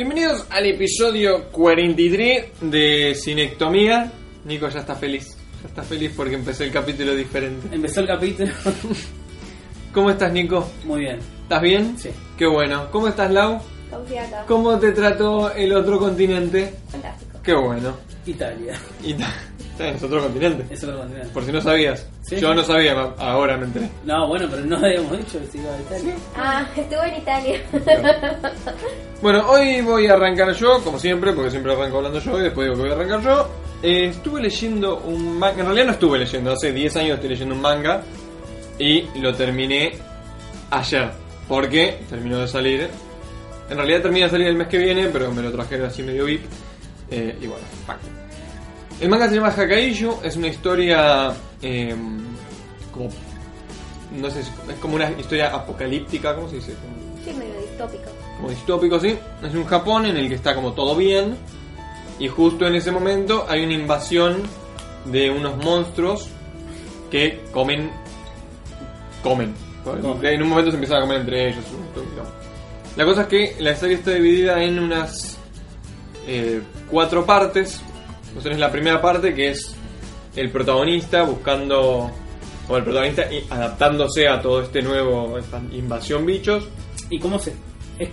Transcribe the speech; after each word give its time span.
Bienvenidos 0.00 0.46
al 0.48 0.64
episodio 0.64 1.50
43 1.50 2.52
de 2.62 3.14
Cinectomía. 3.14 4.10
Nico 4.46 4.66
ya 4.70 4.80
está 4.80 4.94
feliz. 4.94 5.36
Ya 5.60 5.68
está 5.68 5.82
feliz 5.82 6.10
porque 6.16 6.36
empecé 6.36 6.64
el 6.64 6.72
capítulo 6.72 7.14
diferente. 7.14 7.68
Empezó 7.70 8.00
el 8.00 8.06
capítulo. 8.06 8.50
¿Cómo 9.92 10.08
estás, 10.08 10.32
Nico? 10.32 10.66
Muy 10.86 11.00
bien. 11.00 11.18
¿Estás 11.42 11.60
bien? 11.60 11.98
Sí. 11.98 12.08
Qué 12.38 12.46
bueno. 12.46 12.90
¿Cómo 12.90 13.08
estás, 13.08 13.30
Lau? 13.30 13.60
Confiata. 13.90 14.46
¿Cómo 14.48 14.78
te 14.78 14.92
trató 14.92 15.52
el 15.52 15.70
otro 15.74 15.98
continente? 15.98 16.76
Fantástico. 16.88 17.38
Qué 17.42 17.52
bueno. 17.52 17.94
Italia. 18.24 18.80
Y 19.04 19.14
en 19.88 19.96
otro 19.96 20.22
continente. 20.22 20.64
Es 20.72 20.82
otro 20.84 20.98
continente. 20.98 21.28
Por 21.28 21.44
si 21.44 21.52
no 21.52 21.60
sabías. 21.60 22.06
Sí. 22.22 22.36
Yo 22.36 22.54
no 22.54 22.62
sabía, 22.62 22.92
ahora 23.18 23.56
me 23.56 23.66
enteré. 23.66 23.88
No, 24.04 24.28
bueno, 24.28 24.46
pero 24.50 24.64
no 24.64 24.76
habíamos 24.76 25.18
dicho 25.18 25.40
que 25.40 25.46
se 25.46 25.58
iba 25.58 25.74
a 25.74 25.80
Italia. 25.80 26.14
Ah, 26.36 26.66
estuve 26.76 27.08
en 27.08 27.16
Italia. 27.16 27.60
Bueno, 29.22 29.50
hoy 29.50 29.80
voy 29.82 30.06
a 30.06 30.14
arrancar 30.14 30.52
yo, 30.54 30.82
como 30.82 30.98
siempre, 30.98 31.32
porque 31.32 31.50
siempre 31.50 31.72
arranco 31.72 31.98
hablando 31.98 32.18
yo 32.20 32.38
y 32.38 32.42
después 32.44 32.66
digo 32.66 32.76
que 32.76 32.82
voy 32.82 32.90
a 32.90 32.94
arrancar 32.94 33.22
yo. 33.22 33.50
Eh, 33.82 34.06
estuve 34.06 34.42
leyendo 34.42 34.98
un 35.00 35.38
manga, 35.38 35.60
en 35.60 35.66
realidad 35.66 35.86
no 35.86 35.92
estuve 35.92 36.18
leyendo, 36.18 36.52
hace 36.52 36.72
10 36.72 36.96
años 36.96 37.14
estoy 37.14 37.30
leyendo 37.30 37.54
un 37.54 37.62
manga 37.62 38.02
y 38.78 39.02
lo 39.20 39.34
terminé 39.34 39.92
ayer, 40.70 41.10
porque 41.48 41.98
terminó 42.08 42.38
de 42.38 42.48
salir. 42.48 42.88
En 43.68 43.76
realidad 43.76 44.02
termina 44.02 44.26
de 44.26 44.30
salir 44.30 44.46
el 44.48 44.56
mes 44.56 44.68
que 44.68 44.78
viene, 44.78 45.08
pero 45.08 45.32
me 45.32 45.42
lo 45.42 45.52
trajeron 45.52 45.86
así 45.86 46.02
medio 46.02 46.24
VIP. 46.24 46.42
Eh, 47.10 47.36
y 47.40 47.46
bueno, 47.46 47.64
fuck. 47.86 48.19
El 49.00 49.08
manga 49.08 49.28
se 49.28 49.36
llama 49.36 49.48
Hakaiju, 49.50 50.18
es 50.22 50.36
una 50.36 50.48
historia 50.48 51.32
eh, 51.62 51.94
como... 52.92 53.08
No 54.12 54.28
sé, 54.30 54.40
es 54.40 54.50
como 54.80 54.96
una 54.96 55.10
historia 55.12 55.54
apocalíptica, 55.54 56.34
¿cómo 56.34 56.48
se 56.48 56.56
dice? 56.56 56.74
Como- 56.74 57.00
Sí, 57.24 57.32
medio 57.38 57.60
distópico. 57.60 58.10
como 58.36 58.48
distópico, 58.50 58.98
¿sí? 59.00 59.16
Es 59.42 59.54
un 59.54 59.64
Japón 59.66 60.06
en 60.06 60.16
el 60.16 60.28
que 60.28 60.34
está 60.34 60.54
como 60.54 60.72
todo 60.72 60.94
bien. 60.96 61.36
Y 62.18 62.28
justo 62.28 62.66
en 62.66 62.74
ese 62.74 62.90
momento 62.90 63.46
hay 63.48 63.62
una 63.64 63.74
invasión 63.74 64.42
de 65.06 65.30
unos 65.30 65.56
monstruos 65.64 66.28
que 67.10 67.42
comen. 67.52 67.90
Comen. 69.22 69.54
En 70.22 70.42
un 70.42 70.48
momento 70.48 70.70
se 70.70 70.76
empiezan 70.76 70.98
a 70.98 71.00
comer 71.02 71.20
entre 71.20 71.48
ellos. 71.50 71.64
La 72.96 73.04
cosa 73.06 73.22
es 73.22 73.26
que 73.28 73.56
la 73.60 73.74
serie 73.76 73.96
está 73.96 74.10
dividida 74.12 74.62
en 74.62 74.78
unas 74.78 75.38
eh, 76.26 76.60
cuatro 76.90 77.24
partes. 77.24 77.80
Entonces 78.30 78.44
tenés 78.44 78.58
la 78.60 78.70
primera 78.72 79.00
parte 79.00 79.34
que 79.34 79.50
es 79.50 79.74
el 80.36 80.50
protagonista 80.50 81.22
buscando. 81.22 82.10
O 82.68 82.76
el 82.76 82.84
protagonista 82.84 83.32
y 83.32 83.44
adaptándose 83.50 84.28
a 84.28 84.40
todo 84.40 84.62
este 84.62 84.80
nuevo. 84.82 85.36
esta 85.38 85.60
invasión 85.72 86.24
bichos. 86.24 86.64
¿Y 87.10 87.18
cómo 87.18 87.38
se.? 87.38 87.52
¿Es 87.98 88.08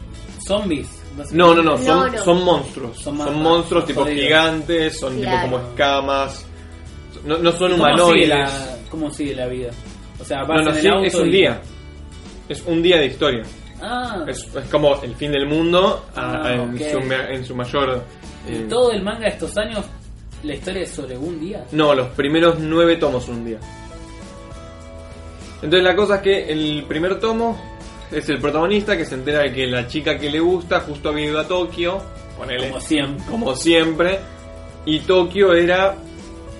zombies? 0.48 0.88
No, 1.32 1.54
no, 1.56 1.62
no, 1.64 1.78
son, 1.78 1.86
No, 1.86 2.08
no. 2.08 2.24
son 2.24 2.44
monstruos. 2.44 2.98
Son 3.00 3.18
Son, 3.18 3.42
monstruos 3.42 3.86
tipo 3.86 4.02
jodidos. 4.02 4.22
gigantes, 4.24 5.00
son 5.00 5.20
Claro. 5.20 5.42
tipo 5.48 5.56
como 5.58 5.70
escamas. 5.70 6.46
No, 7.26 7.38
no 7.40 7.52
son 7.52 7.72
¿Y 7.72 7.76
¿Cómo 7.78 7.86
sigue, 7.88 7.94
humanoides. 7.94 8.30
la, 8.30 8.78
¿Cómo 8.90 9.12
sigue 9.12 9.36
la 9.36 9.48
vida? 9.48 9.70
O 10.20 10.24
sea, 10.26 10.42
No, 10.44 10.54
no, 10.56 10.62
en 10.62 10.68
el 10.76 10.82
sí, 10.82 10.88
auto 10.88 11.04
es 11.06 11.16
un 11.16 11.28
y- 11.28 11.32
día. 11.32 11.62
Es 12.50 12.64
un 12.66 12.82
día 12.84 12.98
de 12.98 13.06
historia. 13.08 13.44
Ah, 13.82 14.24
Es, 14.28 14.40
es 14.56 14.66
como 14.72 15.00
el 15.04 15.16
fin 15.16 15.32
del 15.32 15.48
mundo 15.48 16.06
a- 16.16 16.42
Ah, 16.48 16.54
en, 16.54 16.62
ok. 16.62 16.78
su, 16.92 16.98
en 17.14 17.46
su 17.46 17.56
mayor. 17.56 18.02
eh, 18.48 18.64
¿y 18.66 18.70
todo 18.70 18.92
el 18.92 19.04
manga 19.04 19.22
de 19.22 19.30
estos 19.30 19.56
años, 19.58 19.86
la 20.44 20.54
historia 20.54 20.84
es 20.84 20.92
sobre 20.92 21.18
un 21.18 21.40
día. 21.40 21.66
No, 21.72 21.94
los 21.94 22.08
primeros 22.10 22.60
nueve 22.60 22.98
tomos 22.98 23.26
son 23.26 23.38
un 23.38 23.46
día. 23.46 23.60
Entonces 25.56 25.84
la 25.84 25.96
cosa 25.96 26.16
es 26.18 26.22
que 26.22 26.52
el 26.52 26.86
primer 26.88 27.20
tomo 27.20 27.60
es 28.12 28.30
el 28.30 28.40
protagonista 28.40 28.96
que 28.96 29.06
se 29.06 29.16
entera 29.16 29.40
de 29.40 29.54
que 29.54 29.66
la 29.68 29.88
chica 29.88 30.18
que 30.18 30.30
le 30.30 30.40
gusta 30.40 30.82
justo 30.82 31.10
había 31.10 31.26
ido 31.26 31.40
a 31.40 31.48
Tokio. 31.48 32.02
Ponele, 32.38 32.70
Como 32.70 32.80
siempre. 32.82 33.26
como 33.30 33.56
siempre. 33.56 34.20
Y 34.86 35.00
Tokio 35.00 35.54
era 35.54 35.96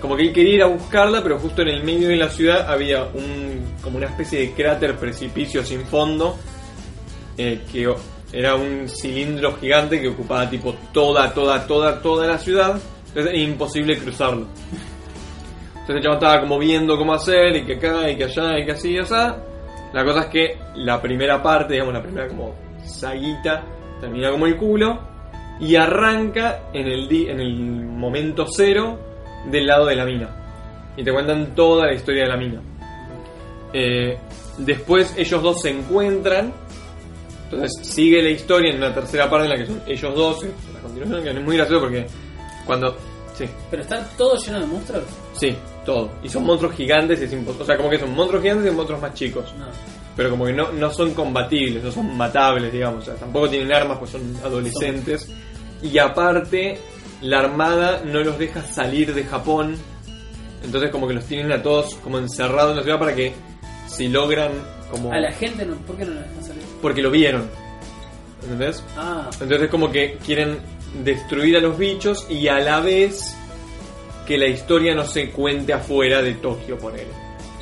como 0.00 0.16
que 0.16 0.22
él 0.24 0.32
quería 0.32 0.54
ir 0.54 0.62
a 0.62 0.66
buscarla, 0.66 1.22
pero 1.22 1.38
justo 1.38 1.62
en 1.62 1.68
el 1.68 1.82
medio 1.84 2.08
de 2.08 2.16
la 2.16 2.28
ciudad 2.28 2.70
había 2.70 3.04
un 3.04 3.74
como 3.82 3.96
una 3.96 4.06
especie 4.06 4.40
de 4.40 4.52
cráter 4.52 4.96
precipicio 4.96 5.64
sin 5.64 5.82
fondo 5.86 6.36
eh, 7.36 7.62
que 7.72 7.88
era 8.32 8.56
un 8.56 8.88
cilindro 8.88 9.56
gigante 9.56 10.00
que 10.00 10.08
ocupaba 10.08 10.50
tipo 10.50 10.74
toda, 10.92 11.32
toda, 11.32 11.66
toda, 11.66 12.02
toda 12.02 12.26
la 12.26 12.38
ciudad. 12.38 12.78
Entonces 13.08 13.32
era 13.32 13.38
imposible 13.42 13.98
cruzarlo. 13.98 14.46
Entonces 15.72 15.96
el 15.96 16.02
chabón 16.02 16.18
estaba 16.18 16.40
como 16.40 16.58
viendo 16.58 16.96
cómo 16.96 17.14
hacer 17.14 17.56
y 17.56 17.64
que 17.64 17.74
acá 17.76 18.10
y 18.10 18.16
que 18.16 18.24
allá 18.24 18.58
y 18.58 18.64
que 18.66 18.72
así 18.72 18.92
y 18.92 18.98
allá. 18.98 19.36
La 19.92 20.04
cosa 20.04 20.20
es 20.20 20.26
que 20.26 20.58
la 20.76 21.00
primera 21.00 21.42
parte, 21.42 21.72
digamos 21.74 21.94
la 21.94 22.02
primera 22.02 22.28
como 22.28 22.54
saguita, 22.84 23.64
termina 24.00 24.30
como 24.30 24.46
el 24.46 24.56
culo 24.56 25.00
y 25.60 25.74
arranca 25.76 26.64
en 26.72 26.86
el, 26.86 27.08
di- 27.08 27.26
en 27.28 27.40
el 27.40 27.56
momento 27.86 28.46
cero 28.46 28.98
del 29.50 29.66
lado 29.66 29.86
de 29.86 29.96
la 29.96 30.04
mina. 30.04 30.28
Y 30.96 31.02
te 31.02 31.12
cuentan 31.12 31.54
toda 31.54 31.86
la 31.86 31.94
historia 31.94 32.24
de 32.24 32.28
la 32.28 32.36
mina. 32.36 32.60
Eh, 33.72 34.18
después 34.58 35.14
ellos 35.16 35.42
dos 35.42 35.62
se 35.62 35.70
encuentran. 35.70 36.52
Entonces 37.44 37.72
sigue 37.82 38.22
la 38.22 38.28
historia 38.30 38.70
en 38.72 38.76
una 38.76 38.92
tercera 38.92 39.30
parte 39.30 39.46
en 39.46 39.50
la 39.52 39.56
que 39.56 39.66
son 39.66 39.82
ellos 39.86 40.14
dos. 40.14 40.44
La 40.74 40.80
continuación 40.80 41.22
que 41.22 41.30
es 41.30 41.40
muy 41.44 41.56
gracioso 41.56 41.80
porque 41.80 42.06
cuando... 42.68 42.94
Sí, 43.36 43.48
Pero 43.70 43.82
está 43.82 44.04
todo 44.16 44.36
lleno 44.36 44.60
de 44.60 44.66
monstruos. 44.66 45.04
sí, 45.32 45.56
todo. 45.84 46.10
Y 46.22 46.28
son 46.28 46.44
monstruos 46.44 46.74
gigantes, 46.74 47.20
es 47.20 47.32
imposible. 47.32 47.62
O 47.62 47.66
sea, 47.66 47.76
como 47.76 47.88
que 47.88 47.98
son 47.98 48.14
monstruos 48.14 48.42
gigantes 48.42 48.70
y 48.70 48.74
monstruos 48.74 49.00
más 49.00 49.14
chicos. 49.14 49.54
No. 49.58 49.66
Pero 50.16 50.30
como 50.30 50.44
que 50.44 50.52
no, 50.52 50.70
no 50.72 50.90
son 50.92 51.14
combatibles, 51.14 51.82
no 51.82 51.90
son 51.92 52.16
matables, 52.16 52.72
digamos. 52.72 53.02
O 53.02 53.04
sea, 53.06 53.14
tampoco 53.14 53.48
tienen 53.48 53.72
armas, 53.72 53.98
pues 53.98 54.10
son 54.10 54.36
adolescentes. 54.44 55.30
Y 55.82 55.96
aparte, 55.98 56.78
la 57.22 57.38
armada 57.38 58.02
no 58.04 58.20
los 58.20 58.38
deja 58.38 58.60
salir 58.62 59.14
de 59.14 59.24
Japón. 59.24 59.76
Entonces 60.64 60.90
como 60.90 61.06
que 61.06 61.14
los 61.14 61.24
tienen 61.24 61.52
a 61.52 61.62
todos 61.62 61.94
como 61.96 62.18
encerrados 62.18 62.72
en 62.72 62.76
la 62.78 62.82
ciudad 62.82 62.98
para 62.98 63.14
que 63.14 63.32
si 63.86 64.08
logran 64.08 64.50
como... 64.90 65.12
A 65.12 65.20
la 65.20 65.30
gente, 65.32 65.64
no, 65.64 65.76
¿por 65.76 65.96
qué 65.96 66.04
no 66.04 66.14
la 66.14 66.22
dejan 66.22 66.44
salir? 66.44 66.62
Porque 66.82 67.00
lo 67.00 67.10
vieron. 67.12 67.48
¿Entendés? 68.42 68.82
Ah, 68.96 69.30
Entonces 69.40 69.68
como 69.70 69.90
que 69.90 70.18
quieren 70.26 70.58
destruir 71.02 71.56
a 71.56 71.60
los 71.60 71.78
bichos 71.78 72.26
y 72.28 72.48
a 72.48 72.58
la 72.58 72.80
vez 72.80 73.36
que 74.26 74.36
la 74.36 74.46
historia 74.46 74.94
no 74.94 75.04
se 75.04 75.30
cuente 75.30 75.72
afuera 75.72 76.20
de 76.20 76.34
Tokio, 76.34 76.78
por 76.78 76.94
él. 76.94 77.06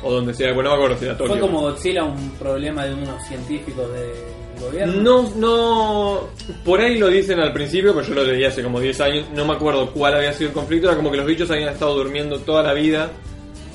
O 0.03 0.11
donde 0.11 0.33
sea, 0.33 0.53
bueno, 0.53 0.69
no 0.69 0.75
me 0.75 0.83
acuerdo 0.83 0.99
si 0.99 1.05
era 1.05 1.17
Tokio. 1.17 1.33
fue 1.33 1.41
como 1.41 1.61
Godzilla 1.61 2.03
un 2.03 2.31
problema 2.31 2.85
de 2.85 2.93
unos 2.93 3.23
científicos 3.25 3.91
del 3.93 4.11
gobierno. 4.59 5.01
No, 5.01 5.29
no. 5.35 6.19
Por 6.63 6.81
ahí 6.81 6.97
lo 6.97 7.07
dicen 7.07 7.39
al 7.39 7.53
principio, 7.53 7.93
pero 7.95 8.05
yo 8.05 8.13
lo 8.13 8.23
leí 8.23 8.43
hace 8.43 8.61
como 8.61 8.79
10 8.79 9.01
años. 9.01 9.25
No 9.33 9.45
me 9.45 9.53
acuerdo 9.53 9.91
cuál 9.91 10.15
había 10.15 10.33
sido 10.33 10.49
el 10.49 10.53
conflicto. 10.53 10.87
Era 10.87 10.97
como 10.97 11.09
que 11.09 11.17
los 11.17 11.25
bichos 11.25 11.49
habían 11.49 11.69
estado 11.69 11.95
durmiendo 11.95 12.39
toda 12.39 12.63
la 12.63 12.73
vida, 12.73 13.11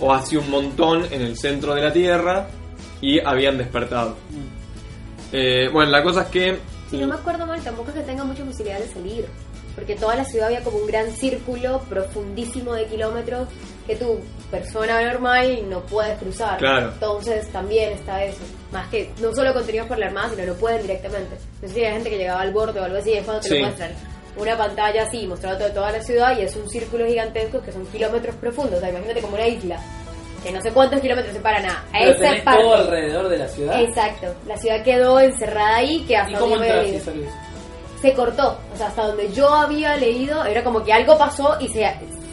o 0.00 0.12
hace 0.12 0.37
un 0.37 0.50
montón, 0.50 1.06
en 1.10 1.22
el 1.22 1.37
centro 1.37 1.75
de 1.75 1.82
la 1.82 1.93
Tierra, 1.93 2.48
y 3.00 3.19
habían 3.20 3.58
despertado. 3.58 4.16
Eh, 5.32 5.69
bueno, 5.72 5.90
la 5.90 6.02
cosa 6.02 6.22
es 6.22 6.28
que. 6.28 6.71
Si 6.92 6.98
no 6.98 7.08
me 7.08 7.14
acuerdo 7.14 7.46
mal, 7.46 7.60
tampoco 7.62 7.88
es 7.88 7.96
que 7.96 8.02
tenga 8.02 8.22
mucha 8.22 8.44
posibilidad 8.44 8.78
de 8.78 8.86
salir. 8.86 9.26
Porque 9.74 9.94
toda 9.96 10.14
la 10.14 10.24
ciudad 10.26 10.48
había 10.48 10.60
como 10.62 10.76
un 10.76 10.86
gran 10.86 11.10
círculo 11.10 11.80
profundísimo 11.88 12.74
de 12.74 12.84
kilómetros 12.84 13.48
que 13.86 13.96
tu 13.96 14.20
persona 14.50 15.00
normal 15.10 15.68
no 15.70 15.80
puedes 15.80 16.18
cruzar. 16.18 16.58
Claro. 16.58 16.90
Entonces 16.92 17.48
también 17.50 17.92
está 17.94 18.22
eso. 18.22 18.40
Más 18.70 18.86
que 18.88 19.10
no 19.22 19.34
solo 19.34 19.54
contenidos 19.54 19.88
por 19.88 19.98
la 19.98 20.06
armada, 20.08 20.28
sino 20.30 20.44
lo 20.44 20.54
pueden 20.56 20.82
directamente. 20.82 21.36
No 21.62 21.68
sé 21.68 21.74
si 21.74 21.84
hay 21.84 21.94
gente 21.94 22.10
que 22.10 22.18
llegaba 22.18 22.42
al 22.42 22.52
borde 22.52 22.80
o 22.80 22.84
algo 22.84 22.98
así, 22.98 23.14
es 23.14 23.24
cuando 23.24 23.40
te 23.42 23.48
Sí. 23.48 23.54
lo 23.58 23.66
muestran. 23.66 23.92
una 24.34 24.56
pantalla 24.56 25.02
así 25.02 25.26
mostrando 25.26 25.66
toda 25.72 25.92
la 25.92 26.02
ciudad 26.02 26.38
y 26.38 26.42
es 26.42 26.56
un 26.56 26.66
círculo 26.70 27.04
gigantesco 27.06 27.60
que 27.60 27.70
son 27.70 27.84
kilómetros 27.86 28.34
profundos. 28.36 28.76
O 28.78 28.80
sea, 28.80 28.88
imagínate 28.88 29.20
como 29.20 29.34
una 29.34 29.46
isla, 29.46 29.78
que 30.42 30.52
no 30.52 30.60
sé 30.60 30.70
cuántos 30.72 31.00
kilómetros 31.00 31.34
separan 31.34 31.64
a, 31.66 31.78
a 31.78 31.84
Pero 31.92 32.10
esa 32.10 32.18
tenés 32.20 32.42
parte. 32.42 32.62
todo 32.62 32.74
alrededor 32.74 33.28
de 33.28 33.38
la 33.38 33.48
ciudad. 33.48 33.80
Exacto, 33.80 34.34
la 34.46 34.56
ciudad 34.56 34.82
quedó 34.82 35.20
encerrada 35.20 35.76
ahí 35.76 36.00
que 36.06 36.12
¿Y 36.14 36.16
hasta 36.16 36.38
cómo 36.38 36.56
donde 36.56 36.68
entras 36.68 37.14
y 37.16 38.00
se 38.00 38.12
cortó. 38.14 38.58
O 38.74 38.76
sea, 38.76 38.88
hasta 38.88 39.06
donde 39.06 39.32
yo 39.32 39.48
había 39.48 39.96
leído, 39.96 40.44
era 40.44 40.64
como 40.64 40.82
que 40.82 40.92
algo 40.92 41.16
pasó 41.16 41.56
y 41.60 41.68
se, 41.68 41.88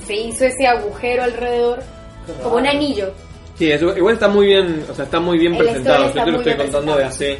se 0.08 0.16
hizo 0.16 0.46
ese 0.46 0.66
agujero 0.66 1.24
alrededor, 1.24 1.80
como 2.44 2.56
un 2.56 2.66
anillo. 2.68 3.14
Sí, 3.58 3.72
eso, 3.72 3.96
igual 3.96 4.16
está 4.16 4.28
muy 4.28 4.48
bien, 4.48 4.84
o 4.90 4.96
sea, 4.96 5.06
está 5.06 5.20
muy 5.20 5.38
bien 5.38 5.52
La 5.54 5.60
presentado. 5.60 6.12
Yo 6.14 6.24
te 6.24 6.32
lo 6.32 6.38
estoy 6.40 6.56
contando 6.56 6.96
de 6.98 7.04
hace. 7.04 7.40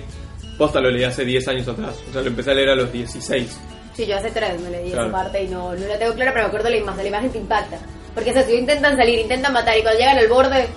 Posta 0.58 0.82
lo 0.82 0.92
leí 0.92 1.06
hace 1.06 1.24
10 1.24 1.48
años 1.48 1.68
atrás. 1.70 1.96
O 2.10 2.12
sea, 2.14 2.22
lo 2.22 2.28
empecé 2.28 2.52
a 2.52 2.54
leer 2.54 2.70
a 2.70 2.76
los 2.76 2.92
16. 2.92 3.60
Sí, 3.96 4.06
yo 4.06 4.18
hace 4.18 4.30
tres 4.30 4.60
me 4.62 4.70
leí 4.70 4.92
Claro. 4.92 5.08
esa 5.08 5.18
parte 5.18 5.44
y 5.44 5.48
no, 5.48 5.74
no 5.74 5.88
la 5.88 5.98
tengo 5.98 6.14
clara, 6.14 6.32
pero 6.34 6.44
me 6.46 6.48
acuerdo 6.50 6.70
la 6.70 6.78
imagen, 6.78 7.02
la 7.04 7.08
imagen 7.10 7.30
te 7.32 7.38
impacta. 7.38 7.78
Porque 8.14 8.32
eso, 8.32 8.42
si 8.44 8.56
intentan 8.56 8.98
salir, 8.98 9.20
intentan 9.20 9.54
matar 9.54 9.78
y 9.78 9.82
cuando 9.82 10.00
llegan 10.00 10.18
al 10.18 10.28
borde 10.28 10.68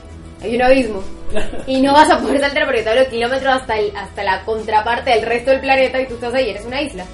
hay 0.43 0.56
un 0.56 0.62
abismo. 0.62 1.02
Y 1.67 1.81
no 1.81 1.93
vas 1.93 2.11
a 2.11 2.19
poder 2.19 2.40
saltar 2.40 2.67
porque 2.67 2.82
te 2.82 2.90
hablo 2.90 3.08
kilómetros 3.08 3.55
hasta, 3.55 3.79
el, 3.79 3.96
hasta 3.96 4.23
la 4.23 4.44
contraparte 4.44 5.11
del 5.11 5.23
resto 5.23 5.50
del 5.50 5.61
planeta 5.61 6.00
y 6.00 6.06
tú 6.06 6.14
estás 6.14 6.34
ahí, 6.34 6.50
eres 6.50 6.64
una 6.64 6.82
isla. 6.82 7.05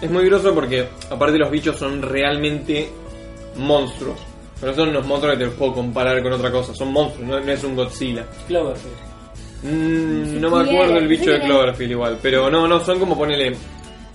Es 0.00 0.10
muy 0.10 0.24
groso 0.26 0.54
porque, 0.54 0.88
aparte, 1.10 1.38
los 1.38 1.50
bichos 1.50 1.76
son 1.76 2.02
realmente 2.02 2.88
monstruos. 3.56 4.18
Pero 4.58 4.72
no 4.72 4.78
son 4.78 4.88
unos 4.90 5.06
monstruos 5.06 5.34
que 5.34 5.40
te 5.40 5.46
los 5.46 5.54
puedo 5.54 5.74
comparar 5.74 6.22
con 6.22 6.32
otra 6.32 6.50
cosa. 6.50 6.74
Son 6.74 6.92
monstruos, 6.92 7.28
no, 7.28 7.40
no 7.40 7.52
es 7.52 7.62
un 7.64 7.76
Godzilla. 7.76 8.24
Cloverfield. 8.46 8.96
Mm, 9.62 10.40
no 10.40 10.50
me 10.50 10.70
acuerdo 10.70 10.98
el 10.98 11.08
bicho 11.08 11.30
de. 11.30 11.40
Cloverfield 11.40 11.90
igual. 11.92 12.18
Pero 12.22 12.50
no, 12.50 12.66
no, 12.66 12.84
son 12.84 12.98
como 12.98 13.16
ponele. 13.16 13.56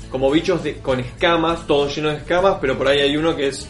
Como 0.09 0.31
bichos 0.31 0.63
de, 0.63 0.75
con 0.75 0.99
escamas, 0.99 1.67
todo 1.67 1.89
lleno 1.89 2.09
de 2.09 2.17
escamas, 2.17 2.57
pero 2.61 2.77
por 2.77 2.87
ahí 2.87 2.99
hay 2.99 3.17
uno 3.17 3.35
que 3.35 3.47
es 3.47 3.67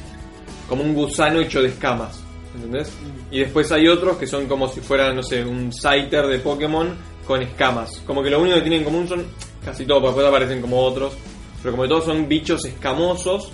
como 0.67 0.83
un 0.83 0.93
gusano 0.93 1.39
hecho 1.39 1.61
de 1.61 1.69
escamas. 1.69 2.19
¿Entendés? 2.55 2.91
Y 3.29 3.39
después 3.39 3.71
hay 3.71 3.87
otros 3.87 4.17
que 4.17 4.25
son 4.25 4.47
como 4.47 4.67
si 4.67 4.81
fuera, 4.81 5.13
no 5.13 5.21
sé, 5.21 5.43
un 5.45 5.71
Scyther 5.71 6.25
de 6.27 6.39
Pokémon 6.39 6.95
con 7.27 7.41
escamas. 7.41 8.01
Como 8.05 8.23
que 8.23 8.29
lo 8.29 8.39
único 8.41 8.55
que 8.55 8.61
tienen 8.61 8.79
en 8.79 8.85
común 8.85 9.07
son 9.07 9.25
casi 9.63 9.85
todos, 9.85 10.01
porque 10.01 10.15
después 10.21 10.27
aparecen 10.27 10.61
como 10.61 10.79
otros. 10.81 11.13
Pero 11.61 11.71
como 11.71 11.83
que 11.83 11.89
todos 11.89 12.05
son 12.05 12.27
bichos 12.27 12.65
escamosos 12.65 13.51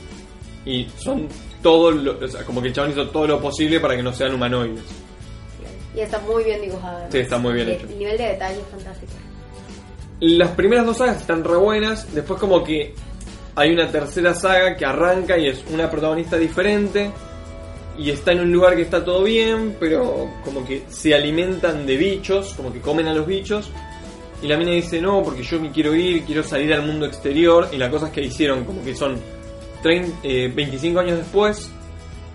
y 0.65 0.87
son 0.97 1.27
todo 1.61 1.91
lo, 1.91 2.17
o 2.23 2.27
sea, 2.27 2.43
como 2.45 2.61
que 2.61 2.67
el 2.69 2.73
chabón 2.73 2.91
hizo 2.91 3.07
todo 3.09 3.27
lo 3.27 3.41
posible 3.41 3.79
para 3.79 3.95
que 3.95 4.03
no 4.03 4.13
sean 4.13 4.33
humanoides. 4.33 4.83
Y 5.95 5.99
está 5.99 6.19
muy 6.19 6.43
bien 6.43 6.61
dibujada. 6.61 7.07
Sí, 7.11 7.17
está 7.19 7.37
muy 7.37 7.53
bien 7.53 7.67
El- 7.69 7.75
hecho. 7.75 7.87
El 7.87 7.99
nivel 7.99 8.17
de 8.17 8.23
detalle 8.27 8.59
es 8.59 8.67
fantástico. 8.67 9.11
Las 10.19 10.49
primeras 10.51 10.85
dos 10.85 10.97
sagas 10.97 11.17
están 11.21 11.43
re 11.43 11.57
buenas, 11.57 12.13
después 12.13 12.39
como 12.39 12.63
que 12.63 12.93
hay 13.55 13.71
una 13.71 13.89
tercera 13.89 14.33
saga 14.33 14.75
que 14.75 14.85
arranca 14.85 15.37
y 15.37 15.47
es 15.47 15.63
una 15.71 15.89
protagonista 15.89 16.37
diferente 16.37 17.11
y 17.97 18.09
está 18.09 18.31
en 18.31 18.41
un 18.41 18.51
lugar 18.51 18.75
que 18.75 18.81
está 18.81 19.03
todo 19.05 19.23
bien, 19.23 19.77
pero 19.79 20.29
como 20.43 20.65
que 20.65 20.83
se 20.89 21.13
alimentan 21.13 21.85
de 21.85 21.95
bichos, 21.95 22.53
como 22.55 22.73
que 22.73 22.79
comen 22.79 23.07
a 23.07 23.13
los 23.13 23.27
bichos 23.27 23.69
y 24.41 24.47
la 24.47 24.57
mina 24.57 24.71
dice 24.71 24.99
no, 24.99 25.21
porque 25.21 25.43
yo 25.43 25.59
me 25.59 25.71
quiero 25.71 25.93
ir, 25.93 26.23
quiero 26.23 26.43
salir 26.43 26.73
al 26.73 26.85
mundo 26.85 27.05
exterior 27.05 27.69
y 27.71 27.77
la 27.77 27.89
cosa 27.89 28.07
es 28.07 28.13
que 28.13 28.21
hicieron 28.21 28.65
como 28.65 28.83
que 28.83 28.95
son 28.95 29.17
30, 29.83 30.19
eh, 30.23 30.51
25 30.53 30.99
años 30.99 31.17
después, 31.19 31.71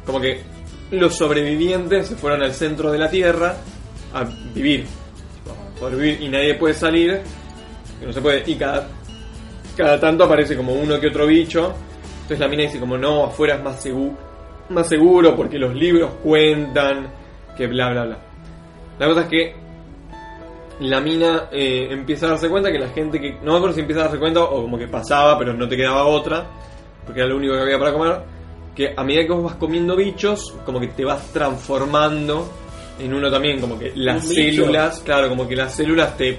como 0.06 0.20
que 0.20 0.42
los 0.90 1.16
sobrevivientes 1.16 2.06
se 2.06 2.16
fueron 2.16 2.42
al 2.42 2.54
centro 2.54 2.92
de 2.92 2.98
la 2.98 3.10
Tierra 3.10 3.56
a 4.14 4.24
vivir, 4.54 4.86
a 5.76 5.80
poder 5.80 5.96
vivir 5.96 6.22
y 6.22 6.28
nadie 6.28 6.54
puede 6.54 6.74
salir 6.74 7.20
no 8.06 8.12
se 8.12 8.20
puede. 8.20 8.42
Y 8.46 8.54
cada, 8.56 8.88
cada 9.78 10.00
tanto 10.00 10.24
aparece 10.24 10.56
como 10.56 10.72
uno 10.72 10.98
que 10.98 11.06
otro 11.06 11.24
bicho. 11.26 11.72
Entonces 12.22 12.40
la 12.40 12.48
mina 12.48 12.64
dice 12.64 12.80
como 12.80 12.98
no, 12.98 13.24
afuera 13.24 13.54
es 13.54 13.62
más 13.62 13.80
seguro, 13.80 14.16
más 14.70 14.88
seguro 14.88 15.36
porque 15.36 15.56
los 15.56 15.72
libros 15.72 16.10
cuentan, 16.22 17.08
que 17.56 17.68
bla 17.68 17.90
bla 17.90 18.04
bla. 18.04 18.18
La 18.98 19.06
cosa 19.06 19.20
es 19.22 19.28
que 19.28 19.54
la 20.80 21.00
mina 21.00 21.48
eh, 21.52 21.88
empieza 21.90 22.26
a 22.26 22.30
darse 22.30 22.48
cuenta 22.48 22.72
que 22.72 22.78
la 22.78 22.88
gente 22.88 23.20
que... 23.20 23.38
No 23.40 23.52
me 23.52 23.58
acuerdo 23.58 23.74
si 23.74 23.80
empieza 23.80 24.00
a 24.00 24.04
darse 24.04 24.18
cuenta 24.18 24.42
o 24.42 24.62
como 24.62 24.76
que 24.76 24.88
pasaba, 24.88 25.38
pero 25.38 25.54
no 25.54 25.68
te 25.68 25.76
quedaba 25.76 26.04
otra, 26.04 26.44
porque 27.04 27.20
era 27.20 27.28
lo 27.28 27.36
único 27.36 27.54
que 27.54 27.60
había 27.60 27.78
para 27.78 27.92
comer, 27.92 28.20
que 28.74 28.94
a 28.96 29.04
medida 29.04 29.26
que 29.26 29.32
vos 29.32 29.44
vas 29.44 29.54
comiendo 29.54 29.94
bichos, 29.94 30.56
como 30.66 30.80
que 30.80 30.88
te 30.88 31.04
vas 31.04 31.32
transformando 31.32 32.48
en 32.98 33.14
uno 33.14 33.30
también, 33.30 33.60
como 33.60 33.78
que 33.78 33.92
las 33.94 34.26
células, 34.26 35.00
claro, 35.00 35.28
como 35.28 35.46
que 35.46 35.54
las 35.54 35.72
células 35.72 36.16
te, 36.16 36.38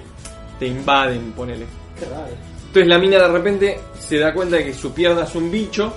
te 0.60 0.68
invaden, 0.68 1.32
ponele. 1.32 1.66
Qué 1.98 2.06
raro. 2.06 2.49
Entonces 2.70 2.88
la 2.88 3.00
mina 3.00 3.18
de 3.18 3.28
repente 3.28 3.80
se 4.00 4.20
da 4.20 4.32
cuenta 4.32 4.58
de 4.58 4.66
que 4.66 4.74
su 4.76 4.94
pierna 4.94 5.24
es 5.24 5.34
un 5.34 5.50
bicho, 5.50 5.92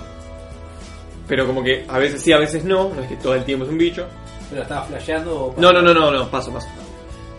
pero 1.27 1.45
como 1.45 1.63
que 1.63 1.85
a 1.87 1.99
veces 1.99 2.19
sí, 2.19 2.31
a 2.31 2.39
veces 2.39 2.63
no, 2.63 2.89
no 2.89 2.99
es 3.03 3.09
que 3.09 3.15
todo 3.17 3.35
el 3.35 3.43
tiempo 3.43 3.65
es 3.65 3.71
un 3.71 3.77
bicho. 3.77 4.07
¿Pero 4.49 4.63
estaba 4.63 4.83
flasheando 4.87 5.35
o 5.35 5.55
No, 5.55 5.71
no, 5.71 5.83
no, 5.83 5.93
no, 5.93 6.09
no, 6.09 6.31
paso, 6.31 6.51
paso. 6.51 6.67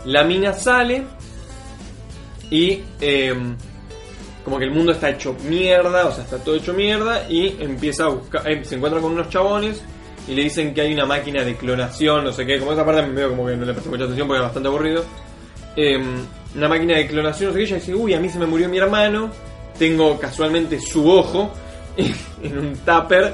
La 0.04 0.22
mina 0.22 0.52
sale 0.52 1.02
y 2.48 2.80
em, 3.00 3.56
como 4.44 4.56
que 4.56 4.66
el 4.66 4.70
mundo 4.70 4.92
está 4.92 5.10
hecho 5.10 5.34
mierda, 5.48 6.06
o 6.06 6.12
sea, 6.12 6.22
está 6.22 6.38
todo 6.38 6.54
hecho 6.54 6.72
mierda 6.72 7.28
y 7.28 7.56
empieza 7.60 8.04
a 8.04 8.08
buscar, 8.10 8.48
em, 8.48 8.62
se 8.62 8.76
encuentra 8.76 9.00
con 9.00 9.10
unos 9.10 9.30
chabones 9.30 9.82
y 10.28 10.34
le 10.36 10.44
dicen 10.44 10.72
que 10.72 10.82
hay 10.82 10.94
una 10.94 11.06
máquina 11.06 11.42
de 11.42 11.56
clonación, 11.56 12.22
no 12.22 12.32
sé 12.32 12.46
qué, 12.46 12.60
como 12.60 12.72
esa 12.72 12.86
parte 12.86 13.02
me 13.02 13.14
veo 13.14 13.30
como 13.30 13.46
que 13.46 13.56
no 13.56 13.64
le 13.64 13.72
presté 13.72 13.90
mucha 13.90 14.04
atención 14.04 14.28
porque 14.28 14.38
era 14.38 14.46
bastante 14.46 14.68
aburrido. 14.68 15.04
Em, 15.74 16.24
una 16.56 16.68
máquina 16.68 16.96
de 16.96 17.06
clonación, 17.06 17.48
no 17.48 17.52
sé 17.54 17.58
qué, 17.58 17.64
ella 17.64 17.76
dice, 17.76 17.94
uy, 17.94 18.14
a 18.14 18.20
mí 18.20 18.28
se 18.28 18.38
me 18.38 18.46
murió 18.46 18.68
mi 18.68 18.78
hermano, 18.78 19.30
tengo 19.78 20.18
casualmente 20.18 20.80
su 20.80 21.08
ojo 21.10 21.52
en 22.42 22.58
un 22.58 22.76
tupper 22.78 23.32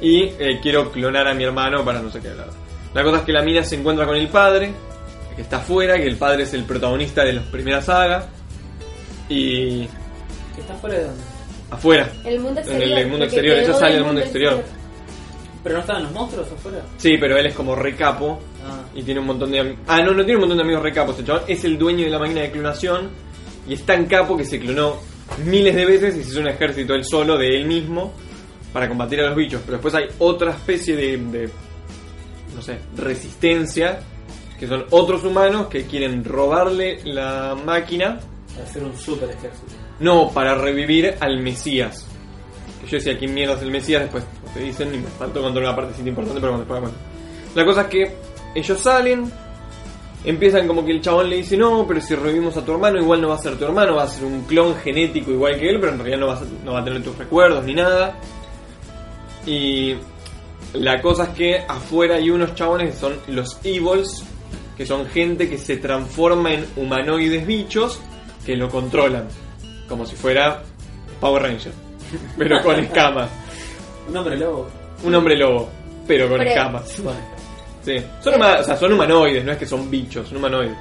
y 0.00 0.22
eh, 0.24 0.58
quiero 0.62 0.90
clonar 0.90 1.28
a 1.28 1.34
mi 1.34 1.44
hermano 1.44 1.84
para 1.84 2.00
no 2.00 2.10
sé 2.10 2.20
qué. 2.20 2.28
La, 2.28 2.46
la 2.94 3.02
cosa 3.02 3.18
es 3.18 3.24
que 3.24 3.32
la 3.32 3.42
mina 3.42 3.62
se 3.62 3.76
encuentra 3.76 4.06
con 4.06 4.16
el 4.16 4.28
padre, 4.28 4.72
que 5.36 5.42
está 5.42 5.58
afuera, 5.58 5.96
que 5.96 6.06
el 6.06 6.16
padre 6.16 6.42
es 6.44 6.54
el 6.54 6.64
protagonista 6.64 7.24
de 7.24 7.34
las 7.34 7.44
primeras 7.44 7.84
sagas, 7.86 8.26
y 9.28 9.86
¿Que 10.54 10.60
está 10.60 10.74
fuera 10.74 10.96
de 10.98 11.04
dónde? 11.04 11.22
afuera. 11.70 12.08
El 12.24 12.40
mundo 12.40 12.60
En 12.60 12.66
exterior. 12.68 12.98
el 12.98 13.06
mundo 13.08 13.24
exterior, 13.24 13.58
ella 13.58 13.72
sale 13.74 13.92
del 13.92 14.00
al 14.00 14.06
mundo 14.06 14.20
exterior. 14.20 14.62
¿Pero 15.62 15.74
no 15.76 15.80
estaban 15.80 16.02
los 16.02 16.12
monstruos 16.12 16.52
afuera? 16.52 16.82
Sí, 16.98 17.16
pero 17.18 17.36
él 17.38 17.46
es 17.46 17.54
como 17.54 17.74
recapo 17.74 18.40
Ah. 18.64 18.84
y 18.94 19.02
tiene 19.02 19.20
un 19.20 19.26
montón 19.26 19.50
de 19.50 19.60
am- 19.60 19.76
Ah, 19.88 19.98
no, 20.02 20.12
no 20.12 20.24
tiene 20.24 20.34
un 20.34 20.40
montón 20.40 20.58
de 20.58 20.64
amigos 20.64 20.82
recapos. 20.82 21.18
El 21.18 21.26
chabón 21.26 21.42
es 21.48 21.64
el 21.64 21.78
dueño 21.78 22.04
de 22.04 22.10
la 22.10 22.18
máquina 22.18 22.42
de 22.42 22.50
clonación 22.50 23.10
y 23.68 23.74
es 23.74 23.84
tan 23.84 24.06
capo 24.06 24.36
que 24.36 24.44
se 24.44 24.58
clonó 24.60 24.96
miles 25.46 25.74
de 25.74 25.84
veces 25.86 26.16
y 26.16 26.22
se 26.24 26.30
hizo 26.30 26.40
un 26.40 26.48
ejército 26.48 26.94
él 26.94 27.04
solo 27.04 27.36
de 27.38 27.56
él 27.56 27.66
mismo 27.66 28.12
para 28.72 28.88
combatir 28.88 29.20
a 29.20 29.26
los 29.28 29.36
bichos. 29.36 29.60
Pero 29.64 29.78
después 29.78 29.94
hay 29.94 30.04
otra 30.18 30.50
especie 30.52 30.94
de, 30.96 31.16
de 31.18 31.48
no 32.54 32.62
sé, 32.62 32.78
resistencia 32.96 34.00
que 34.58 34.66
son 34.68 34.84
otros 34.90 35.24
humanos 35.24 35.66
que 35.66 35.84
quieren 35.86 36.22
robarle 36.24 37.00
la 37.04 37.56
máquina 37.64 38.20
Para 38.54 38.64
hacer 38.64 38.84
un 38.84 38.96
super 38.96 39.28
ejército. 39.30 39.72
no, 40.00 40.30
para 40.30 40.54
revivir 40.54 41.14
al 41.18 41.40
Mesías. 41.40 42.06
Que 42.80 42.86
yo 42.88 42.96
decía, 42.98 43.18
¿quién 43.18 43.34
mierda 43.34 43.54
es 43.54 43.62
el 43.62 43.70
Mesías? 43.72 44.02
Después 44.02 44.24
te 44.54 44.60
dicen 44.60 44.94
y 44.94 44.98
me 44.98 45.06
faltó 45.18 45.40
contar 45.42 45.62
una 45.64 45.74
partecita 45.74 46.08
importante, 46.08 46.40
pero 46.40 46.52
bueno, 46.52 46.64
después 46.64 46.80
la 46.80 46.88
cuento. 46.88 47.00
La 47.54 47.64
cosa 47.64 47.80
es 47.82 47.86
que 47.88 48.16
ellos 48.54 48.80
salen, 48.80 49.30
empiezan 50.24 50.66
como 50.68 50.84
que 50.84 50.92
el 50.92 51.00
chabón 51.00 51.28
le 51.30 51.36
dice, 51.36 51.56
no, 51.56 51.84
pero 51.86 52.00
si 52.00 52.14
revivimos 52.14 52.56
a 52.56 52.64
tu 52.64 52.72
hermano, 52.72 53.00
igual 53.00 53.20
no 53.20 53.28
va 53.28 53.34
a 53.34 53.38
ser 53.38 53.56
tu 53.56 53.64
hermano, 53.64 53.96
va 53.96 54.04
a 54.04 54.08
ser 54.08 54.24
un 54.24 54.42
clon 54.42 54.76
genético 54.76 55.30
igual 55.32 55.58
que 55.58 55.68
él, 55.68 55.78
pero 55.80 55.92
en 55.92 55.98
realidad 55.98 56.18
no, 56.18 56.26
vas 56.28 56.42
a- 56.42 56.64
no 56.64 56.72
va 56.74 56.80
a 56.80 56.84
tener 56.84 57.02
tus 57.02 57.16
recuerdos 57.18 57.64
ni 57.64 57.74
nada. 57.74 58.16
Y 59.46 59.94
la 60.74 61.00
cosa 61.02 61.24
es 61.24 61.28
que 61.30 61.58
afuera 61.68 62.16
hay 62.16 62.30
unos 62.30 62.54
chabones 62.54 62.94
que 62.94 63.00
son 63.00 63.14
los 63.28 63.58
Evils, 63.64 64.24
que 64.76 64.86
son 64.86 65.06
gente 65.06 65.48
que 65.50 65.58
se 65.58 65.76
transforma 65.76 66.52
en 66.52 66.66
humanoides 66.76 67.46
bichos 67.46 68.00
que 68.46 68.56
lo 68.56 68.68
controlan, 68.68 69.26
como 69.88 70.06
si 70.06 70.14
fuera 70.16 70.62
Power 71.20 71.42
Ranger, 71.42 71.72
pero 72.38 72.62
con 72.62 72.78
escamas. 72.80 73.28
Un 74.08 74.16
hombre 74.16 74.36
lobo. 74.36 74.68
Un 75.04 75.14
hombre 75.14 75.36
lobo, 75.36 75.68
pero 76.06 76.28
con 76.28 76.38
Pero- 76.38 76.50
escamas. 76.50 77.00
Bueno, 77.02 77.18
Sí. 77.84 77.96
Son, 78.22 78.34
huma- 78.34 78.60
o 78.60 78.64
sea, 78.64 78.76
son 78.76 78.92
humanoides, 78.92 79.44
no 79.44 79.52
es 79.52 79.58
que 79.58 79.66
son 79.66 79.90
bichos, 79.90 80.28
son 80.28 80.38
humanoides. 80.38 80.76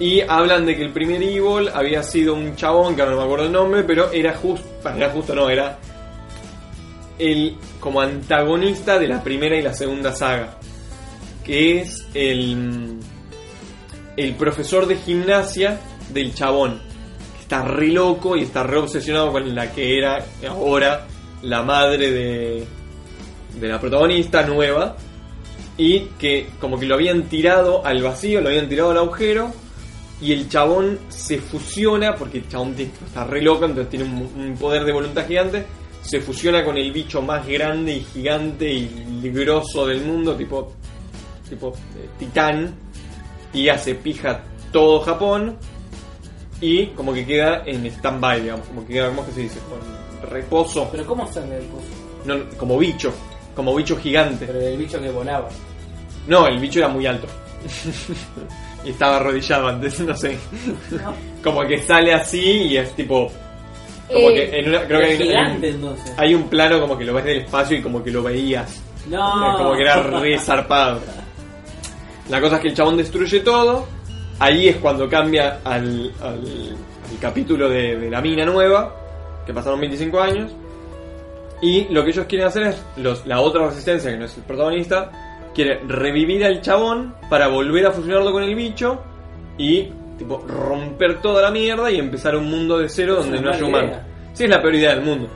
Y 0.00 0.22
hablan 0.22 0.64
de 0.66 0.76
que 0.76 0.82
el 0.82 0.92
primer 0.92 1.22
Evil 1.22 1.68
había 1.72 2.02
sido 2.02 2.34
un 2.34 2.56
chabón, 2.56 2.96
que 2.96 3.02
ahora 3.02 3.12
no 3.14 3.20
me 3.20 3.24
acuerdo 3.26 3.46
el 3.46 3.52
nombre, 3.52 3.84
pero 3.84 4.10
era 4.10 4.32
justo, 4.34 4.66
era 4.88 5.10
justo 5.10 5.34
no, 5.34 5.48
era 5.50 5.78
el 7.18 7.56
como 7.78 8.00
antagonista 8.00 8.98
de 8.98 9.08
la 9.08 9.22
primera 9.22 9.56
y 9.56 9.62
la 9.62 9.74
segunda 9.74 10.12
saga. 10.12 10.56
Que 11.44 11.80
es 11.80 12.06
el, 12.14 12.96
el 14.16 14.34
profesor 14.34 14.86
de 14.86 14.96
gimnasia 14.96 15.78
del 16.12 16.34
chabón. 16.34 16.80
Que 17.36 17.42
está 17.42 17.62
re 17.62 17.88
loco 17.88 18.36
y 18.36 18.42
está 18.42 18.62
re 18.62 18.78
obsesionado 18.78 19.32
con 19.32 19.54
la 19.54 19.70
que 19.72 19.98
era 19.98 20.24
ahora 20.48 21.06
la 21.42 21.62
madre 21.62 22.10
de, 22.10 22.66
de 23.60 23.68
la 23.68 23.78
protagonista 23.80 24.42
nueva 24.44 24.96
y 25.80 26.00
que 26.18 26.46
como 26.60 26.78
que 26.78 26.84
lo 26.84 26.94
habían 26.94 27.22
tirado 27.22 27.86
al 27.86 28.02
vacío, 28.02 28.42
lo 28.42 28.50
habían 28.50 28.68
tirado 28.68 28.90
al 28.90 28.98
agujero 28.98 29.50
y 30.20 30.30
el 30.32 30.46
chabón 30.46 30.98
se 31.08 31.38
fusiona 31.38 32.14
porque 32.16 32.36
el 32.36 32.48
chabón 32.48 32.74
está 32.78 33.24
re 33.24 33.40
loco, 33.40 33.64
entonces 33.64 33.88
tiene 33.88 34.04
un, 34.04 34.30
un 34.36 34.54
poder 34.58 34.84
de 34.84 34.92
voluntad 34.92 35.26
gigante, 35.26 35.64
se 36.02 36.20
fusiona 36.20 36.62
con 36.66 36.76
el 36.76 36.92
bicho 36.92 37.22
más 37.22 37.46
grande 37.48 37.94
y 37.94 38.00
gigante 38.00 38.70
y 38.70 39.22
grosso 39.30 39.86
del 39.86 40.02
mundo, 40.02 40.36
tipo, 40.36 40.74
tipo 41.48 41.70
eh, 41.70 42.10
titán, 42.18 42.74
y 43.54 43.70
hace 43.70 43.94
pija 43.94 44.42
todo 44.70 45.00
Japón, 45.00 45.56
y 46.60 46.88
como 46.88 47.14
que 47.14 47.24
queda 47.24 47.62
en 47.64 47.86
stand-by, 47.86 48.42
digamos, 48.42 48.66
como 48.66 48.86
que 48.86 48.92
queda, 48.92 49.08
¿cómo 49.08 49.24
que 49.24 49.32
se 49.32 49.40
dice? 49.40 49.58
Con 49.60 50.30
reposo, 50.30 50.90
Pero 50.92 51.06
¿cómo 51.06 51.26
sale 51.32 51.56
coso? 51.68 51.86
no, 52.26 52.50
como 52.58 52.76
bicho, 52.76 53.14
como 53.56 53.74
bicho 53.74 53.96
gigante. 53.96 54.44
Pero 54.46 54.58
del 54.58 54.76
bicho 54.76 55.00
que 55.00 55.10
volaba. 55.10 55.48
No, 56.26 56.46
el 56.46 56.58
bicho 56.58 56.78
era 56.78 56.88
muy 56.88 57.06
alto. 57.06 57.26
y 58.84 58.90
estaba 58.90 59.16
arrodillado 59.16 59.68
antes, 59.68 60.00
no 60.00 60.14
sé. 60.16 60.38
No. 60.90 61.14
Como 61.42 61.66
que 61.66 61.78
sale 61.82 62.12
así 62.14 62.40
y 62.68 62.76
es 62.76 62.94
tipo. 62.94 63.30
Como 64.08 64.30
Eh, 64.30 64.34
que 64.50 64.58
en 64.60 64.68
una, 64.70 64.86
creo 64.86 65.00
que 65.00 65.06
hay, 65.06 65.56
un, 65.56 65.64
entonces. 65.64 66.14
hay 66.16 66.34
un 66.34 66.48
plano 66.48 66.80
como 66.80 66.96
que 66.98 67.04
lo 67.04 67.14
ves 67.14 67.24
del 67.24 67.38
espacio 67.38 67.76
y 67.78 67.82
como 67.82 68.02
que 68.02 68.10
lo 68.10 68.22
veías. 68.22 68.82
No. 69.08 69.56
Como 69.58 69.74
que 69.74 69.82
era 69.82 70.02
re 70.02 70.38
zarpado. 70.38 71.00
La 72.28 72.40
cosa 72.40 72.56
es 72.56 72.62
que 72.62 72.68
el 72.68 72.74
chabón 72.74 72.96
destruye 72.96 73.40
todo. 73.40 73.86
Ahí 74.38 74.68
es 74.68 74.76
cuando 74.76 75.08
cambia 75.08 75.58
al, 75.64 76.12
al, 76.22 76.38
al 77.10 77.18
capítulo 77.20 77.68
de, 77.68 77.96
de 77.96 78.10
la 78.10 78.20
mina 78.22 78.44
nueva, 78.46 78.94
que 79.46 79.52
pasaron 79.52 79.80
25 79.80 80.20
años. 80.20 80.52
Y 81.60 81.84
lo 81.92 82.02
que 82.02 82.10
ellos 82.10 82.24
quieren 82.26 82.46
hacer 82.46 82.62
es, 82.68 82.82
los, 82.96 83.26
la 83.26 83.40
otra 83.40 83.66
resistencia, 83.66 84.10
que 84.10 84.16
no 84.16 84.24
es 84.24 84.36
el 84.36 84.44
protagonista, 84.44 85.10
quiere 85.54 85.80
revivir 85.86 86.44
al 86.44 86.60
chabón 86.60 87.14
para 87.28 87.48
volver 87.48 87.86
a 87.86 87.92
fusionarlo 87.92 88.32
con 88.32 88.42
el 88.42 88.54
bicho 88.54 89.02
y 89.58 89.88
tipo 90.18 90.44
romper 90.46 91.20
toda 91.20 91.42
la 91.42 91.50
mierda 91.50 91.90
y 91.90 91.98
empezar 91.98 92.36
un 92.36 92.50
mundo 92.50 92.78
de 92.78 92.88
cero 92.88 93.18
Es 93.18 93.26
donde 93.26 93.40
no 93.40 93.50
haya 93.50 93.64
humanos. 93.64 93.96
Sí, 94.32 94.44
es 94.44 94.50
la 94.50 94.60
peor 94.60 94.74
idea 94.74 94.94
del 94.94 95.04
mundo. 95.04 95.28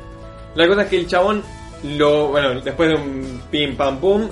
La 0.55 0.69
cosa 0.69 0.83
es 0.83 0.89
que 0.89 0.99
el 0.99 1.07
chabón 1.07 1.43
lo. 1.83 2.29
Bueno, 2.29 2.61
después 2.61 2.91
de 2.91 2.95
un 2.95 3.43
pim 3.51 3.77
pam 3.77 3.99
pum, 3.99 4.29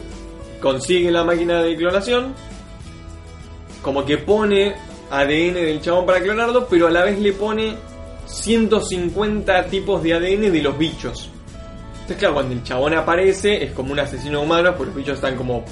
consigue 0.61 1.11
la 1.11 1.25
máquina 1.25 1.63
de 1.63 1.77
clonación. 1.77 2.35
Como 3.83 4.05
que 4.05 4.19
pone 4.19 4.75
ADN 5.11 5.55
del 5.55 5.81
chabón 5.81 6.07
para 6.07 6.21
clonarlo, 6.21 6.67
pero 6.69 6.87
a 6.87 6.91
la 6.91 7.05
vez 7.05 7.19
le 7.19 7.33
pone 7.33 7.75
150 8.27 9.65
tipos 9.67 10.03
de 10.03 10.15
ADN 10.15 10.53
de 10.53 10.63
los 10.63 10.79
bichos. 10.79 11.32
Entonces, 12.13 12.19
claro, 12.19 12.35
cuando 12.35 12.55
el 12.55 12.63
chabón 12.63 12.95
aparece, 12.95 13.65
es 13.65 13.73
como 13.73 13.93
un 13.93 13.99
asesino 13.99 14.43
humano, 14.43 14.75
porque 14.77 14.87
los 14.87 14.97
bichos 14.97 15.15
están 15.15 15.35
como 15.35 15.65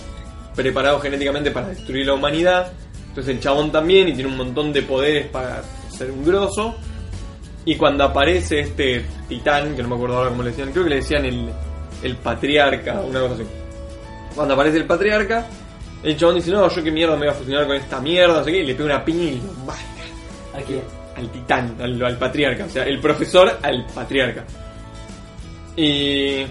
preparados 0.56 1.02
genéticamente 1.02 1.50
para 1.50 1.68
destruir 1.68 2.06
la 2.06 2.14
humanidad. 2.14 2.73
Entonces, 3.09 3.35
el 3.35 3.40
chabón 3.40 3.70
también, 3.70 4.09
y 4.09 4.14
tiene 4.14 4.30
un 4.30 4.38
montón 4.38 4.73
de 4.73 4.80
poderes 4.80 5.26
para 5.26 5.62
ser 5.90 6.11
un 6.11 6.25
grosso. 6.25 6.76
Y 7.66 7.76
cuando 7.76 8.04
aparece 8.04 8.61
este 8.61 9.04
titán, 9.28 9.76
que 9.76 9.82
no 9.82 9.90
me 9.90 9.97
acuerdo 9.97 10.16
ahora 10.16 10.30
cómo 10.30 10.42
le 10.42 10.50
decían, 10.50 10.73
creo 10.73 10.85
que 10.85 10.90
le 10.90 10.97
decían 10.97 11.26
el, 11.26 11.50
el 12.02 12.16
patriarca, 12.16 13.02
una 13.02 13.20
cosa 13.20 13.35
así. 13.35 13.44
Cuando 14.35 14.54
aparece 14.54 14.78
el 14.78 14.87
patriarca, 14.87 15.47
el 16.02 16.16
chabón 16.16 16.37
dice, 16.37 16.52
no, 16.52 16.70
yo 16.70 16.82
qué 16.82 16.90
mierda 16.90 17.16
me 17.16 17.26
voy 17.26 17.35
a 17.35 17.35
fusionar 17.35 17.66
con 17.66 17.76
esta 17.76 18.00
mierda, 18.00 18.38
no 18.38 18.44
sé 18.44 18.50
qué, 18.50 18.61
y 18.61 18.66
le 18.66 18.75
pega 18.75 18.87
una 18.87 19.04
piña 19.04 19.25
y 19.25 19.37
lo 19.37 19.52
mata 19.66 19.78
¿A 20.54 20.62
quién? 20.62 20.80
al 21.16 21.30
titán, 21.30 21.76
al, 21.82 22.02
al 22.02 22.16
patriarca, 22.16 22.64
o 22.64 22.68
sea, 22.70 22.85
el 22.85 22.99
profesor 22.99 23.59
al 23.62 23.85
patriarca. 23.94 24.47
Y... 25.77 26.45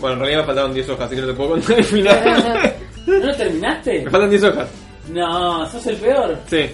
Bueno, 0.00 0.14
en 0.14 0.18
realidad 0.20 0.40
me 0.40 0.46
faltaron 0.46 0.74
10 0.74 0.88
hojas, 0.90 1.06
así 1.06 1.14
que 1.16 1.20
no 1.22 1.26
te 1.28 1.34
puedo 1.34 1.50
contar 1.50 1.78
el 1.78 1.84
final. 1.84 2.74
¿No 3.06 3.14
lo 3.26 3.34
terminaste? 3.36 4.02
me 4.04 4.10
faltan 4.10 4.30
10 4.30 4.44
hojas, 4.44 4.68
No, 5.08 5.70
sos 5.70 5.86
el 5.86 5.96
peor. 5.96 6.36
sí. 6.48 6.66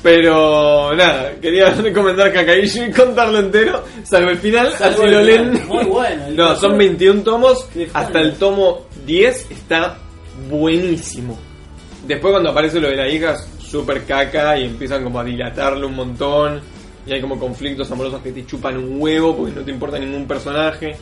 Pero 0.00 0.94
nada, 0.94 1.32
quería 1.42 1.70
recomendar 1.70 2.32
Kakaishu 2.32 2.84
y 2.84 2.92
contarlo 2.92 3.40
entero, 3.40 3.82
salvo 4.04 4.30
el 4.30 4.38
final, 4.38 4.70
Salvo 4.70 5.02
así 5.02 5.06
el 5.06 5.10
lo 5.10 5.20
final. 5.20 5.52
leen. 5.54 5.66
Muy 5.66 5.84
bueno. 5.86 6.24
No, 6.30 6.54
son 6.54 6.78
21 6.78 7.22
tomos, 7.22 7.68
hasta 7.92 8.20
el 8.20 8.34
tomo 8.34 8.86
10 9.06 9.50
está 9.50 9.96
buenísimo. 10.48 11.36
Después 12.06 12.30
cuando 12.30 12.50
aparece 12.50 12.78
lo 12.78 12.88
de 12.90 12.94
la 12.96 13.08
hija 13.08 13.32
es 13.32 13.48
súper 13.68 14.04
caca 14.04 14.56
y 14.56 14.66
empiezan 14.66 15.02
como 15.02 15.18
a 15.18 15.24
dilatarlo 15.24 15.88
un 15.88 15.96
montón 15.96 16.60
y 17.06 17.12
hay 17.12 17.20
como 17.20 17.38
conflictos 17.38 17.90
amorosos 17.90 18.22
que 18.22 18.32
te 18.32 18.44
chupan 18.46 18.76
un 18.76 19.00
huevo 19.00 19.36
porque 19.36 19.52
no 19.54 19.62
te 19.62 19.70
importa 19.70 19.98
ningún 19.98 20.26
personaje. 20.26 20.96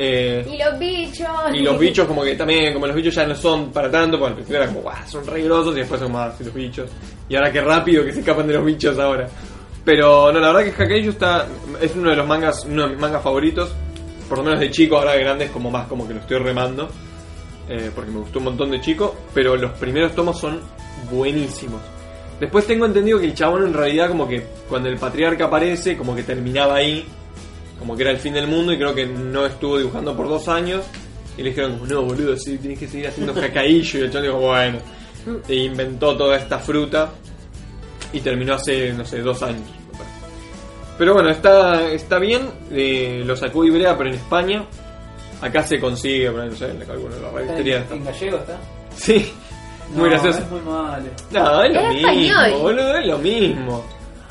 Eh, 0.00 0.46
Y 0.48 0.58
los 0.58 0.78
bichos. 0.78 1.26
y 1.54 1.58
los 1.60 1.78
bichos 1.78 2.06
como 2.06 2.22
que 2.22 2.36
también, 2.36 2.72
como 2.72 2.86
los 2.86 2.94
bichos 2.94 3.14
ya 3.14 3.26
no 3.26 3.34
son 3.34 3.70
para 3.72 3.90
tanto, 3.90 4.16
porque 4.16 4.28
al 4.28 4.34
principio 4.34 4.58
era 4.58 4.66
como, 4.68 4.80
"Guau, 4.82 4.96
son 5.08 5.26
re 5.26 5.42
grosos 5.42 5.74
y 5.74 5.80
después 5.80 6.00
son 6.00 6.12
más 6.12 6.40
los 6.40 6.54
bichos. 6.54 6.88
Y 7.28 7.34
ahora 7.34 7.50
qué 7.50 7.60
rápido 7.60 8.04
que 8.04 8.12
se 8.12 8.20
escapan 8.20 8.46
de 8.46 8.54
los 8.54 8.64
bichos 8.64 8.96
ahora. 8.98 9.28
Pero 9.84 10.30
no, 10.32 10.38
la 10.38 10.52
verdad 10.52 10.72
que 10.72 10.82
Hakaiju 10.82 11.10
está, 11.10 11.46
es 11.80 11.94
uno 11.96 12.10
de 12.10 12.16
los 12.16 12.26
mangas, 12.26 12.64
uno 12.64 12.82
de 12.84 12.88
mis 12.90 12.98
mangas 13.00 13.22
favoritos. 13.22 13.72
Por 14.28 14.38
lo 14.38 14.44
menos 14.44 14.60
de 14.60 14.70
chico, 14.70 14.98
ahora 14.98 15.12
de 15.12 15.20
grande 15.20 15.46
es 15.46 15.50
como 15.50 15.70
más 15.70 15.88
como 15.88 16.06
que 16.06 16.14
lo 16.14 16.20
estoy 16.20 16.38
remando. 16.38 16.88
eh, 17.70 17.90
porque 17.94 18.10
me 18.10 18.20
gustó 18.20 18.38
un 18.38 18.46
montón 18.46 18.70
de 18.70 18.80
chico. 18.80 19.14
Pero 19.34 19.54
los 19.56 19.72
primeros 19.72 20.14
tomos 20.14 20.38
son 20.40 20.60
buenísimos. 21.10 21.80
Después 22.40 22.66
tengo 22.66 22.86
entendido 22.86 23.18
que 23.18 23.26
el 23.26 23.34
chabón 23.34 23.64
en 23.64 23.74
realidad 23.74 24.08
como 24.08 24.28
que 24.28 24.46
cuando 24.68 24.88
el 24.88 24.96
patriarca 24.96 25.46
aparece, 25.46 25.96
como 25.96 26.14
que 26.14 26.22
terminaba 26.22 26.76
ahí 26.76 27.04
como 27.78 27.96
que 27.96 28.02
era 28.02 28.10
el 28.10 28.18
fin 28.18 28.34
del 28.34 28.48
mundo 28.48 28.72
y 28.72 28.76
creo 28.76 28.94
que 28.94 29.06
no 29.06 29.46
estuvo 29.46 29.78
dibujando 29.78 30.16
por 30.16 30.28
dos 30.28 30.48
años. 30.48 30.84
Y 31.36 31.42
le 31.42 31.50
dijeron 31.50 31.74
como 31.78 31.86
no 31.86 32.02
boludo 32.02 32.36
sí 32.36 32.58
tienes 32.58 32.78
que 32.80 32.88
seguir 32.88 33.06
haciendo 33.06 33.32
cacaillo 33.32 34.00
y 34.00 34.02
el 34.02 34.10
chabón 34.10 34.26
dijo 34.26 34.40
bueno 34.40 34.78
e 35.48 35.54
inventó 35.54 36.16
toda 36.16 36.36
esta 36.36 36.58
fruta 36.58 37.10
y 38.12 38.20
terminó 38.20 38.54
hace 38.54 38.92
no 38.92 39.04
sé 39.04 39.20
dos 39.20 39.40
años 39.44 39.62
pero 40.96 41.14
bueno 41.14 41.30
está 41.30 41.88
está 41.92 42.18
bien 42.18 42.42
eh, 42.72 43.22
lo 43.24 43.36
sacó 43.36 43.64
Ibrea 43.64 43.96
pero 43.96 44.10
en 44.10 44.16
España 44.16 44.64
acá 45.40 45.62
se 45.62 45.78
consigue 45.78 46.30
pero 46.30 46.46
no 46.46 46.56
sé 46.56 46.70
en 46.70 46.90
alguna 46.90 47.14
de 47.14 47.20
las 47.20 47.30
¿Está 47.30 47.38
revisterías 47.38 47.90
en, 47.90 47.96
en 47.98 48.04
gallego 48.04 48.36
está? 48.38 48.58
sí 48.96 49.32
muy 49.90 50.04
No, 50.04 50.10
gracioso 50.10 50.38
Es 50.40 50.50
muy 50.50 50.60
malo. 50.60 51.04
no 51.30 51.62
es 51.62 51.72
lo 51.72 51.80
Es 51.80 51.88
mismo 51.88 52.08
español. 52.08 52.52
boludo 52.60 52.96
es 52.96 53.06
lo 53.06 53.18
mismo 53.18 53.84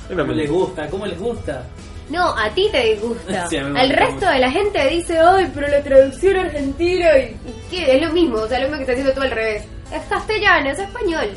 es 0.09 0.15
lo 0.15 0.23
¿Cómo 0.23 0.33
les 0.33 0.49
mismo 0.49 0.57
gusta? 0.65 0.87
¿Cómo 0.87 1.05
les 1.05 1.19
gusta? 1.19 1.63
No, 2.09 2.29
a 2.37 2.49
ti 2.51 2.69
te 2.71 2.81
disgusta. 2.93 3.47
Sí, 3.49 3.57
Al 3.57 3.89
resto 3.89 4.25
de 4.25 4.39
la 4.39 4.49
gente 4.51 4.87
dice, 4.89 5.19
ay, 5.19 5.51
pero 5.53 5.67
la 5.67 5.81
traducción 5.83 6.37
argentina. 6.37 7.17
Y, 7.17 7.21
y 7.21 7.55
qué, 7.69 7.97
es 7.97 8.01
lo 8.07 8.13
mismo, 8.13 8.37
o 8.37 8.47
sea, 8.47 8.59
lo 8.59 8.65
mismo 8.69 8.77
que 8.77 8.83
está 8.83 8.93
haciendo 8.93 9.13
tú 9.13 9.21
al 9.21 9.31
revés. 9.31 9.65
Es 9.93 10.01
castellano, 10.09 10.69
es 10.69 10.79
español. 10.79 11.27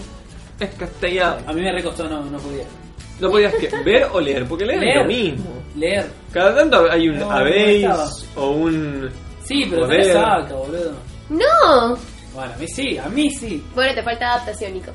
es 0.60 0.70
castellano 0.70 1.36
A 1.48 1.52
mí 1.52 1.60
me 1.62 1.72
recostó, 1.72 2.08
no, 2.08 2.22
no 2.24 2.38
podía. 2.38 2.64
no 3.18 3.30
podías 3.30 3.54
que 3.54 3.68
ver 3.84 4.06
o 4.12 4.20
leer 4.20 4.46
porque 4.46 4.64
leer, 4.64 4.84
es 4.84 4.96
lo 4.96 5.04
mismo 5.06 5.50
Leer. 5.76 6.06
Cada 6.32 6.54
tanto 6.54 6.88
hay 6.90 7.08
un 7.08 7.18
No, 7.18 7.46
estaba. 7.46 8.08
o 8.36 8.50
un. 8.50 9.10
Sí, 9.44 9.66
pero 9.68 9.88
te 9.88 10.12
saca, 10.12 10.54
boludo. 10.54 10.92
No. 11.30 11.96
Bueno, 12.34 12.52
a 12.54 12.56
mí 12.56 12.66
sí, 12.68 12.96
a 12.99 13.08
mí 13.08 13.30
sí. 13.30 13.62
Bueno, 13.75 13.94
te 13.94 14.02
falta 14.02 14.34
adaptación, 14.34 14.75
Nico. 14.75 14.92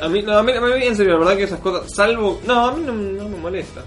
A 0.00 0.08
mí, 0.08 0.22
no, 0.22 0.36
a 0.38 0.42
mí, 0.42 0.52
a 0.52 0.60
mí 0.60 0.70
en 0.86 0.94
serio, 0.96 1.14
la 1.14 1.18
verdad 1.20 1.36
que 1.36 1.44
esas 1.44 1.60
cosas, 1.60 1.90
salvo. 1.94 2.40
No, 2.46 2.66
a 2.68 2.72
mí 2.74 2.82
no, 2.84 2.92
no 2.92 3.28
me 3.28 3.36
molesta. 3.38 3.82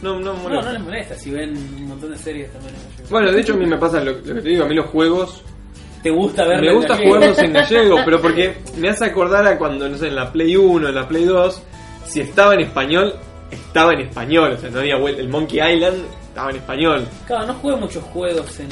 No, 0.00 0.18
no 0.20 0.32
me 0.34 0.38
No, 0.38 0.42
molesta. 0.42 0.66
no 0.66 0.72
les 0.72 0.82
molesta 0.82 1.14
si 1.16 1.30
ven 1.30 1.56
un 1.56 1.88
montón 1.88 2.10
de 2.12 2.18
series 2.18 2.52
también. 2.52 2.74
en 2.74 2.80
gallego. 2.90 3.08
Bueno, 3.10 3.32
de 3.32 3.40
hecho 3.40 3.52
a 3.54 3.56
mí 3.56 3.66
me 3.66 3.76
pasa 3.78 4.00
lo, 4.00 4.12
lo 4.12 4.22
que 4.22 4.40
te 4.40 4.48
digo, 4.48 4.64
a 4.64 4.68
mí 4.68 4.74
los 4.74 4.86
juegos. 4.86 5.42
¿Te 6.02 6.10
gusta 6.10 6.44
verlo 6.44 6.66
Me 6.70 6.74
gusta 6.76 6.96
jugarlos 6.96 7.38
en 7.38 7.52
gallego, 7.54 7.96
pero 8.04 8.20
porque 8.20 8.56
me 8.76 8.88
hace 8.88 9.04
acordar 9.04 9.46
a 9.46 9.56
cuando, 9.58 9.88
no 9.88 9.96
sé, 9.96 10.08
en 10.08 10.16
la 10.16 10.32
Play 10.32 10.56
1, 10.56 10.88
en 10.88 10.94
la 10.94 11.06
Play 11.06 11.24
2, 11.24 11.62
si 12.06 12.20
estaba 12.20 12.54
en 12.54 12.60
español, 12.60 13.14
estaba 13.50 13.92
en 13.92 14.00
español. 14.00 14.52
O 14.52 14.56
sea, 14.56 14.70
no 14.70 14.80
había 14.80 14.96
vuelta. 14.96 15.20
El 15.20 15.28
Monkey 15.28 15.60
Island 15.74 16.04
estaba 16.28 16.50
en 16.50 16.56
español. 16.56 17.06
Claro, 17.26 17.46
no 17.46 17.54
juego 17.54 17.78
muchos 17.78 18.02
juegos 18.04 18.58
en, 18.60 18.68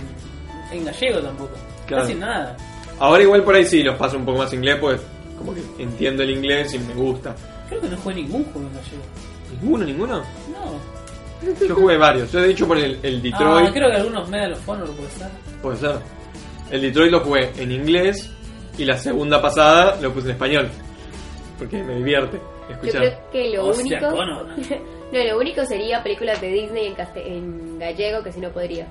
en 0.72 0.84
gallego 0.84 1.20
tampoco. 1.20 1.52
Claro. 1.86 2.02
Casi 2.04 2.14
nada. 2.16 2.56
Ahora 3.00 3.22
igual 3.22 3.42
por 3.42 3.54
ahí 3.54 3.64
sí 3.64 3.82
los 3.82 3.96
paso 3.96 4.16
un 4.16 4.24
poco 4.24 4.38
más 4.38 4.52
inglés, 4.52 4.76
pues 4.80 5.00
como 5.36 5.54
que 5.54 5.62
entiendo 5.78 6.22
el 6.22 6.30
inglés 6.30 6.72
y 6.74 6.78
me 6.78 6.94
gusta. 6.94 7.34
Creo 7.68 7.80
que 7.80 7.88
no 7.88 7.96
jugué 7.96 8.14
ningún 8.16 8.44
juego 8.44 8.68
en 8.68 8.74
gallego. 8.74 9.02
¿Ninguno, 9.62 9.84
ninguno? 9.84 10.18
No. 10.18 11.66
Yo 11.66 11.74
jugué 11.74 11.96
varios. 11.96 12.30
Yo 12.30 12.40
de 12.42 12.50
hecho 12.50 12.68
por 12.68 12.76
el, 12.78 12.98
el 13.02 13.22
Detroit. 13.22 13.68
Ah, 13.68 13.72
creo 13.72 13.90
que 13.90 13.96
algunos 13.96 14.28
Medal 14.28 14.52
of 14.52 14.68
Honor 14.68 14.90
puede 14.90 15.10
ser. 15.10 15.28
Puede 15.62 15.76
ser. 15.78 15.96
El 16.70 16.82
Detroit 16.82 17.10
lo 17.10 17.20
jugué 17.20 17.50
en 17.56 17.72
inglés 17.72 18.30
y 18.76 18.84
la 18.84 18.96
segunda 18.98 19.40
pasada 19.40 19.98
lo 20.00 20.12
puse 20.12 20.26
en 20.26 20.32
español. 20.32 20.68
Porque 21.58 21.82
me 21.82 21.96
divierte 21.96 22.36
Yo 22.68 22.74
escuchar. 22.74 23.00
creo 23.00 23.30
que 23.32 23.56
lo 23.56 23.66
Hostia, 23.66 23.98
único. 24.12 24.84
No, 25.12 25.24
lo 25.24 25.38
único 25.40 25.64
sería 25.64 26.00
películas 26.04 26.40
de 26.40 26.48
Disney 26.52 26.86
en, 26.86 26.96
en 27.16 27.78
gallego, 27.80 28.22
que 28.22 28.30
si 28.30 28.38
no 28.38 28.50
podría. 28.50 28.86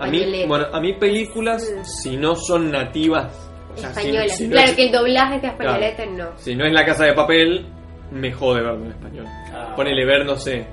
A 0.00 0.06
mí, 0.06 0.44
bueno, 0.46 0.66
a 0.72 0.80
mí 0.80 0.94
películas, 0.94 1.70
si 2.02 2.16
no 2.16 2.34
son 2.34 2.70
nativas, 2.70 3.32
o 3.74 3.78
sea, 3.78 3.92
si- 3.92 4.00
Españolas. 4.00 4.36
si, 4.36 4.48
claro 4.48 4.68
es, 4.70 4.74
que 4.76 4.86
el 4.86 4.92
doblaje 4.92 5.40
sea 5.40 5.50
españolete, 5.50 6.06
no. 6.06 6.28
si 6.36 6.54
no 6.54 6.64
es 6.66 6.72
la 6.72 6.84
casa 6.84 7.04
de 7.04 7.12
papel, 7.12 7.66
me 8.10 8.32
jode 8.32 8.62
verlo 8.62 8.84
en 8.84 8.90
español. 8.92 9.26
Ah. 9.52 9.72
Ponele 9.76 10.04
ver, 10.06 10.24
no 10.24 10.36
sé. 10.36 10.66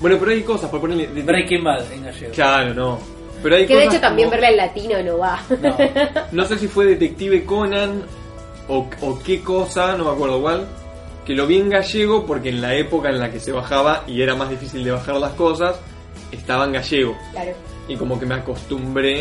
Bueno, 0.00 0.16
pero 0.18 0.32
hay 0.32 0.42
cosas, 0.42 0.68
por 0.70 0.80
ponerle. 0.80 1.06
de- 1.06 1.22
Breaking 1.22 1.62
Bad 1.62 1.92
en 1.92 2.04
gallego. 2.04 2.32
Claro, 2.32 2.74
no. 2.74 2.98
Pero 3.42 3.56
hay 3.56 3.66
Que 3.66 3.76
de 3.76 3.84
hecho 3.84 4.00
también 4.00 4.28
como- 4.28 4.40
verla 4.40 4.50
en 4.50 4.56
latino 4.56 5.02
no 5.04 5.18
va. 5.18 5.40
No. 5.60 5.76
No 6.32 6.44
sé 6.44 6.58
si 6.58 6.66
fue 6.68 6.86
Detective 6.86 7.44
Conan 7.44 8.02
o, 8.68 8.88
o 9.02 9.18
qué 9.24 9.40
cosa, 9.42 9.96
no 9.96 10.04
me 10.04 10.10
acuerdo 10.10 10.40
cuál. 10.40 10.66
Que 11.24 11.34
lo 11.34 11.46
vi 11.46 11.58
en 11.58 11.70
gallego 11.70 12.26
porque 12.26 12.48
en 12.48 12.60
la 12.60 12.74
época 12.74 13.08
en 13.10 13.20
la 13.20 13.30
que 13.30 13.38
se 13.38 13.52
bajaba 13.52 14.02
y 14.08 14.20
era 14.22 14.34
más 14.34 14.50
difícil 14.50 14.82
de 14.82 14.90
bajar 14.90 15.14
las 15.16 15.32
cosas, 15.34 15.80
estaba 16.32 16.64
en 16.64 16.72
gallego. 16.72 17.16
claro. 17.32 17.52
Y 17.92 17.96
como 17.96 18.18
que 18.18 18.26
me 18.26 18.34
acostumbré 18.36 19.20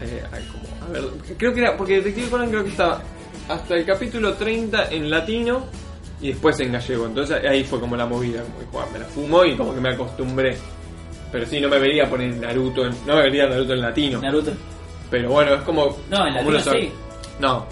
eh, 0.00 0.22
a, 0.26 0.30
como, 0.30 0.86
a 0.86 0.92
ver, 0.92 1.04
creo 1.38 1.52
que 1.54 1.60
era, 1.60 1.76
porque 1.76 1.96
Detective 1.96 2.28
Conan 2.30 2.48
creo 2.50 2.64
que 2.64 2.70
estaba 2.70 3.02
hasta 3.48 3.74
el 3.76 3.84
capítulo 3.84 4.34
30 4.34 4.90
en 4.90 5.10
latino 5.10 5.64
y 6.20 6.28
después 6.28 6.58
en 6.60 6.72
gallego, 6.72 7.06
entonces 7.06 7.44
ahí 7.44 7.64
fue 7.64 7.80
como 7.80 7.96
la 7.96 8.06
movida, 8.06 8.42
como 8.42 8.58
que 8.60 8.66
"Juan, 8.66 8.92
me 8.92 8.98
la 9.00 9.04
fumo 9.06 9.44
y 9.44 9.56
como 9.56 9.74
que 9.74 9.80
me 9.80 9.90
acostumbré. 9.90 10.56
Pero 11.32 11.46
sí, 11.46 11.60
no 11.60 11.68
me 11.68 11.78
vería 11.78 12.08
poner 12.10 12.36
Naruto, 12.36 12.84
en- 12.86 12.94
no 13.06 13.16
me 13.16 13.22
vería 13.22 13.46
Naruto 13.48 13.72
en 13.72 13.80
latino. 13.80 14.20
Naruto. 14.20 14.52
Pero 15.10 15.30
bueno, 15.30 15.54
es 15.54 15.62
como... 15.62 15.96
No, 16.10 16.26
en 16.26 16.34
como 16.36 16.50
latino 16.52 16.72
uno 16.72 16.80
sí. 16.80 16.92
No, 17.40 17.66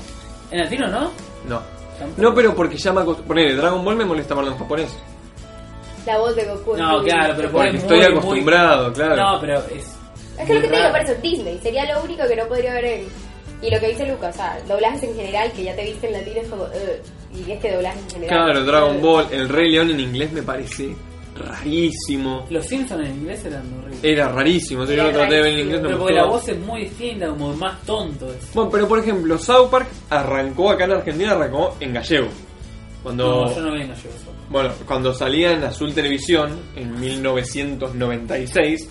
En 0.51 0.59
latino 0.61 0.89
no. 0.89 1.11
no. 1.49 1.61
Tampoco. 1.99 2.23
No, 2.23 2.35
pero 2.35 2.55
porque 2.55 2.77
ya 2.79 2.93
me 2.93 3.03
acostumbré. 3.03 3.55
Dragon 3.55 3.85
Ball 3.85 3.97
me 3.97 4.05
molesta 4.07 4.35
verlo 4.35 4.53
en 4.53 4.59
japonés. 4.59 4.97
La 6.07 6.17
voz 6.19 6.35
de 6.35 6.45
Goku. 6.47 6.77
No, 6.77 7.03
claro, 7.03 7.35
pero 7.37 7.51
Porque 7.51 7.69
muy, 7.73 7.79
estoy 7.79 7.99
muy- 7.99 8.07
acostumbrado, 8.07 8.93
claro. 8.95 9.17
No, 9.17 9.41
pero 9.41 9.59
es. 9.67 9.97
Es 10.41 10.47
que 10.47 10.55
lo 10.55 10.61
que 10.63 10.69
te 10.69 10.77
digo, 10.77 10.91
por 10.91 11.01
eso 11.01 11.15
Disney 11.23 11.59
sería 11.63 11.95
lo 11.95 12.03
único 12.05 12.27
que 12.27 12.37
no 12.37 12.47
podría 12.49 12.75
ver 12.75 12.85
en. 12.85 13.07
Y 13.63 13.71
lo 13.71 13.79
que 13.79 13.89
dice 13.89 14.07
Lucas, 14.07 14.35
o 14.35 14.39
sea, 14.39 14.59
doblajes 14.67 15.03
en 15.03 15.15
general 15.15 15.53
que 15.53 15.65
ya 15.65 15.77
te 15.77 15.85
viste 15.85 16.07
en 16.07 16.13
latino 16.15 16.41
es 16.41 16.49
como. 16.49 16.67
Y 17.35 17.51
es 17.53 17.61
que 17.61 17.73
doblajes 17.73 18.03
en 18.05 18.11
general. 18.11 18.45
Claro, 18.47 18.65
Dragon. 18.65 19.01
Ball, 19.03 19.27
el 19.31 19.49
Rey 19.49 19.71
León 19.71 19.91
en 19.91 20.01
inglés 20.01 20.33
me 20.33 20.43
parece 20.43 20.95
rarísimo. 21.37 22.47
Los 22.51 22.67
Simpsons 22.67 23.07
en 23.07 23.15
inglés 23.17 23.45
eran 23.45 23.63
horribles. 23.79 24.01
Era 24.03 24.29
rarísimo, 24.29 24.85
yo 24.85 24.93
Era 24.93 25.05
lo 25.05 25.11
traté 25.13 25.35
de 25.35 25.41
ver 25.43 25.47
en 25.51 25.55
rarísimo. 25.55 25.65
inglés, 25.77 25.83
no 25.83 25.89
pero 25.89 25.99
porque 25.99 26.15
la 26.15 26.25
voz 26.25 26.49
es 26.49 26.59
muy 26.59 26.81
distinta, 26.85 27.29
como 27.29 27.55
más 27.55 27.83
tonto. 27.83 28.33
Es. 28.33 28.55
Bueno, 28.55 28.71
pero 28.71 28.89
por 28.89 28.99
ejemplo, 28.99 29.39
South 29.39 29.69
Park 29.71 29.89
arrancó 30.11 30.71
acá 30.71 30.85
en 30.85 30.93
Argentina, 30.93 31.33
arrancó 31.33 31.77
en 31.81 31.93
gallego. 31.95 32.29
Cuando, 33.03 33.47
No, 33.47 33.55
yo 33.55 33.61
no 33.63 33.73
vengo 33.73 33.95
yo 33.95 34.11
eso. 34.11 34.33
bueno, 34.51 34.71
cuando 34.87 35.15
salía 35.15 35.53
en 35.53 35.65
Azul 35.65 35.95
Televisión 35.95 36.59
en 36.77 36.99
1996, 37.01 38.89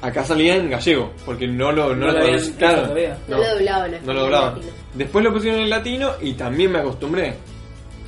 acá 0.00 0.24
salía 0.24 0.56
en 0.56 0.70
gallego, 0.70 1.12
porque 1.24 1.46
no 1.46 1.72
lo, 1.72 1.94
no 1.94 2.06
No 2.06 2.12
lo 2.12 2.20
habían 2.24 2.52
claro, 2.52 2.82
todavía. 2.82 3.18
No, 3.28 3.36
lo 3.38 3.48
doblaban. 3.54 3.90
No 4.04 4.12
lo 4.12 4.20
doblaban. 4.22 4.54
latino. 4.54 4.72
Después 4.94 5.24
lo 5.24 5.32
pusieron 5.32 5.60
en 5.60 5.70
latino 5.70 6.10
y 6.20 6.32
también 6.34 6.72
me 6.72 6.78
acostumbré. 6.78 7.34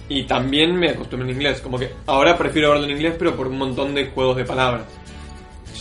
Y 0.08 0.24
también 0.24 0.74
me 0.76 0.90
acostumbré 0.90 1.28
en 1.30 1.36
inglés. 1.36 1.60
Como 1.60 1.78
que 1.78 1.90
ahora 2.06 2.36
prefiero 2.36 2.70
verlo 2.70 2.84
en 2.84 2.90
inglés, 2.92 3.14
pero 3.18 3.36
por 3.36 3.46
un 3.46 3.58
montón 3.58 3.94
de 3.94 4.06
juegos 4.10 4.36
de 4.36 4.44
palabras. 4.44 4.84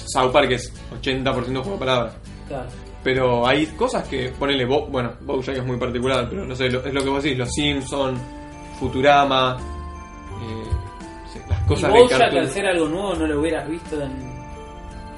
South 0.05 0.31
Park 0.31 0.51
es 0.51 0.71
80% 1.01 1.33
juego 1.61 1.71
de 1.73 1.77
palabras. 1.79 2.13
Claro. 2.47 2.67
Pero 3.03 3.47
hay 3.47 3.65
cosas 3.67 4.07
que, 4.07 4.29
ponele, 4.37 4.65
Bo, 4.65 4.85
bueno, 4.87 5.13
Bojack 5.21 5.57
es 5.57 5.65
muy 5.65 5.77
particular, 5.77 6.27
pero 6.29 6.45
no 6.45 6.53
sé, 6.55 6.69
lo- 6.69 6.83
es 6.85 6.93
lo 6.93 7.01
que 7.01 7.09
vos 7.09 7.23
decís, 7.23 7.37
los 7.37 7.49
Simpsons, 7.51 8.19
Futurama, 8.79 9.57
eh, 10.41 11.39
las 11.49 11.59
cosas 11.61 11.89
y 11.89 11.93
de 11.93 11.99
Bojack 12.01 12.19
cartoon. 12.19 12.41
al 12.43 12.49
ser 12.49 12.65
algo 12.67 12.87
nuevo 12.87 13.15
no 13.15 13.25
lo 13.27 13.39
hubieras 13.39 13.67
visto 13.69 14.01
en. 14.01 14.28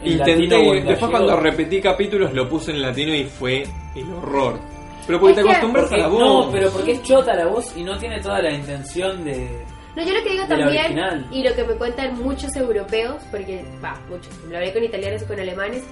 En 0.03 0.11
Intenté, 0.13 0.81
después 0.83 1.11
cuando 1.11 1.35
repetí 1.39 1.81
capítulos 1.81 2.33
lo 2.33 2.47
puse 2.49 2.71
en 2.71 2.81
latino 2.81 3.13
y 3.13 3.25
fue 3.25 3.63
el 3.95 4.13
horror. 4.13 4.59
Pero 5.07 5.19
porque 5.19 5.39
Es 5.39 5.45
te 5.45 5.49
acostumbras 5.51 5.85
a 5.85 5.89
Porque- 5.89 6.01
la 6.01 6.07
voz. 6.07 6.19
no, 6.45 6.51
pero 6.51 6.69
porque 6.71 6.91
es 6.93 7.03
chota 7.03 7.33
la 7.35 7.47
voz 7.47 7.75
y 7.75 7.83
no 7.83 7.97
tiene 7.97 8.19
toda 8.21 8.41
la 8.41 8.51
intención 8.51 9.23
de. 9.23 9.65
No, 9.95 10.03
yo 10.05 10.13
lo 10.13 10.23
que 10.23 10.29
digo 10.29 10.45
también, 10.47 11.25
y 11.31 11.43
lo 11.43 11.53
que 11.53 11.63
me 11.65 11.73
cuentan 11.73 12.17
muchos 12.23 12.55
europeos, 12.55 13.21
porque, 13.29 13.65
va, 13.83 13.99
muchos, 14.09 14.33
lo 14.49 14.55
hablé 14.55 14.71
con 14.71 14.83
italianos 14.83 15.21
y 15.21 15.25
con 15.25 15.37
alemanes, 15.39 15.83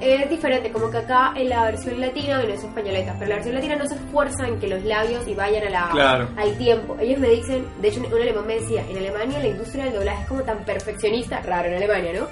es 0.00 0.30
diferente, 0.30 0.72
como 0.72 0.90
que 0.90 0.96
acá 0.98 1.32
en 1.36 1.50
la 1.50 1.64
versión 1.66 2.00
latina, 2.00 2.42
y 2.42 2.46
no 2.46 2.54
es 2.54 2.64
españoleta, 2.64 3.14
pero 3.18 3.28
la 3.28 3.34
versión 3.36 3.54
latina 3.54 3.76
no 3.76 3.86
se 3.86 3.94
esfuerza 3.96 4.48
en 4.48 4.58
que 4.58 4.68
los 4.68 4.82
labios 4.84 5.28
y 5.28 5.34
vayan 5.34 5.66
a 5.66 5.70
la, 5.70 5.88
Claro. 5.92 6.28
al 6.36 6.56
tiempo. 6.56 6.96
Ellos 6.98 7.20
me 7.20 7.28
dicen, 7.28 7.66
de 7.82 7.88
hecho 7.88 8.00
un 8.00 8.22
alemán 8.22 8.46
me 8.46 8.54
decía, 8.54 8.84
en 8.88 8.96
Alemania 8.96 9.38
la 9.38 9.48
industria 9.48 9.84
del 9.84 9.94
doblaje 9.94 10.22
es 10.22 10.28
como 10.28 10.42
tan 10.44 10.64
perfeccionista, 10.64 11.40
raro 11.42 11.68
en 11.68 11.74
Alemania, 11.74 12.12
¿no? 12.20 12.26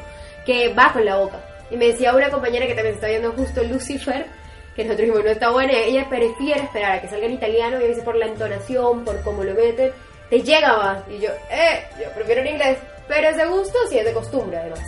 Que 0.51 0.75
va 0.75 0.93
con 0.93 1.05
la 1.05 1.17
boca. 1.17 1.39
Y 1.71 1.77
me 1.77 1.87
decía 1.87 2.13
una 2.13 2.29
compañera 2.29 2.67
que 2.67 2.75
también 2.75 2.95
se 2.95 2.99
está 2.99 3.07
viendo 3.07 3.31
justo 3.31 3.63
Lucifer, 3.63 4.27
que 4.75 4.83
nosotros 4.83 5.07
dijimos 5.07 5.25
no 5.25 5.31
está 5.31 5.51
buena, 5.51 5.73
ella 5.73 6.09
prefiere 6.09 6.63
esperar 6.63 6.99
a 6.99 7.01
que 7.01 7.09
salga 7.09 7.27
en 7.27 7.35
italiano 7.35 7.81
y 7.81 7.85
a 7.85 7.87
veces 7.87 8.03
por 8.03 8.17
la 8.17 8.27
entonación, 8.27 9.05
por 9.05 9.23
cómo 9.23 9.45
lo 9.45 9.55
meten, 9.55 9.93
te 10.29 10.43
llega 10.43 10.77
más. 10.77 11.05
Y 11.09 11.21
yo, 11.21 11.29
eh, 11.51 11.85
yo 12.03 12.11
prefiero 12.17 12.41
en 12.41 12.49
inglés, 12.49 12.79
pero 13.07 13.29
es 13.29 13.37
de 13.37 13.47
gusto 13.47 13.79
si 13.89 13.99
es 13.99 14.05
de 14.05 14.13
costumbre 14.13 14.59
además. 14.59 14.81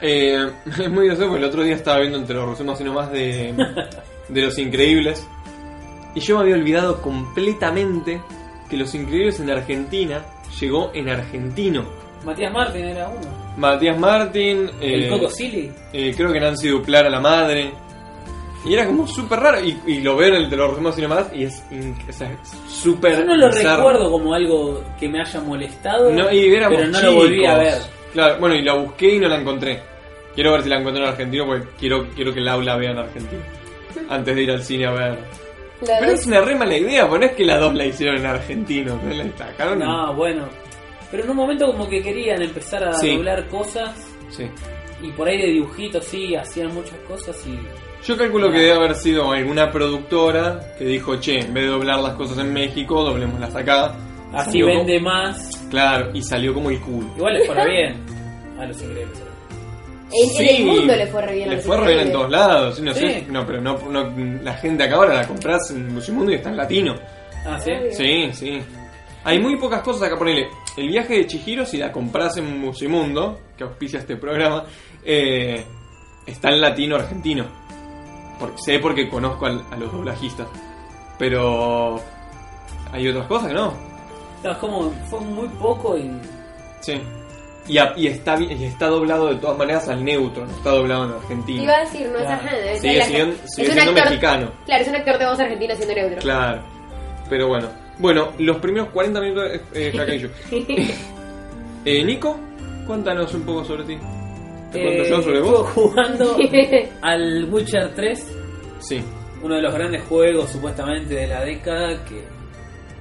Eh, 0.00 0.50
es 0.66 0.88
muy 0.88 1.08
gracioso 1.08 1.28
porque 1.28 1.44
el 1.44 1.50
otro 1.50 1.62
día 1.62 1.74
estaba 1.74 1.98
viendo 1.98 2.16
entre 2.16 2.36
los 2.36 2.48
resumos 2.48 2.80
y 2.80 2.84
nomás 2.84 3.12
de, 3.12 3.54
de 4.30 4.40
Los 4.40 4.56
Increíbles. 4.56 5.26
Y 6.14 6.20
yo 6.20 6.36
me 6.36 6.44
había 6.44 6.54
olvidado 6.54 7.02
completamente 7.02 8.18
que 8.70 8.78
Los 8.78 8.94
Increíbles 8.94 9.40
en 9.40 9.50
Argentina 9.50 10.24
llegó 10.58 10.90
en 10.94 11.10
argentino. 11.10 11.84
Matías 12.24 12.50
Martín 12.50 12.86
era 12.86 13.08
uno. 13.08 13.49
Matías 13.60 13.98
Martín, 13.98 14.70
El 14.80 15.04
eh, 15.04 15.08
Coco 15.08 15.28
Silly. 15.28 15.70
eh, 15.92 16.14
creo 16.16 16.32
que 16.32 16.40
Nancy 16.40 16.68
Duplar 16.68 17.06
a 17.06 17.10
la 17.10 17.20
madre. 17.20 17.70
Y 18.64 18.74
era 18.74 18.86
como 18.86 19.06
súper 19.06 19.38
raro. 19.40 19.60
Y, 19.64 19.78
y 19.86 20.00
lo 20.00 20.16
veo 20.16 20.28
en 20.28 20.34
el 20.34 20.50
de 20.50 20.56
los 20.56 20.70
resumos 20.70 20.98
y 20.98 21.02
nomás 21.02 21.26
y 21.34 21.44
es 21.44 21.62
o 22.08 22.12
sea, 22.12 22.30
súper. 22.68 23.18
Yo 23.18 23.24
no 23.24 23.36
lo 23.36 23.46
bizarro. 23.48 23.76
recuerdo 23.88 24.10
como 24.10 24.34
algo 24.34 24.82
que 24.98 25.08
me 25.08 25.20
haya 25.20 25.40
molestado. 25.40 26.10
No, 26.12 26.30
y 26.30 26.50
pero 26.50 26.68
no 26.86 27.00
lo 27.00 27.14
volví 27.14 27.46
a 27.46 27.56
ver. 27.56 27.72
chicos. 27.74 27.90
Claro, 28.12 28.36
bueno, 28.40 28.54
y 28.56 28.62
la 28.62 28.74
busqué 28.74 29.14
y 29.14 29.18
no 29.18 29.28
la 29.28 29.36
encontré. 29.40 29.80
Quiero 30.34 30.52
ver 30.52 30.62
si 30.62 30.68
la 30.68 30.78
encuentro 30.78 31.02
en 31.02 31.08
argentino 31.10 31.46
porque 31.46 31.66
quiero, 31.78 32.06
quiero 32.14 32.34
que 32.34 32.40
Lau 32.40 32.60
la 32.60 32.76
vea 32.76 32.90
en 32.90 32.98
argentino. 32.98 33.42
Antes 34.08 34.34
de 34.36 34.42
ir 34.42 34.50
al 34.50 34.62
cine 34.62 34.86
a 34.86 34.90
ver. 34.92 35.18
La 35.86 35.98
Pero 35.98 36.12
es 36.12 36.26
una 36.26 36.40
re 36.42 36.54
mala 36.54 36.76
idea, 36.76 37.08
porque 37.08 37.24
no 37.24 37.30
es 37.30 37.36
que 37.36 37.44
las 37.46 37.60
dos 37.60 37.74
la 37.74 37.86
hicieron 37.86 38.16
en 38.16 38.26
argentino. 38.26 39.00
¿no? 39.02 39.14
La 39.14 39.24
sacaron. 39.38 39.78
No, 39.78 40.14
bueno. 40.14 40.44
Pero 41.10 41.24
en 41.24 41.30
un 41.30 41.36
momento 41.36 41.66
como 41.66 41.88
que 41.88 42.02
querían 42.02 42.40
empezar 42.42 42.84
a 42.84 42.92
Sí. 42.94 43.16
doblar 43.16 43.48
cosas 43.48 43.94
Sí. 44.30 44.46
y 45.02 45.10
por 45.12 45.28
ahí 45.28 45.38
de 45.40 45.48
dibujitos 45.48 46.04
sí, 46.04 46.34
hacían 46.36 46.72
muchas 46.74 46.98
cosas 47.08 47.36
y... 47.46 47.58
Yo 48.06 48.16
calculo 48.16 48.50
que 48.50 48.58
debe 48.58 48.72
haber 48.74 48.94
sido 48.94 49.30
alguna 49.32 49.70
productora 49.70 50.74
que 50.78 50.84
dijo, 50.84 51.16
che, 51.16 51.40
en 51.40 51.52
vez 51.52 51.64
de 51.64 51.70
doblar 51.70 51.98
las 52.00 52.14
cosas 52.14 52.38
en 52.38 52.52
México, 52.52 53.02
doblémoslas 53.02 53.54
acá. 53.56 53.94
Así 54.32 54.52
Salió 54.60 54.66
vende 54.66 54.98
como- 54.98 55.10
más. 55.10 55.66
Claro, 55.68 56.10
y 56.14 56.22
salió 56.22 56.54
como 56.54 56.70
el 56.70 56.80
culo. 56.80 57.08
Igual 57.16 57.34
les 57.34 57.46
fuera 57.46 57.64
bien 57.66 57.96
a 58.58 58.64
los 58.66 58.80
increíbles. 58.80 59.18
en, 60.12 60.46
en 60.48 60.56
el 60.56 60.66
mundo 60.66 60.96
le 60.96 61.06
fue 61.08 61.22
re 61.22 61.34
bien. 61.34 61.48
a 61.48 61.50
Le 61.50 61.56
los 61.56 61.64
fue 61.66 61.76
re 61.76 61.86
bien 61.94 62.06
en 62.06 62.12
todos 62.12 62.30
lados. 62.30 62.76
sí, 62.76 62.82
No, 62.82 62.94
sé, 62.94 63.26
no 63.28 63.46
pero 63.46 63.60
no, 63.60 63.78
no- 63.90 64.12
la 64.42 64.54
gente 64.54 64.84
acá 64.84 64.94
ahora 64.96 65.14
la 65.14 65.26
compras 65.28 65.70
en 65.72 65.92
Musimundo 65.92 66.32
y 66.32 66.36
está 66.36 66.48
en 66.50 66.56
latino. 66.56 66.94
Ah, 67.46 67.58
sí. 67.58 67.72
Sí, 67.92 68.30
sí. 68.32 68.62
Hay 69.24 69.38
muy 69.40 69.56
pocas 69.56 69.82
cosas 69.82 70.04
acá, 70.04 70.16
ponele. 70.18 70.48
El 70.76 70.88
viaje 70.88 71.14
de 71.14 71.26
Chihiro, 71.26 71.64
si 71.66 71.76
la 71.78 71.90
compras 71.92 72.36
en 72.36 72.60
Musimundo, 72.60 73.38
que 73.56 73.64
auspicia 73.64 73.98
este 74.00 74.16
programa, 74.16 74.64
eh, 75.04 75.64
está 76.26 76.48
en 76.50 76.60
latino 76.60 76.96
argentino. 76.96 77.44
Porque, 78.38 78.56
sé 78.64 78.78
porque 78.78 79.08
conozco 79.08 79.46
al- 79.46 79.64
a 79.70 79.76
los 79.76 79.92
doblajistas. 79.92 80.46
Pero 81.18 82.00
hay 82.92 83.08
otras 83.08 83.26
cosas 83.26 83.48
que 83.48 83.54
no. 83.54 83.74
No, 84.42 84.52
es 84.52 84.56
como 84.58 84.90
fue 85.10 85.20
muy 85.20 85.48
poco 85.48 85.98
y... 85.98 86.10
Sí. 86.80 87.00
Y, 87.68 87.76
a- 87.76 87.92
y 87.96 88.06
está, 88.06 88.40
y 88.40 88.64
está 88.64 88.86
doblado 88.86 89.28
de 89.28 89.34
todas 89.36 89.58
maneras 89.58 89.86
al 89.88 90.02
neutro, 90.02 90.46
no 90.46 90.52
está 90.52 90.70
doblado 90.70 91.04
en 91.04 91.12
argentino. 91.12 91.62
Iba 91.64 91.74
a 91.76 91.80
decir, 91.80 92.08
no 92.08 92.18
es 92.18 92.24
Claro. 92.24 92.56
es 92.56 92.80
Sigue 92.80 93.04
siendo- 93.04 93.36
sigue 93.46 93.72
siendo 93.72 93.90
actor- 93.92 94.04
mexicano. 94.06 94.52
Claro, 94.64 94.82
es 94.82 94.88
un 94.88 94.96
actor 94.96 95.18
de 95.18 95.26
voz 95.26 95.40
argentina 95.40 95.74
siendo 95.76 95.94
neutro. 95.94 96.18
Claro. 96.20 96.62
Pero 97.28 97.48
bueno. 97.48 97.68
Bueno, 98.00 98.32
los 98.38 98.56
primeros 98.58 98.88
40 98.90 99.20
minutos 99.20 99.44
eh, 99.52 99.60
eh, 99.74 99.92
Kakeishu. 99.96 100.28
Eh, 101.82 102.04
Nico, 102.04 102.38
cuéntanos 102.86 103.32
un 103.32 103.42
poco 103.42 103.64
sobre 103.64 103.84
ti. 103.84 103.96
¿Te 104.70 104.82
cuento 104.82 105.02
Eh, 105.02 105.08
yo 105.08 105.22
sobre 105.22 105.38
estuve 105.38 105.50
vos? 105.56 105.68
jugando 105.70 106.36
al 107.02 107.44
Witcher 107.50 107.94
3, 107.94 108.36
Sí. 108.80 109.02
uno 109.42 109.54
de 109.54 109.62
los 109.62 109.72
grandes 109.72 110.02
juegos 110.02 110.50
supuestamente 110.50 111.14
de 111.14 111.26
la 111.26 111.42
década 111.42 112.04
que 112.04 112.22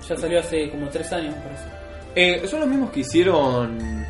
ya 0.07 0.15
salió 0.15 0.39
hace 0.39 0.69
como 0.69 0.87
3 0.87 1.11
años, 1.11 1.35
me 1.35 1.41
parece. 1.41 1.63
Eh, 2.15 2.47
¿Son 2.47 2.61
los 2.61 2.69
mismos 2.69 2.89
que 2.91 3.01
hicieron 3.01 4.05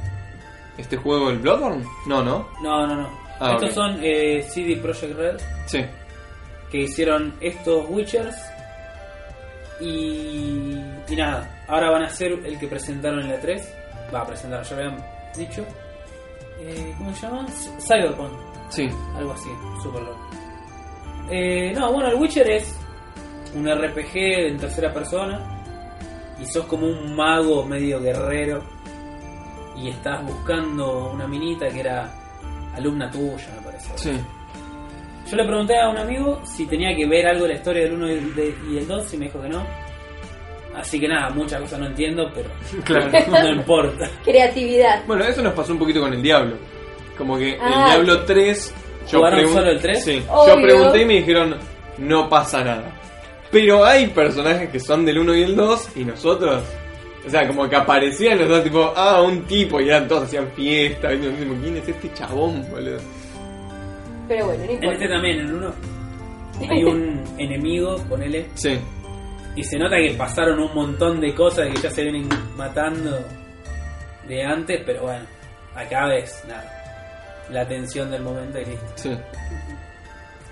este 0.77 0.97
juego, 0.97 1.31
el 1.31 1.39
Bloodborne? 1.39 1.83
No, 2.05 2.23
¿no? 2.23 2.47
No, 2.61 2.85
no, 2.85 2.95
no. 2.95 3.09
Ah, 3.39 3.53
Estos 3.55 3.73
son 3.73 3.99
eh, 4.03 4.43
CD 4.47 4.75
Projekt 4.77 5.15
Red 5.17 5.37
Sí. 5.65 5.79
que 6.71 6.77
hicieron 6.81 7.33
estos 7.41 7.85
Witchers 7.89 8.35
y, 9.79 10.81
y 11.09 11.15
nada, 11.15 11.63
ahora 11.67 11.89
van 11.91 12.03
a 12.03 12.09
ser 12.09 12.31
el 12.31 12.59
que 12.59 12.67
presentaron 12.67 13.21
en 13.21 13.29
la 13.29 13.39
3. 13.39 13.75
Va 14.13 14.21
a 14.21 14.27
presentar, 14.27 14.63
ya 14.63 14.75
lo 14.75 14.81
habían 14.83 15.05
dicho. 15.37 15.65
Eh, 16.61 16.93
¿Cómo 16.97 17.13
se 17.13 17.21
llama? 17.27 17.45
Cyberpunk. 17.79 18.31
Sí. 18.69 18.89
Algo 19.15 19.33
así, 19.33 19.49
super 19.81 20.01
loco. 20.01 20.29
Eh, 21.31 21.71
no, 21.75 21.91
bueno, 21.93 22.09
el 22.09 22.15
Witcher 22.15 22.49
es 22.49 22.75
un 23.55 23.67
RPG 23.67 24.15
en 24.15 24.57
tercera 24.57 24.91
persona 24.93 25.39
y 26.39 26.45
sos 26.45 26.65
como 26.65 26.87
un 26.87 27.15
mago 27.15 27.65
medio 27.65 27.99
guerrero 28.01 28.63
y 29.75 29.89
estás 29.89 30.23
buscando 30.25 31.11
una 31.11 31.27
minita 31.27 31.69
que 31.69 31.79
era 31.81 32.11
alumna 32.75 33.09
tuya, 33.09 33.47
me 33.55 33.61
parece. 33.61 33.91
Sí. 33.97 34.19
Yo 35.29 35.37
le 35.37 35.43
pregunté 35.45 35.77
a 35.79 35.89
un 35.89 35.97
amigo 35.97 36.41
si 36.45 36.65
tenía 36.65 36.95
que 36.95 37.05
ver 37.07 37.27
algo 37.27 37.43
de 37.43 37.49
la 37.49 37.55
historia 37.55 37.83
del 37.83 37.93
1 37.93 38.07
y 38.07 38.11
el 38.13 38.35
de- 38.35 38.55
y 38.71 38.77
el 38.77 38.87
2 38.87 39.13
y 39.13 39.17
me 39.17 39.25
dijo 39.25 39.41
que 39.41 39.49
no. 39.49 39.65
Así 40.75 40.99
que 40.99 41.07
nada, 41.07 41.29
muchas 41.31 41.61
cosas 41.61 41.79
no 41.79 41.87
entiendo, 41.87 42.29
pero 42.33 42.49
Claro. 42.85 43.09
no 43.31 43.49
importa. 43.49 44.09
Creatividad. 44.23 45.03
bueno, 45.05 45.23
eso 45.25 45.41
nos 45.41 45.53
pasó 45.53 45.73
un 45.73 45.79
poquito 45.79 45.99
con 46.01 46.13
el 46.13 46.21
Diablo. 46.21 46.55
Como 47.17 47.37
que 47.37 47.57
Ah. 47.61 47.93
el 47.95 48.05
Diablo 48.05 48.23
3 48.25 48.73
Yo 49.11 49.17
¿Jugaron 49.19 49.39
pregun- 49.39 49.53
solo 49.53 49.71
el 49.71 49.79
3? 49.81 50.03
Sí. 50.03 50.23
Obvio. 50.29 50.55
Yo 50.55 50.61
pregunté 50.61 51.01
y 51.01 51.05
me 51.05 51.13
dijeron, 51.15 51.55
no 51.97 52.29
pasa 52.29 52.63
nada. 52.63 52.91
Pero 53.51 53.83
hay 53.83 54.07
personajes 54.07 54.69
que 54.69 54.79
son 54.79 55.03
del 55.05 55.17
1 55.19 55.35
y 55.35 55.41
el 55.43 55.55
2 55.55 55.89
y 55.97 56.05
nosotros... 56.05 56.63
O 57.25 57.29
sea, 57.29 57.45
como 57.47 57.67
que 57.67 57.75
aparecían 57.75 58.39
los 58.39 58.47
dos, 58.47 58.63
tipo, 58.63 58.93
ah, 58.95 59.21
un 59.21 59.43
tipo, 59.43 59.81
y 59.81 59.89
eran 59.89 60.07
todos, 60.07 60.23
hacían 60.23 60.49
fiesta. 60.55 61.13
Y 61.13 61.21
yo 61.21 61.29
decimos, 61.31 61.57
¿quién 61.61 61.75
es 61.77 61.87
este 61.89 62.13
chabón, 62.13 62.65
boludo? 62.71 62.97
Pero 64.29 64.45
bueno, 64.45 64.63
no 64.65 64.71
En 64.71 64.83
este 64.93 65.07
también, 65.09 65.39
en 65.39 65.55
uno, 65.55 65.73
hay 66.69 66.83
un 66.85 67.21
enemigo, 67.37 67.97
ponele, 68.07 68.47
Sí. 68.53 68.79
y 69.57 69.63
se 69.63 69.77
nota 69.77 69.97
que 69.97 70.11
pasaron 70.11 70.59
un 70.59 70.73
montón 70.73 71.19
de 71.19 71.33
cosas 71.35 71.67
que 71.69 71.81
ya 71.81 71.89
se 71.91 72.03
vienen 72.03 72.29
matando 72.55 73.19
de 74.27 74.43
antes, 74.45 74.81
pero 74.85 75.01
bueno, 75.01 75.25
acá 75.75 76.05
ves, 76.07 76.41
nada, 76.47 77.45
la 77.51 77.67
tensión 77.67 78.09
del 78.11 78.21
momento 78.21 78.59
y 78.59 78.65
listo. 78.65 78.85
Sí. 78.95 79.17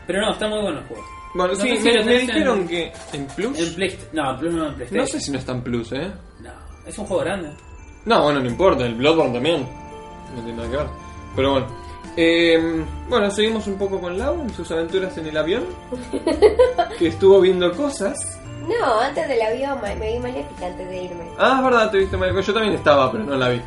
Pero 0.08 0.22
no, 0.22 0.32
está 0.32 0.48
muy 0.48 0.60
bueno 0.62 0.80
el 0.80 0.86
juego. 0.86 1.04
Bueno, 1.36 1.54
No 1.54 1.60
sí, 1.60 1.78
si 1.78 1.84
me, 2.06 2.18
dijeron 2.20 2.60
en- 2.62 2.68
que 2.68 2.92
en 3.14 3.28
Plus... 3.28 3.60
En 3.60 3.76
Play, 3.76 4.00
no, 4.14 4.32
en 4.32 4.38
Plus 4.40 4.54
no 4.54 4.68
en 4.70 4.74
PlayStation. 4.76 5.02
No 5.06 5.08
sé 5.08 5.20
si 5.22 5.32
no 5.32 5.38
está 5.38 5.52
en 5.52 5.62
Plus, 5.62 5.92
¿eh? 5.92 6.12
No, 6.40 6.50
es 6.88 6.98
un 6.98 7.06
juego 7.06 7.24
grande. 7.24 7.50
No, 8.06 8.24
bueno, 8.24 8.40
no 8.40 8.48
importa, 8.50 8.86
el 8.86 8.96
Bloodborne 8.96 9.34
también. 9.34 9.68
No 10.34 10.42
tiene 10.44 10.54
nada 10.58 10.70
que 10.72 10.78
ver. 10.78 10.88
Pero 11.36 11.52
bueno. 11.52 11.68
Eh, 12.18 12.84
bueno, 13.08 13.30
seguimos 13.32 13.68
un 13.68 13.78
poco 13.78 14.02
con 14.02 14.18
Lau 14.18 14.42
en 14.42 14.54
sus 14.54 14.70
aventuras 14.72 15.16
en 15.18 15.28
el 15.28 15.38
avión. 15.38 15.64
que 17.00 17.08
estuvo 17.08 17.40
viendo 17.40 17.72
cosas. 17.76 18.18
No, 18.68 19.00
antes 19.00 19.26
del 19.30 19.42
avión 19.42 19.80
me, 19.82 19.96
me 19.96 20.12
vi 20.12 20.20
maléfica 20.20 20.66
antes 20.66 20.90
de 20.90 21.04
irme. 21.04 21.24
Ah, 21.38 21.56
es 21.60 21.64
verdad, 21.64 21.90
te 21.90 22.00
viste 22.00 22.18
mal. 22.18 22.42
Yo 22.42 22.54
también 22.54 22.74
estaba, 22.76 23.10
pero 23.10 23.24
no 23.24 23.38
la 23.38 23.48
vi. 23.48 23.62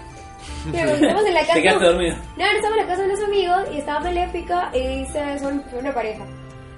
Pero 0.70 0.90
estamos 0.90 1.24
en 1.24 1.32
la 1.32 1.40
casa. 1.46 1.54
Te 1.54 1.62
quedaste 1.62 1.84
dormido. 1.86 2.16
No, 2.36 2.44
no 2.44 2.52
estamos 2.52 2.76
en 2.78 2.82
la 2.82 2.86
casa 2.86 3.02
de 3.02 3.08
unos 3.14 3.24
amigos 3.24 3.60
y 3.72 3.78
estaba 3.78 4.00
Maléfica 4.00 4.70
y 4.74 4.86
dice, 4.98 5.38
son 5.38 5.64
una 5.72 5.94
pareja. 5.94 6.26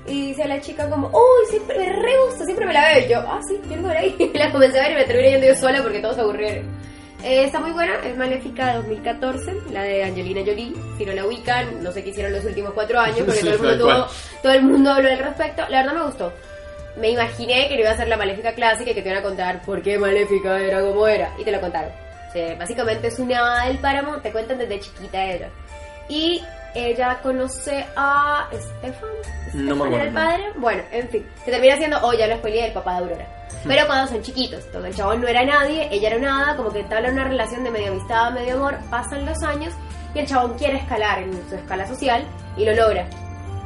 Y 0.07 0.27
dice 0.29 0.47
la 0.47 0.61
chica 0.61 0.89
como, 0.89 1.09
uy, 1.09 1.47
siempre 1.51 1.77
me 1.79 1.93
re 1.93 2.13
gusta, 2.27 2.45
siempre 2.45 2.65
me 2.67 2.73
la 2.75 2.93
veo. 2.95 3.07
Y 3.07 3.11
yo, 3.11 3.19
ah, 3.27 3.41
sí, 3.49 3.61
quiero 3.67 3.83
ver 3.83 3.97
ahí. 3.97 4.15
Y 4.35 4.39
la 4.39 4.53
comencé 4.53 4.79
a 4.79 4.83
ver 4.83 4.93
y 4.93 4.95
me 4.95 5.05
terminé 5.05 5.31
yendo 5.31 5.47
yo 5.49 5.55
sola 5.57 5.83
porque 5.83 5.99
todos 5.99 6.15
se 6.15 6.21
aburrieron. 6.21 6.67
Eh, 7.25 7.45
está 7.45 7.61
muy 7.61 7.71
buena, 7.71 7.95
es 8.05 8.17
Maléfica 8.17 8.75
2014, 8.75 9.55
la 9.71 9.83
de 9.85 10.03
Angelina 10.05 10.41
Jolie. 10.45 10.75
Si 10.99 11.05
no 11.07 11.13
la 11.13 11.25
ubican, 11.25 11.83
no 11.83 11.93
sé 11.93 12.03
qué 12.03 12.11
hicieron 12.11 12.33
los 12.33 12.45
últimos 12.45 12.73
cuatro 12.73 12.99
años 12.99 13.19
porque 13.21 13.33
Sí, 13.41 13.47
todo, 13.47 13.55
el 13.55 13.61
mundo 13.61 13.85
tuvo- 13.85 14.07
todo 14.43 14.53
el 14.53 14.63
mundo 14.65 14.91
habló 14.93 15.09
al 15.11 15.19
respecto. 15.19 15.63
La 15.69 15.83
verdad 15.83 15.95
me 16.01 16.05
gustó. 16.07 16.33
Me 16.97 17.11
imaginé 17.11 17.69
que 17.69 17.75
no 17.77 17.81
iba 17.83 17.91
a 17.91 17.97
ser 17.97 18.09
la 18.09 18.17
Maléfica 18.17 18.53
clásica 18.55 18.91
y 18.91 18.95
que 18.95 19.03
te 19.03 19.09
iban 19.09 19.21
a 19.21 19.23
contar 19.23 19.63
por 19.63 19.83
qué 19.83 19.99
Maléfica 19.99 20.61
era 20.61 20.81
como 20.81 21.07
era. 21.07 21.33
Y 21.39 21.45
te 21.45 21.53
lo 21.53 21.61
contaron. 21.61 21.91
O 22.29 22.33
sea, 22.33 22.55
básicamente 22.57 23.07
es 23.09 23.19
una 23.19 23.67
del 23.67 23.79
páramo, 23.79 24.17
te 24.19 24.33
cuentan 24.33 24.59
desde 24.59 24.81
chiquita 24.81 25.25
ella. 25.25 25.49
Y 26.09 26.43
ella 26.75 27.21
conoce 27.23 27.87
a 27.97 28.49
Stefan. 28.53 29.11
No 29.55 29.77
me 29.77 29.85
¿Stefan 29.85 29.93
era 29.93 30.03
acuerdo. 30.03 30.05
el 30.05 30.13
padre? 30.13 30.45
Bueno, 30.57 30.83
en 30.91 31.09
fin. 31.09 31.27
Se 31.45 31.51
termina 31.51 31.77
siendo, 31.77 31.99
oh, 32.03 32.13
ya 32.13 32.27
lo 32.27 32.37
spoileé, 32.37 32.67
el 32.67 32.73
papá 32.73 32.93
de 32.93 32.99
Aurora. 32.99 33.27
Pero 33.67 33.87
cuando 33.87 34.11
son 34.11 34.23
chiquitos, 34.23 34.65
entonces 34.67 34.91
el 34.91 34.97
chabón 34.97 35.21
no 35.21 35.29
era 35.29 35.45
nadie, 35.45 35.89
ella 35.93 36.09
era 36.09 36.17
una 36.19 36.43
hada, 36.43 36.57
como 36.57 36.73
que 36.73 36.81
entablan 36.81 37.13
una 37.13 37.25
relación 37.25 37.63
de 37.63 37.71
medio 37.71 37.93
amistad, 37.93 38.33
medio 38.33 38.57
amor, 38.57 38.77
pasan 38.91 39.25
los 39.25 39.41
años 39.43 39.73
y 40.15 40.19
el 40.19 40.27
chabón 40.27 40.59
quiere 40.59 40.79
escalar 40.79 41.21
en 41.23 41.33
su 41.49 41.55
escala 41.55 41.87
social 41.87 42.25
y 42.57 42.65
lo 42.65 42.75
logra. 42.75 43.07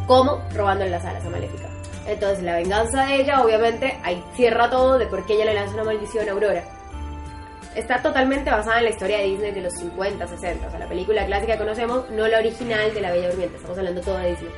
¿Cómo? 0.07 0.43
Robándole 0.55 0.91
las 0.91 1.05
alas 1.05 1.25
a 1.25 1.31
Maléfica. 1.31 1.69
Entonces 2.07 2.43
la 2.45 2.57
venganza 2.57 3.07
de 3.07 3.17
ella, 3.17 3.43
obviamente, 3.43 3.99
ahí 4.05 4.23
cierra 4.35 4.69
todo 4.71 4.99
de 4.99 5.07
por 5.07 5.25
qué 5.27 5.35
ella 5.35 5.47
le 5.47 5.55
lanza 5.55 5.75
una 5.75 5.85
maldición 5.85 6.29
a 6.29 6.33
Aurora. 6.33 6.63
Está 7.77 8.01
totalmente 8.01 8.51
basada 8.51 8.79
en 8.79 8.85
la 8.85 8.91
historia 8.91 9.19
de 9.19 9.25
Disney 9.25 9.53
de 9.53 9.61
los 9.61 9.75
50, 9.75 10.27
60. 10.27 10.67
O 10.67 10.71
sea, 10.71 10.79
la 10.79 10.89
película 10.89 11.27
clásica 11.27 11.53
que 11.53 11.59
conocemos, 11.59 12.09
no 12.11 12.27
la 12.27 12.39
original 12.39 12.93
de 12.95 13.01
La 13.03 13.13
Bella 13.13 13.29
Durmiente. 13.29 13.57
Estamos 13.57 13.79
hablando 13.79 14.01
todo 14.01 14.17
de 14.19 14.31
Disney. 14.31 14.51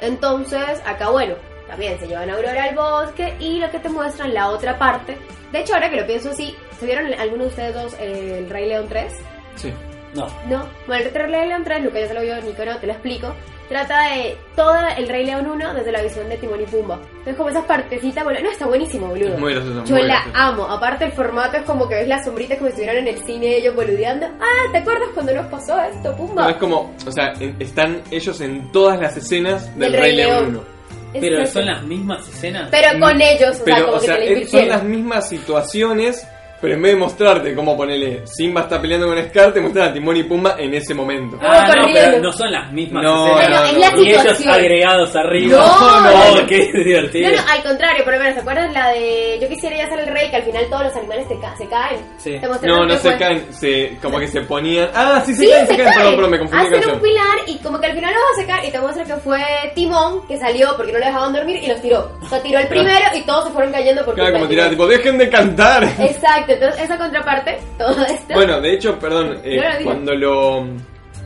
Entonces, 0.00 0.80
acá, 0.86 1.10
bueno, 1.10 1.34
también 1.68 1.98
se 1.98 2.06
llevan 2.06 2.30
a 2.30 2.34
Aurora 2.34 2.64
al 2.64 2.74
bosque 2.74 3.36
y 3.38 3.58
lo 3.58 3.70
que 3.70 3.78
te 3.78 3.90
muestran 3.90 4.32
la 4.32 4.48
otra 4.48 4.78
parte. 4.78 5.18
De 5.52 5.60
hecho, 5.60 5.74
ahora 5.74 5.90
que 5.90 5.96
lo 5.96 6.06
pienso 6.06 6.30
así, 6.30 6.56
¿se 6.80 6.86
vieron 6.86 7.12
alguno 7.14 7.44
de 7.44 7.50
ustedes 7.50 7.74
dos 7.74 7.96
el 8.00 8.48
Rey 8.48 8.66
León 8.66 8.86
3? 8.88 9.12
Sí. 9.56 9.72
No. 10.14 10.26
No, 10.48 10.66
bueno, 10.86 11.04
el 11.06 11.14
Rey 11.14 11.48
León 11.48 11.64
3, 11.64 11.82
Luca 11.82 12.00
ya 12.00 12.08
se 12.08 12.14
lo 12.14 12.22
vio, 12.22 12.40
Nico 12.40 12.64
no, 12.64 12.78
te 12.78 12.86
lo 12.86 12.92
explico. 12.92 13.34
Trata 13.68 14.10
de 14.10 14.36
todo 14.54 14.74
el 14.96 15.08
Rey 15.08 15.24
León 15.24 15.46
1 15.46 15.74
desde 15.74 15.90
la 15.90 16.02
visión 16.02 16.28
de 16.28 16.36
Timón 16.36 16.60
y 16.60 16.66
Pumba. 16.66 16.96
Entonces, 17.10 17.36
como 17.36 17.48
esas 17.48 17.64
partecitas, 17.64 18.22
bueno, 18.22 18.40
no, 18.42 18.50
está 18.50 18.66
buenísimo, 18.66 19.06
boludo. 19.08 19.34
Es 19.34 19.40
muy 19.40 19.54
gracioso, 19.54 19.84
Yo 19.84 19.94
muy 19.94 20.02
la 20.02 20.14
gracioso. 20.16 20.38
amo. 20.38 20.64
Aparte, 20.64 21.04
el 21.06 21.12
formato 21.12 21.56
es 21.56 21.62
como 21.64 21.88
que 21.88 21.94
ves 21.94 22.08
las 22.08 22.24
sombritas 22.24 22.58
como 22.58 22.68
si 22.68 22.72
estuvieran 22.82 23.08
en 23.08 23.14
el 23.14 23.24
cine 23.24 23.56
ellos 23.56 23.74
boludeando. 23.74 24.26
Ah, 24.40 24.70
¿te 24.70 24.78
acuerdas 24.78 25.08
cuando 25.14 25.32
nos 25.34 25.46
pasó 25.46 25.80
esto, 25.80 26.14
Pumba? 26.14 26.44
No, 26.44 26.50
es 26.50 26.56
como, 26.56 26.94
o 27.06 27.10
sea, 27.10 27.32
están 27.58 28.02
ellos 28.10 28.40
en 28.42 28.70
todas 28.70 29.00
las 29.00 29.16
escenas 29.16 29.66
del, 29.78 29.92
Del 29.92 30.00
Rey, 30.00 30.10
Rey 30.10 30.16
León 30.16 30.52
León. 30.52 30.66
1. 31.14 31.20
Pero 31.20 31.46
son 31.46 31.66
las 31.66 31.82
mismas 31.84 32.28
escenas. 32.28 32.68
Pero 32.70 32.98
con 33.00 33.20
ellos, 33.20 33.50
o 33.50 33.54
sea, 33.54 33.64
Pero, 33.64 33.86
como 33.86 33.96
o 33.96 34.00
que 34.00 34.06
sea, 34.06 34.16
te 34.18 34.46
son 34.46 34.68
las 34.68 34.82
mismas 34.82 35.28
situaciones, 35.28 36.26
pero 36.60 36.74
en 36.74 36.82
vez 36.82 36.92
de 36.92 36.98
mostrarte 36.98 37.54
cómo 37.54 37.76
ponerle 37.76 38.22
Simba 38.26 38.62
está 38.62 38.80
peleando 38.80 39.06
con 39.08 39.22
Scar, 39.22 39.52
te 39.52 39.60
muestran 39.60 39.88
a 39.90 39.92
Timón 39.92 40.16
y 40.16 40.22
Pumba 40.22 40.56
en 40.58 40.74
ese 40.74 40.94
momento. 40.94 41.38
Ah, 41.42 41.72
no, 41.76 41.86
pero 41.92 42.18
no 42.20 42.32
son 42.32 42.50
las 42.50 42.72
mismas 42.72 43.02
No, 43.04 43.38
escenas. 43.38 43.50
No, 43.50 43.56
no, 43.60 43.64
es 43.66 43.78
la 43.94 44.02
y 44.02 44.10
ellos 44.10 44.46
agregados 44.46 45.16
arriba. 45.16 45.58
No, 45.64 46.00
no, 46.00 46.40
no. 46.40 46.46
qué 46.46 46.70
divertido. 46.72 47.30
No, 47.30 47.36
no, 47.36 47.42
al 47.52 47.62
contrario, 47.62 48.04
por 48.04 48.12
lo 48.14 48.18
menos, 48.18 48.34
¿se 48.34 48.40
acuerdan 48.40 48.72
la 48.72 48.88
de 48.90 49.38
Yo 49.40 49.48
quisiera 49.48 49.76
ya 49.76 49.88
ser 49.88 50.00
el 50.00 50.06
rey? 50.06 50.30
Que 50.30 50.36
al 50.36 50.42
final 50.42 50.66
todos 50.70 50.84
los 50.84 50.96
animales 50.96 51.28
te 51.28 51.38
ca- 51.38 51.56
se 51.56 51.66
caen. 51.68 52.00
Sí. 52.18 52.38
No, 52.62 52.84
no 52.86 52.94
se 52.94 52.98
fue- 52.98 53.18
caen, 53.18 53.46
se, 53.52 53.96
como 54.02 54.18
que 54.18 54.28
se 54.28 54.40
ponían. 54.42 54.88
Ah, 54.94 55.22
sí, 55.24 55.34
se 55.34 55.44
Sí, 55.44 55.50
caen, 55.50 55.66
se 55.66 55.72
se 55.76 55.82
caen, 55.82 55.88
perdón, 55.94 56.02
caen. 56.04 56.16
perdón, 56.16 56.30
me 56.30 56.38
confundí 56.38 56.66
Hacen 56.76 56.90
un 56.94 57.00
pilar 57.00 57.38
y 57.46 57.58
como 57.58 57.80
que 57.80 57.86
al 57.86 57.94
final 57.94 58.14
lo 58.14 58.20
va 58.20 58.26
a 58.32 58.40
secar 58.40 58.64
y 58.64 58.70
te 58.70 58.80
muestra 58.80 59.04
que 59.04 59.14
fue 59.16 59.40
Timón 59.74 60.26
que 60.26 60.38
salió 60.38 60.74
porque 60.76 60.92
no 60.92 60.98
lo 60.98 61.06
dejaban 61.06 61.32
dormir 61.32 61.60
y 61.62 61.66
los 61.68 61.80
tiró. 61.80 62.10
O 62.22 62.28
sea, 62.28 62.42
tiró 62.42 62.58
el 62.58 62.68
primero 62.68 63.04
y 63.14 63.20
todos 63.22 63.44
se 63.46 63.50
fueron 63.52 63.72
cayendo 63.72 64.04
por 64.04 64.14
Claro, 64.14 64.32
como 64.32 64.46
Timón. 64.48 64.70
tipo, 64.70 64.86
dejen 64.86 65.18
de 65.18 65.28
cantar. 65.28 65.84
Exacto, 65.84 66.43
entonces 66.52 66.82
esa 66.82 66.96
contraparte, 66.98 67.58
todo 67.78 68.04
esto. 68.06 68.34
Bueno, 68.34 68.60
de 68.60 68.72
hecho, 68.74 68.98
perdón, 68.98 69.38
eh, 69.42 69.56
No 69.56 69.78
lo 69.78 69.84
cuando 69.84 70.14
lo. 70.14 70.66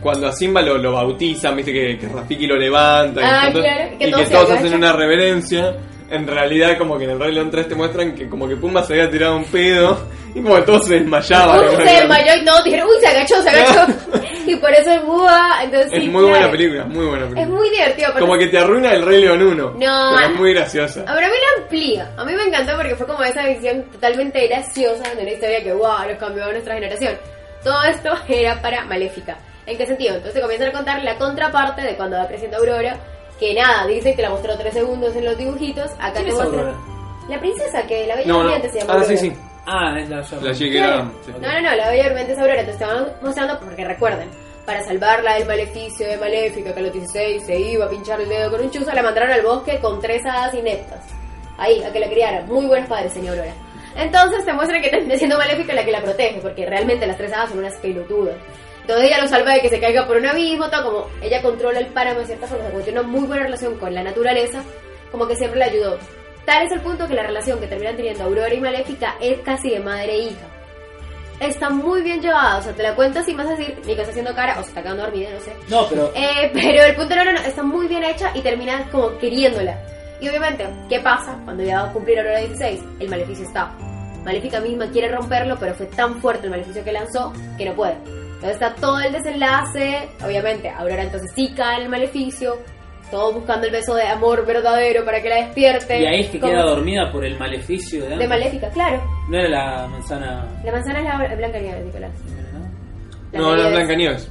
Cuando 0.01 0.29
a 0.29 0.33
Simba 0.33 0.63
lo, 0.63 0.79
lo 0.79 0.93
bautizan, 0.93 1.57
viste 1.57 1.73
que, 1.73 1.99
que 1.99 2.07
Rafiki 2.09 2.47
lo 2.47 2.57
levanta 2.57 3.21
y, 3.21 3.25
Ah, 3.25 3.41
tanto- 3.45 3.61
claro, 3.61 3.99
que 3.99 4.07
y 4.07 4.11
todos 4.13 4.25
que 4.29 4.31
todos 4.35 4.51
hacen 4.53 4.75
una 4.75 4.93
reverencia. 4.93 5.75
En 6.11 6.27
realidad, 6.27 6.79
como 6.79 6.97
que 6.97 7.05
en 7.05 7.11
el 7.11 7.21
Rey 7.21 7.35
León 7.35 7.51
3 7.51 7.69
te 7.69 7.75
muestran 7.75 8.15
que 8.15 8.29
como 8.29 8.49
que 8.49 8.57
Pumba 8.57 8.83
se 8.83 8.95
había 8.95 9.11
tirado 9.11 9.37
un 9.37 9.45
pedo 9.45 10.09
y 10.35 10.41
como 10.41 10.57
que 10.57 10.63
todos 10.63 10.87
se 10.87 10.95
desmayaban. 10.95 11.61
Uy, 11.61 11.77
se 11.77 11.83
desmayó 11.83 12.35
y 12.41 12.45
no, 12.45 12.63
dijeron, 12.63 12.89
uy, 12.89 12.97
se 13.01 13.07
agachó, 13.09 13.43
se 13.43 13.51
agachó. 13.51 13.93
y 14.47 14.57
por 14.57 14.71
eso 14.73 14.91
es 14.91 15.05
búa, 15.05 15.59
entonces 15.63 15.93
Es 15.93 16.03
sí, 16.03 16.09
muy 16.09 16.23
claro. 16.23 16.29
buena 16.29 16.51
película, 16.51 16.85
muy 16.87 17.07
buena 17.07 17.25
película. 17.27 17.43
Es 17.43 17.49
muy 17.49 17.71
divertido. 17.71 18.13
Como 18.19 18.39
que 18.39 18.47
te 18.47 18.59
arruina 18.59 18.93
el 18.93 19.05
Rey 19.05 19.21
León 19.21 19.43
1. 19.43 19.55
No. 19.55 19.75
Pero 19.77 20.33
es 20.33 20.39
muy 20.39 20.55
graciosa. 20.55 21.05
A 21.07 21.15
ver, 21.15 21.25
a 21.25 21.29
mí 21.29 21.35
la 21.35 21.63
amplía. 21.63 22.11
A 22.17 22.25
mí 22.25 22.33
me 22.35 22.43
encantó 22.45 22.75
porque 22.77 22.97
fue 22.97 23.07
como 23.07 23.23
esa 23.23 23.47
visión 23.47 23.85
totalmente 23.93 24.47
graciosa 24.49 25.15
de 25.15 25.23
una 25.23 25.31
historia 25.31 25.63
que, 25.63 25.73
wow, 25.75 26.09
nos 26.09 26.19
cambió 26.19 26.51
nuestra 26.51 26.75
generación. 26.75 27.19
Todo 27.63 27.83
esto 27.85 28.11
era 28.29 28.63
para 28.63 28.85
Maléfica. 28.87 29.37
¿En 29.67 29.77
qué 29.77 29.87
sentido? 29.87 30.15
Entonces 30.17 30.41
comienzan 30.41 30.69
a 30.71 30.73
contar 30.73 31.05
la 31.05 31.17
contraparte 31.19 31.83
de 31.83 31.95
cuando 31.97 32.17
va 32.17 32.27
creciendo 32.27 32.57
Aurora. 32.57 32.97
Que 33.39 33.55
nada, 33.55 33.87
dice 33.87 34.15
que 34.15 34.23
la 34.23 34.31
mostró 34.31 34.57
tres 34.59 34.75
segundos 34.75 35.15
en 35.15 35.25
los 35.25 35.37
dibujitos. 35.39 35.91
Acá 35.99 36.13
¿Quién 36.15 36.25
te 36.25 36.29
es 36.31 36.35
muestra. 36.35 36.61
Aurora? 36.61 36.75
La 37.29 37.39
princesa 37.41 37.87
que 37.87 38.07
la 38.07 38.17
bella 38.17 38.27
No, 38.29 38.43
se 38.43 38.79
llama 38.81 38.85
Ah, 38.89 38.93
Aurora. 38.95 39.07
sí, 39.07 39.17
sí. 39.17 39.33
Ah, 39.67 39.95
es 39.99 40.09
la 40.09 40.23
llama. 40.23 40.43
La 40.43 40.55
chica 40.55 40.79
Claro. 40.79 40.95
era. 40.95 41.11
sí. 41.25 41.33
No, 41.41 41.53
no, 41.53 41.61
no, 41.71 41.77
la 41.77 41.91
bella 41.91 42.05
durmiente 42.09 42.33
es 42.33 42.39
Aurora. 42.39 42.61
Entonces 42.61 42.79
te 42.79 42.85
van 42.95 43.07
mostrando, 43.23 43.61
porque 43.61 43.85
recuerden, 43.85 44.29
para 44.67 44.83
salvarla 44.83 45.35
del 45.35 45.47
maleficio 45.47 46.07
de 46.09 46.17
Maléfica, 46.17 46.73
que 46.75 46.81
a 46.81 46.83
los 46.83 46.93
16 46.93 47.45
se 47.47 47.59
iba 47.61 47.85
a 47.87 47.89
pinchar 47.91 48.21
el 48.21 48.29
dedo 48.29 48.51
con 48.51 48.61
un 48.61 48.71
chuzo, 48.71 48.93
la 48.93 49.03
mandaron 49.03 49.31
al 49.31 49.43
bosque 49.43 49.79
con 49.79 50.01
tres 50.01 50.25
hadas 50.27 50.55
ineptas. 50.55 51.01
Ahí, 51.59 51.83
a 51.83 51.93
que 51.93 52.01
la 52.01 52.09
criaran. 52.09 52.47
Muy 52.47 52.67
buenos 52.67 52.89
padres, 52.89 53.13
señor 53.13 53.37
Aurora. 53.39 53.55
Entonces 53.97 54.45
te 54.45 54.53
muestra 54.53 54.81
que 54.81 54.89
termina 54.91 55.17
siendo 55.17 55.37
Maléfica 55.39 55.75
la 55.75 55.85
que 55.85 55.91
la 55.93 56.01
protege, 56.03 56.41
porque 56.41 56.67
realmente 56.67 57.07
las 57.07 57.17
tres 57.17 57.33
hadas 57.33 57.49
son 57.51 57.59
unas 57.59 57.75
pelotudas. 57.77 58.37
Entonces 58.89 59.11
ella 59.11 59.23
lo 59.23 59.29
salva 59.29 59.53
de 59.53 59.61
que 59.61 59.69
se 59.69 59.81
caiga 59.81 60.07
por 60.07 60.17
un 60.17 60.25
abismo, 60.25 60.71
todo 60.71 60.83
como 60.83 61.07
ella 61.21 61.43
controla 61.43 61.79
el 61.79 61.89
páramo 61.89 62.21
de 62.21 62.25
cierta 62.25 62.47
forma, 62.47 62.71
tiene 62.83 63.01
una 63.01 63.07
muy 63.07 63.27
buena 63.27 63.43
relación 63.43 63.79
con 63.79 63.95
la 63.95 64.03
naturaleza, 64.03 64.63
como 65.13 65.29
que 65.29 65.37
siempre 65.37 65.59
la 65.59 65.67
ayudó. 65.67 65.99
Tal 66.47 66.65
es 66.65 66.73
el 66.73 66.81
punto 66.81 67.07
que 67.07 67.13
la 67.13 67.25
relación 67.25 67.61
que 67.61 67.67
terminan 67.67 67.97
teniendo 67.97 68.25
Aurora 68.25 68.55
y 68.55 68.61
Maléfica 68.63 69.17
es 69.21 69.41
casi 69.41 69.69
de 69.69 69.81
madre 69.81 70.15
e 70.15 70.19
hija. 70.21 70.47
Está 71.39 71.69
muy 71.69 72.01
bien 72.01 72.23
llevada, 72.23 72.57
o 72.57 72.63
sea, 72.63 72.73
te 72.73 72.83
la 72.83 72.95
cuento 72.95 73.19
así, 73.19 73.35
vas 73.35 73.49
a 73.49 73.57
decir, 73.57 73.77
Nico 73.85 74.01
está 74.01 74.11
haciendo 74.11 74.35
cara, 74.35 74.59
o 74.59 74.63
se 74.63 74.71
está 74.71 74.81
quedando 74.81 75.03
dormida, 75.03 75.29
no 75.35 75.41
sé. 75.41 75.53
No, 75.69 75.87
pero 75.87 76.11
Eh, 76.15 76.51
pero 76.55 76.83
el 76.83 76.97
punto 76.97 77.15
no, 77.15 77.25
no, 77.25 77.33
no, 77.35 77.41
está 77.41 77.63
muy 77.63 77.89
bien 77.89 78.05
hecha 78.05 78.31
y 78.35 78.41
terminas 78.41 78.89
como 78.89 79.19
queriéndola. 79.19 79.79
Y 80.19 80.31
obviamente, 80.31 80.67
¿qué 80.89 80.99
pasa 81.01 81.39
cuando 81.45 81.63
ya 81.63 81.83
va 81.83 81.91
a 81.91 81.93
cumplir 81.93 82.21
Aurora 82.21 82.39
16? 82.39 82.81
El 83.01 83.11
maleficio 83.11 83.45
está. 83.45 83.71
Maléfica 84.25 84.61
misma 84.61 84.91
quiere 84.91 85.09
romperlo, 85.09 85.59
pero 85.61 85.75
fue 85.75 85.85
tan 85.85 86.23
fuerte 86.23 86.47
el 86.47 86.53
maleficio 86.53 86.83
que 86.83 86.93
lanzó 86.93 87.35
que 87.59 87.67
no 87.67 87.75
puede. 87.75 88.28
Entonces 88.41 88.53
está 88.63 88.75
todo 88.77 89.01
el 89.01 89.13
desenlace, 89.13 90.09
obviamente, 90.25 90.71
Aurora 90.71 91.03
entonces 91.03 91.31
sí 91.35 91.53
cae 91.57 91.79
en 91.79 91.83
el 91.85 91.89
maleficio, 91.89 92.57
todo 93.11 93.33
buscando 93.33 93.67
el 93.67 93.73
beso 93.73 93.95
de 93.97 94.05
amor 94.05 94.47
verdadero 94.47 95.05
para 95.05 95.21
que 95.21 95.29
la 95.29 95.37
despierte. 95.37 96.01
y 96.03 96.07
ahí 96.07 96.21
es 96.21 96.29
que 96.31 96.39
Como- 96.39 96.53
queda 96.53 96.63
dormida 96.63 97.11
por 97.11 97.25
el 97.25 97.37
maleficio 97.39 98.05
de, 98.09 98.17
De. 98.17 98.29
Maléfica, 98.29 98.69
claro. 98.71 99.03
No 99.29 99.39
era 99.39 99.49
la 99.49 99.87
manzana. 99.89 100.47
La 100.65 100.71
manzana 100.73 100.99
es 101.01 101.05
la 101.31 101.35
Blanca 101.37 101.59
Nieves, 101.59 101.85
Nicolás. 101.87 102.13
¿no? 103.33 103.41
No, 103.41 103.57
no, 103.57 103.71
Blancanieves. 103.71 104.31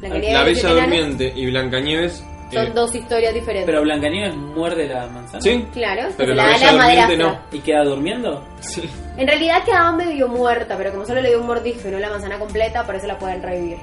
Blancanieves 0.00 0.62
La 0.62 0.72
Bella. 0.72 0.82
Durmiente 0.82 1.32
y 1.34 1.46
Blancanieves 1.46 2.22
Son 2.54 2.66
Eh, 2.66 2.72
dos 2.74 2.94
historias 2.94 3.34
diferentes. 3.34 3.66
Pero 3.66 3.82
Blancanieves 3.82 4.34
muerde 4.36 4.88
la 4.88 5.06
manzana. 5.06 5.40
Sí, 5.40 5.66
claro, 5.72 6.08
se 6.10 6.16
pero 6.16 6.34
la 6.34 6.46
la 6.46 6.58
la 6.58 6.72
madrastra. 6.72 7.16
no. 7.16 7.38
¿Y 7.52 7.58
queda 7.60 7.84
durmiendo? 7.84 8.42
Sí. 8.60 8.88
En 9.16 9.26
realidad 9.28 9.62
quedaba 9.64 9.92
medio 9.92 10.28
muerta, 10.28 10.76
pero 10.76 10.90
como 10.92 11.04
solo 11.04 11.20
le 11.20 11.28
dio 11.28 11.40
un 11.40 11.46
mordisco 11.46 11.88
y 11.88 11.90
no 11.92 11.98
la 11.98 12.10
manzana 12.10 12.38
completa, 12.38 12.84
por 12.84 12.94
eso 12.96 13.06
la 13.06 13.18
pueden 13.18 13.42
revivir. 13.42 13.78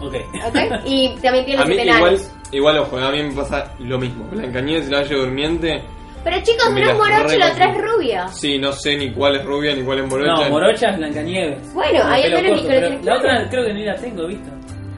Ok. 0.00 0.14
¿Ok? 0.46 0.56
Y 0.84 1.08
también 1.22 1.44
tiene 1.46 1.64
los 1.64 1.68
igual, 1.96 2.18
igual, 2.52 2.78
ojo, 2.78 2.98
a 2.98 3.10
mí 3.10 3.22
me 3.22 3.34
pasa 3.34 3.72
lo 3.78 3.98
mismo. 3.98 4.24
Blancanieves 4.30 4.88
y 4.88 4.90
la 4.90 5.00
Bella 5.00 5.16
Durmiente, 5.16 5.82
Pero 6.24 6.36
chicos, 6.42 6.66
una 6.68 6.90
es 6.90 6.96
morocha 6.96 7.34
y 7.34 7.38
la 7.38 7.52
otra 7.52 7.70
es 7.70 7.78
rubia. 7.80 8.28
sí, 8.28 8.58
no 8.58 8.72
sé 8.72 8.96
ni 8.96 9.12
cuál 9.12 9.36
es 9.36 9.44
rubia 9.44 9.74
ni 9.74 9.82
cuál 9.82 10.00
es 10.00 10.06
morocha. 10.10 10.44
No, 10.44 10.50
Morocha 10.50 10.88
es 10.90 10.96
Blancanieves. 10.98 11.72
Bueno, 11.72 12.00
ahí 12.04 12.24
al 12.24 12.42
menos 12.42 12.60
Kidman. 12.60 13.04
La 13.04 13.16
otra 13.16 13.48
creo 13.48 13.64
que 13.64 13.72
ni 13.74 13.84
la 13.84 13.94
tengo, 13.94 14.26
¿viste? 14.26 14.50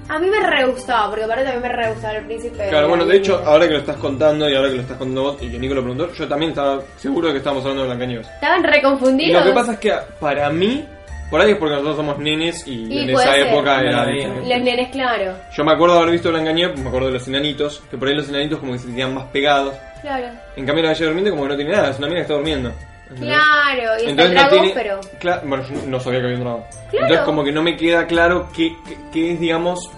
A 0.09 0.19
mí 0.19 0.27
me 0.29 0.41
re 0.41 0.65
gustaba, 0.67 1.09
porque 1.11 1.25
aparte 1.25 1.45
también 1.45 1.63
me 1.63 1.69
re 1.69 1.93
gustaba 1.93 2.15
el 2.17 2.25
príncipe. 2.25 2.69
Claro, 2.69 2.89
bueno, 2.89 3.05
de 3.05 3.17
hecho, 3.17 3.43
ahora 3.45 3.67
que 3.67 3.75
lo 3.75 3.79
estás 3.81 3.97
contando 3.97 4.49
y 4.49 4.55
ahora 4.55 4.69
que 4.71 4.77
lo 4.77 4.81
estás 4.83 4.97
contando 4.97 5.23
vos 5.23 5.37
y 5.43 5.51
que 5.51 5.59
Nico 5.59 5.75
lo 5.75 5.83
preguntó, 5.83 6.13
yo 6.13 6.27
también 6.29 6.51
estaba 6.53 6.81
seguro 6.97 7.27
de 7.29 7.35
que 7.35 7.39
estábamos 7.39 7.63
hablando 7.65 7.83
de 7.83 7.89
Blancanieves. 7.89 8.27
Estaban 8.29 8.61
Y 8.61 8.67
reconfundidos. 8.67 9.45
lo 9.45 9.51
que 9.51 9.55
pasa 9.55 9.73
es 9.75 9.79
que 9.79 9.93
para 10.19 10.49
mí, 10.51 10.87
por 11.31 11.41
ahí 11.43 11.51
es 11.51 11.57
porque 11.59 11.73
nosotros 11.75 11.97
somos 11.97 12.19
nenes 12.19 12.67
y, 12.67 12.87
Y 12.91 12.99
en 13.05 13.13
puede 13.13 13.27
esa 13.27 13.35
ser. 13.35 13.47
época 13.49 13.81
era. 13.83 14.07
Los 14.07 14.61
nenes, 14.63 14.89
claro. 14.91 15.35
Yo 15.55 15.65
me 15.65 15.73
acuerdo 15.73 15.95
de 15.97 16.01
haber 16.01 16.13
visto 16.13 16.31
Blancanieves, 16.31 16.79
me 16.81 16.89
acuerdo 16.89 17.09
de 17.09 17.13
los 17.15 17.29
enanitos, 17.29 17.83
que 17.91 17.99
por 17.99 18.09
ahí 18.09 18.15
los 18.15 18.29
enanitos 18.31 18.59
como 18.61 18.73
que 18.73 18.79
se 18.79 18.87
tenían 18.87 19.13
más 19.13 19.27
pegados. 19.27 19.75
Claro. 20.01 20.27
En 20.57 20.65
cambio 20.65 20.85
la 20.85 20.91
Bella 20.91 21.05
Durmiente 21.07 21.31
como 21.31 21.43
que 21.43 21.49
no 21.51 21.57
tiene 21.57 21.73
nada, 21.73 21.91
es 21.91 21.99
una 21.99 22.07
mina 22.07 22.19
que 22.21 22.23
está 22.23 22.35
durmiendo. 22.35 22.73
Claro, 23.17 23.83
y 24.03 24.07
está 24.09 24.11
el 24.11 24.11
Entonces 24.11 24.35
no 24.35 24.49
tiene. 24.49 24.73
pero. 24.75 25.01
Bueno, 25.49 25.65
yo 25.69 25.87
no 25.87 26.01
sabía 26.01 26.21
que 26.21 26.25
había 26.27 26.39
un 26.39 26.45
dragón. 26.45 26.63
Claro. 26.91 27.05
Entonces, 27.07 27.21
como 27.25 27.45
que 27.45 27.53
no 27.53 27.63
me 27.63 27.77
queda 27.77 28.07
claro 28.07 28.49
qué, 28.55 28.77
qué, 28.87 28.97
qué 29.13 29.33
es, 29.33 29.41
digamos, 29.41 29.91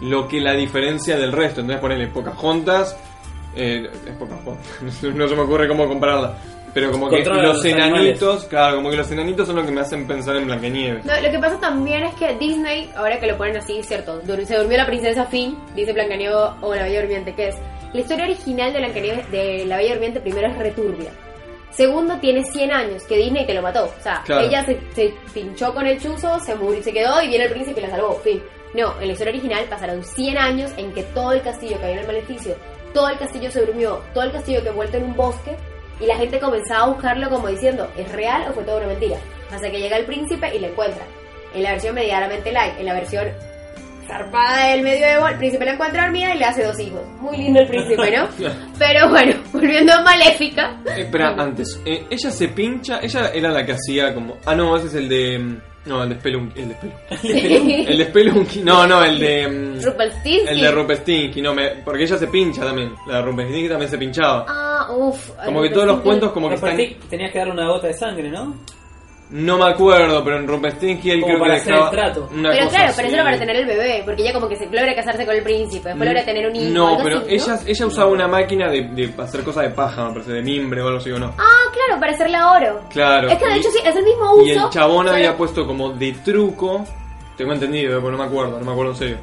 lo 0.00 0.28
que 0.28 0.40
la 0.40 0.52
diferencia 0.54 1.16
del 1.18 1.32
resto. 1.32 1.60
Entonces, 1.60 1.80
ponerle 1.80 2.06
Pocahontas. 2.08 2.96
Eh, 3.56 3.88
es 4.06 4.14
Pocahontas. 4.16 4.56
no 5.02 5.28
se 5.28 5.34
me 5.34 5.42
ocurre 5.42 5.68
cómo 5.68 5.86
compararla. 5.88 6.34
Pero 6.74 6.92
como 6.92 7.08
que 7.08 7.24
los 7.24 7.42
los 7.42 7.64
enanitos, 7.64 8.44
claro, 8.44 8.76
como 8.76 8.90
que 8.90 8.96
los 8.96 9.10
enanitos 9.10 9.46
son 9.46 9.56
los 9.56 9.64
que 9.64 9.72
me 9.72 9.80
hacen 9.80 10.06
pensar 10.06 10.36
en 10.36 10.44
Blancanieves. 10.46 11.04
No, 11.04 11.18
lo 11.20 11.30
que 11.30 11.38
pasa 11.38 11.58
también 11.58 12.04
es 12.04 12.14
que 12.16 12.36
Disney, 12.36 12.90
ahora 12.94 13.18
que 13.18 13.26
lo 13.26 13.36
ponen 13.38 13.56
así, 13.56 13.82
cierto, 13.82 14.22
dur- 14.22 14.44
se 14.44 14.56
durmió 14.56 14.76
la 14.76 14.86
princesa 14.86 15.24
Finn, 15.24 15.58
dice 15.74 15.92
Blancanieves 15.94 16.36
o 16.60 16.74
la 16.74 16.82
Bella 16.84 17.00
Durmiente, 17.00 17.34
que 17.34 17.48
es 17.48 17.56
la 17.94 18.00
historia 18.00 18.24
original 18.26 18.72
de 18.74 18.78
Blancanieves 18.80 19.30
de 19.30 19.64
la 19.64 19.78
Bella 19.78 19.92
Durmiente 19.94 20.20
primero 20.20 20.46
es 20.46 20.58
returbia. 20.58 21.10
Segundo, 21.70 22.18
tiene 22.18 22.44
100 22.44 22.72
años, 22.72 23.02
que 23.04 23.16
Disney 23.16 23.46
te 23.46 23.54
lo 23.54 23.62
mató. 23.62 23.84
O 23.98 24.02
sea, 24.02 24.22
Claro. 24.24 24.46
ella 24.46 24.64
se, 24.64 24.78
se 24.94 25.14
pinchó 25.32 25.72
con 25.74 25.86
el 25.86 26.00
chuzo, 26.00 26.40
se 26.40 26.54
murió, 26.56 26.82
se 26.82 26.92
quedó 26.92 27.22
y 27.22 27.28
viene 27.28 27.44
el 27.44 27.52
príncipe 27.52 27.80
y 27.80 27.84
la 27.84 27.90
salvó. 27.90 28.14
Fin. 28.24 28.42
No, 28.74 28.92
en 29.00 29.06
la 29.06 29.12
historia 29.12 29.32
original 29.32 29.64
pasaron 29.70 30.02
100 30.04 30.36
años 30.38 30.70
en 30.76 30.92
que 30.92 31.02
todo 31.04 31.32
el 31.32 31.42
castillo 31.42 31.78
que 31.78 31.84
había 31.84 31.94
en 31.96 32.00
el 32.00 32.06
maleficio, 32.06 32.54
todo 32.92 33.08
el 33.08 33.18
castillo 33.18 33.50
se 33.50 33.64
durmió, 33.64 34.02
todo 34.12 34.24
el 34.24 34.32
castillo 34.32 34.62
que 34.62 34.68
envuelto 34.70 34.96
en 34.98 35.04
un 35.04 35.16
bosque 35.16 35.56
y 36.00 36.06
la 36.06 36.16
gente 36.16 36.38
comenzaba 36.38 36.84
a 36.84 36.88
buscarlo 36.88 37.30
como 37.30 37.48
diciendo, 37.48 37.88
¿es 37.96 38.10
real 38.12 38.46
o 38.50 38.52
fue 38.52 38.64
toda 38.64 38.78
una 38.78 38.88
mentira? 38.88 39.16
Hasta 39.50 39.70
que 39.70 39.78
llega 39.80 39.96
el 39.96 40.04
príncipe 40.04 40.54
y 40.54 40.58
lo 40.58 40.66
encuentra. 40.68 41.02
En 41.54 41.62
la 41.62 41.70
versión 41.72 41.94
medianamente 41.94 42.52
light, 42.52 42.78
en 42.78 42.86
la 42.86 42.92
versión 42.94 43.26
zarpada 44.08 44.68
del 44.72 44.82
medioevo, 44.82 45.28
el 45.28 45.36
príncipe 45.36 45.64
la 45.64 45.72
encuentra 45.74 46.02
dormida 46.04 46.34
y 46.34 46.38
le 46.38 46.44
hace 46.44 46.64
dos 46.64 46.80
hijos. 46.80 47.00
Muy 47.20 47.36
lindo 47.36 47.60
el 47.60 47.66
príncipe, 47.68 48.10
¿no? 48.16 48.26
Pero 48.78 49.08
bueno, 49.10 49.34
volviendo 49.52 49.92
a 49.92 50.02
Maléfica. 50.02 50.80
Eh, 50.86 51.02
espera, 51.02 51.34
antes. 51.38 51.80
eh, 51.84 52.06
ella 52.10 52.30
se 52.30 52.48
pincha, 52.48 52.98
ella 53.02 53.30
era 53.32 53.50
la 53.50 53.64
que 53.64 53.72
hacía 53.72 54.12
como. 54.14 54.36
Ah, 54.46 54.54
no, 54.56 54.76
ese 54.76 54.86
es 54.88 54.94
el 54.94 55.08
de. 55.08 55.38
mm, 55.38 55.60
No, 55.86 56.02
el 56.02 56.08
de 56.10 56.14
Spelunky. 56.16 56.60
El 56.60 56.68
de 56.68 56.74
Spelunky. 56.74 57.84
El 57.92 57.98
de 57.98 58.04
Spelunky. 58.06 58.60
No, 58.62 58.86
no, 58.86 59.04
el 59.04 59.18
de. 59.18 59.48
mm, 59.48 59.82
Rumpelstiltskin. 59.84 60.48
El 60.48 60.60
de 60.60 60.70
Rumpelstiltskin, 60.72 61.44
no, 61.44 61.54
me, 61.54 61.68
porque 61.84 62.02
ella 62.04 62.18
se 62.18 62.26
pincha 62.26 62.62
también. 62.62 62.92
La 63.06 63.16
de 63.16 63.22
Rumpelstiltskin 63.22 63.68
también 63.70 63.90
se 63.90 63.98
pinchaba. 63.98 64.44
Ah, 64.48 64.88
uff. 64.90 65.30
Como 65.44 65.62
que 65.62 65.70
todos 65.70 65.86
los 65.86 66.00
cuentos 66.00 66.32
como 66.32 66.48
que 66.48 66.54
están... 66.56 66.76
tenías 67.10 67.30
que 67.32 67.38
darle 67.38 67.52
una 67.54 67.68
gota 67.68 67.86
de 67.86 67.94
sangre, 67.94 68.28
¿no? 68.30 68.54
No 69.30 69.58
me 69.58 69.66
acuerdo, 69.70 70.24
pero 70.24 70.38
en 70.38 70.48
Rumpelstiltskin 70.48 71.10
él 71.12 71.20
Como 71.20 71.34
creo 71.34 71.40
para 71.44 71.54
que 71.56 71.60
hacer 71.60 71.74
el 71.74 71.90
trato. 71.90 72.28
una 72.32 72.50
Pero 72.50 72.64
cosa 72.64 72.76
claro, 72.76 72.88
así. 72.88 72.96
pero 72.96 73.08
eso 73.08 73.14
era 73.16 73.24
para 73.24 73.38
tener 73.38 73.56
el 73.56 73.66
bebé, 73.66 74.02
porque 74.06 74.22
ella 74.22 74.32
como 74.32 74.48
que 74.48 74.56
se 74.56 74.64
logra 74.66 74.94
casarse 74.94 75.26
con 75.26 75.34
el 75.36 75.42
príncipe, 75.42 75.88
después 75.90 76.08
logra 76.08 76.24
tener 76.24 76.48
un 76.48 76.56
hijo. 76.56 76.70
No, 76.72 76.88
algo 76.88 77.02
pero 77.04 77.16
así, 77.18 77.26
¿no? 77.26 77.32
ella, 77.34 77.58
ella 77.66 77.86
usaba 77.86 78.10
una 78.10 78.26
máquina 78.26 78.70
de, 78.70 78.82
de 78.88 79.12
hacer 79.22 79.42
cosas 79.44 79.64
de 79.64 79.70
paja, 79.70 80.06
me 80.06 80.12
parece, 80.14 80.32
de 80.32 80.40
mimbre 80.42 80.80
o 80.80 80.86
algo 80.86 80.98
así 80.98 81.10
o 81.10 81.18
no. 81.18 81.34
Ah, 81.36 81.70
claro, 81.74 82.00
para 82.00 82.12
hacerle 82.12 82.38
oro. 82.42 82.80
Claro. 82.88 83.28
Es 83.28 83.36
que 83.38 83.46
de 83.46 83.56
y- 83.56 83.60
hecho 83.60 83.68
sí, 83.70 83.78
es 83.84 83.96
el 83.96 84.04
mismo 84.04 84.32
uso. 84.34 84.46
Y 84.46 84.50
el 84.52 84.70
chabón 84.70 85.04
solo- 85.06 85.10
había 85.10 85.36
puesto 85.36 85.66
como 85.66 85.90
de 85.90 86.12
truco, 86.24 86.84
tengo 87.36 87.52
entendido, 87.52 87.98
pero 88.00 88.12
no 88.12 88.16
me 88.18 88.24
acuerdo, 88.24 88.58
no 88.58 88.64
me 88.64 88.72
acuerdo 88.72 88.92
en 88.92 88.98
serio. 88.98 89.16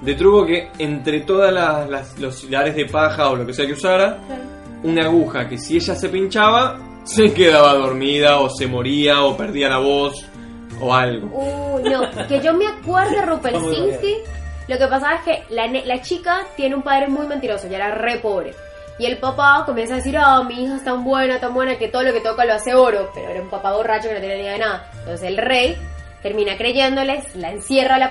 De 0.00 0.14
truco 0.16 0.44
que 0.44 0.70
entre 0.78 1.20
todas 1.20 1.52
las, 1.52 1.88
las- 1.88 2.18
los 2.18 2.42
hilares 2.42 2.74
de 2.74 2.86
paja 2.86 3.30
o 3.30 3.36
lo 3.36 3.46
que 3.46 3.52
sea 3.54 3.64
que 3.64 3.74
usara, 3.74 4.18
Claro. 4.26 4.42
una 4.82 5.04
aguja 5.04 5.48
que 5.48 5.56
si 5.56 5.76
ella 5.76 5.94
se 5.94 6.08
pinchaba, 6.08 6.78
se 7.04 7.32
quedaba 7.32 7.74
dormida 7.74 8.40
o 8.40 8.48
se 8.48 8.66
moría 8.66 9.24
o 9.24 9.36
perdía 9.36 9.68
la 9.68 9.78
voz 9.78 10.24
o 10.80 10.94
algo. 10.94 11.28
Uy, 11.32 11.82
no, 11.84 12.02
que 12.28 12.40
yo 12.40 12.54
me 12.54 12.66
acuerdo 12.66 13.10
de 13.10 13.22
Rumpelstiltskin. 13.26 14.18
Lo 14.68 14.78
que 14.78 14.86
pasaba 14.86 15.16
es 15.16 15.22
que 15.22 15.54
la, 15.54 15.66
la 15.66 16.00
chica 16.02 16.46
tiene 16.56 16.76
un 16.76 16.82
padre 16.82 17.08
muy 17.08 17.26
mentiroso, 17.26 17.68
ya 17.68 17.76
era 17.76 17.94
re 17.94 18.18
pobre. 18.18 18.54
Y 18.98 19.06
el 19.06 19.18
papá 19.18 19.64
comienza 19.66 19.94
a 19.94 19.96
decir, 19.96 20.16
ah, 20.16 20.42
mi 20.44 20.62
hija 20.62 20.76
es 20.76 20.84
tan 20.84 21.02
buena, 21.02 21.40
tan 21.40 21.54
buena, 21.54 21.76
que 21.76 21.88
todo 21.88 22.02
lo 22.02 22.12
que 22.12 22.20
toca 22.20 22.44
lo 22.44 22.54
hace 22.54 22.74
oro. 22.74 23.10
Pero 23.14 23.30
era 23.30 23.42
un 23.42 23.50
papá 23.50 23.72
borracho 23.72 24.08
que 24.08 24.14
no 24.14 24.20
tenía 24.20 24.36
ni 24.36 24.42
idea 24.42 24.52
de 24.52 24.58
nada. 24.58 24.90
Entonces 25.00 25.28
el 25.28 25.36
rey 25.38 25.76
termina 26.22 26.56
creyéndoles, 26.56 27.34
la 27.34 27.50
encierra 27.50 27.96
a 27.96 27.98
la 27.98 28.06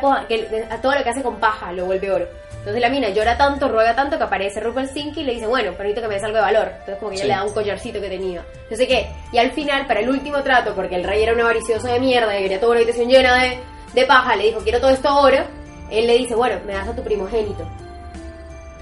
a 0.70 0.82
todo 0.82 0.96
lo 0.96 1.04
que 1.04 1.10
hace 1.10 1.24
con 1.24 1.40
paja 1.40 1.72
lo 1.72 1.86
vuelve 1.86 2.12
oro. 2.12 2.28
Entonces 2.62 2.82
la 2.82 2.90
mina 2.90 3.10
llora 3.10 3.38
tanto, 3.38 3.68
ruega 3.68 3.96
tanto 3.96 4.18
que 4.20 4.24
aparece 4.24 4.60
Rumpelstiltskin 4.60 5.24
y 5.24 5.26
le 5.26 5.34
dice, 5.34 5.48
bueno, 5.48 5.74
permito 5.74 6.00
que 6.00 6.08
me 6.08 6.14
des 6.14 6.24
algo 6.24 6.38
de 6.38 6.44
valor. 6.44 6.68
Entonces 6.72 6.98
como 6.98 7.10
que 7.10 7.16
ella 7.18 7.26
le 7.26 7.34
da 7.34 7.44
un 7.44 7.54
collarcito 7.54 8.00
que 8.00 8.08
tenía. 8.10 8.44
No 8.70 8.78
sé 8.78 8.88
qué. 8.88 9.08
Y 9.32 9.38
al 9.40 9.52
final, 9.52 9.88
para 9.88 10.00
el 10.02 10.10
último 10.10 10.44
trato, 10.44 10.76
porque 10.76 10.96
el 10.96 11.04
rey 11.04 11.24
era 11.24 11.34
un 11.34 11.42
avaricioso 11.42 11.88
de 11.88 12.00
mierda 12.00 12.38
y 12.40 12.44
quería 12.44 12.60
toda 12.60 12.74
una 12.74 12.82
habitación 12.82 13.10
llena 13.10 13.42
de, 13.44 13.58
de 13.94 14.06
paja, 14.06 14.36
le 14.36 14.44
dijo, 14.46 14.60
quiero 14.62 14.80
todo 14.80 14.92
esto 14.92 15.16
oro. 15.20 15.38
Él 15.90 16.06
le 16.08 16.18
dice, 16.20 16.36
bueno, 16.36 16.58
me 16.66 16.74
das 16.74 16.88
a 16.88 16.96
tu 16.96 17.04
primogénito. 17.04 17.68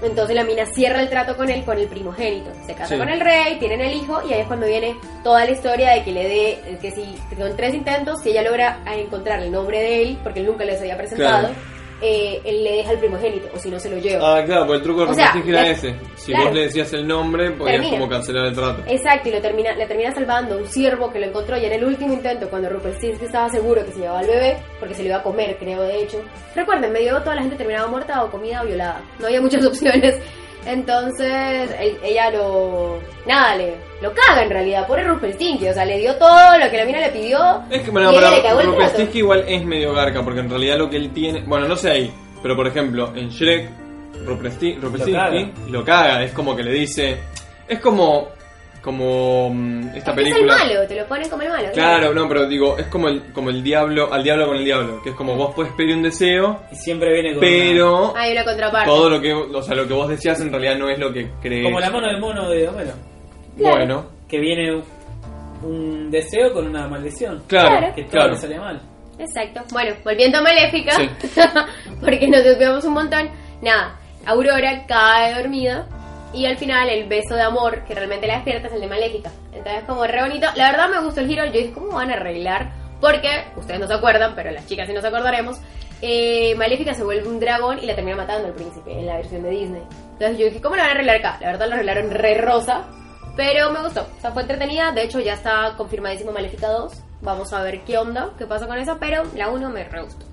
Entonces 0.02 0.34
la 0.34 0.44
mina 0.44 0.64
cierra 0.66 1.00
el 1.00 1.10
trato 1.10 1.36
con 1.36 1.50
él, 1.50 1.62
con 1.64 1.76
el 1.78 1.86
primogénito. 1.86 2.50
Se 2.66 2.74
casa 2.74 2.94
Sí. 2.94 2.98
con 2.98 3.08
el 3.08 3.20
rey, 3.20 3.58
tienen 3.58 3.80
el 3.82 3.92
hijo 3.94 4.22
y 4.26 4.32
ahí 4.32 4.40
es 4.40 4.46
cuando 4.46 4.66
viene 4.66 4.96
toda 5.22 5.44
la 5.44 5.50
historia 5.50 5.90
de 5.92 6.04
que 6.04 6.12
le 6.12 6.26
dé, 6.28 6.78
que 6.80 6.90
si 6.90 7.18
con 7.36 7.54
tres 7.56 7.74
intentos, 7.74 8.20
si 8.22 8.30
ella 8.30 8.42
logra 8.42 8.78
encontrar 8.86 9.40
el 9.42 9.50
nombre 9.52 9.78
de 9.78 10.02
él, 10.02 10.18
porque 10.22 10.40
él 10.40 10.46
nunca 10.46 10.64
les 10.64 10.80
había 10.80 10.96
presentado, 10.96 11.48
Claro. 11.48 11.54
Eh, 12.02 12.40
él 12.44 12.64
le 12.64 12.72
deja 12.76 12.92
el 12.92 12.98
primogénito, 12.98 13.48
o 13.54 13.58
si 13.58 13.70
no 13.70 13.78
se 13.78 13.90
lo 13.90 13.98
lleva. 13.98 14.38
Ah, 14.38 14.44
claro, 14.44 14.62
porque 14.62 14.76
el 14.78 14.82
truco 14.82 15.00
de 15.00 15.06
Rumpelstiltskin 15.06 15.54
era 15.54 15.68
ese. 15.68 15.94
Si 16.16 16.32
claro. 16.32 16.46
vos 16.46 16.54
le 16.54 16.60
decías 16.62 16.92
el 16.92 17.06
nombre, 17.06 17.50
podías 17.50 17.76
Termina. 17.76 17.98
como 17.98 18.08
cancelar 18.10 18.46
el 18.46 18.54
trato. 18.54 18.82
Exacto, 18.86 19.28
y 19.28 19.32
lo 19.32 19.40
termina, 19.40 19.72
le 19.74 19.86
termina 19.86 20.14
salvando 20.14 20.58
un 20.58 20.66
ciervo 20.66 21.12
que 21.12 21.20
lo 21.20 21.26
encontró 21.26 21.56
ya 21.58 21.66
en 21.66 21.74
el 21.74 21.84
último 21.84 22.12
intento 22.12 22.48
cuando 22.48 22.68
Rumpelstiltskin 22.70 23.26
estaba 23.26 23.48
seguro 23.50 23.84
que 23.84 23.92
se 23.92 24.00
llevaba 24.00 24.20
al 24.20 24.26
bebé, 24.26 24.56
porque 24.78 24.94
se 24.94 25.02
lo 25.02 25.08
iba 25.08 25.18
a 25.18 25.22
comer, 25.22 25.56
creo, 25.58 25.82
de 25.82 26.02
hecho. 26.02 26.22
Recuerden, 26.54 26.92
medio 26.92 27.18
toda 27.20 27.36
la 27.36 27.42
gente 27.42 27.56
terminaba 27.56 27.88
muerta 27.88 28.24
o 28.24 28.30
comida 28.30 28.62
o 28.62 28.66
violada. 28.66 29.02
No 29.18 29.26
había 29.26 29.40
muchas 29.40 29.64
opciones. 29.66 30.16
Entonces, 30.66 31.70
él- 31.80 31.98
ella 32.02 32.30
lo... 32.30 32.98
Nada, 33.26 33.56
le, 33.56 33.74
lo 34.00 34.12
caga 34.14 34.42
en 34.44 34.50
realidad, 34.50 34.86
pobre 34.86 35.04
Rumpelstiltskin. 35.04 35.70
O 35.70 35.74
sea, 35.74 35.84
le 35.84 35.98
dio 35.98 36.14
todo 36.16 36.58
lo 36.58 36.70
que 36.70 36.76
la 36.76 36.84
mina 36.84 37.00
le 37.00 37.10
pidió 37.10 37.62
Es 37.70 37.82
que, 37.82 37.88
y 37.88 37.90
bueno, 37.92 38.10
ella 38.10 38.20
pero 38.20 38.36
le 38.36 38.42
cagó 38.42 38.60
el 38.60 38.66
trato. 38.66 38.70
Rumpelstiltskin 38.78 39.18
igual 39.18 39.44
es 39.48 39.64
medio 39.64 39.92
garca, 39.92 40.22
porque 40.22 40.40
en 40.40 40.50
realidad 40.50 40.78
lo 40.78 40.90
que 40.90 40.96
él 40.96 41.10
tiene. 41.12 41.42
Bueno, 41.46 41.66
no 41.68 41.76
sé 41.76 41.90
ahí, 41.90 42.12
pero 42.42 42.56
por 42.56 42.66
ejemplo, 42.66 43.12
en 43.14 43.28
Shrek, 43.30 43.68
Rumpelsti- 44.24 44.78
Rumpelstiltskin 44.80 45.52
lo 45.72 45.84
caga. 45.84 46.22
Es 46.22 46.32
como 46.32 46.54
que 46.56 46.62
le 46.62 46.72
dice. 46.72 47.18
Es 47.68 47.78
como. 47.80 48.28
Como. 48.82 49.50
mm, 49.52 49.88
Esta 49.94 50.10
Es 50.12 50.16
que 50.16 50.22
es 50.22 50.26
el 50.28 50.32
película. 50.34 50.56
malo, 50.58 50.86
te 50.88 50.96
lo 50.96 51.06
ponen 51.06 51.28
como 51.28 51.42
el 51.42 51.48
malo. 51.50 51.68
Claro, 51.74 52.14
no, 52.14 52.28
pero 52.28 52.46
digo, 52.46 52.78
es 52.78 52.86
como 52.86 53.08
el, 53.08 53.32
como 53.32 53.50
el 53.50 53.62
diablo, 53.62 54.12
al 54.12 54.22
diablo 54.24 54.46
con 54.46 54.56
el 54.56 54.64
diablo, 54.64 55.02
que 55.02 55.10
es 55.10 55.14
como 55.16 55.36
vos 55.36 55.54
puedes 55.54 55.72
pedir 55.74 55.96
un 55.96 56.02
deseo, 56.02 56.60
Y 56.72 56.76
siempre 56.76 57.12
viene 57.12 57.32
con 57.32 57.40
pero 57.40 58.16
Hay 58.16 58.32
una 58.32 58.44
contraparte. 58.44 58.86
todo 58.88 59.10
lo 59.10 59.20
que, 59.20 59.32
o 59.34 59.62
sea, 59.62 59.74
lo 59.74 59.86
que 59.86 59.92
vos 59.94 60.08
decías 60.08 60.40
en 60.40 60.50
realidad 60.50 60.76
no 60.78 60.88
es 60.88 60.98
lo 60.98 61.12
que 61.12 61.30
crees. 61.42 61.64
Como 61.64 61.78
la 61.80 61.90
mano 61.90 62.06
del 62.06 62.20
mono 62.20 62.48
de 62.48 62.68
Homero. 62.68 62.92
Claro. 63.58 63.76
Bueno, 63.76 64.06
Que 64.28 64.38
viene 64.38 64.82
un, 65.62 66.10
deseo 66.10 66.52
con 66.54 66.66
una 66.66 66.86
maldición. 66.88 67.42
claro, 67.46 67.68
Claro. 67.78 67.94
Que 67.94 68.02
todo 68.04 68.10
claro. 68.12 68.30
le 68.32 68.36
sale 68.38 68.58
mal. 68.58 68.80
Exacto. 69.18 69.60
Bueno, 69.72 69.94
volviendo 70.02 70.38
a 70.38 70.42
Maléfica, 70.42 70.92
Sí. 70.94 71.08
porque 72.00 72.26
nos 72.28 72.42
desviamos 72.42 72.82
un 72.84 72.94
montón. 72.94 73.28
Nada, 73.60 73.98
Aurora 74.24 74.86
cae 74.88 75.34
dormida 75.34 75.86
y 76.32 76.46
al 76.46 76.56
final 76.56 76.88
el 76.88 77.08
beso 77.08 77.34
de 77.34 77.42
amor 77.42 77.84
que 77.84 77.94
realmente 77.94 78.26
la 78.26 78.34
despierta 78.36 78.68
es 78.68 78.74
el 78.74 78.80
de 78.80 78.86
Maléfica. 78.86 79.30
Entonces, 79.52 79.84
como 79.84 80.06
re 80.06 80.22
bonito. 80.22 80.46
La 80.56 80.70
verdad 80.70 80.88
me 80.88 81.00
gustó 81.04 81.20
el 81.20 81.26
giro. 81.28 81.44
Yo 81.46 81.52
dije, 81.52 81.72
¿cómo 81.72 81.92
van 81.96 82.10
a 82.10 82.14
arreglar? 82.14 82.72
Porque, 83.00 83.44
ustedes 83.56 83.80
no 83.80 83.86
se 83.86 83.94
acuerdan, 83.94 84.34
pero 84.34 84.50
las 84.50 84.66
chicas 84.66 84.86
sí 84.86 84.92
nos 84.92 85.04
acordaremos. 85.04 85.58
eh, 86.02 86.54
Maléfica 86.56 86.94
se 86.94 87.02
vuelve 87.04 87.28
un 87.28 87.40
dragón 87.40 87.78
y 87.78 87.86
la 87.86 87.94
termina 87.94 88.16
matando 88.16 88.48
al 88.48 88.54
príncipe 88.54 88.92
en 88.92 89.06
la 89.06 89.16
versión 89.16 89.42
de 89.42 89.50
Disney. 89.50 89.82
Entonces 90.12 90.38
yo 90.38 90.44
dije, 90.46 90.60
¿cómo 90.60 90.76
lo 90.76 90.82
van 90.82 90.90
a 90.90 90.94
arreglar 90.94 91.16
acá? 91.16 91.38
La 91.40 91.48
verdad 91.48 91.66
lo 91.68 91.74
arreglaron 91.74 92.10
re 92.10 92.34
rosa, 92.38 92.84
pero 93.36 93.70
me 93.70 93.82
gustó. 93.82 94.06
O 94.16 94.20
sea, 94.20 94.30
fue 94.32 94.42
entretenida. 94.42 94.92
De 94.92 95.02
hecho, 95.02 95.18
ya 95.20 95.34
está 95.34 95.74
confirmadísimo 95.76 96.30
Maléfica 96.32 96.68
2. 96.68 96.92
Vamos 97.22 97.52
a 97.52 97.62
ver 97.62 97.80
qué 97.82 97.98
onda, 97.98 98.30
qué 98.38 98.46
pasa 98.46 98.66
con 98.66 98.78
esa, 98.78 98.98
pero 98.98 99.24
la 99.34 99.48
1 99.50 99.68
me 99.70 99.84
re 99.84 100.02
gustó. 100.02 100.24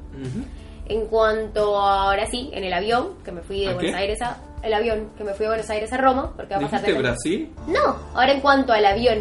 En 0.89 1.05
cuanto 1.07 1.77
a, 1.81 2.03
ahora 2.09 2.25
sí, 2.27 2.49
en 2.53 2.63
el 2.63 2.71
avión, 2.73 3.15
que 3.25 3.31
me 3.31 3.41
fui 3.41 3.61
de 3.65 3.71
¿A 3.71 3.73
Buenos? 3.73 3.93
Aires 3.93 4.21
a 4.21 4.37
el 4.63 4.73
avión, 4.73 5.11
que 5.17 5.23
me 5.23 5.33
fui 5.33 5.45
a 5.45 5.49
Buenos 5.49 5.69
Aires 5.69 5.91
a 5.93 5.97
Roma, 5.97 6.33
porque 6.35 6.53
va 6.55 6.59
a 6.59 6.63
pasar 6.63 6.81
¿Dijiste 6.81 6.93
de- 6.93 7.07
Brasil? 7.07 7.53
No, 7.67 7.95
ahora 8.13 8.31
en 8.33 8.41
cuanto 8.41 8.73
al 8.73 8.85
avión. 8.85 9.19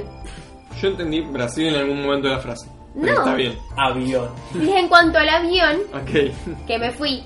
Yo 0.81 0.89
entendí 0.89 1.21
Brasil 1.23 1.69
en 1.69 1.75
algún 1.77 2.03
momento 2.03 2.29
de 2.29 2.35
la 2.35 2.41
frase. 2.41 2.69
Pero 2.95 3.07
No. 3.15 3.19
Está 3.21 3.35
bien. 3.35 3.59
Avión. 3.77 4.29
Dije 4.55 4.79
en 4.79 4.89
cuanto 4.89 5.19
al 5.19 5.29
avión, 5.29 5.77
que 6.67 6.79
me 6.79 6.91
fui 6.91 7.23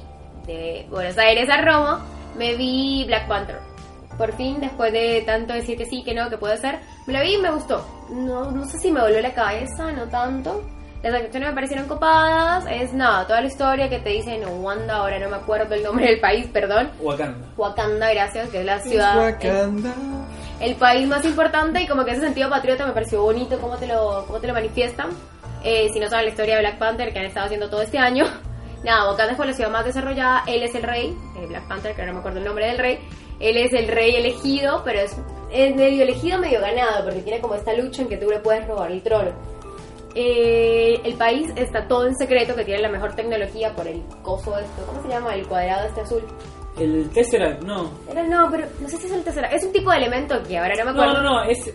de 0.46 0.86
Buenos 0.90 1.16
Aires 1.18 1.48
a 1.48 1.60
Roma, 1.62 2.04
me 2.36 2.54
vi 2.56 3.04
Black 3.06 3.28
Panther. 3.28 3.58
Por 4.18 4.32
fin, 4.36 4.58
después 4.60 4.92
de 4.92 5.22
tanto 5.24 5.52
decir 5.54 5.78
que 5.78 5.86
sí, 5.86 6.02
que 6.04 6.12
no, 6.14 6.28
que 6.28 6.36
puede 6.36 6.56
ser, 6.58 6.80
me 7.06 7.12
la 7.12 7.22
vi 7.22 7.34
y 7.36 7.38
me 7.38 7.50
gustó. 7.50 7.86
No, 8.10 8.50
no 8.50 8.64
sé 8.66 8.78
si 8.78 8.90
me 8.90 9.00
volvió 9.00 9.20
la 9.22 9.32
cabeza, 9.32 9.92
no 9.92 10.04
tanto. 10.08 10.62
Las 11.02 11.14
actuaciones 11.14 11.48
me 11.48 11.54
parecieron 11.54 11.88
copadas. 11.88 12.66
Es 12.70 12.92
nada, 12.92 13.26
toda 13.26 13.40
la 13.40 13.46
historia 13.46 13.88
que 13.88 14.00
te 14.00 14.10
dicen 14.10 14.42
Wanda, 14.46 14.96
ahora 14.96 15.18
no 15.18 15.30
me 15.30 15.36
acuerdo 15.36 15.74
el 15.74 15.82
nombre 15.82 16.06
del 16.06 16.20
país, 16.20 16.46
perdón. 16.52 16.90
Wakanda. 17.00 17.46
Wakanda, 17.56 18.10
gracias, 18.12 18.50
que 18.50 18.60
es 18.60 18.66
la 18.66 18.80
ciudad, 18.80 19.36
el, 19.40 19.82
el 20.60 20.74
país 20.76 21.08
más 21.08 21.24
importante 21.24 21.80
y 21.82 21.86
como 21.86 22.04
que 22.04 22.10
ese 22.10 22.20
sentido 22.20 22.50
patriota 22.50 22.86
me 22.86 22.92
pareció 22.92 23.22
bonito 23.22 23.58
cómo 23.58 23.78
te 23.78 23.86
lo, 23.86 24.24
cómo 24.26 24.40
te 24.40 24.46
lo 24.46 24.52
manifiestan. 24.52 25.08
Eh, 25.64 25.88
si 25.92 26.00
no 26.00 26.08
saben 26.08 26.26
la 26.26 26.30
historia 26.30 26.56
de 26.56 26.60
Black 26.60 26.78
Panther 26.78 27.12
que 27.12 27.18
han 27.18 27.26
estado 27.26 27.46
haciendo 27.46 27.70
todo 27.70 27.80
este 27.80 27.98
año, 27.98 28.26
nada, 28.84 29.10
Wakanda 29.10 29.34
fue 29.36 29.46
la 29.46 29.54
ciudad 29.54 29.70
más 29.70 29.86
desarrollada, 29.86 30.44
él 30.46 30.62
es 30.62 30.74
el 30.74 30.82
rey, 30.82 31.16
eh, 31.38 31.46
Black 31.46 31.66
Panther, 31.66 31.94
que 31.94 32.02
ahora 32.02 32.12
no 32.12 32.18
me 32.18 32.20
acuerdo 32.20 32.40
el 32.40 32.44
nombre 32.44 32.66
del 32.66 32.78
rey, 32.78 32.98
él 33.40 33.56
es 33.56 33.72
el 33.72 33.88
rey 33.88 34.16
elegido, 34.16 34.82
pero 34.84 35.00
es, 35.00 35.16
es 35.50 35.74
medio 35.74 36.02
elegido, 36.02 36.38
medio 36.38 36.60
ganado, 36.60 37.04
porque 37.04 37.20
tiene 37.20 37.40
como 37.40 37.54
esta 37.54 37.72
lucha 37.72 38.02
en 38.02 38.08
que 38.08 38.18
tú 38.18 38.28
le 38.28 38.38
puedes 38.40 38.66
robar 38.66 38.92
el 38.92 39.02
trono. 39.02 39.30
Eh, 40.14 41.00
el 41.04 41.14
país 41.14 41.50
está 41.56 41.86
todo 41.86 42.06
en 42.06 42.16
secreto, 42.16 42.54
que 42.56 42.64
tiene 42.64 42.82
la 42.82 42.88
mejor 42.88 43.14
tecnología 43.14 43.74
por 43.74 43.86
el 43.86 44.02
coso 44.22 44.58
esto, 44.58 44.84
¿cómo 44.86 45.02
se 45.02 45.08
llama? 45.08 45.34
El 45.34 45.46
cuadrado 45.46 45.86
este 45.86 46.00
azul. 46.00 46.22
El 46.78 47.08
Tesseract, 47.10 47.62
no. 47.64 47.90
Era, 48.10 48.22
no, 48.24 48.48
pero 48.50 48.66
no 48.80 48.88
sé 48.88 48.96
si 48.96 49.06
es 49.06 49.12
el 49.12 49.22
tercero. 49.22 49.46
Es 49.52 49.62
un 49.64 49.72
tipo 49.72 49.90
de 49.90 49.98
elemento 49.98 50.42
que 50.42 50.58
ahora 50.58 50.74
no 50.76 50.84
me 50.86 50.92
No, 50.96 51.02
acuerdo. 51.02 51.22
no, 51.22 51.30
no. 51.30 51.42
Es, 51.44 51.72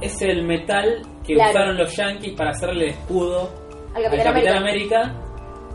es 0.00 0.22
el 0.22 0.44
metal 0.44 1.02
que 1.26 1.34
Claro. 1.34 1.50
usaron 1.50 1.76
los 1.76 1.94
yankees 1.96 2.32
para 2.36 2.50
hacerle 2.50 2.88
escudo 2.90 3.50
Al 3.94 3.96
al 3.96 4.10
Capitán 4.10 4.32
Capitán 4.32 4.56
América. 4.56 5.00
América. 5.02 5.26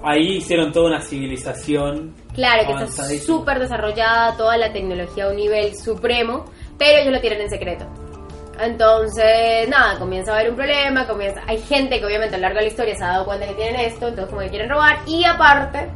Ahí 0.03 0.37
hicieron 0.37 0.71
toda 0.71 0.87
una 0.87 1.01
civilización. 1.01 2.13
Claro, 2.33 2.77
que 2.77 2.83
está 2.83 3.03
súper 3.25 3.59
desarrollada 3.59 4.35
toda 4.37 4.57
la 4.57 4.71
tecnología 4.71 5.25
a 5.25 5.29
un 5.29 5.35
nivel 5.37 5.75
supremo, 5.75 6.45
pero 6.77 6.99
ellos 7.01 7.13
lo 7.13 7.21
tienen 7.21 7.41
en 7.41 7.49
secreto. 7.49 7.85
Entonces, 8.59 9.67
nada, 9.69 9.97
comienza 9.99 10.31
a 10.31 10.35
haber 10.35 10.49
un 10.51 10.55
problema, 10.55 11.05
comienza, 11.07 11.41
hay 11.47 11.59
gente 11.61 11.99
que 11.99 12.05
obviamente 12.05 12.35
a 12.35 12.37
lo 12.37 12.43
largo 12.43 12.57
de 12.59 12.63
la 12.65 12.69
historia 12.69 12.95
se 12.95 13.03
ha 13.03 13.07
dado 13.07 13.25
cuenta 13.25 13.47
que 13.47 13.53
tienen 13.53 13.79
esto, 13.81 14.07
entonces 14.07 14.29
como 14.29 14.41
que 14.41 14.49
quieren 14.49 14.69
robar, 14.69 14.99
y 15.05 15.25
aparte, 15.25 15.89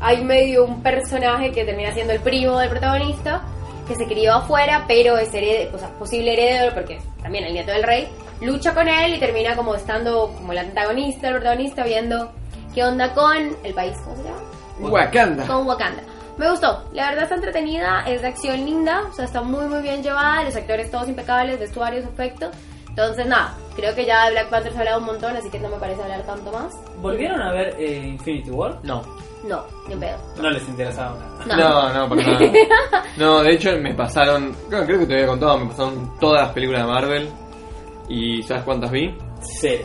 hay 0.00 0.22
medio 0.24 0.64
un 0.64 0.82
personaje 0.82 1.52
que 1.52 1.64
termina 1.64 1.92
siendo 1.92 2.12
el 2.12 2.20
primo 2.20 2.58
del 2.58 2.68
protagonista, 2.68 3.42
que 3.88 3.94
se 3.96 4.06
crió 4.06 4.34
afuera, 4.34 4.84
pero 4.86 5.16
es 5.16 5.32
hered- 5.32 5.74
o 5.74 5.78
sea, 5.78 5.88
posible 5.98 6.32
heredero, 6.34 6.74
porque 6.74 6.98
también 7.22 7.44
el 7.44 7.52
nieto 7.54 7.72
del 7.72 7.82
rey, 7.82 8.08
lucha 8.40 8.74
con 8.74 8.88
él 8.88 9.14
y 9.14 9.18
termina 9.18 9.56
como 9.56 9.74
estando 9.74 10.32
como 10.36 10.52
el 10.52 10.58
antagonista, 10.58 11.28
el 11.28 11.34
protagonista, 11.34 11.84
viendo 11.84 12.30
qué 12.74 12.84
onda 12.84 13.12
con 13.14 13.36
el 13.64 13.74
país, 13.74 13.96
¿cómo 14.04 14.16
se 14.16 14.22
llama? 14.24 14.40
Wakanda. 14.92 15.46
con 15.46 15.66
Wakanda. 15.66 16.02
Me 16.38 16.50
gustó, 16.50 16.82
la 16.92 17.08
verdad 17.10 17.24
está 17.24 17.34
entretenida, 17.34 18.04
es 18.06 18.22
de 18.22 18.28
acción 18.28 18.64
linda, 18.64 19.02
o 19.10 19.12
sea, 19.12 19.26
está 19.26 19.42
muy 19.42 19.66
muy 19.66 19.82
bien 19.82 20.02
llevada, 20.02 20.42
los 20.44 20.56
actores 20.56 20.90
todos 20.90 21.08
impecables, 21.08 21.60
vestuarios, 21.60 22.04
efectos. 22.04 22.50
Entonces, 22.88 23.26
nada, 23.26 23.54
creo 23.74 23.94
que 23.94 24.04
ya 24.04 24.26
de 24.26 24.32
Black 24.32 24.50
Panther 24.50 24.72
se 24.72 24.78
ha 24.78 24.80
hablado 24.80 24.98
un 25.00 25.06
montón, 25.06 25.36
así 25.36 25.48
que 25.50 25.58
no 25.58 25.68
me 25.68 25.76
parece 25.76 26.02
hablar 26.02 26.22
tanto 26.24 26.52
más. 26.52 26.74
¿Volvieron 26.98 27.40
a 27.40 27.52
ver 27.52 27.74
eh, 27.78 28.06
Infinity 28.06 28.50
War? 28.50 28.78
No. 28.82 29.02
No, 29.44 29.64
ni 29.88 29.94
un 29.94 30.00
pedo. 30.00 30.16
No 30.40 30.50
les 30.50 30.68
interesaba 30.68 31.16
nada. 31.46 31.56
No. 31.56 31.92
No, 31.92 31.92
no, 31.94 32.08
para 32.08 32.22
nada. 32.22 32.52
No, 33.16 33.42
de 33.42 33.52
hecho 33.52 33.70
me 33.78 33.94
pasaron, 33.94 34.54
creo, 34.68 34.84
creo 34.84 34.98
que 35.00 35.06
te 35.06 35.14
había 35.14 35.26
contado, 35.26 35.58
me 35.58 35.66
pasaron 35.66 36.18
todas 36.20 36.42
las 36.42 36.52
películas 36.52 36.86
de 36.86 36.92
Marvel. 36.92 37.28
¿Y 38.08 38.42
sabes 38.42 38.62
cuántas 38.64 38.90
vi? 38.90 39.14
Cero. 39.60 39.84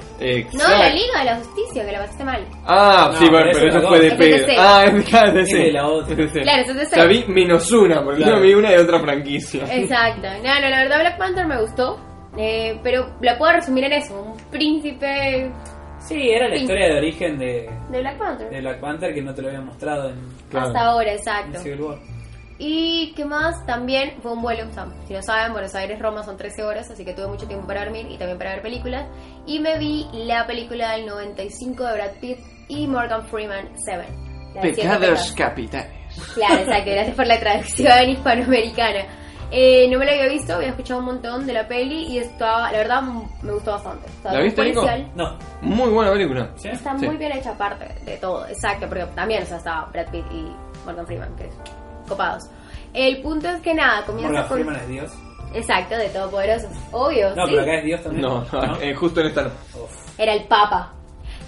No, 0.53 0.67
la 0.67 0.89
Liga 0.89 1.19
de 1.19 1.25
la 1.25 1.35
Justicia, 1.37 1.85
que 1.85 1.91
la 1.91 1.99
pasaste 1.99 2.23
mal. 2.23 2.47
Ah, 2.65 3.09
No, 3.13 3.19
sí, 3.19 3.25
bueno, 3.29 3.45
pero 3.51 3.59
pero 3.59 3.67
eso 3.69 3.77
eso 3.77 3.77
es 3.79 3.87
fue 3.87 3.99
de 3.99 4.11
pedo. 4.15 4.47
Es. 4.47 4.57
Ah, 4.59 4.85
es 4.85 5.33
de 5.33 5.41
Es 5.41 5.49
C. 5.49 5.57
de 5.57 5.71
la 5.71 5.87
otra. 5.87 6.11
Es 6.11 6.17
de 6.17 6.27
C. 6.29 6.41
Claro, 6.41 6.61
eso 6.61 6.71
es 6.71 6.77
de 6.77 6.85
C. 6.85 6.97
La 6.97 7.05
vi 7.05 7.25
menos 7.27 7.71
una, 7.71 8.03
porque 8.03 8.23
Claro. 8.23 8.37
yo 8.37 8.43
vi 8.43 8.53
una 8.53 8.69
de 8.71 8.79
otra 8.79 8.99
franquicia. 8.99 9.63
Exacto. 9.75 10.27
No, 10.43 10.61
no, 10.61 10.69
la 10.69 10.79
verdad 10.83 10.99
Black 10.99 11.17
Panther 11.17 11.47
me 11.47 11.61
gustó, 11.61 11.99
eh, 12.37 12.79
pero 12.83 13.09
la 13.21 13.37
puedo 13.37 13.51
resumir 13.53 13.83
en 13.85 13.93
eso, 13.93 14.21
un 14.21 14.37
príncipe 14.49 15.51
Sí, 15.99 16.29
era 16.29 16.47
la 16.47 16.55
historia 16.55 16.87
de 16.87 16.97
origen 16.99 17.37
de, 17.37 17.69
de 17.89 17.99
Black 17.99 18.17
Panther. 18.17 18.49
de 18.49 18.61
Black 18.61 18.79
Panther 18.79 19.13
que 19.13 19.21
no 19.21 19.33
te 19.33 19.41
lo 19.41 19.47
habían 19.49 19.65
mostrado 19.65 20.09
en, 20.09 20.15
Claro. 20.49 20.67
Hasta 20.67 20.79
ahora, 20.85 21.11
en 21.11 21.17
exacto. 21.17 21.59
Civil 21.59 21.81
War. 21.81 21.97
Y 22.59 23.13
qué 23.15 23.23
más, 23.23 23.63
también 23.67 24.15
fue 24.21 24.31
un 24.33 24.41
vuelo, 24.41 24.67
o 24.67 24.73
sea, 24.73 24.87
si 25.07 25.13
no 25.13 25.21
saben, 25.21 25.51
Buenos 25.53 25.75
Aires-Roma 25.75 26.23
son 26.23 26.37
13 26.37 26.63
horas, 26.63 26.89
así 26.89 27.05
que 27.05 27.13
tuve 27.13 27.27
mucho 27.27 27.47
tiempo 27.47 27.67
para 27.67 27.83
dormir 27.83 28.07
y 28.09 28.17
también 28.17 28.37
para 28.39 28.51
ver 28.53 28.61
películas. 28.63 29.05
Y 29.45 29.59
me 29.59 29.77
vi 29.77 30.07
la 30.13 30.47
película 30.47 30.93
del 30.93 31.05
95 31.05 31.83
de 31.83 31.93
Brad 31.93 32.11
Pitt 32.19 32.39
y 32.67 32.87
Morgan 32.87 33.23
Freeman, 33.27 33.69
Seven. 33.85 34.07
Pecados 34.59 35.33
capitales. 35.33 35.91
Claro, 36.33 36.55
exacto, 36.61 36.89
gracias 36.91 37.15
por 37.15 37.27
la 37.27 37.39
traducción 37.39 38.09
hispanoamericana. 38.09 39.05
Eh, 39.51 39.87
no 39.89 39.99
me 39.99 40.05
la 40.05 40.11
había 40.13 40.27
visto, 40.27 40.55
había 40.55 40.69
escuchado 40.69 40.99
un 40.99 41.05
montón 41.05 41.45
de 41.45 41.53
la 41.53 41.67
peli 41.67 42.05
y 42.07 42.17
estaba, 42.17 42.71
la 42.71 42.79
verdad, 42.79 43.01
me 43.43 43.51
gustó 43.53 43.71
bastante. 43.71 44.07
O 44.19 44.21
sea, 44.23 44.33
¿La 44.33 44.39
viste, 44.41 44.63
Nico? 44.63 44.81
policial. 44.81 45.11
No. 45.15 45.37
Muy 45.61 45.89
buena 45.89 46.11
película. 46.11 46.49
¿Sí? 46.55 46.67
Está 46.69 46.97
Sí. 46.97 47.05
muy 47.05 47.17
bien 47.17 47.31
hecha 47.33 47.51
aparte 47.51 47.87
de 48.03 48.17
todo, 48.17 48.45
exacto, 48.47 48.87
porque 48.89 49.05
también 49.15 49.43
o 49.43 49.45
sea, 49.45 49.57
está 49.57 49.85
Brad 49.93 50.09
Pitt 50.11 50.25
y 50.31 50.51
Morgan 50.85 51.05
Freeman, 51.05 51.35
que 51.35 51.45
es 51.45 51.53
copados. 52.07 52.43
El 52.93 53.21
punto 53.21 53.47
es 53.49 53.61
que 53.61 53.73
nada, 53.73 54.05
comienza 54.05 54.31
Morgan 54.31 54.47
con... 54.47 54.57
Freeman 54.57 54.75
es 54.81 54.87
Dios. 54.87 55.11
Exacto, 55.53 55.95
de 55.95 56.09
Todopoderosos. 56.09 56.71
Obvio, 56.91 57.29
No, 57.35 57.45
sí. 57.45 57.51
pero 57.51 57.61
acá 57.61 57.75
es 57.77 57.85
Dios 57.85 58.03
también. 58.03 58.21
No, 58.27 58.45
no, 58.51 58.81
eh, 58.81 58.93
justo 58.95 59.21
en 59.21 59.27
esta 59.27 59.43
no. 59.43 59.49
Era 60.17 60.33
el 60.33 60.43
Papa. 60.45 60.93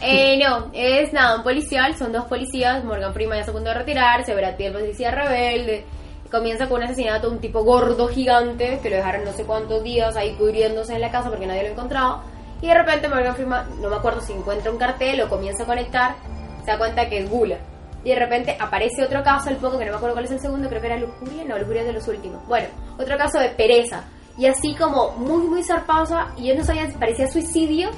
Eh, 0.01 0.37
no, 0.41 0.69
es 0.73 1.11
nada, 1.11 1.35
un 1.37 1.43
policial, 1.43 1.93
son 1.97 2.13
dos 2.13 2.25
policías, 2.25 2.83
Morgan 2.85 3.13
Freeman 3.13 3.35
ya 3.37 3.39
está 3.41 3.51
a 3.51 3.55
punto 3.55 3.69
de 3.69 3.75
retirarse, 3.75 4.33
Brad 4.33 4.55
Pitt 4.55 4.71
policía 4.71 5.11
rebelde, 5.11 5.83
comienza 6.31 6.67
con 6.69 6.77
un 6.77 6.83
asesinato 6.83 7.27
de 7.29 7.35
un 7.35 7.41
tipo 7.41 7.63
gordo 7.65 8.07
gigante 8.07 8.79
que 8.81 8.89
lo 8.89 8.95
dejaron 8.95 9.25
no 9.25 9.33
sé 9.33 9.43
cuántos 9.43 9.83
días 9.83 10.15
ahí 10.15 10.35
pudriéndose 10.35 10.93
en 10.95 11.01
la 11.01 11.11
casa 11.11 11.29
porque 11.29 11.47
nadie 11.47 11.63
lo 11.63 11.69
encontraba 11.69 12.23
y 12.61 12.67
de 12.67 12.73
repente 12.75 13.09
Morgan 13.09 13.35
Freeman, 13.35 13.81
no 13.81 13.89
me 13.89 13.95
acuerdo 13.97 14.21
si 14.21 14.31
encuentra 14.31 14.71
un 14.71 14.77
cartel, 14.77 15.17
lo 15.17 15.27
comienza 15.27 15.63
a 15.63 15.65
conectar, 15.65 16.15
se 16.63 16.71
da 16.71 16.77
cuenta 16.77 17.09
que 17.09 17.19
es 17.19 17.29
gula. 17.29 17.57
Y 18.03 18.09
de 18.09 18.15
repente 18.15 18.55
aparece 18.59 19.03
otro 19.03 19.23
caso, 19.23 19.49
al 19.49 19.57
poco, 19.57 19.77
que 19.77 19.85
no 19.85 19.91
me 19.91 19.97
acuerdo 19.97 20.15
cuál 20.15 20.25
es 20.25 20.31
el 20.31 20.39
segundo, 20.39 20.69
creo 20.69 20.81
que 20.81 20.87
era 20.87 20.97
lujuria, 20.97 21.43
no, 21.43 21.57
lujuria 21.57 21.81
es 21.81 21.87
de 21.87 21.93
los 21.93 22.07
últimos. 22.07 22.45
Bueno, 22.47 22.67
otro 22.97 23.17
caso 23.17 23.39
de 23.39 23.49
pereza. 23.49 24.03
Y 24.37 24.45
así 24.45 24.73
como 24.75 25.11
muy, 25.17 25.43
muy 25.43 25.63
zarpadosa, 25.63 26.27
y 26.37 26.47
yo 26.47 26.55
no 26.55 26.63
sabía 26.63 26.89
si 26.89 26.97
parecía 26.97 27.27
suicidio, 27.27 27.89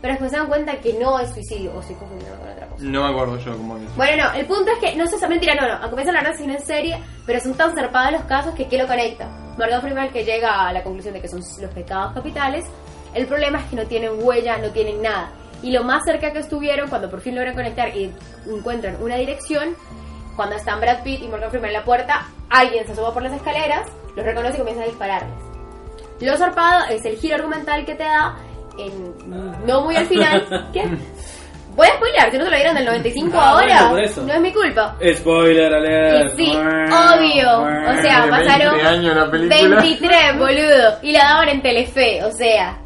pero 0.00 0.12
después 0.14 0.30
se 0.30 0.38
dan 0.38 0.46
cuenta 0.46 0.80
que 0.80 0.94
no 0.94 1.18
es 1.18 1.30
suicidio, 1.30 1.74
o 1.74 1.80
estoy 1.80 1.96
confundiendo 1.96 2.38
con 2.38 2.48
otra 2.48 2.66
cosa. 2.68 2.84
No 2.84 3.02
me 3.02 3.10
acuerdo 3.10 3.38
yo 3.38 3.52
cómo 3.52 3.76
es. 3.76 3.96
Bueno, 3.96 4.24
no, 4.24 4.32
el 4.32 4.46
punto 4.46 4.70
es 4.72 4.78
que, 4.78 4.96
no 4.96 5.06
sé, 5.06 5.28
mentira, 5.28 5.54
no, 5.54 5.68
no, 5.68 5.90
comienza 5.90 6.10
a 6.10 6.16
hablar 6.16 6.24
de 6.24 6.30
asesino 6.30 6.54
en 6.54 6.62
serie, 6.62 6.98
pero 7.26 7.38
son 7.40 7.54
tan 7.54 7.74
zarpados 7.74 8.12
los 8.12 8.22
casos 8.22 8.54
que 8.54 8.66
¿qué 8.66 8.78
lo 8.78 8.86
conecta? 8.86 9.28
Morgan 9.58 9.82
Freeman 9.82 10.10
que 10.10 10.24
llega 10.24 10.68
a 10.68 10.72
la 10.72 10.82
conclusión 10.82 11.12
de 11.12 11.20
que 11.20 11.28
son 11.28 11.40
los 11.40 11.70
pecados 11.74 12.14
capitales, 12.14 12.64
el 13.12 13.26
problema 13.26 13.58
es 13.58 13.64
que 13.66 13.76
no 13.76 13.86
tienen 13.86 14.12
huella, 14.22 14.56
no 14.56 14.70
tienen 14.70 15.02
nada. 15.02 15.30
Y 15.62 15.72
lo 15.72 15.84
más 15.84 16.04
cerca 16.04 16.32
que 16.32 16.38
estuvieron, 16.38 16.88
cuando 16.88 17.10
por 17.10 17.20
fin 17.20 17.34
logran 17.34 17.54
conectar 17.54 17.94
y 17.96 18.10
encuentran 18.48 18.96
una 19.02 19.16
dirección, 19.16 19.76
cuando 20.36 20.56
están 20.56 20.80
Brad 20.80 21.02
Pitt 21.02 21.22
y 21.22 21.28
Morgan 21.28 21.50
Freeman 21.50 21.70
en 21.70 21.74
la 21.76 21.84
puerta, 21.84 22.26
alguien 22.48 22.86
se 22.86 22.92
asoma 22.92 23.12
por 23.12 23.22
las 23.22 23.32
escaleras, 23.32 23.86
los 24.16 24.24
reconoce 24.24 24.54
y 24.54 24.58
comienza 24.58 24.82
a 24.82 24.86
dispararles. 24.86 25.34
Lo 26.20 26.36
zarpado 26.36 26.84
es 26.90 27.04
el 27.04 27.16
giro 27.16 27.36
argumental 27.36 27.84
que 27.84 27.94
te 27.94 28.04
da, 28.04 28.36
en, 28.78 29.66
no 29.66 29.82
muy 29.82 29.96
al 29.96 30.06
final. 30.06 30.68
¿Qué? 30.72 30.84
Voy 31.76 31.86
a 31.86 31.94
spoiler, 31.94 32.30
si 32.32 32.38
no 32.38 32.44
se 32.44 32.50
lo 32.50 32.56
dieron 32.56 32.74
del 32.74 32.84
95 32.84 33.38
Ah, 33.38 33.50
ahora. 33.50 33.88
bueno. 33.90 34.08
No 34.26 34.32
es 34.34 34.40
mi 34.40 34.52
culpa. 34.52 34.96
Spoiler 35.14 35.72
alert. 35.72 36.32
Y 36.38 36.44
sí, 36.46 36.56
obvio. 36.56 37.60
O 37.62 38.02
sea, 38.02 38.24
De 38.24 38.30
pasaron 38.30 38.74
20 38.74 38.88
años 38.88 39.16
la 39.16 39.30
película. 39.30 39.80
23, 39.80 40.38
boludo. 40.38 40.98
Y 41.02 41.12
la 41.12 41.20
daban 41.24 41.48
en 41.48 41.62
Telefe, 41.62 42.24
o 42.24 42.32
sea. 42.32 42.76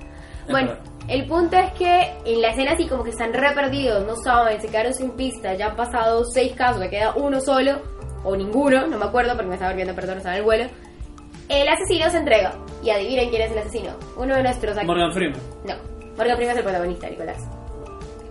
Bueno. 0.51 0.73
El 1.09 1.27
punto 1.27 1.57
es 1.57 1.73
que 1.73 2.13
en 2.25 2.41
la 2.41 2.49
escena 2.49 2.73
así 2.73 2.87
como 2.87 3.05
que 3.05 3.11
están 3.11 3.33
re 3.33 3.53
perdidos, 3.55 4.07
no 4.07 4.17
saben, 4.17 4.61
se 4.61 4.69
quedaron 4.69 4.95
sin 4.95 5.11
pista, 5.13 5.55
ya 5.55 5.67
han 5.67 5.77
pasado 5.77 6.25
seis 6.25 6.55
casos, 6.55 6.79
me 6.79 6.89
queda 6.89 7.15
uno 7.15 7.41
solo, 7.41 7.83
o 8.25 8.35
ninguno, 8.37 8.87
no 8.87 8.99
me 8.99 9.05
acuerdo 9.05 9.35
porque 9.35 9.49
me 9.49 9.55
estaba 9.55 9.73
volviendo, 9.73 9.95
perdón, 9.95 10.17
estaba 10.19 10.35
en 10.35 10.41
el 10.41 10.45
vuelo. 10.45 10.65
El 11.49 11.69
asesino 11.69 12.11
se 12.11 12.19
entrega. 12.19 12.55
Y 12.83 12.91
adivinen 12.91 13.31
quién 13.31 13.43
es 13.43 13.53
el 13.53 13.59
asesino. 13.59 13.93
Uno 14.17 14.35
de 14.35 14.43
nuestros 14.43 14.77
actores. 14.77 14.87
Morgan 14.87 15.13
Freeman. 15.13 15.41
No, 15.67 15.75
Morgan 16.17 16.37
Freeman 16.37 16.51
es 16.53 16.57
el 16.57 16.65
protagonista, 16.65 17.11
Nicolás. 17.11 17.64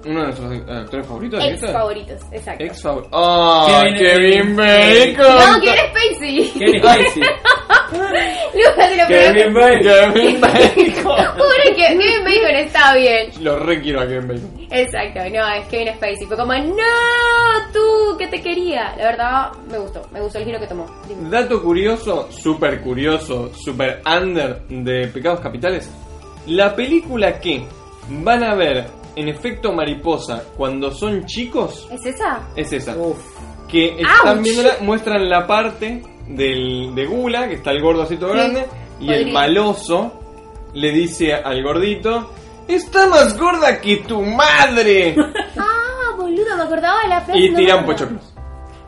Uno 0.05 0.19
de 0.19 0.25
nuestros 0.27 0.51
eh, 0.53 0.63
actores 0.67 1.07
favoritos. 1.07 1.43
Ex 1.43 1.71
favoritos, 1.71 2.21
exacto. 2.31 2.63
Ex 2.63 2.81
favorito. 2.81 3.09
¡Oh! 3.13 3.67
Kevin- 3.69 3.95
Kevin 3.97 4.55
Kevin- 4.55 4.55
Bacon! 5.17 5.35
No, 5.53 5.59
¿quién 5.61 5.75
es 5.75 5.81
Spacey? 5.89 6.51
Kevin 6.59 6.79
Spacey. 6.81 7.23
Lucas 8.53 8.89
se 8.89 8.97
lo 8.97 9.07
Kevin. 9.07 9.53
Bacon. 9.53 10.13
Kevin 10.13 10.41
Bacon. 10.41 11.33
Que 11.65 11.73
Kevin 11.75 12.23
Bacon 12.25 12.55
está 12.55 12.95
bien. 12.95 13.29
Lo 13.41 13.59
re 13.59 13.81
quiero 13.81 14.01
a 14.01 14.07
Kevin 14.07 14.27
Bacon. 14.27 14.67
Exacto, 14.71 15.19
no, 15.31 15.47
es 15.53 15.65
Kevin 15.67 15.93
Spacey. 15.95 16.25
Fue 16.27 16.37
como, 16.37 16.53
no, 16.53 17.71
tú, 17.71 18.17
que 18.17 18.27
te 18.27 18.41
quería. 18.41 18.93
La 18.97 19.05
verdad, 19.05 19.51
me 19.71 19.77
gustó, 19.77 20.01
me 20.11 20.21
gustó 20.21 20.39
el 20.39 20.45
giro 20.45 20.59
que 20.59 20.67
tomó. 20.67 20.85
Dime. 21.07 21.29
Dato 21.29 21.61
curioso, 21.61 22.29
super 22.31 22.81
curioso, 22.81 23.51
super 23.53 24.01
under 24.05 24.61
de 24.67 25.07
Pecados 25.07 25.39
Capitales. 25.39 25.89
La 26.47 26.75
película 26.75 27.39
que 27.39 27.63
van 28.09 28.43
a 28.43 28.53
ver 28.55 28.85
en 29.15 29.29
efecto 29.29 29.71
mariposa 29.73 30.43
cuando 30.57 30.91
son 30.91 31.25
chicos 31.25 31.87
¿Es 31.91 32.05
esa? 32.05 32.41
es 32.55 32.71
esa. 32.73 32.95
Uf. 32.97 33.17
Que 33.67 33.99
están 34.01 34.41
viéndola, 34.43 34.75
muestran 34.81 35.29
la 35.29 35.47
parte 35.47 36.03
del, 36.27 36.93
de 36.95 37.05
Gula, 37.05 37.47
que 37.47 37.55
está 37.55 37.71
el 37.71 37.81
gordo 37.81 38.03
así 38.03 38.17
todo 38.17 38.31
Sí, 38.31 38.37
grande, 38.37 38.65
y 38.99 39.09
el 39.11 39.17
podría. 39.19 39.33
maloso 39.33 40.19
le 40.73 40.91
dice 40.91 41.33
al 41.33 41.63
gordito, 41.63 42.31
está 42.67 43.07
más 43.07 43.37
gorda 43.37 43.79
que 43.81 43.97
tu 43.97 44.21
madre. 44.21 45.15
Ah, 45.57 46.15
boludo, 46.17 46.55
me 46.57 46.63
acordaba 46.63 47.01
de 47.03 47.07
la 47.09 47.21
frase. 47.21 47.39
y 47.39 47.49
no 47.49 47.57
tiran 47.57 47.77
me 47.77 47.81
acordaba. 47.93 48.09
pochoclos. 48.19 48.33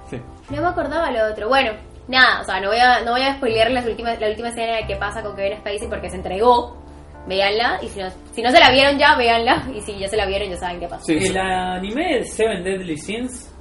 Sí. 0.09 0.21
No 0.49 0.61
me 0.61 0.67
acordaba 0.67 1.11
lo 1.11 1.31
otro. 1.31 1.47
Bueno, 1.49 1.71
nada, 2.07 2.41
o 2.41 2.43
sea, 2.43 2.59
no 2.61 2.67
voy 2.69 2.77
a, 2.77 3.01
no 3.01 3.11
voy 3.11 3.21
a 3.21 3.35
spoilear 3.35 3.71
las 3.71 3.85
últimas, 3.87 4.19
la 4.21 4.29
última 4.29 4.49
escena 4.49 4.77
de 4.77 4.85
qué 4.87 4.95
pasa 4.97 5.23
con 5.23 5.35
Kevin 5.35 5.57
Spacey 5.59 5.87
porque 5.89 6.09
se 6.09 6.17
entregó. 6.17 6.77
Véanla, 7.27 7.79
y 7.81 7.87
si 7.87 7.99
no, 7.99 8.07
si 8.33 8.41
no 8.43 8.51
se 8.51 8.59
la 8.59 8.71
vieron 8.71 8.97
ya, 8.99 9.15
véanla. 9.15 9.63
Y 9.75 9.81
si 9.81 9.97
ya 9.97 10.07
se 10.07 10.15
la 10.17 10.25
vieron, 10.27 10.49
ya 10.49 10.57
saben 10.57 10.79
qué 10.79 10.87
pasó. 10.87 11.05
Sí. 11.05 11.13
El 11.17 11.37
anime 11.37 12.17
de 12.17 12.23
Seven 12.25 12.63
Deadly 12.63 12.97
Sins. 12.97 13.51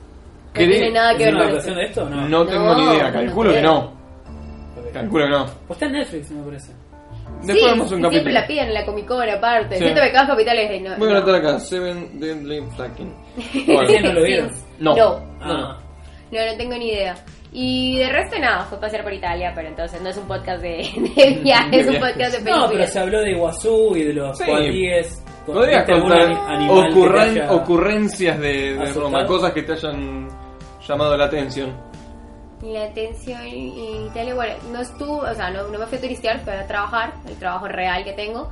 No 0.54 0.60
tiene 0.60 0.90
nada 0.92 1.16
que 1.16 1.24
¿Es 1.28 1.34
ver 1.34 1.48
con 1.48 1.56
esto. 1.56 1.74
de 1.74 1.84
esto 1.84 2.02
o 2.04 2.08
no? 2.10 2.28
No 2.28 2.46
tengo 2.46 2.64
No, 2.64 2.76
ni 2.78 2.94
idea, 2.96 3.08
no 3.08 3.12
calculo 3.12 3.52
que 3.52 3.62
no. 3.62 3.92
Calculo 4.92 5.24
que 5.24 5.30
no. 5.30 5.44
Pues 5.66 5.70
está 5.70 5.86
en 5.86 5.92
Netflix, 5.92 6.30
me 6.30 6.42
parece. 6.44 6.72
Después 7.42 7.58
sí, 7.58 7.64
vemos 7.64 7.92
un 7.92 7.98
siempre 7.98 8.10
capítulo. 8.10 8.34
la 8.34 8.46
piden 8.46 8.68
en 8.68 8.74
la 8.74 8.86
Comic 8.86 9.06
Con 9.06 9.28
aparte. 9.28 9.76
Sí. 9.76 9.82
Siento 9.82 10.00
que 10.02 10.12
cada 10.12 10.26
capital 10.28 10.58
es 10.58 10.82
no, 10.82 10.96
Voy 10.96 11.08
a 11.08 11.12
no. 11.12 11.16
anotar 11.18 11.34
acá, 11.34 11.58
Seven 11.58 12.20
Deadly 12.20 12.62
Fucking. 12.76 13.14
¿Sí, 13.52 13.64
Bueno, 13.66 14.00
no 14.08 14.12
lo 14.12 14.22
vieron? 14.22 14.50
No. 14.78 14.94
No. 14.96 15.20
Ah. 15.40 15.78
No, 16.30 16.46
no 16.46 16.56
tengo 16.56 16.76
ni 16.76 16.88
idea. 16.90 17.14
Y 17.56 17.98
de 17.98 18.08
resto 18.10 18.36
nada, 18.38 18.64
fue 18.64 18.78
pasear 18.80 19.04
por 19.04 19.12
Italia, 19.12 19.52
pero 19.54 19.68
entonces 19.68 20.02
no 20.02 20.08
es 20.10 20.16
un 20.16 20.26
podcast 20.26 20.60
de, 20.60 20.78
de 21.16 21.40
viaje, 21.40 21.80
es 21.80 21.86
un 21.86 21.94
podcast 22.00 22.32
de 22.32 22.38
No, 22.40 22.44
pero 22.44 22.62
películas. 22.66 22.92
se 22.92 22.98
habló 22.98 23.20
de 23.20 23.30
Iguazú 23.30 23.96
y 23.96 24.02
de 24.02 24.12
los 24.12 24.36
Sí. 24.38 24.44
cuatíes. 24.44 25.24
podrías 25.46 25.86
¿Viste 25.86 25.92
algún 25.92 26.10
contar 26.10 26.90
ocurren- 26.90 27.50
ocurrencias 27.50 28.38
de? 28.40 28.92
Roma, 28.94 29.24
cosas 29.24 29.52
que 29.52 29.62
te 29.62 29.72
hayan 29.74 30.28
llamado 30.86 31.16
la 31.16 31.26
atención. 31.26 31.72
La 32.62 32.84
atención 32.84 33.40
en 33.42 34.06
Italia, 34.06 34.34
bueno, 34.34 34.54
no 34.72 34.80
estuvo, 34.80 35.18
o 35.18 35.34
sea, 35.34 35.50
no, 35.50 35.68
no 35.68 35.78
me 35.78 35.86
fui 35.86 35.98
a 35.98 36.00
turistear, 36.00 36.40
fui 36.40 36.52
a 36.52 36.66
trabajar, 36.66 37.12
el 37.28 37.36
trabajo 37.36 37.68
real 37.68 38.02
que 38.04 38.14
tengo. 38.14 38.50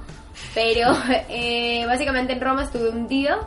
Pero 0.55 0.89
eh, 1.29 1.85
básicamente 1.87 2.35
en 2.35 2.41
Roma 2.41 2.65
estuve 2.65 2.89
un 2.91 3.09
día. 3.09 3.39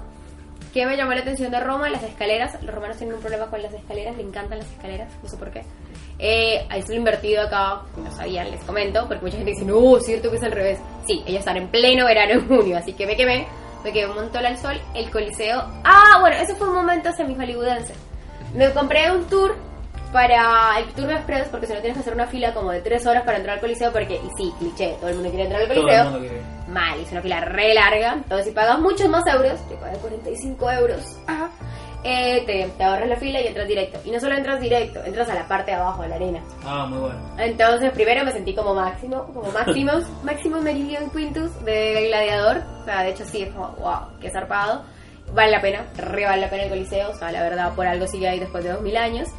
Que 0.75 0.85
me 0.85 0.97
llamó 0.97 1.13
la 1.13 1.21
atención 1.21 1.51
de 1.51 1.59
Roma? 1.61 1.89
Las 1.89 2.03
escaleras. 2.03 2.61
Los 2.61 2.75
romanos 2.75 2.97
tienen 2.97 3.15
un 3.15 3.21
problema 3.21 3.45
con 3.45 3.61
las 3.61 3.73
escaleras, 3.73 4.17
le 4.17 4.23
encantan 4.23 4.59
las 4.59 4.69
escaleras, 4.69 5.09
no 5.23 5.29
sé 5.29 5.37
por 5.37 5.49
qué. 5.49 5.63
Eh, 6.19 6.65
ahí 6.69 6.83
lo 6.85 6.95
invertido 6.95 7.43
acá, 7.43 7.83
no 7.95 8.11
sabían, 8.11 8.51
les 8.51 8.61
comento, 8.65 9.07
porque 9.07 9.23
mucha 9.23 9.37
gente 9.37 9.51
dice, 9.51 9.63
no, 9.63 9.95
es 9.95 10.05
cierto 10.05 10.29
que 10.29 10.35
es 10.35 10.43
al 10.43 10.51
revés. 10.51 10.79
Sí, 11.07 11.23
ellos 11.25 11.39
están 11.39 11.55
en 11.55 11.69
pleno 11.69 12.05
verano 12.05 12.33
en 12.33 12.47
junio, 12.49 12.77
así 12.77 12.91
que 12.91 13.07
me 13.07 13.15
quemé, 13.15 13.47
me 13.85 13.93
quemé 13.93 14.09
un 14.09 14.15
montón 14.15 14.45
al 14.45 14.57
sol, 14.57 14.77
el 14.93 15.09
coliseo. 15.09 15.63
Ah, 15.85 16.17
bueno, 16.19 16.35
ese 16.35 16.55
fue 16.55 16.67
un 16.67 16.75
momento 16.75 17.09
semi-hollywoodense. 17.13 17.93
Me 18.53 18.69
compré 18.71 19.09
un 19.11 19.23
tour 19.29 19.55
para 20.11 20.77
el 20.79 20.87
Tour 20.93 21.09
Express, 21.09 21.47
porque 21.47 21.67
si 21.67 21.73
no 21.73 21.79
tienes 21.79 21.95
que 21.95 22.01
hacer 22.01 22.13
una 22.13 22.27
fila 22.27 22.53
como 22.53 22.71
de 22.71 22.81
tres 22.81 23.05
horas 23.05 23.23
para 23.23 23.37
entrar 23.37 23.55
al 23.55 23.61
coliseo, 23.61 23.93
porque, 23.93 24.15
y 24.15 24.29
sí, 24.37 24.53
cliché, 24.59 24.97
todo 24.99 25.09
el 25.09 25.15
mundo 25.15 25.29
quiere 25.29 25.45
entrar 25.45 25.61
al 25.61 25.67
coliseo. 25.69 26.54
Mal, 26.75 26.99
es 26.99 27.11
una 27.11 27.21
fila 27.21 27.39
re 27.39 27.73
larga. 27.73 28.13
Entonces, 28.13 28.47
si 28.47 28.51
pagas 28.51 28.79
muchos 28.79 29.07
más 29.07 29.25
euros, 29.27 29.57
yo 29.69 29.77
pagué 29.77 29.97
45 29.97 30.71
euros, 30.71 31.17
ajá, 31.25 31.49
eh, 32.03 32.43
te, 32.45 32.69
te 32.77 32.83
ahorras 32.83 33.07
la 33.07 33.15
fila 33.15 33.39
y 33.39 33.47
entras 33.47 33.65
directo. 33.65 33.99
Y 34.03 34.11
no 34.11 34.19
solo 34.19 34.35
entras 34.35 34.59
directo, 34.59 35.03
entras 35.05 35.29
a 35.29 35.35
la 35.35 35.47
parte 35.47 35.71
de 35.71 35.77
abajo 35.77 36.03
de 36.03 36.09
la 36.09 36.15
arena. 36.15 36.39
Ah, 36.65 36.85
muy 36.85 36.99
bueno. 36.99 37.19
Entonces, 37.37 37.91
primero 37.93 38.25
me 38.25 38.33
sentí 38.33 38.53
como 38.53 38.75
máximo, 38.75 39.23
como 39.33 39.51
Maximus, 39.51 40.03
Maximus 40.23 40.61
Meridian 40.61 41.09
Quintus 41.09 41.63
de 41.63 42.07
Gladiador. 42.09 42.61
O 42.81 42.83
sea, 42.83 43.03
de 43.03 43.09
hecho, 43.11 43.25
sí, 43.25 43.41
es 43.43 43.53
como, 43.53 43.69
wow, 43.79 44.19
qué 44.19 44.29
zarpado. 44.29 44.83
Vale 45.33 45.51
la 45.51 45.61
pena, 45.61 45.85
re 45.95 46.25
vale 46.25 46.41
la 46.41 46.49
pena 46.49 46.63
el 46.63 46.69
Coliseo. 46.69 47.09
O 47.09 47.15
sea, 47.15 47.31
la 47.31 47.41
verdad, 47.41 47.73
por 47.73 47.87
algo 47.87 48.05
sigue 48.05 48.27
ahí 48.27 48.39
después 48.39 48.63
de 48.63 48.73
2000 48.73 48.97
años. 48.97 49.29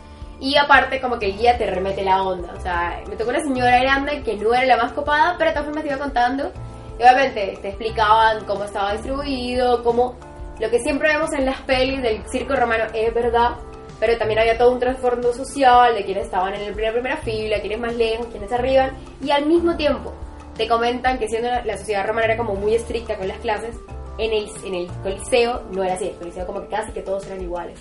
Y 0.40 0.56
aparte, 0.56 1.00
como 1.00 1.18
que 1.18 1.26
el 1.26 1.38
guía 1.38 1.56
te 1.56 1.66
remete 1.66 2.02
la 2.02 2.22
onda. 2.22 2.52
O 2.52 2.60
sea, 2.60 3.00
me 3.08 3.16
tocó 3.16 3.30
una 3.30 3.42
señora 3.42 3.78
grande 3.78 4.22
que 4.22 4.36
no 4.36 4.52
era 4.52 4.64
la 4.64 4.76
más 4.76 4.92
copada, 4.92 5.36
pero 5.38 5.52
también 5.52 5.84
me 5.84 5.86
iba 5.86 5.98
contando. 5.98 6.50
Obviamente 6.96 7.58
te 7.60 7.68
explicaban 7.68 8.44
cómo 8.44 8.64
estaba 8.64 8.92
distribuido, 8.92 9.82
cómo 9.82 10.16
lo 10.58 10.70
que 10.70 10.78
siempre 10.80 11.08
vemos 11.08 11.32
en 11.34 11.44
las 11.44 11.60
pelis 11.62 12.00
del 12.02 12.26
circo 12.28 12.56
romano 12.56 12.84
es 12.94 13.12
verdad, 13.12 13.56
pero 14.00 14.16
también 14.16 14.40
había 14.40 14.56
todo 14.56 14.72
un 14.72 14.78
trasfondo 14.78 15.32
social 15.32 15.94
de 15.94 16.04
quienes 16.04 16.24
estaban 16.24 16.54
en 16.54 16.66
la 16.66 16.72
primera, 16.72 16.92
primera 16.92 17.16
fila, 17.18 17.60
quienes 17.60 17.78
más 17.78 17.94
lejos, 17.94 18.26
quienes 18.28 18.50
arriban, 18.52 18.92
y 19.22 19.30
al 19.30 19.46
mismo 19.46 19.76
tiempo 19.76 20.12
te 20.56 20.66
comentan 20.66 21.18
que 21.18 21.28
siendo 21.28 21.48
la 21.64 21.76
sociedad 21.76 22.06
romana 22.06 22.26
era 22.26 22.36
como 22.38 22.54
muy 22.54 22.74
estricta 22.74 23.16
con 23.16 23.28
las 23.28 23.38
clases, 23.38 23.76
en 24.18 24.32
el, 24.32 24.48
en 24.64 24.74
el 24.74 24.86
coliseo 25.02 25.62
no 25.72 25.84
era 25.84 25.94
así, 25.94 26.08
el 26.08 26.16
coliseo 26.16 26.46
como 26.46 26.62
que 26.62 26.68
casi 26.68 26.92
que 26.92 27.02
todos 27.02 27.26
eran 27.26 27.42
iguales. 27.42 27.78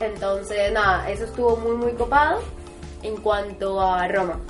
Entonces, 0.00 0.72
nada, 0.72 1.10
eso 1.10 1.24
estuvo 1.24 1.56
muy, 1.56 1.76
muy 1.76 1.92
copado 1.92 2.40
en 3.02 3.16
cuanto 3.16 3.80
a 3.80 4.08
Roma. 4.08 4.40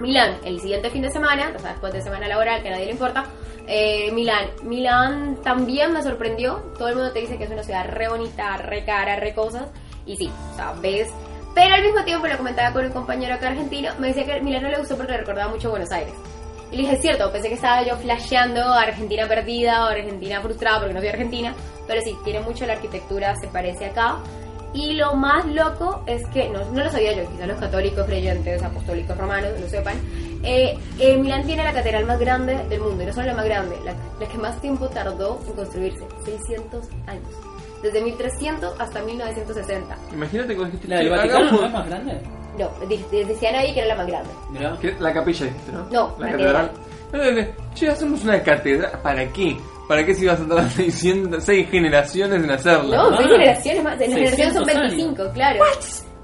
Milán, 0.00 0.36
el 0.44 0.60
siguiente 0.60 0.90
fin 0.90 1.02
de 1.02 1.10
semana, 1.10 1.52
o 1.54 1.58
sea, 1.58 1.70
después 1.70 1.92
de 1.92 2.02
semana 2.02 2.28
laboral, 2.28 2.62
que 2.62 2.68
a 2.68 2.72
nadie 2.72 2.86
le 2.86 2.92
importa, 2.92 3.24
eh, 3.66 4.10
Milán. 4.12 5.36
También 5.42 5.92
me 5.92 6.02
sorprendió. 6.02 6.56
Todo 6.78 6.88
el 6.88 6.96
mundo 6.96 7.12
te 7.12 7.20
dice 7.20 7.38
que 7.38 7.44
es 7.44 7.50
una 7.50 7.62
ciudad 7.62 7.86
re 7.88 8.08
bonita, 8.08 8.56
re 8.56 8.84
cara, 8.84 9.16
re 9.16 9.34
cosas. 9.34 9.68
Y 10.06 10.16
sí, 10.16 10.30
o 10.52 10.56
sea, 10.56 10.72
ves. 10.80 11.08
Pero 11.54 11.74
al 11.74 11.82
mismo 11.82 12.02
tiempo 12.04 12.26
lo 12.26 12.36
comentaba 12.36 12.72
con 12.72 12.84
un 12.86 12.92
compañero 12.92 13.34
acá 13.34 13.48
argentino, 13.48 13.92
me 13.98 14.08
decía 14.08 14.24
que 14.24 14.40
Milán 14.40 14.62
no 14.62 14.70
le 14.70 14.78
gustó 14.78 14.96
porque 14.96 15.16
recordaba 15.16 15.50
mucho 15.50 15.70
Buenos 15.70 15.92
Aires. 15.92 16.14
Y 16.70 16.76
le 16.76 16.82
dije, 16.84 16.94
es 16.94 17.02
cierto, 17.02 17.30
pensé 17.30 17.48
que 17.48 17.56
estaba 17.56 17.82
yo 17.82 17.94
flasheando 17.96 18.62
Argentina 18.72 19.28
perdida 19.28 19.84
o 19.84 19.88
Argentina 19.88 20.40
frustrada 20.40 20.78
porque 20.78 20.94
no 20.94 21.00
soy 21.00 21.10
argentina. 21.10 21.54
Pero 21.86 22.00
sí, 22.00 22.16
tiene 22.24 22.40
mucho 22.40 22.64
la 22.64 22.72
arquitectura, 22.72 23.36
se 23.36 23.48
parece 23.48 23.86
acá. 23.86 24.16
Y 24.74 24.94
lo 24.94 25.14
más 25.14 25.44
loco 25.46 26.02
es 26.06 26.26
que, 26.28 26.48
no, 26.48 26.64
no 26.70 26.82
lo 26.84 26.90
sabía 26.90 27.12
yo, 27.14 27.28
quizás 27.30 27.46
los 27.46 27.58
católicos 27.58 28.06
creyentes, 28.06 28.62
apostólicos 28.62 29.16
romanos, 29.18 29.50
lo 29.60 29.68
sepan, 29.68 29.96
eh, 30.42 30.78
eh, 30.98 31.16
Milán 31.18 31.44
tiene 31.44 31.62
la 31.62 31.72
catedral 31.74 32.06
más 32.06 32.18
grande 32.18 32.56
del 32.68 32.80
mundo, 32.80 33.02
y 33.02 33.06
no 33.06 33.12
solo 33.12 33.26
la 33.26 33.34
más 33.34 33.44
grande, 33.44 33.76
la, 33.84 33.94
la 34.18 34.26
que 34.26 34.38
más 34.38 34.58
tiempo 34.62 34.88
tardó 34.88 35.40
en 35.46 35.52
construirse, 35.52 36.04
600 36.24 36.88
años. 37.06 37.28
Desde 37.82 38.00
1300 38.00 38.80
hasta 38.80 39.02
1960. 39.02 39.96
Imagínate 40.12 40.54
cuando 40.54 40.72
dijiste 40.76 40.88
¿La 40.88 40.96
del 40.98 41.04
"Che, 41.08 41.10
Vaticano 41.16 41.50
no 41.52 41.66
es 41.66 41.72
más 41.72 41.86
grande? 41.88 42.20
No, 42.58 42.70
decían 43.10 43.54
ahí 43.56 43.74
que 43.74 43.80
era 43.80 43.88
la 43.88 43.94
más 43.96 44.06
grande. 44.06 44.30
La 45.00 45.12
capilla 45.12 45.46
¿no? 45.72 45.86
No, 45.90 46.14
la 46.18 46.26
la 46.26 46.32
catedral. 46.32 46.70
No, 47.12 47.18
no. 47.32 47.46
Che, 47.74 47.88
hacemos 47.90 48.22
una 48.24 48.42
catedral. 48.42 48.92
¿Para 49.02 49.26
qué? 49.32 49.56
¿Para 49.92 50.06
qué 50.06 50.14
si 50.14 50.24
vas 50.26 50.40
a 50.40 50.48
tardar 50.48 50.70
600, 50.70 51.44
seis 51.44 51.68
generaciones 51.70 52.42
en 52.42 52.50
hacerla? 52.50 52.96
No, 52.96 53.08
Ah, 53.10 53.14
seis 53.18 53.28
generaciones 53.30 53.84
más, 53.84 54.00
en 54.00 54.00
las 54.00 54.14
generaciones 54.18 54.54
son 54.54 54.64
600 54.64 54.96
25, 54.96 55.32
claro. 55.34 55.64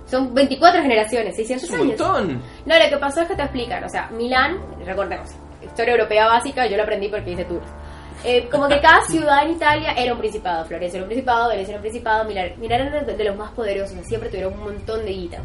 Son 0.07 0.33
24 0.35 0.81
generaciones, 0.83 1.37
600 1.37 1.65
es 1.65 1.71
un 1.75 1.81
años. 1.83 2.01
montón. 2.01 2.43
No, 2.65 2.79
lo 2.79 2.89
que 2.89 2.97
pasó 2.97 3.21
es 3.21 3.29
que 3.29 3.35
te 3.37 3.43
explican, 3.43 3.85
o 3.85 3.89
sea, 3.91 4.09
Milán, 4.11 4.57
recordemos, 4.87 5.29
historia 5.63 5.93
europea 5.93 6.27
básica, 6.29 6.67
yo 6.67 6.79
lo 6.79 6.85
aprendí 6.85 7.09
porque 7.09 7.33
hice 7.33 7.45
tours. 7.45 7.67
Eh, 8.25 8.49
como 8.51 8.69
que 8.69 8.81
cada 8.81 9.03
ciudad 9.07 9.45
en 9.45 9.51
Italia 9.53 9.93
era 9.93 10.15
un 10.15 10.19
principado, 10.19 10.65
Florencia 10.65 10.97
era 10.97 11.05
un 11.05 11.09
principado, 11.11 11.51
Venecia 11.51 11.73
era 11.73 11.77
un 11.79 11.83
principado, 11.83 12.25
Milán, 12.25 12.53
Milán 12.57 12.81
era 12.89 13.03
de, 13.05 13.17
de 13.19 13.25
los 13.25 13.37
más 13.37 13.51
poderosos, 13.51 13.99
siempre 14.07 14.31
tuvieron 14.31 14.55
un 14.55 14.61
montón 14.65 15.05
de 15.05 15.13
guita. 15.13 15.43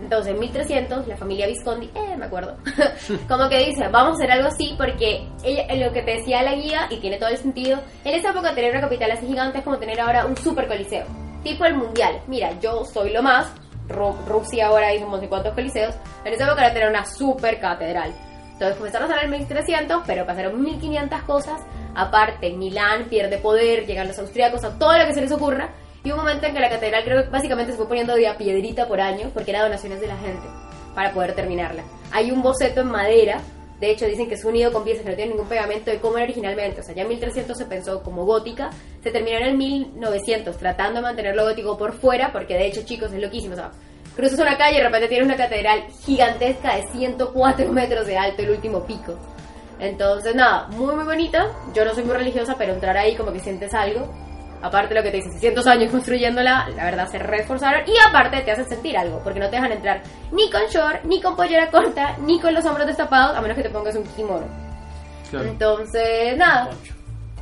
Entonces, 0.00 0.34
en 0.34 0.40
1300, 0.40 1.06
la 1.08 1.16
familia 1.16 1.46
Visconti, 1.46 1.90
eh, 1.94 2.16
me 2.18 2.26
acuerdo, 2.26 2.56
como 3.28 3.48
que 3.48 3.58
dice, 3.66 3.88
vamos 3.88 4.12
a 4.12 4.14
hacer 4.16 4.30
algo 4.30 4.48
así 4.48 4.74
porque 4.76 5.26
ella- 5.42 5.86
lo 5.86 5.92
que 5.92 6.02
te 6.02 6.16
decía 6.18 6.42
la 6.42 6.54
guía, 6.54 6.86
y 6.90 6.96
tiene 6.98 7.16
todo 7.16 7.30
el 7.30 7.38
sentido, 7.38 7.78
en 8.04 8.14
esa 8.14 8.30
época 8.30 8.54
tener 8.54 8.72
una 8.72 8.82
capital 8.82 9.10
así 9.10 9.26
gigante 9.26 9.58
es 9.58 9.64
como 9.64 9.78
tener 9.78 9.98
ahora 10.00 10.26
un 10.26 10.36
super 10.36 10.66
coliseo, 10.68 11.06
tipo 11.42 11.64
el 11.64 11.74
mundial. 11.74 12.20
Mira, 12.26 12.50
yo 12.60 12.84
soy 12.84 13.10
lo 13.12 13.22
más, 13.22 13.46
Ru- 13.88 14.16
Rusia 14.26 14.66
ahora 14.66 14.92
hizo 14.94 15.06
no 15.06 15.18
sé 15.18 15.28
cuántos 15.28 15.54
coliseos, 15.54 15.94
en 16.24 16.32
esa 16.34 16.44
época 16.46 16.64
era 16.66 16.74
tener 16.74 16.88
una 16.90 17.06
super 17.06 17.58
catedral. 17.58 18.12
Entonces 18.52 18.76
comenzaron 18.76 19.10
a 19.10 19.14
hacer 19.14 19.24
el 19.26 19.30
1300, 19.38 20.02
pero 20.06 20.24
pasaron 20.26 20.62
1500 20.62 21.22
cosas. 21.22 21.60
Aparte, 21.94 22.50
Milán 22.54 23.04
pierde 23.04 23.36
poder, 23.38 23.86
llegan 23.86 24.08
los 24.08 24.18
austriacos, 24.18 24.64
a 24.64 24.78
todo 24.78 24.96
lo 24.98 25.06
que 25.06 25.12
se 25.14 25.20
les 25.20 25.30
ocurra. 25.32 25.70
Y 26.06 26.12
un 26.12 26.18
momento 26.18 26.46
en 26.46 26.54
que 26.54 26.60
la 26.60 26.70
catedral 26.70 27.02
creo 27.02 27.24
que 27.24 27.30
básicamente 27.30 27.72
se 27.72 27.78
fue 27.78 27.88
poniendo 27.88 28.14
de 28.14 28.28
a 28.28 28.38
piedrita 28.38 28.86
por 28.86 29.00
año, 29.00 29.32
porque 29.34 29.50
era 29.50 29.64
donaciones 29.64 30.00
de 30.00 30.06
la 30.06 30.16
gente, 30.16 30.46
para 30.94 31.12
poder 31.12 31.34
terminarla. 31.34 31.82
Hay 32.12 32.30
un 32.30 32.42
boceto 32.42 32.82
en 32.82 32.86
madera, 32.86 33.40
de 33.80 33.90
hecho 33.90 34.06
dicen 34.06 34.28
que 34.28 34.36
es 34.36 34.44
unido 34.44 34.72
con 34.72 34.84
piezas 34.84 35.02
que 35.02 35.10
no 35.10 35.16
tienen 35.16 35.34
ningún 35.34 35.48
pegamento 35.48 35.90
de 35.90 35.98
cómo 35.98 36.16
era 36.16 36.26
originalmente. 36.26 36.80
O 36.80 36.84
sea, 36.84 36.94
ya 36.94 37.02
en 37.02 37.08
1300 37.08 37.58
se 37.58 37.64
pensó 37.64 38.04
como 38.04 38.24
gótica, 38.24 38.70
se 39.02 39.10
terminó 39.10 39.38
en 39.38 39.46
el 39.46 39.56
1900 39.56 40.56
tratando 40.56 41.00
de 41.00 41.02
mantenerlo 41.02 41.42
gótico 41.42 41.76
por 41.76 41.92
fuera, 41.92 42.30
porque 42.30 42.54
de 42.54 42.66
hecho 42.66 42.84
chicos 42.84 43.12
es 43.12 43.20
loquísimo. 43.20 43.54
O 43.54 43.56
sea, 43.56 43.72
Cruzas 44.14 44.38
una 44.38 44.56
calle 44.56 44.74
y 44.74 44.78
de 44.78 44.84
repente 44.84 45.08
tienes 45.08 45.26
una 45.26 45.36
catedral 45.36 45.86
gigantesca 46.04 46.76
de 46.76 46.84
104 46.92 47.68
metros 47.72 48.06
de 48.06 48.16
alto, 48.16 48.42
el 48.42 48.50
último 48.50 48.86
pico. 48.86 49.18
Entonces, 49.80 50.36
nada, 50.36 50.68
muy 50.68 50.94
muy 50.94 51.04
bonita. 51.04 51.50
Yo 51.74 51.84
no 51.84 51.92
soy 51.94 52.04
muy 52.04 52.14
religiosa, 52.14 52.54
pero 52.56 52.74
entrar 52.74 52.96
ahí 52.96 53.16
como 53.16 53.32
que 53.32 53.40
sientes 53.40 53.74
algo. 53.74 54.08
Aparte 54.62 54.94
de 54.94 55.00
lo 55.00 55.02
que 55.04 55.10
te 55.10 55.16
dice, 55.18 55.30
600 55.32 55.66
años 55.66 55.90
construyéndola, 55.90 56.68
la 56.74 56.84
verdad 56.84 57.08
se 57.08 57.18
reforzaron. 57.18 57.82
Y 57.86 57.94
aparte 58.08 58.40
te 58.40 58.50
hace 58.52 58.64
sentir 58.64 58.96
algo, 58.96 59.20
porque 59.22 59.38
no 59.38 59.48
te 59.48 59.56
dejan 59.56 59.72
entrar 59.72 60.02
ni 60.32 60.50
con 60.50 60.62
short, 60.70 61.04
ni 61.04 61.20
con 61.20 61.36
pollera 61.36 61.66
corta, 61.70 62.16
ni 62.20 62.40
con 62.40 62.54
los 62.54 62.64
hombros 62.64 62.86
destapados, 62.86 63.36
a 63.36 63.40
menos 63.40 63.56
que 63.56 63.62
te 63.62 63.70
pongas 63.70 63.94
un 63.94 64.04
kimono. 64.04 64.46
Claro. 65.30 65.46
Entonces, 65.48 66.36
nada, 66.36 66.70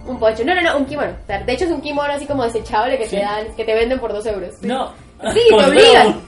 un 0.06 0.18
poncho. 0.18 0.44
No, 0.44 0.54
no, 0.54 0.60
no, 0.62 0.76
un 0.78 0.86
kimono. 0.86 1.12
O 1.22 1.26
sea, 1.26 1.42
de 1.42 1.52
hecho 1.52 1.64
es 1.64 1.70
un 1.70 1.80
kimono 1.80 2.12
así 2.12 2.26
como 2.26 2.44
desechable 2.44 2.98
que 2.98 3.06
Sí. 3.06 3.16
te 3.16 3.22
dan, 3.22 3.54
que 3.56 3.64
te 3.64 3.74
venden 3.74 3.98
por 3.98 4.12
2 4.12 4.26
euros. 4.26 4.54
No. 4.62 4.92
Sí, 5.32 5.40
te 5.48 5.54
obligan. 5.64 6.06
Un, 6.08 6.22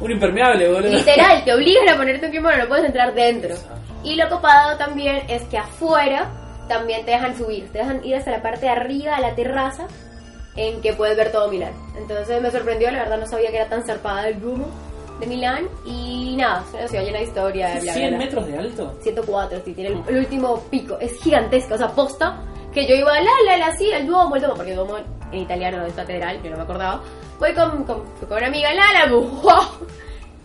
un 0.00 0.10
impermeable, 0.12 0.68
boludo. 0.68 0.90
Literal, 0.90 1.44
te 1.44 1.52
obligan 1.54 1.88
a 1.88 1.96
ponerte 1.96 2.26
un 2.26 2.32
kimono, 2.32 2.56
no 2.56 2.66
puedes 2.68 2.84
entrar 2.86 3.12
dentro. 3.14 3.54
Y 4.02 4.14
lo 4.14 4.28
copado 4.30 4.76
también 4.78 5.22
es 5.28 5.42
que 5.44 5.58
afuera 5.58 6.30
también 6.68 7.04
te 7.04 7.10
dejan 7.10 7.36
subir, 7.36 7.70
te 7.72 7.78
dejan 7.78 8.04
ir 8.04 8.14
hasta 8.16 8.30
la 8.30 8.40
parte 8.42 8.60
de 8.66 8.68
arriba 8.70 9.16
de 9.16 9.22
la 9.22 9.34
terraza 9.34 9.86
en 10.60 10.80
que 10.82 10.92
puedes 10.92 11.16
ver 11.16 11.32
todo 11.32 11.48
Milán. 11.48 11.72
Entonces 11.96 12.40
me 12.42 12.50
sorprendió, 12.50 12.90
la 12.90 13.00
verdad 13.00 13.18
no 13.18 13.26
sabía 13.26 13.50
que 13.50 13.56
era 13.56 13.68
tan 13.68 13.82
zarpada 13.82 14.28
el 14.28 14.44
humo 14.44 14.66
de 15.18 15.26
Milán 15.26 15.68
y 15.86 16.36
nada, 16.36 16.62
es 16.68 16.74
una 16.74 16.88
ciudad 16.88 17.04
llena 17.04 17.18
de 17.18 17.24
historia, 17.24 17.72
bla, 17.72 17.80
bla, 17.80 17.92
100 17.94 18.08
bla. 18.08 18.18
metros 18.18 18.46
de 18.46 18.58
alto. 18.58 18.94
104, 19.00 19.62
sí, 19.64 19.74
tiene 19.74 19.90
el, 19.90 20.02
el 20.08 20.18
último 20.18 20.60
pico, 20.70 20.98
es 20.98 21.18
gigantesca, 21.22 21.74
o 21.74 21.78
sea, 21.78 21.88
posta, 21.88 22.42
que 22.72 22.86
yo 22.86 22.94
iba, 22.94 23.12
la, 23.20 23.30
la, 23.46 23.56
la, 23.56 23.76
sí, 23.76 23.90
el 23.90 24.06
Duomo, 24.06 24.36
el 24.36 24.42
Duomo, 24.42 24.56
porque 24.56 24.70
el 24.70 24.76
Duomo 24.76 24.98
en 25.32 25.38
italiano 25.38 25.84
es 25.84 25.94
catedral, 25.94 26.42
yo 26.42 26.50
no 26.50 26.56
me 26.58 26.62
acordaba, 26.62 27.02
voy 27.38 27.54
con, 27.54 27.84
con, 27.84 28.02
con 28.28 28.36
una 28.38 28.46
amiga, 28.46 28.72
la, 28.74 29.06
la, 29.06 29.12
wow, 29.12 29.86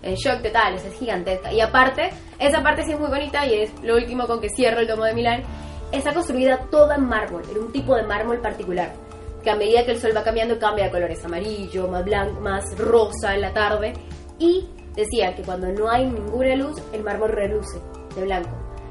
en 0.01 0.15
shock 0.15 0.41
total, 0.41 0.75
o 0.75 0.77
sea, 0.77 0.89
es 0.89 0.97
gigantesca, 0.97 1.51
y 1.51 1.59
aparte, 1.59 2.09
esa 2.39 2.61
parte 2.61 2.83
sí 2.83 2.91
es 2.93 2.99
muy 2.99 3.09
bonita, 3.09 3.45
y 3.45 3.53
es 3.63 3.83
lo 3.83 3.95
último 3.95 4.27
con 4.27 4.39
que 4.39 4.49
cierro 4.49 4.79
el 4.79 4.87
Duomo 4.87 5.03
de 5.05 5.13
Milán, 5.13 5.43
está 5.91 6.13
construida 6.13 6.57
toda 6.69 6.95
en 6.95 7.05
mármol, 7.05 7.43
en 7.49 7.57
un 7.63 7.71
tipo 7.71 7.95
de 7.95 8.03
mármol 8.03 8.39
particular, 8.39 8.91
que 9.45 9.51
a 9.51 9.55
medida 9.55 9.85
que 9.85 9.91
el 9.91 10.01
sol 10.01 10.11
va 10.17 10.23
cambiando 10.23 10.57
cambia 10.57 10.85
de 10.85 10.91
colores, 10.91 11.23
amarillo, 11.23 11.87
más 11.87 12.03
blanco, 12.03 12.41
más 12.41 12.77
rosa 12.77 13.35
en 13.35 13.41
la 13.41 13.53
tarde, 13.53 13.93
y 14.39 14.67
decían 14.95 15.35
que 15.35 15.43
cuando 15.43 15.67
no 15.67 15.87
hay 15.87 16.07
ninguna 16.07 16.55
luz, 16.55 16.81
el 16.91 17.03
mármol 17.03 17.29
reluce 17.29 17.79
de 18.15 18.23
blanco. 18.23 18.49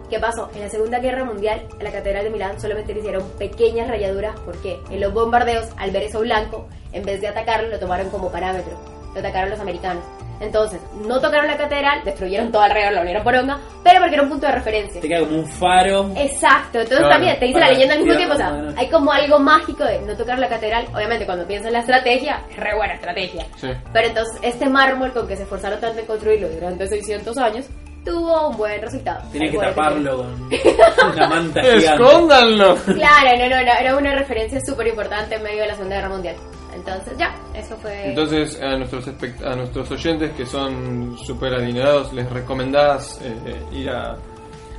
¿Qué 0.08 0.20
pasó? 0.20 0.48
En 0.54 0.60
la 0.60 0.68
Segunda 0.68 1.00
Guerra 1.00 1.24
Mundial, 1.24 1.66
a 1.78 1.82
la 1.82 1.90
Catedral 1.90 2.24
de 2.24 2.30
Milán 2.30 2.60
solamente 2.60 2.94
le 2.94 3.00
hicieron 3.00 3.28
pequeñas 3.36 3.88
rayaduras 3.88 4.38
porque 4.40 4.78
en 4.90 5.00
los 5.00 5.12
bombardeos, 5.12 5.66
al 5.76 5.90
ver 5.90 6.04
eso 6.04 6.20
blanco, 6.20 6.68
en 6.92 7.04
vez 7.04 7.20
de 7.20 7.28
atacarlo, 7.28 7.68
lo 7.68 7.80
tomaron 7.80 8.08
como 8.10 8.30
parámetro. 8.30 8.78
Lo 9.12 9.20
atacaron 9.20 9.50
los 9.50 9.60
americanos. 9.60 10.04
Entonces, 10.40 10.80
no 11.06 11.20
tocaron 11.20 11.46
la 11.46 11.56
catedral, 11.56 12.02
destruyeron 12.04 12.50
todo 12.50 12.62
alrededor, 12.62 12.92
la 12.94 13.00
unieron 13.02 13.22
poronga, 13.22 13.58
pero 13.82 14.00
porque 14.00 14.14
era 14.14 14.22
un 14.22 14.28
punto 14.28 14.46
de 14.46 14.52
referencia. 14.52 15.00
Te 15.00 15.08
queda 15.08 15.20
como 15.20 15.38
un 15.38 15.46
faro. 15.46 16.10
Exacto, 16.16 16.78
entonces 16.80 16.98
Claro, 16.98 17.14
también 17.14 17.38
te 17.38 17.46
dice 17.46 17.60
la 17.60 17.70
leyenda 17.70 17.94
al 17.94 18.00
mismo 18.00 18.16
tiempo, 18.16 18.34
o 18.34 18.36
sea, 18.36 18.62
hay 18.76 18.88
como 18.88 19.12
algo 19.12 19.38
mágico 19.38 19.84
de 19.84 20.00
no 20.00 20.16
tocar 20.16 20.38
la 20.38 20.48
catedral. 20.48 20.86
Obviamente, 20.94 21.26
cuando 21.26 21.46
piensas 21.46 21.68
en 21.68 21.74
la 21.74 21.80
estrategia, 21.80 22.42
es 22.50 22.56
re 22.56 22.74
buena 22.76 22.94
estrategia. 22.94 23.46
Sí. 23.56 23.68
Pero 23.92 24.08
entonces, 24.08 24.38
este 24.42 24.68
mármol 24.68 25.12
con 25.12 25.26
que 25.28 25.36
se 25.36 25.42
esforzaron 25.42 25.80
tanto 25.80 26.00
en 26.00 26.06
construirlo 26.06 26.48
durante 26.48 26.86
600 26.86 27.36
años, 27.38 27.66
tuvo 28.04 28.48
un 28.48 28.56
buen 28.56 28.80
resultado. 28.80 29.22
Tenía 29.32 29.50
que 29.50 29.58
taparlo 29.58 30.18
con 30.18 30.50
una 31.12 31.28
manta 31.28 31.62
gigante. 31.62 31.86
¡Escóndanlo! 31.86 32.76
Claro, 32.76 33.38
no, 33.38 33.48
no, 33.48 33.62
no, 33.64 33.72
era 33.80 33.96
una 33.96 34.14
referencia 34.14 34.60
súper 34.60 34.88
importante 34.88 35.36
en 35.36 35.42
medio 35.42 35.62
de 35.62 35.68
la 35.68 35.74
Segunda 35.74 35.96
Guerra 35.96 36.08
Mundial. 36.10 36.36
Entonces, 36.74 37.16
ya, 37.16 37.34
eso 37.54 37.76
fue. 37.76 38.08
Entonces, 38.08 38.60
a 38.60 38.76
nuestros, 38.76 39.06
espect- 39.06 39.44
a 39.44 39.54
nuestros 39.56 39.90
oyentes 39.90 40.32
que 40.32 40.44
son 40.44 41.16
súper 41.18 41.54
adinerados, 41.54 42.12
¿les 42.12 42.28
recomendás 42.30 43.20
eh, 43.22 43.62
ir 43.72 43.90
a, 43.90 44.16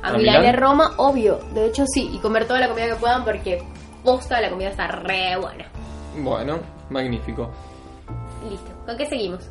a 0.02 0.12
Milán 0.12 0.44
y 0.44 0.46
a 0.48 0.52
Roma, 0.52 0.92
obvio. 0.98 1.38
De 1.54 1.66
hecho, 1.66 1.84
sí, 1.86 2.10
y 2.12 2.18
comer 2.18 2.46
toda 2.46 2.60
la 2.60 2.68
comida 2.68 2.86
que 2.88 2.94
puedan 2.96 3.24
porque 3.24 3.62
posta 4.04 4.40
la 4.40 4.50
comida 4.50 4.68
está 4.70 4.86
re 4.88 5.36
buena. 5.40 5.64
Bueno, 6.18 6.58
magnífico. 6.90 7.50
Listo, 8.48 8.70
¿con 8.86 8.96
qué 8.96 9.06
seguimos? 9.06 9.50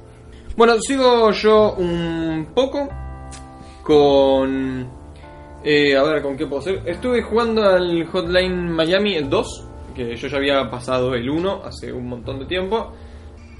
Bueno, 0.56 0.76
sigo 0.80 1.32
yo 1.32 1.74
un 1.74 2.48
poco 2.56 2.88
con... 3.84 4.90
eh, 5.64 5.98
a 5.98 6.04
ver, 6.04 6.22
¿con 6.22 6.38
qué 6.38 6.46
puedo 6.48 6.62
hacer? 6.62 6.82
Estuve 6.86 7.22
jugando 7.22 7.64
al 7.64 8.06
Hotline 8.08 8.72
Miami 8.72 9.16
el 9.16 9.30
2, 9.30 9.65
que 9.96 10.16
yo 10.16 10.28
ya 10.28 10.38
había 10.38 10.70
pasado 10.70 11.16
el 11.16 11.28
1 11.30 11.62
hace 11.66 11.92
un 11.92 12.08
montón 12.08 12.40
de 12.40 12.46
tiempo. 12.46 12.94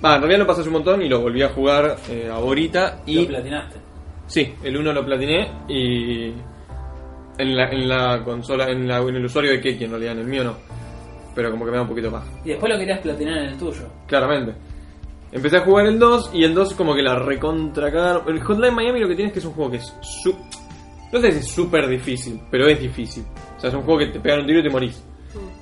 Ah, 0.04 0.16
en 0.16 0.22
realidad 0.22 0.40
lo 0.42 0.48
pasé 0.48 0.62
hace 0.62 0.70
un 0.70 0.74
montón 0.76 1.02
y 1.02 1.10
lo 1.10 1.22
volví 1.22 1.42
a 1.42 1.50
jugar 1.50 1.96
eh, 2.10 2.30
ahorita. 2.32 3.02
Lo 3.08 3.12
Y 3.12 3.26
platinaste. 3.26 3.80
sí, 4.28 4.54
el 4.64 4.78
1 4.78 4.94
lo 4.94 5.06
platiné 5.06 5.52
y... 5.68 6.34
En 7.38 7.54
la, 7.54 7.70
en 7.70 7.90
la 7.90 8.24
consola, 8.24 8.70
en, 8.70 8.88
la, 8.88 9.00
en 9.00 9.16
el 9.16 9.26
usuario 9.26 9.52
de 9.52 9.60
Keki 9.60 9.84
en 9.86 9.90
realidad, 9.92 10.14
en 10.14 10.20
el 10.20 10.28
mío 10.28 10.44
no. 10.46 10.56
Pero 11.36 11.52
como 11.52 11.66
que 11.66 11.72
me 11.72 11.76
da 11.78 11.84
un 11.84 11.90
poquito 11.90 12.10
más. 12.10 12.24
Y 12.46 12.50
después 12.50 12.72
lo 12.72 12.80
querías 12.80 13.00
platinar 13.00 13.38
en 13.40 13.46
el 13.48 13.58
tuyo. 13.58 13.90
Claramente. 14.08 14.54
Empecé 15.34 15.58
a 15.58 15.62
jugar 15.66 15.88
el 15.88 16.00
2 16.00 16.32
y 16.34 16.46
el 16.46 16.54
2 16.54 16.74
como 16.76 16.96
que 16.96 17.02
la 17.02 17.20
recontra. 17.20 17.90
El 18.26 18.40
Hotline 18.40 18.74
Miami 18.74 19.02
lo 19.02 19.10
que 19.10 19.16
tiene 19.16 19.28
es 19.28 19.34
que 19.34 19.40
es 19.40 19.46
un 19.46 19.52
juego 19.52 19.72
que 19.72 19.78
es 19.78 19.94
su... 20.00 20.34
No 21.12 21.20
sé 21.20 21.32
si 21.34 21.40
es 21.40 21.48
súper 21.52 21.90
difícil, 21.90 22.40
pero 22.50 22.68
es 22.68 22.80
difícil. 22.80 23.26
O 23.58 23.60
sea, 23.60 23.70
es 23.70 23.76
un 23.76 23.82
juego 23.82 24.00
que 24.00 24.08
te 24.08 24.20
pegan 24.22 24.40
un 24.42 24.48
tiro 24.48 24.60
y 24.60 24.64
te 24.64 24.70
morís. 24.70 25.04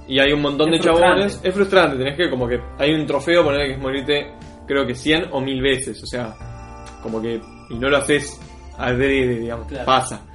Y 0.08 0.20
hay 0.20 0.34
un 0.34 0.42
montón 0.42 0.74
Es 0.74 0.82
de 0.82 0.86
chabones. 0.88 1.40
Es 1.44 1.54
frustrante, 1.54 1.98
tenés 1.98 2.18
que 2.18 2.30
como 2.30 2.48
que... 2.48 2.60
Hay 2.78 2.94
un 2.94 3.06
trofeo, 3.06 3.44
poner 3.44 3.68
que 3.68 3.74
es 3.74 3.80
morirte 3.80 4.32
creo 4.68 4.86
que 4.86 4.96
100 4.96 5.26
o 5.32 5.42
1000 5.42 5.62
veces. 5.62 6.04
O 6.04 6.06
sea, 6.06 6.36
como 7.02 7.22
que... 7.22 7.42
Y 7.70 7.76
no 7.76 7.90
lo 7.90 7.98
haces 7.98 8.40
adrede, 8.78 9.40
digamos. 9.40 9.68
Claro. 9.68 9.86
Pasa. 9.86 10.26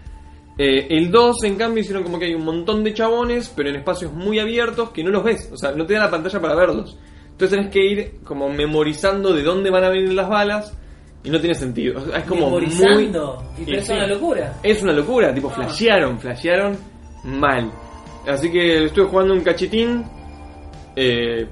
Eh, 0.57 0.87
el 0.91 1.11
2, 1.11 1.45
en 1.45 1.57
cambio, 1.57 1.83
hicieron 1.83 2.03
como 2.03 2.19
que 2.19 2.25
hay 2.27 2.35
un 2.35 2.45
montón 2.45 2.83
de 2.83 2.93
chabones, 2.93 3.53
pero 3.55 3.69
en 3.69 3.77
espacios 3.77 4.13
muy 4.13 4.39
abiertos 4.41 4.91
que 4.91 5.05
no 5.05 5.11
los 5.11 5.23
ves. 5.23 5.51
O 5.53 5.57
sea, 5.57 5.73
no 5.73 5.87
te 5.87 5.95
da 5.95 6.01
la 6.01 6.11
pantalla 6.11 6.41
para 6.41 6.55
verlos. 6.57 6.99
Entonces 7.31 7.57
tenés 7.57 7.73
que 7.73 7.85
ir 7.85 8.15
como 8.25 8.49
memorizando 8.49 9.33
de 9.33 9.43
dónde 9.43 9.71
van 9.71 9.85
a 9.85 9.91
venir 9.91 10.13
las 10.13 10.29
balas 10.29 10.77
y 11.23 11.31
no 11.31 11.39
tiene 11.39 11.55
sentido. 11.55 12.01
Es 12.13 12.25
como 12.25 12.47
Memorizando. 12.47 13.45
muy... 13.57 13.63
Y 13.63 13.65
pero 13.67 13.79
es 13.79 13.87
sí. 13.87 13.93
una 13.93 14.07
locura. 14.09 14.55
Es 14.63 14.83
una 14.83 14.93
locura, 14.93 15.33
tipo, 15.35 15.49
Ah. 15.49 15.55
flashearon, 15.55 16.19
flashearon 16.19 16.77
mal. 17.25 17.71
Así 18.29 18.51
que 18.51 18.85
estuve 18.85 19.07
jugando 19.07 19.35
un 19.35 19.41
cachitín. 19.41 20.05
Eh, 20.95 21.47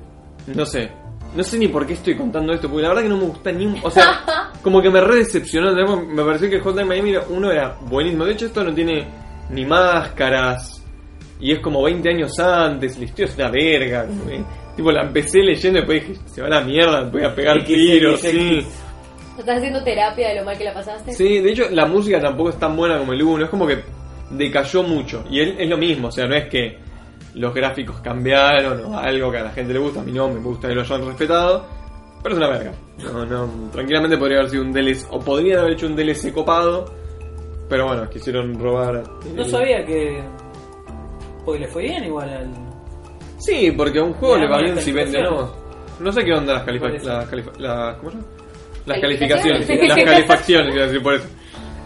no 0.55 0.67
sé. 0.67 0.91
No 1.35 1.43
sé 1.43 1.59
ni 1.59 1.69
por 1.69 1.87
qué 1.87 1.95
estoy 1.95 2.17
contando 2.17 2.53
esto, 2.53 2.69
porque 2.69 2.83
la 2.83 2.89
verdad 2.89 3.03
que 3.03 3.09
no 3.09 3.19
me 3.19 3.25
gusta 3.25 3.53
ni 3.53 3.67
un... 3.67 3.79
O 3.83 3.91
sea, 3.91 4.53
como 4.63 4.81
que 4.81 4.91
me 4.91 5.01
re 5.01 5.17
decepcionó. 5.17 5.73
Me 5.75 6.25
pareció 6.25 6.49
que 6.49 6.57
el 6.57 6.63
Hotline 6.63 6.89
Miami 6.89 7.15
1 7.17 7.51
era 7.51 7.77
buenísimo. 7.83 8.25
De 8.25 8.33
hecho, 8.33 8.47
esto 8.47 8.65
no 8.65 8.75
tiene 8.75 9.07
ni 9.51 9.65
máscaras. 9.65 10.83
Y 11.41 11.53
es 11.53 11.61
como 11.61 11.83
20 11.83 12.09
años 12.09 12.39
antes. 12.39 12.99
La 12.99 13.05
historia 13.05 13.27
es 13.27 13.35
una 13.37 13.51
verga. 13.51 14.07
tipo, 14.75 14.91
la 14.91 15.03
empecé 15.03 15.41
leyendo 15.41 15.79
y 15.79 15.83
después 15.83 16.09
dije, 16.09 16.21
se 16.27 16.41
va 16.41 16.47
a 16.47 16.51
la 16.51 16.61
mierda, 16.63 17.03
voy 17.03 17.25
a 17.25 17.35
pegar 17.35 17.63
tiros. 17.65 18.21
Sí. 18.21 18.67
¿Estás 19.39 19.59
haciendo 19.59 19.83
terapia 19.85 20.29
de 20.31 20.37
lo 20.37 20.45
mal 20.45 20.57
que 20.57 20.65
la 20.65 20.73
pasaste? 20.73 21.13
Sí, 21.13 21.41
de 21.41 21.51
hecho 21.51 21.65
la 21.71 21.85
música 21.85 22.19
tampoco 22.19 22.51
es 22.51 22.59
tan 22.59 22.75
buena 22.75 22.99
como 22.99 23.13
el 23.13 23.23
1, 23.23 23.45
es 23.45 23.51
como 23.51 23.67
que 23.67 23.83
decayó 24.31 24.83
mucho. 24.83 25.25
Y 25.31 25.41
él 25.41 25.57
es 25.59 25.69
lo 25.69 25.77
mismo, 25.77 26.09
o 26.09 26.13
sea, 26.13 26.27
no 26.27 26.35
es 26.35 26.49
que 26.49 26.79
los 27.35 27.53
gráficos 27.55 28.01
cambiaron 28.01 28.85
o 28.87 28.99
algo 28.99 29.31
que 29.31 29.39
a 29.39 29.43
la 29.45 29.51
gente 29.51 29.73
le 29.73 29.79
gusta, 29.79 30.01
a 30.01 30.05
mí 30.05 30.13
no, 30.13 30.29
me 30.29 30.41
gusta 30.41 30.69
que 30.69 30.75
lo 30.75 30.81
hayan 30.83 31.05
respetado, 31.07 31.67
pero 32.23 32.35
es 32.35 32.39
una 32.39 32.49
verga. 32.49 32.73
No, 33.05 33.27
no, 33.27 33.71
tranquilamente 33.71 34.17
podría 34.17 34.39
haber 34.39 34.51
sido 34.51 34.63
un 34.63 34.73
DLC, 34.73 35.07
o 35.11 35.21
podrían 35.21 35.59
haber 35.61 35.73
hecho 35.73 35.87
un 35.87 35.97
DLC 35.97 36.33
copado, 36.33 36.87
pero 37.69 37.87
bueno, 37.89 38.09
quisieron 38.09 38.59
robar. 38.59 39.03
No 39.35 39.45
sabía 39.45 39.85
que. 39.85 40.23
Porque 41.45 41.61
le 41.61 41.69
fue 41.69 41.83
bien 41.83 42.05
igual 42.05 42.29
al. 42.29 42.51
Sí, 43.39 43.71
porque 43.77 43.99
a 43.99 44.03
un 44.05 44.15
juego 44.15 44.37
Le 44.37 44.43
le 44.43 44.49
va 44.49 44.59
bien 44.63 44.79
si 44.79 44.93
vende 44.93 45.19
o 45.27 45.31
no. 45.31 45.53
No 46.01 46.13
sé 46.13 46.25
qué 46.25 46.33
onda 46.33 46.55
las 46.55 46.63
calificaciones. 46.65 47.05
Las, 47.07 47.31
califa- 47.31 47.59
las- 47.59 47.97
¿Cómo 47.99 48.11
se 48.11 48.17
llama? 48.17 48.29
Las 48.87 49.01
¿Calificaciones? 49.01 49.69
las 49.69 49.97
calefacciones, 50.05 50.75
a 50.77 50.81
decir 50.87 51.03
por 51.03 51.15
eso. 51.15 51.29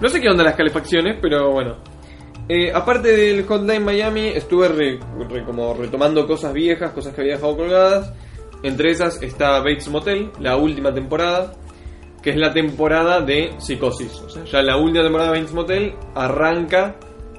No 0.00 0.08
sé 0.08 0.20
qué 0.20 0.28
onda 0.28 0.44
las 0.44 0.54
calefacciones, 0.54 1.18
pero 1.20 1.50
bueno. 1.50 1.76
Eh, 2.52 2.72
aparte 2.74 3.12
del 3.12 3.46
Hotline 3.46 3.84
Miami, 3.84 4.26
estuve 4.28 4.66
re- 4.68 4.98
re- 5.28 5.44
como 5.44 5.72
retomando 5.74 6.26
cosas 6.26 6.52
viejas, 6.52 6.90
cosas 6.90 7.14
que 7.14 7.20
había 7.20 7.34
dejado 7.34 7.56
colgadas. 7.56 8.12
Entre 8.64 8.90
esas 8.90 9.22
está 9.22 9.60
Bates 9.60 9.88
Motel, 9.88 10.30
la 10.40 10.56
última 10.56 10.92
temporada, 10.92 11.54
que 12.20 12.30
es 12.30 12.36
la 12.36 12.52
temporada 12.52 13.20
de 13.20 13.52
Psicosis. 13.58 14.12
O 14.20 14.28
sea, 14.28 14.44
ya 14.44 14.62
la 14.62 14.76
última 14.76 15.04
temporada 15.04 15.30
de 15.32 15.38
Bates 15.38 15.54
Motel 15.54 15.94
arranca 16.14 16.96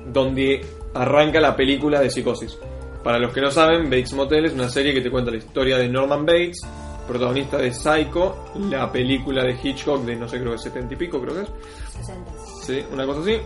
donde 0.08 0.66
arranca 0.94 1.42
la 1.42 1.56
película 1.58 2.00
de 2.00 2.10
Psicosis. 2.10 2.58
Para 3.04 3.20
los 3.20 3.34
que 3.34 3.42
no 3.42 3.52
saben, 3.52 3.84
Bates 3.90 4.14
Motel 4.14 4.46
es 4.46 4.54
una 4.54 4.70
serie 4.70 4.94
que 4.94 5.02
te 5.02 5.12
cuenta 5.12 5.30
la 5.30 5.38
historia 5.38 5.78
de 5.78 5.90
Norman 5.90 6.26
Bates, 6.26 6.62
protagonista 7.06 7.58
de 7.58 7.74
Psycho, 7.74 8.46
la 8.70 8.90
película 8.92 9.44
de 9.44 9.58
Hitchcock 9.62 10.06
de 10.06 10.16
no 10.16 10.28
sé, 10.28 10.40
creo 10.40 10.54
que 10.54 10.58
70 10.60 10.94
y 10.94 10.98
pico, 10.98 11.20
creo 11.22 11.36
que 11.36 11.42
es. 11.42 11.50
60. 11.98 12.32
Sí, 12.64 12.82
una 12.94 13.06
cosa 13.06 13.20
así. 13.22 13.38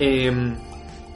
Em, 0.00 0.56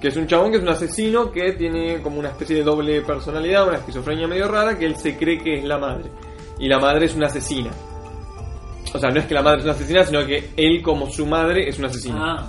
que 0.01 0.09
es 0.09 0.16
un 0.16 0.26
chabón 0.26 0.51
que 0.51 0.59
es 0.59 0.62
un 0.62 0.68
asesino 0.68 1.32
que 1.32 1.53
tiene 1.53 2.03
como 2.03 2.18
una 2.18 2.28
especie 2.28 2.57
de 2.57 2.62
doble 2.62 3.01
personalidad, 3.01 3.66
una 3.66 3.78
esquizofrenia 3.78 4.28
medio 4.28 4.49
rara, 4.49 4.78
que 4.78 4.85
él 4.85 4.97
se 4.97 5.16
cree 5.16 5.39
que 5.39 5.59
es 5.59 5.64
la 5.64 5.78
madre. 5.78 6.11
Y 6.59 6.68
la 6.68 6.78
madre 6.78 7.07
es 7.07 7.14
una 7.14 7.26
asesina. 7.26 7.70
O 8.93 8.99
sea, 8.99 9.11
no 9.11 9.18
es 9.18 9.26
que 9.26 9.35
la 9.35 9.43
madre 9.43 9.61
es 9.61 9.64
una 9.64 9.72
asesina, 9.72 10.05
sino 10.05 10.26
que 10.26 10.51
él 10.57 10.82
como 10.82 11.09
su 11.11 11.24
madre 11.24 11.68
es 11.68 11.78
un 11.78 11.87
asesino. 11.87 12.22
Ah, 12.22 12.47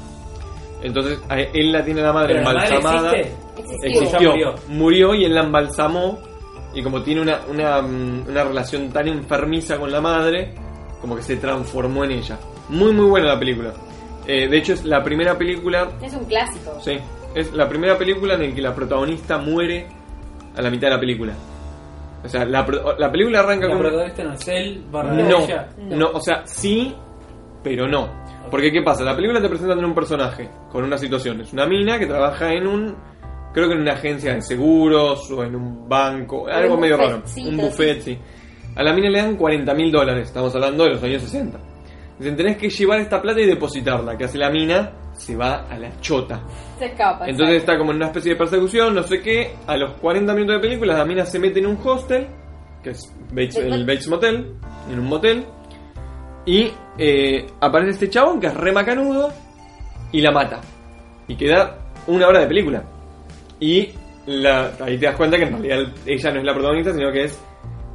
Entonces 0.84 1.18
a 1.30 1.40
él 1.40 1.72
la 1.72 1.84
tiene 1.84 2.02
la 2.02 2.12
madre 2.12 2.34
pero 2.36 2.40
la 2.42 2.54
madre 2.54 2.76
embalsamada. 2.76 3.12
existe. 3.14 3.88
Existió. 3.88 4.32
Murió. 4.32 4.56
murió. 4.68 5.16
y 5.16 5.24
él 5.24 5.34
la 5.34 5.42
embalsamó. 5.44 6.20
Y 6.74 6.84
como 6.84 7.02
tiene 7.02 7.22
una, 7.22 7.40
una, 7.50 7.82
mm, 7.82 8.28
una 8.28 8.44
relación 8.44 8.90
tan 8.92 9.08
enfermiza 9.08 9.78
con 9.78 9.90
la 9.90 10.02
madre, 10.02 10.54
como 11.00 11.16
que 11.16 11.22
se 11.22 11.38
transformó 11.38 12.04
en 12.04 12.12
ella. 12.12 12.38
Muy, 12.68 12.92
muy 12.92 13.06
buena 13.06 13.28
la 13.28 13.40
película. 13.40 13.74
Eh, 14.28 14.48
de 14.48 14.58
hecho, 14.58 14.74
es 14.74 14.84
la 14.86 15.04
primera 15.04 15.38
película. 15.38 15.90
Es 16.02 16.14
un 16.14 16.26
clásico. 16.26 16.78
Sí, 16.82 16.98
es 17.36 17.54
la 17.54 17.68
primera 17.70 17.98
película 17.98 18.36
en 18.36 18.50
la 18.50 18.56
que 18.56 18.62
la 18.62 18.74
protagonista 18.76 19.38
muere 19.38 19.88
a 20.56 20.62
la 20.62 20.70
mitad 20.70 20.88
de 20.88 20.94
la 20.96 21.00
película. 21.00 21.34
O 22.24 22.28
sea, 22.28 22.44
la, 22.46 22.66
pro- 22.66 22.98
la 22.98 23.12
película 23.12 23.40
arranca 23.42 23.68
La 23.68 23.74
con. 23.74 23.82
protagonista 23.82 24.24
no 24.24 24.34
es 24.34 24.48
él, 24.48 24.84
barra 24.90 25.14
No, 25.14 25.40
ella. 25.44 25.68
no, 25.78 26.08
o 26.14 26.20
sea, 26.20 26.42
sí, 26.46 26.96
pero 27.64 27.88
no. 27.88 28.10
Porque, 28.50 28.72
¿qué 28.72 28.82
pasa? 28.82 29.04
La 29.04 29.16
película 29.16 29.42
te 29.42 29.50
presenta 29.50 29.74
en 29.74 29.86
un 29.86 29.94
personaje 29.94 30.50
con 30.72 30.84
una 30.84 30.98
situación. 30.98 31.42
Es 31.42 31.54
una 31.54 31.66
mina 31.68 32.00
que 32.00 32.06
trabaja 32.08 32.52
en 32.54 32.66
un. 32.68 32.96
Creo 33.54 33.68
que 33.68 33.74
en 33.76 33.82
una 33.82 33.94
agencia 33.94 34.34
de 34.34 34.42
seguros 34.42 35.30
o 35.32 35.44
en 35.44 35.56
un 35.56 35.88
banco, 35.88 36.48
algo 36.48 36.78
medio 36.78 36.98
raro. 36.98 37.22
Un 37.38 37.58
buffet, 37.58 38.02
sí. 38.02 38.18
A 38.76 38.84
la 38.84 38.92
mina 38.94 39.10
le 39.10 39.20
dan 39.22 39.36
40 39.38 39.74
mil 39.74 39.92
dólares, 39.92 40.28
estamos 40.28 40.54
hablando 40.56 40.84
de 40.84 40.90
los 40.92 41.04
años 41.04 41.22
60. 41.22 41.58
Dicen, 42.18 42.36
tenés 42.36 42.58
que 42.58 42.70
llevar 42.70 43.00
esta 43.00 43.22
plata 43.22 43.42
y 43.42 43.46
depositarla. 43.46 44.18
¿Qué 44.18 44.26
hace 44.26 44.38
la 44.38 44.50
mina? 44.50 44.92
Se 45.14 45.36
va 45.36 45.66
a 45.70 45.78
la 45.78 46.00
chota. 46.00 46.42
Se 46.78 46.86
escapa. 46.86 47.28
Entonces 47.28 47.58
está 47.58 47.78
como 47.78 47.92
en 47.92 47.98
una 47.98 48.08
especie 48.08 48.34
de 48.34 48.38
persecución, 48.38 48.96
no 48.96 49.04
sé 49.04 49.22
qué. 49.22 49.54
A 49.68 49.78
los 49.78 49.98
40 49.98 50.34
minutos 50.34 50.56
de 50.56 50.62
película, 50.62 50.98
la 50.98 51.06
mina 51.06 51.26
se 51.26 51.40
mete 51.40 51.60
en 51.60 51.68
un 51.68 51.80
hostel, 51.84 52.28
que 52.84 52.92
es 52.92 53.14
Bates 53.30 53.58
el 53.58 53.86
Bates 53.86 54.08
Motel, 54.08 54.56
en 54.92 55.00
un 55.00 55.06
motel. 55.08 55.46
Y 56.46 56.72
eh, 56.98 57.46
aparece 57.60 57.92
este 57.92 58.10
chabón 58.10 58.40
que 58.40 58.48
es 58.48 58.54
re 58.54 58.72
macanudo 58.72 59.30
y 60.12 60.22
la 60.22 60.32
mata. 60.32 60.62
Y 61.28 61.36
queda 61.36 61.78
una 62.08 62.28
hora 62.28 62.42
de 62.42 62.48
película. 62.48 62.84
Y 63.60 63.90
la, 64.28 64.72
ahí 64.80 64.98
te 64.98 65.06
das 65.06 65.16
cuenta 65.16 65.38
que 65.38 65.44
en 65.44 65.52
realidad 65.52 65.94
ella 66.06 66.32
no 66.32 66.40
es 66.40 66.46
la 66.46 66.54
protagonista, 66.54 66.94
sino 66.94 67.12
que 67.12 67.24
es 67.26 67.44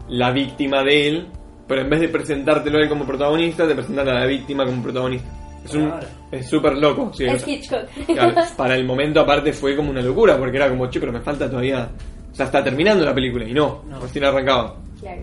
la 0.08 0.30
víctima 0.32 0.82
de 0.82 1.08
él. 1.08 1.28
Pero 1.70 1.82
en 1.82 1.88
vez 1.88 2.00
de 2.00 2.08
presentártelo 2.08 2.78
a 2.78 2.82
él 2.82 2.88
como 2.88 3.04
protagonista, 3.06 3.66
te 3.66 3.74
presentan 3.76 4.08
a 4.08 4.14
la 4.14 4.26
víctima 4.26 4.66
como 4.66 4.82
protagonista. 4.82 5.28
Es 5.64 5.74
un 5.74 5.92
es 6.32 6.48
súper 6.48 6.76
loco. 6.76 7.12
sí, 7.14 7.24
Es 7.26 7.46
Hitchcock. 7.46 7.82
Claro, 8.06 8.34
para 8.56 8.74
el 8.74 8.84
momento 8.84 9.20
aparte 9.20 9.52
fue 9.52 9.76
como 9.76 9.90
una 9.90 10.02
locura, 10.02 10.36
porque 10.36 10.56
era 10.56 10.68
como, 10.68 10.88
che, 10.90 10.98
pero 10.98 11.12
me 11.12 11.20
falta 11.20 11.48
todavía... 11.48 11.88
O 12.32 12.34
sea, 12.34 12.46
está 12.46 12.64
terminando 12.64 13.04
la 13.04 13.14
película, 13.14 13.44
y 13.46 13.52
no, 13.52 13.82
No. 13.88 14.00
recién 14.00 14.24
arrancaba. 14.24 14.76
Claro. 15.00 15.22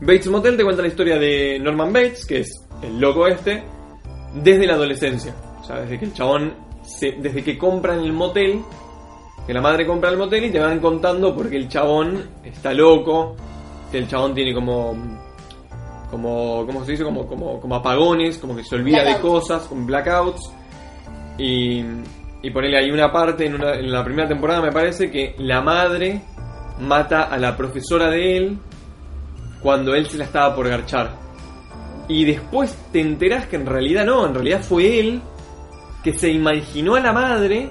Bates 0.00 0.28
Motel 0.28 0.56
te 0.56 0.62
cuenta 0.62 0.82
la 0.82 0.88
historia 0.88 1.18
de 1.18 1.58
Norman 1.60 1.92
Bates, 1.92 2.24
que 2.26 2.40
es 2.40 2.64
el 2.82 3.00
loco 3.00 3.26
este, 3.26 3.62
desde 4.42 4.66
la 4.68 4.74
adolescencia. 4.74 5.34
O 5.60 5.64
sea, 5.64 5.80
desde 5.80 5.98
que 5.98 6.04
el 6.04 6.12
chabón, 6.12 6.54
se- 6.84 7.16
desde 7.18 7.42
que 7.42 7.58
compran 7.58 7.98
el 8.00 8.12
motel, 8.12 8.60
que 9.46 9.52
la 9.54 9.60
madre 9.60 9.86
compra 9.86 10.10
el 10.10 10.18
motel 10.18 10.44
y 10.44 10.50
te 10.50 10.58
van 10.60 10.78
contando 10.78 11.34
porque 11.34 11.56
el 11.56 11.68
chabón 11.68 12.22
está 12.44 12.72
loco, 12.72 13.34
que 13.90 13.98
el 13.98 14.06
chabón 14.08 14.34
tiene 14.34 14.54
como... 14.54 14.94
Como, 16.14 16.64
¿cómo 16.64 16.84
se 16.84 16.92
dice? 16.92 17.02
Como, 17.02 17.26
como, 17.26 17.60
como 17.60 17.74
apagones, 17.74 18.38
como 18.38 18.54
que 18.54 18.62
se 18.62 18.76
olvida 18.76 19.02
de 19.02 19.18
cosas, 19.20 19.64
con 19.64 19.84
blackouts. 19.84 20.52
Y, 21.38 21.82
y 22.40 22.50
ponele 22.52 22.78
ahí 22.78 22.90
una 22.92 23.10
parte 23.10 23.46
en, 23.46 23.56
una- 23.56 23.74
en 23.74 23.90
la 23.90 24.04
primera 24.04 24.28
temporada, 24.28 24.62
me 24.62 24.70
parece, 24.70 25.10
que 25.10 25.34
la 25.38 25.60
madre 25.60 26.22
mata 26.78 27.24
a 27.24 27.36
la 27.38 27.56
profesora 27.56 28.08
de 28.10 28.36
él 28.36 28.58
cuando 29.60 29.92
él 29.96 30.06
se 30.06 30.18
la 30.18 30.24
estaba 30.24 30.54
por 30.54 30.68
garchar. 30.68 31.10
Y 32.06 32.24
después 32.24 32.76
te 32.92 33.00
enterás 33.00 33.46
que 33.46 33.56
en 33.56 33.66
realidad 33.66 34.04
no, 34.04 34.24
en 34.24 34.34
realidad 34.34 34.60
fue 34.62 35.00
él 35.00 35.20
que 36.04 36.12
se 36.12 36.30
imaginó 36.30 36.94
a 36.94 37.00
la 37.00 37.12
madre 37.12 37.70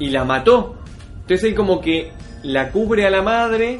y 0.00 0.10
la 0.10 0.24
mató. 0.24 0.74
Entonces 1.20 1.44
él 1.44 1.54
como 1.54 1.80
que 1.80 2.10
la 2.42 2.72
cubre 2.72 3.06
a 3.06 3.10
la 3.10 3.22
madre, 3.22 3.78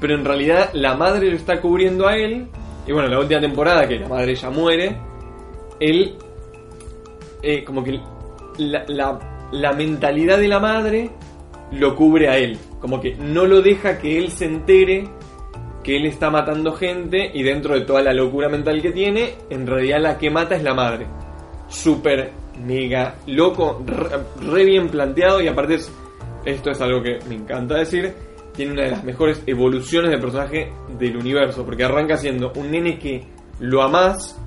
pero 0.00 0.14
en 0.16 0.24
realidad 0.24 0.70
la 0.72 0.96
madre 0.96 1.30
lo 1.30 1.36
está 1.36 1.60
cubriendo 1.60 2.08
a 2.08 2.16
él. 2.16 2.48
Y 2.86 2.92
bueno, 2.92 3.08
la 3.08 3.18
última 3.18 3.40
temporada 3.40 3.86
que 3.86 3.98
la 3.98 4.08
madre 4.08 4.34
ya 4.34 4.50
muere, 4.50 4.96
él 5.78 6.16
eh, 7.42 7.64
como 7.64 7.82
que 7.82 8.00
la, 8.58 9.18
la, 9.52 9.72
mentalidad 9.72 10.38
de 10.38 10.48
la 10.48 10.58
madre 10.58 11.10
lo 11.72 11.94
cubre 11.96 12.28
a 12.28 12.36
él. 12.36 12.58
Como 12.80 13.00
que 13.00 13.14
no 13.14 13.46
lo 13.46 13.62
deja 13.62 13.98
que 13.98 14.18
él 14.18 14.30
se 14.30 14.46
entere 14.46 15.04
que 15.82 15.96
él 15.96 16.06
está 16.06 16.30
matando 16.30 16.72
gente 16.72 17.30
y 17.32 17.42
dentro 17.42 17.74
de 17.74 17.82
toda 17.82 18.02
la 18.02 18.12
locura 18.12 18.48
mental 18.48 18.82
que 18.82 18.92
tiene, 18.92 19.34
en 19.48 19.66
realidad 19.66 20.00
la 20.00 20.18
que 20.18 20.30
mata 20.30 20.54
es 20.54 20.62
la 20.62 20.74
madre. 20.74 21.06
Súper, 21.68 22.32
mega, 22.62 23.14
loco, 23.26 23.82
re, 23.86 24.18
re 24.46 24.64
bien 24.64 24.88
planteado 24.88 25.40
y 25.40 25.48
aparte 25.48 25.76
es, 25.76 25.90
esto 26.44 26.70
es 26.70 26.80
algo 26.80 27.02
que 27.02 27.18
me 27.28 27.36
encanta 27.36 27.76
decir, 27.76 28.14
tiene 28.60 28.74
una 28.74 28.82
de 28.82 28.90
las 28.90 29.04
mejores 29.04 29.42
evoluciones 29.46 30.10
de 30.10 30.18
personaje 30.18 30.70
del 30.98 31.16
universo, 31.16 31.64
porque 31.64 31.82
arranca 31.82 32.18
siendo 32.18 32.52
un 32.56 32.70
nene 32.70 32.98
que 32.98 33.24
lo 33.58 33.80
amás 33.80 34.38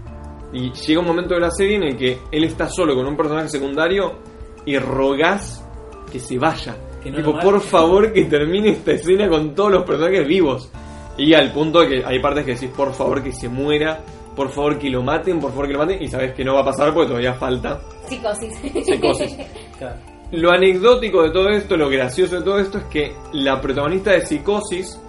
y 0.53 0.71
llega 0.71 0.99
un 0.99 1.07
momento 1.07 1.33
de 1.33 1.39
la 1.39 1.49
serie 1.49 1.77
en 1.77 1.83
el 1.83 1.97
que 1.97 2.19
él 2.31 2.43
está 2.43 2.69
solo 2.69 2.93
con 2.93 3.07
un 3.07 3.17
personaje 3.17 3.49
secundario 3.49 4.19
y 4.67 4.77
rogás 4.77 5.67
que 6.11 6.19
se 6.19 6.37
vaya. 6.37 6.77
Que 7.01 7.09
no 7.09 7.17
tipo, 7.17 7.39
por 7.39 7.59
favor 7.59 8.13
que 8.13 8.25
termine 8.25 8.69
esta 8.69 8.91
escena 8.91 9.27
con 9.27 9.55
todos 9.55 9.71
los 9.71 9.83
personajes 9.83 10.27
vivos. 10.27 10.71
Y 11.17 11.33
al 11.33 11.51
punto 11.51 11.79
de 11.79 11.87
que 11.87 12.05
hay 12.05 12.19
partes 12.19 12.45
que 12.45 12.53
decís, 12.53 12.69
por 12.69 12.93
favor 12.93 13.23
que 13.23 13.31
se 13.31 13.49
muera, 13.49 13.99
por 14.35 14.51
favor 14.51 14.77
que 14.77 14.91
lo 14.91 15.01
maten, 15.01 15.39
por 15.39 15.49
favor 15.49 15.65
que 15.65 15.73
lo 15.73 15.79
maten, 15.79 16.03
y 16.03 16.07
sabes 16.07 16.35
que 16.35 16.45
no 16.45 16.53
va 16.53 16.61
a 16.61 16.65
pasar 16.65 16.93
porque 16.93 17.07
todavía 17.07 17.33
falta 17.33 17.81
Psicosis. 18.07 18.53
psicosis. 18.85 19.37
Claro. 19.79 20.12
Lo 20.33 20.51
anecdótico 20.51 21.21
de 21.21 21.29
todo 21.29 21.49
esto, 21.49 21.77
lo 21.77 21.89
gracioso 21.89 22.37
de 22.37 22.41
todo 22.41 22.57
esto 22.57 22.79
es 22.79 22.83
que 22.85 23.13
la 23.33 23.61
protagonista 23.61 24.11
de 24.11 24.25
Psicosis, 24.25 24.99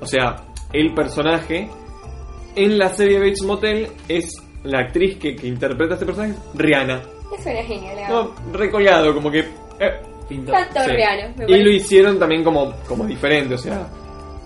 o 0.00 0.06
sea, 0.06 0.36
el 0.72 0.94
personaje, 0.94 1.68
en 2.54 2.78
la 2.78 2.90
serie 2.90 3.18
Bates 3.18 3.42
Motel 3.42 3.88
es 4.08 4.32
la 4.62 4.80
actriz 4.80 5.16
que, 5.18 5.34
que 5.34 5.48
interpreta 5.48 5.94
a 5.94 5.96
este 5.96 6.06
personaje, 6.06 6.34
Rihanna. 6.54 7.02
Eso 7.36 7.48
era 7.48 7.64
genial. 7.64 7.96
No, 8.08 8.34
recolgado, 8.52 9.12
como 9.12 9.32
que... 9.32 9.40
eh, 9.40 10.00
Pintó. 10.28 10.52
Tanto 10.52 10.80
Sí. 10.84 10.90
Rihanna, 10.90 11.34
me 11.36 11.44
Y 11.48 11.62
lo 11.64 11.70
hicieron 11.70 12.18
también 12.20 12.44
como, 12.44 12.72
como 12.86 13.04
diferente, 13.06 13.54
o 13.54 13.58
sea, 13.58 13.88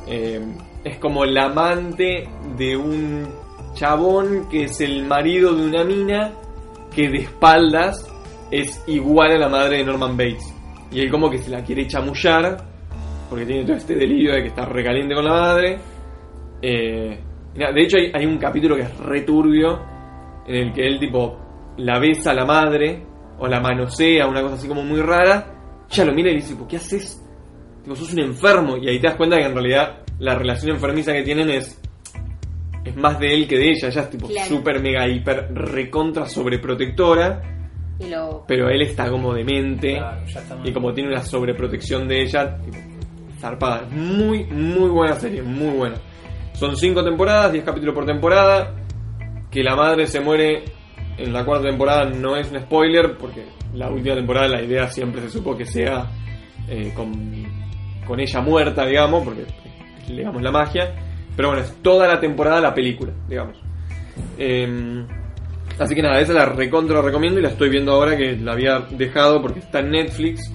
eh, 0.06 0.40
es 0.82 0.98
como 0.98 1.26
la 1.26 1.44
amante 1.44 2.26
de 2.56 2.74
un 2.74 3.28
chabón 3.74 4.48
que 4.48 4.64
es 4.64 4.80
el 4.80 5.04
marido 5.04 5.54
de 5.54 5.62
una 5.66 5.84
mina 5.84 6.32
que 6.94 7.10
de 7.10 7.18
espaldas 7.18 8.10
es 8.50 8.82
igual 8.86 9.32
a 9.32 9.38
la 9.38 9.48
madre 9.48 9.78
de 9.78 9.84
Norman 9.84 10.16
Bates. 10.16 10.54
Y 10.90 11.00
él 11.00 11.10
como 11.10 11.30
que 11.30 11.38
se 11.38 11.50
la 11.50 11.62
quiere 11.64 11.86
chamullar, 11.86 12.56
porque 13.28 13.46
tiene 13.46 13.64
todo 13.64 13.76
este 13.76 13.94
delirio 13.94 14.34
de 14.34 14.42
que 14.42 14.48
está 14.48 14.64
recaliente 14.64 15.14
con 15.14 15.24
la 15.24 15.32
madre. 15.32 15.78
Eh, 16.62 17.18
de 17.54 17.82
hecho 17.82 17.96
hay, 17.98 18.10
hay 18.14 18.26
un 18.26 18.38
capítulo 18.38 18.76
que 18.76 18.82
es 18.82 18.96
returbio 18.98 19.80
en 20.46 20.54
el 20.54 20.72
que 20.72 20.86
él 20.86 20.98
tipo 20.98 21.38
la 21.78 21.98
besa 21.98 22.30
a 22.30 22.34
la 22.34 22.44
madre 22.44 23.04
o 23.38 23.46
la 23.48 23.60
manosea, 23.60 24.26
una 24.26 24.42
cosa 24.42 24.54
así 24.54 24.68
como 24.68 24.82
muy 24.82 25.00
rara. 25.00 25.52
Ya 25.90 26.04
lo 26.04 26.12
mira 26.12 26.30
y 26.30 26.36
dice, 26.36 26.54
"¿Por 26.54 26.66
¿qué 26.68 26.76
haces? 26.76 27.20
Tipo, 27.82 27.94
sos 27.96 28.12
un 28.12 28.20
enfermo. 28.20 28.76
Y 28.76 28.88
ahí 28.88 28.98
te 29.00 29.08
das 29.08 29.16
cuenta 29.16 29.36
que 29.36 29.44
en 29.46 29.52
realidad 29.52 29.98
la 30.18 30.34
relación 30.36 30.70
enfermiza 30.76 31.12
que 31.12 31.22
tienen 31.22 31.50
es 31.50 31.80
es 32.84 32.96
más 32.96 33.18
de 33.18 33.34
él 33.34 33.48
que 33.48 33.56
de 33.56 33.70
ella. 33.70 33.88
Ella 33.88 34.02
es 34.02 34.10
tipo 34.10 34.28
Claro. 34.28 34.46
súper 34.48 34.80
mega 34.80 35.08
hiper 35.08 35.48
recontra 35.54 36.26
sobreprotectora, 36.26 37.63
Y 38.00 38.08
lo... 38.10 38.44
pero 38.48 38.68
él 38.68 38.82
está 38.82 39.08
como 39.08 39.32
demente 39.32 39.96
Claro, 39.96 40.26
ya 40.26 40.40
está 40.40 40.56
mal. 40.56 40.68
y 40.68 40.72
como 40.72 40.92
tiene 40.92 41.10
una 41.10 41.22
sobreprotección 41.22 42.08
de 42.08 42.22
ella, 42.22 42.56
tipo, 42.58 42.76
zarpada. 43.38 43.86
Muy, 43.90 44.44
muy 44.44 44.90
buena 44.90 45.14
serie, 45.14 45.42
muy 45.42 45.76
buena. 45.76 45.96
Son 46.54 46.76
cinco 46.76 47.04
temporadas, 47.04 47.52
10 47.52 47.64
capítulos 47.64 47.94
por 47.94 48.06
temporada. 48.06 48.74
Que 49.50 49.62
la 49.62 49.76
madre 49.76 50.06
se 50.06 50.20
muere 50.20 50.64
en 51.16 51.32
la 51.32 51.44
cuarta 51.44 51.68
temporada 51.68 52.04
no 52.06 52.36
es 52.36 52.50
un 52.50 52.60
spoiler, 52.60 53.16
porque 53.16 53.44
la 53.74 53.88
última 53.90 54.14
temporada 54.16 54.48
la 54.48 54.62
idea 54.62 54.88
siempre 54.88 55.20
se 55.22 55.30
supo 55.30 55.56
que 55.56 55.64
sea 55.64 56.06
eh, 56.68 56.92
con, 56.94 57.44
con 58.06 58.18
ella 58.18 58.40
muerta, 58.40 58.84
digamos, 58.86 59.24
porque 59.24 59.42
es, 59.42 60.08
digamos 60.08 60.42
la 60.42 60.50
magia. 60.50 60.94
Pero 61.36 61.48
bueno, 61.48 61.62
es 61.62 61.72
toda 61.82 62.06
la 62.08 62.20
temporada 62.20 62.60
la 62.60 62.74
película, 62.74 63.12
digamos. 63.28 63.58
Eh, 64.38 65.04
así 65.78 65.94
que 65.94 66.02
nada, 66.02 66.20
esa 66.20 66.32
la 66.32 66.46
recontra 66.46 67.02
recomiendo 67.02 67.40
y 67.40 67.42
la 67.42 67.50
estoy 67.50 67.68
viendo 67.68 67.92
ahora 67.92 68.16
que 68.16 68.36
la 68.36 68.52
había 68.52 68.80
dejado 68.90 69.40
porque 69.40 69.60
está 69.60 69.80
en 69.80 69.90
Netflix 69.90 70.52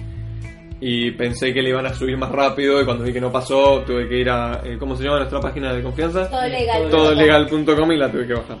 y 0.80 1.10
pensé 1.12 1.52
que 1.52 1.60
le 1.60 1.70
iban 1.70 1.86
a 1.86 1.92
subir 1.94 2.16
más 2.16 2.30
rápido 2.30 2.80
y 2.80 2.84
cuando 2.84 3.04
vi 3.04 3.12
que 3.12 3.20
no 3.20 3.30
pasó 3.30 3.82
tuve 3.82 4.08
que 4.08 4.18
ir 4.18 4.30
a, 4.30 4.62
eh, 4.64 4.76
¿cómo 4.78 4.96
se 4.96 5.04
llama 5.04 5.18
nuestra 5.18 5.40
página 5.40 5.74
de 5.74 5.82
confianza? 5.82 6.28
Todo 6.28 6.46
legal. 6.48 6.88
Todolegal.com 6.90 7.92
y 7.92 7.96
la 7.96 8.10
tuve 8.10 8.26
que 8.26 8.34
bajar. 8.34 8.58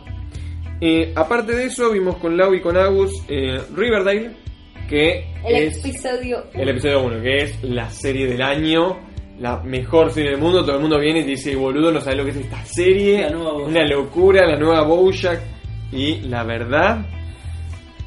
Eh, 0.82 1.12
aparte 1.14 1.54
de 1.54 1.64
eso, 1.64 1.90
vimos 1.90 2.16
con 2.16 2.36
Lau 2.36 2.54
y 2.54 2.60
con 2.60 2.76
Agus 2.76 3.12
eh, 3.28 3.60
Riverdale, 3.74 4.30
que 4.88 5.26
El 5.44 5.56
es 5.56 5.84
episodio... 5.84 6.44
el 6.54 6.68
episodio 6.68 7.02
1, 7.02 7.22
que 7.22 7.36
es 7.38 7.62
la 7.64 7.90
serie 7.90 8.26
del 8.26 8.40
año, 8.40 8.98
la 9.38 9.62
mejor 9.62 10.10
serie 10.10 10.30
del 10.30 10.40
mundo, 10.40 10.62
todo 10.62 10.76
el 10.76 10.80
mundo 10.80 10.98
viene 10.98 11.20
y 11.20 11.24
te 11.24 11.30
dice, 11.30 11.54
boludo, 11.54 11.92
no 11.92 12.00
sabes 12.00 12.18
lo 12.18 12.24
que 12.24 12.30
es 12.30 12.36
esta 12.36 12.64
serie, 12.64 13.22
La 13.22 13.30
nueva 13.30 13.52
una 13.54 13.86
locura, 13.86 14.46
la 14.46 14.58
nueva 14.58 14.82
Bojack, 14.82 15.40
y 15.92 16.20
la 16.22 16.44
verdad, 16.44 17.04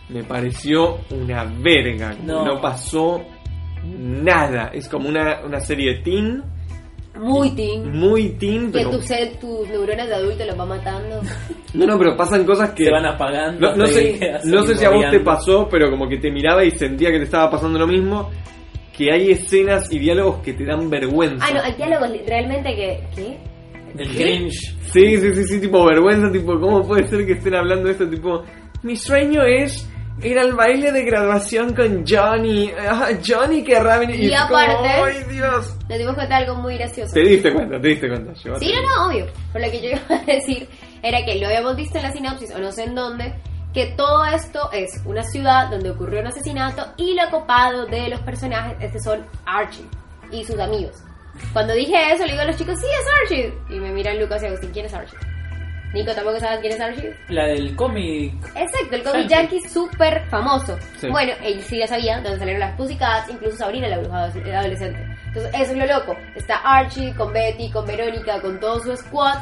me 0.09 0.23
pareció 0.23 0.99
una 1.11 1.43
verga, 1.43 2.15
No. 2.23 2.45
no, 2.45 2.61
pasó 2.61 3.21
nada, 3.85 4.69
es 4.73 4.87
como 4.87 5.09
una, 5.09 5.41
una 5.45 5.59
serie 5.59 6.01
teen, 6.03 6.41
Muy 7.19 7.51
teen. 7.51 7.91
muy 7.91 8.29
teen, 8.37 8.71
Que 8.71 8.79
pero... 8.79 8.91
tus, 8.91 9.05
tus 9.39 9.67
neuronas 9.69 10.07
de 10.07 10.15
adulto 10.15 10.45
los 10.45 10.59
va 10.59 10.65
matando. 10.65 11.21
No, 11.73 11.87
no, 11.87 11.97
pero 11.97 12.15
pasan 12.15 12.45
cosas 12.45 12.69
que... 12.73 12.85
Se 12.85 12.91
van 12.91 13.07
apagando. 13.07 13.75
No, 13.75 13.87
sé, 13.87 14.19
que 14.19 14.31
no 14.45 14.63
sé 14.63 14.75
si 14.75 14.85
a 14.85 14.91
vos 14.91 15.05
te 15.09 15.19
pasó, 15.21 15.67
pero 15.67 15.89
como 15.89 16.07
que 16.07 16.17
te 16.17 16.29
miraba 16.29 16.63
y 16.63 16.69
sentía 16.69 17.09
que 17.09 17.17
te 17.17 17.23
estaba 17.23 17.49
pasando 17.49 17.79
lo 17.79 17.87
mismo, 17.87 18.29
que 18.95 19.11
hay 19.11 19.31
escenas 19.31 19.91
y 19.91 19.97
diálogos 19.97 20.43
que 20.43 20.53
te 20.53 20.65
dan 20.65 20.87
vergüenza. 20.87 21.43
Ah, 21.43 21.51
no, 21.51 21.61
hay 21.63 21.73
diálogos 21.73 22.09
realmente 22.27 22.75
que. 22.75 23.03
¿Qué? 23.15 23.37
El 23.97 24.09
¿Qué? 24.11 24.23
cringe. 24.23 24.75
Sí, 24.91 25.17
sí, 25.17 25.33
sí, 25.33 25.43
sí, 25.45 25.61
tipo 25.61 25.85
vergüenza, 25.85 26.31
tipo, 26.31 26.59
¿cómo 26.59 26.81
puede 26.87 27.07
ser 27.07 27.25
que 27.25 27.33
estén 27.33 27.55
hablando 27.55 27.85
de 27.85 27.91
esto? 27.93 28.09
Tipo, 28.09 28.43
mi 28.83 28.95
sueño 28.95 29.43
es 29.43 29.87
ir 30.21 30.37
al 30.37 30.53
baile 30.53 30.91
de 30.91 31.03
graduación 31.03 31.73
con 31.73 32.05
Johnny. 32.07 32.71
Ah, 32.87 33.09
Johnny 33.25 33.63
querrá 33.63 33.97
venir. 33.99 34.19
Y 34.23 34.29
como, 34.29 34.57
aparte- 34.57 34.87
¡Ay, 34.89 35.23
Dios! 35.29 35.75
Nos 35.89 35.97
dimos 35.97 36.15
cuenta 36.15 36.37
de 36.37 36.45
algo 36.45 36.55
muy 36.61 36.75
gracioso. 36.77 37.13
Te 37.13 37.21
diste 37.21 37.51
cuenta, 37.53 37.79
te 37.81 37.87
diste 37.87 38.07
cuenta. 38.07 38.33
llévate. 38.33 38.65
Sí, 38.65 38.71
no, 38.73 38.81
no, 38.81 39.07
obvio. 39.11 39.25
Pero 39.51 39.65
lo 39.65 39.71
que 39.71 39.81
yo 39.81 39.89
iba 40.09 40.15
a 40.21 40.25
decir 40.25 40.67
era 41.01 41.25
que 41.25 41.35
lo 41.39 41.47
habíamos 41.47 41.75
visto 41.75 41.97
en 41.97 42.03
la 42.03 42.11
sinopsis, 42.11 42.53
o 42.55 42.59
no 42.59 42.71
sé 42.71 42.83
en 42.83 42.95
dónde, 42.95 43.33
que 43.73 43.87
todo 43.97 44.23
esto 44.25 44.71
es 44.71 45.01
una 45.05 45.23
ciudad 45.23 45.69
donde 45.69 45.89
ocurrió 45.89 46.19
un 46.21 46.27
asesinato 46.27 46.85
y 46.97 47.15
lo 47.15 47.29
copado 47.31 47.85
de 47.87 48.09
los 48.09 48.19
personajes, 48.21 48.77
este 48.79 48.99
son 48.99 49.25
Archie 49.45 49.85
y 50.31 50.45
sus 50.45 50.59
amigos. 50.59 50.95
Cuando 51.51 51.73
dije 51.73 52.11
eso, 52.13 52.25
le 52.25 52.31
digo 52.31 52.41
a 52.41 52.45
los 52.45 52.57
chicos, 52.57 52.79
sí, 52.79 52.85
es 52.87 53.05
Archie. 53.21 53.53
Y 53.69 53.79
me 53.79 53.91
miran 53.91 54.19
Lucas 54.19 54.41
y 54.43 54.47
Agustín, 54.47 54.71
¿quién 54.71 54.85
es 54.85 54.93
Archie? 54.93 55.17
Nico, 55.93 56.11
¿tampoco 56.15 56.39
sabes 56.39 56.59
quién 56.61 56.73
es 56.73 56.79
Archie? 56.79 57.15
La 57.29 57.45
del 57.45 57.75
cómic. 57.75 58.33
Exacto, 58.55 58.95
el 58.95 59.03
cómic 59.03 59.27
Yankee. 59.27 59.61
súper 59.69 60.25
famoso. 60.29 60.75
Sí. 60.97 61.07
Bueno, 61.09 61.33
él 61.43 61.61
sí 61.61 61.77
ya 61.77 61.85
sabía 61.87 62.15
dónde 62.19 62.39
salieron 62.39 62.61
las 62.61 62.75
Pussycats, 62.75 63.29
incluso 63.29 63.57
Sabrina 63.57 63.87
la 63.87 63.99
bruja 63.99 64.27
adoles- 64.27 64.55
adolescente. 64.55 65.05
Entonces, 65.27 65.51
eso 65.53 65.71
es 65.71 65.77
lo 65.77 65.85
loco. 65.85 66.15
Está 66.35 66.55
Archie 66.63 67.13
con 67.15 67.31
Betty, 67.31 67.69
con 67.69 67.85
Verónica, 67.85 68.41
con 68.41 68.59
todo 68.59 68.79
su 68.79 68.95
squad 68.97 69.37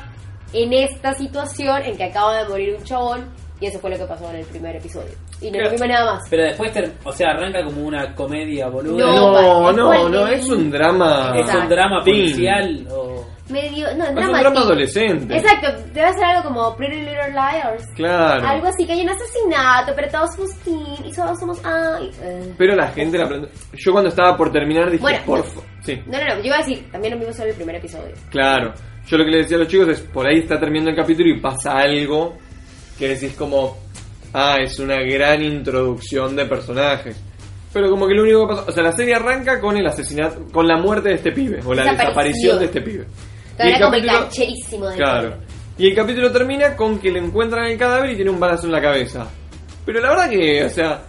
en 0.54 0.74
esta 0.74 1.14
situación 1.14 1.84
en 1.84 1.96
que 1.96 2.04
acaba 2.04 2.44
de 2.44 2.50
morir 2.50 2.76
un 2.78 2.84
chabón 2.84 3.34
y 3.62 3.68
eso 3.68 3.80
fue 3.80 3.92
lo 3.92 3.98
que 3.98 4.06
pasó 4.06 4.30
en 4.32 4.38
el 4.38 4.46
primer 4.48 4.76
episodio. 4.76 5.12
Y 5.40 5.46
no 5.46 5.60
Claro. 5.60 5.70
vimos 5.72 5.88
nada 5.88 6.14
más. 6.14 6.24
Pero 6.30 6.44
después, 6.44 6.74
ter- 6.74 6.92
o 7.06 7.12
sea, 7.14 7.30
arranca 7.30 7.64
como 7.64 7.84
una 7.86 8.14
comedia 8.16 8.68
boluda. 8.68 9.06
No, 9.06 9.72
No, 9.72 10.10
no, 10.10 10.28
es 10.28 10.46
un 10.50 10.70
drama. 10.70 11.34
es 11.38 11.54
un 11.54 11.70
drama 11.70 12.04
teen. 12.04 12.18
policial 12.18 12.88
o... 12.92 13.26
Medio, 13.50 13.86
no, 13.98 14.06
Es 14.06 14.10
un 14.12 14.16
drama 14.16 14.60
adolescente. 14.62 15.36
Exacto, 15.36 15.68
debe 15.94 16.14
ser 16.14 16.24
algo 16.24 16.44
como 16.50 16.76
Pretty 16.78 16.98
Little 17.02 17.32
Liars. 17.32 17.86
Claro. 17.96 18.48
Algo 18.48 18.68
así, 18.68 18.86
que 18.86 18.94
hay 18.94 19.02
un 19.02 19.10
asesinato, 19.10 19.92
pero 19.94 20.08
todos 20.10 20.36
somos 20.36 20.56
teen 20.64 21.06
y 21.06 21.12
todos 21.14 21.38
somos... 21.38 21.60
Ay, 21.66 22.10
eh. 22.24 22.54
Pero 22.58 22.76
la 22.76 22.88
gente 22.92 23.18
la 23.18 23.26
aprende. 23.26 23.50
Yo 23.74 23.92
cuando 23.92 24.10
estaba 24.10 24.38
por 24.38 24.52
terminar 24.54 24.90
dije, 24.90 25.02
Bueno, 25.02 25.20
por 25.26 25.40
no. 25.40 25.44
fa- 25.44 25.62
Sí. 25.84 26.00
No, 26.06 26.18
no, 26.20 26.26
no, 26.28 26.36
yo 26.40 26.46
iba 26.46 26.56
a 26.56 26.60
decir, 26.60 26.90
también 26.92 27.14
lo 27.16 27.20
vimos 27.20 27.36
solo 27.36 27.50
el 27.50 27.56
primer 27.56 27.76
episodio. 27.76 28.14
Claro. 28.30 28.74
Yo 29.08 29.18
lo 29.18 29.26
que 29.26 29.32
le 29.32 29.38
decía 29.40 29.58
a 29.58 29.60
los 29.62 29.68
chicos 29.68 29.90
es, 29.90 30.00
por 30.00 30.26
ahí 30.28 30.40
está 30.40 30.58
terminando 30.60 30.92
el 30.92 30.96
capítulo 30.96 31.28
y 31.30 31.42
pasa 31.42 31.78
algo 31.80 32.38
que 32.98 33.10
decís 33.10 33.34
como, 33.38 33.78
ah, 34.34 34.58
es 34.62 34.80
una 34.80 34.98
gran 35.02 35.42
introducción 35.42 36.36
de 36.36 36.46
personajes. 36.46 37.18
Pero 37.74 37.90
como 37.90 38.08
que 38.08 38.14
lo 38.14 38.24
único 38.24 38.48
que 38.48 38.56
pasa, 38.56 38.70
o 38.70 38.72
sea, 38.74 38.84
la 38.84 38.92
serie 38.92 39.16
arranca 39.16 39.60
con 39.62 39.78
el 39.78 39.88
asesinato, 39.88 40.46
con 40.52 40.68
la 40.68 40.78
muerte 40.78 41.10
de 41.10 41.16
este 41.16 41.32
pibe, 41.32 41.62
o 41.66 41.74
la 41.74 41.92
Desaparición. 41.92 42.60
de 42.60 42.66
este 42.66 42.82
pibe. 42.82 43.06
Y 43.60 43.68
el 43.70 43.80
como 43.80 43.94
el 43.96 44.02
de 44.02 44.10
Claro. 44.98 45.30
todo. 45.30 45.40
Y 45.78 45.88
el 45.88 45.96
capítulo 45.96 46.32
termina 46.32 46.76
con 46.76 47.00
que 47.00 47.12
le 47.12 47.20
encuentran 47.20 47.66
el 47.66 47.78
cadáver 47.78 48.12
y 48.12 48.16
tiene 48.16 48.30
un 48.30 48.40
balazo 48.40 48.66
en 48.66 48.74
la 48.74 48.82
cabeza. 48.82 49.28
Pero 49.86 50.00
la 50.02 50.10
verdad 50.10 50.30
que, 50.30 50.66
o 50.66 50.70
sea, 50.70 51.02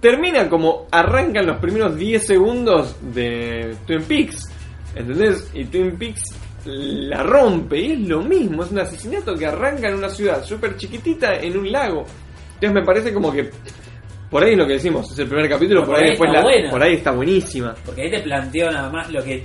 termina 0.00 0.48
como 0.48 0.86
arrancan 0.90 1.46
los 1.46 1.58
primeros 1.58 1.96
10 1.96 2.24
segundos 2.26 2.96
de 3.12 3.76
Twin 3.86 4.02
Peaks. 4.04 4.48
¿Entendés? 4.94 5.50
Y 5.52 5.64
Twin 5.64 5.96
Peaks 5.98 6.22
la 6.66 7.22
rompe 7.22 7.78
y 7.78 7.92
es 7.92 8.00
lo 8.00 8.22
mismo, 8.22 8.62
es 8.64 8.70
un 8.70 8.78
asesinato 8.80 9.34
que 9.34 9.46
arranca 9.46 9.88
en 9.88 9.94
una 9.96 10.08
ciudad 10.08 10.42
súper 10.44 10.76
chiquitita 10.76 11.34
en 11.34 11.58
un 11.58 11.70
lago. 11.70 12.04
Entonces 12.54 12.72
me 12.72 12.84
parece 12.84 13.12
como 13.12 13.30
que 13.32 13.50
por 14.30 14.42
ahí 14.42 14.52
es 14.52 14.58
lo 14.58 14.66
que 14.66 14.72
decimos, 14.74 15.10
es 15.12 15.18
el 15.18 15.28
primer 15.28 15.48
capítulo, 15.48 15.80
Por 15.80 15.90
por, 15.90 15.96
ahí 15.96 16.02
ahí 16.04 16.08
después 16.10 16.28
está 16.30 16.38
la, 16.40 16.44
buena. 16.44 16.70
por 16.70 16.82
ahí 16.82 16.94
está 16.94 17.10
buenísima. 17.12 17.74
Porque 17.84 18.02
ahí 18.02 18.10
te 18.10 18.20
planteo 18.20 18.70
nada 18.70 18.90
más 18.90 19.10
lo 19.12 19.22
que... 19.22 19.44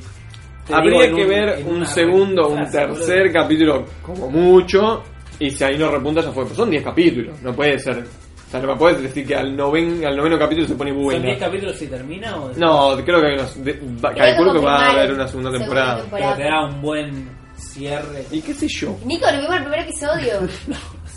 Habría 0.72 1.07
que 1.07 1.24
un- 1.24 1.28
ver 1.30 1.63
un 1.67 1.86
segundo, 1.86 2.47
un 2.49 2.67
frase, 2.67 2.78
tercer 2.93 3.32
capítulo 3.34 3.86
como 4.03 4.30
mucho. 4.30 5.03
Y 5.39 5.49
si 5.49 5.63
ahí 5.63 5.78
no 5.78 5.89
repunta 5.89 6.22
ya 6.22 6.32
fue. 6.32 6.43
Pues 6.45 6.55
son 6.55 6.70
10 6.70 6.84
capítulos, 6.84 7.41
no 7.41 7.53
puede 7.53 7.80
ser. 7.80 8.03
O 8.50 8.52
sea, 8.52 8.60
no 8.62 8.68
me 8.70 8.76
puedes 8.78 9.00
decir 9.04 9.28
que 9.28 9.36
al, 9.36 9.56
noven, 9.56 10.04
al 10.04 10.18
noveno 10.18 10.39
capítulo 10.39 10.68
se 10.68 10.74
pone 10.74 10.89
¿Son 10.91 11.04
buena. 11.04 11.24
10 11.26 11.38
capítulos 11.39 11.80
y 11.84 11.86
termina 11.88 12.36
o...? 12.36 12.52
No, 12.58 12.97
creo 13.06 13.22
que 13.22 13.28
hay 13.28 13.34
unos, 13.36 13.64
de- 13.64 13.80
va- 14.04 14.12
Creo 14.12 14.26
calculo 14.26 14.54
que 14.54 14.60
va 14.60 14.76
a 14.88 14.91
haber 14.91 15.12
una 15.14 15.28
segunda 15.28 15.52
temporada. 15.52 16.04
Pero 16.10 16.34
te 16.34 16.43
da 16.43 16.66
un 16.66 16.82
buen 16.82 17.30
cierre. 17.56 18.26
¿Y 18.32 18.41
qué 18.41 18.54
sé 18.56 18.68
yo? 18.68 18.97
Nico, 19.06 19.28
lo 19.32 19.34
vimos 19.39 19.50
en 19.52 19.58
el 19.58 19.64
primer 19.64 19.80
episodio. 19.82 20.34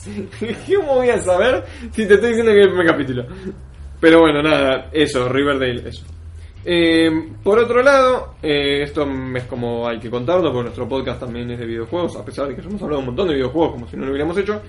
¿Cómo 0.77 0.95
voy 0.97 1.09
a 1.11 1.19
saber 1.21 1.65
si 1.93 2.07
te 2.07 2.15
estoy 2.15 2.29
diciendo 2.31 2.53
que 2.53 2.59
es 2.61 2.65
el 2.67 2.71
primer 2.73 2.87
capítulo? 2.87 3.25
Pero 4.01 4.21
bueno, 4.21 4.43
nada, 4.43 4.89
eso, 4.93 5.29
Riverdale, 5.29 5.89
eso. 5.89 6.05
Eh, 6.65 7.11
por 7.43 7.59
otro 7.59 7.83
lado, 7.83 8.35
eh, 8.43 8.83
esto 8.83 9.07
es 9.37 9.45
como 9.45 9.87
hay 9.89 9.99
que 9.99 10.11
contarlo, 10.11 10.51
porque 10.53 10.65
nuestro 10.65 10.89
podcast 10.89 11.21
también 11.21 11.51
es 11.51 11.59
de 11.59 11.67
videojuegos, 11.67 12.17
a 12.17 12.25
pesar 12.25 12.49
de 12.49 12.55
que 12.55 12.61
hemos 12.61 12.83
hablado 12.83 13.01
un 13.01 13.07
montón 13.07 13.29
de 13.29 13.35
videojuegos 13.35 13.73
como 13.73 13.89
si 13.89 13.97
no 13.97 14.05
lo 14.05 14.11
hubiéramos 14.11 14.37
hecho. 14.39 14.61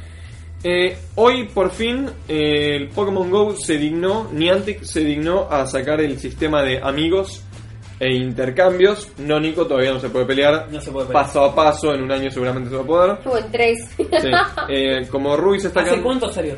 Eh, 0.63 0.97
hoy, 1.15 1.47
por 1.53 1.71
fin, 1.71 2.09
eh, 2.27 2.75
el 2.77 2.89
Pokémon 2.89 3.29
Go 3.29 3.55
se 3.55 3.77
dignó, 3.77 4.29
Niantic 4.31 4.83
se 4.83 5.01
dignó 5.01 5.47
a 5.51 5.65
sacar 5.65 5.99
el 5.99 6.17
sistema 6.19 6.63
de 6.63 6.79
amigos 6.81 7.43
e 7.99 8.13
intercambios. 8.15 9.11
No, 9.17 9.39
Nico, 9.39 9.65
todavía 9.67 9.91
no 9.93 9.99
se 9.99 10.09
puede 10.09 10.25
pelear. 10.25 10.67
No 10.71 10.79
se 10.79 10.91
puede 10.91 11.07
pelear. 11.07 11.25
Paso 11.25 11.43
a 11.43 11.53
paso, 11.53 11.93
en 11.93 12.03
un 12.03 12.11
año 12.11 12.31
seguramente 12.31 12.69
se 12.69 12.75
va 12.77 12.81
a 12.83 12.85
poder. 12.85 13.11
Estuvo 13.17 13.37
en 13.37 13.51
tres. 13.51 13.89
Sí. 13.97 14.07
Eh, 14.69 15.07
como 15.11 15.35
Ruiz 15.35 15.65
está 15.65 15.81
¿Hace 15.81 15.91
acá. 15.91 16.03
cuánto 16.03 16.29
salió? 16.29 16.55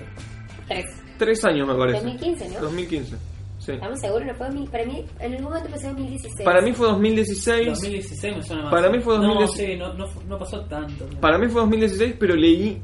tres. 0.67 0.85
Tres 1.17 1.43
años 1.45 1.67
me 1.67 1.75
parece. 1.75 1.97
2015, 2.03 2.49
¿no? 2.49 2.59
2015. 2.61 3.15
Sí. 3.57 3.71
¿Estamos 3.71 3.99
seguros? 3.99 4.27
¿No 4.27 4.35
fue 4.35 4.45
2000? 4.47 4.69
Para 4.69 4.85
mí, 4.85 5.05
en 5.19 5.31
algún 5.31 5.43
momento 5.45 5.67
en 5.67 5.81
2016. 5.95 6.45
Para 6.45 6.61
mí 6.61 6.73
fue 6.73 6.87
2016. 6.87 7.67
2016 7.69 8.35
me 8.37 8.43
suena 8.43 8.61
más. 8.63 8.71
Para 8.71 8.89
mí 8.91 8.99
fue 8.99 9.15
No, 9.17 9.23
2016. 9.23 9.69
sí, 9.71 9.77
no, 9.77 9.93
no, 9.93 10.05
no 10.27 10.37
pasó 10.37 10.61
tanto. 10.65 11.05
Para 11.19 11.37
mí 11.39 11.47
fue 11.47 11.61
2016, 11.61 12.15
pero 12.19 12.35
leí 12.35 12.79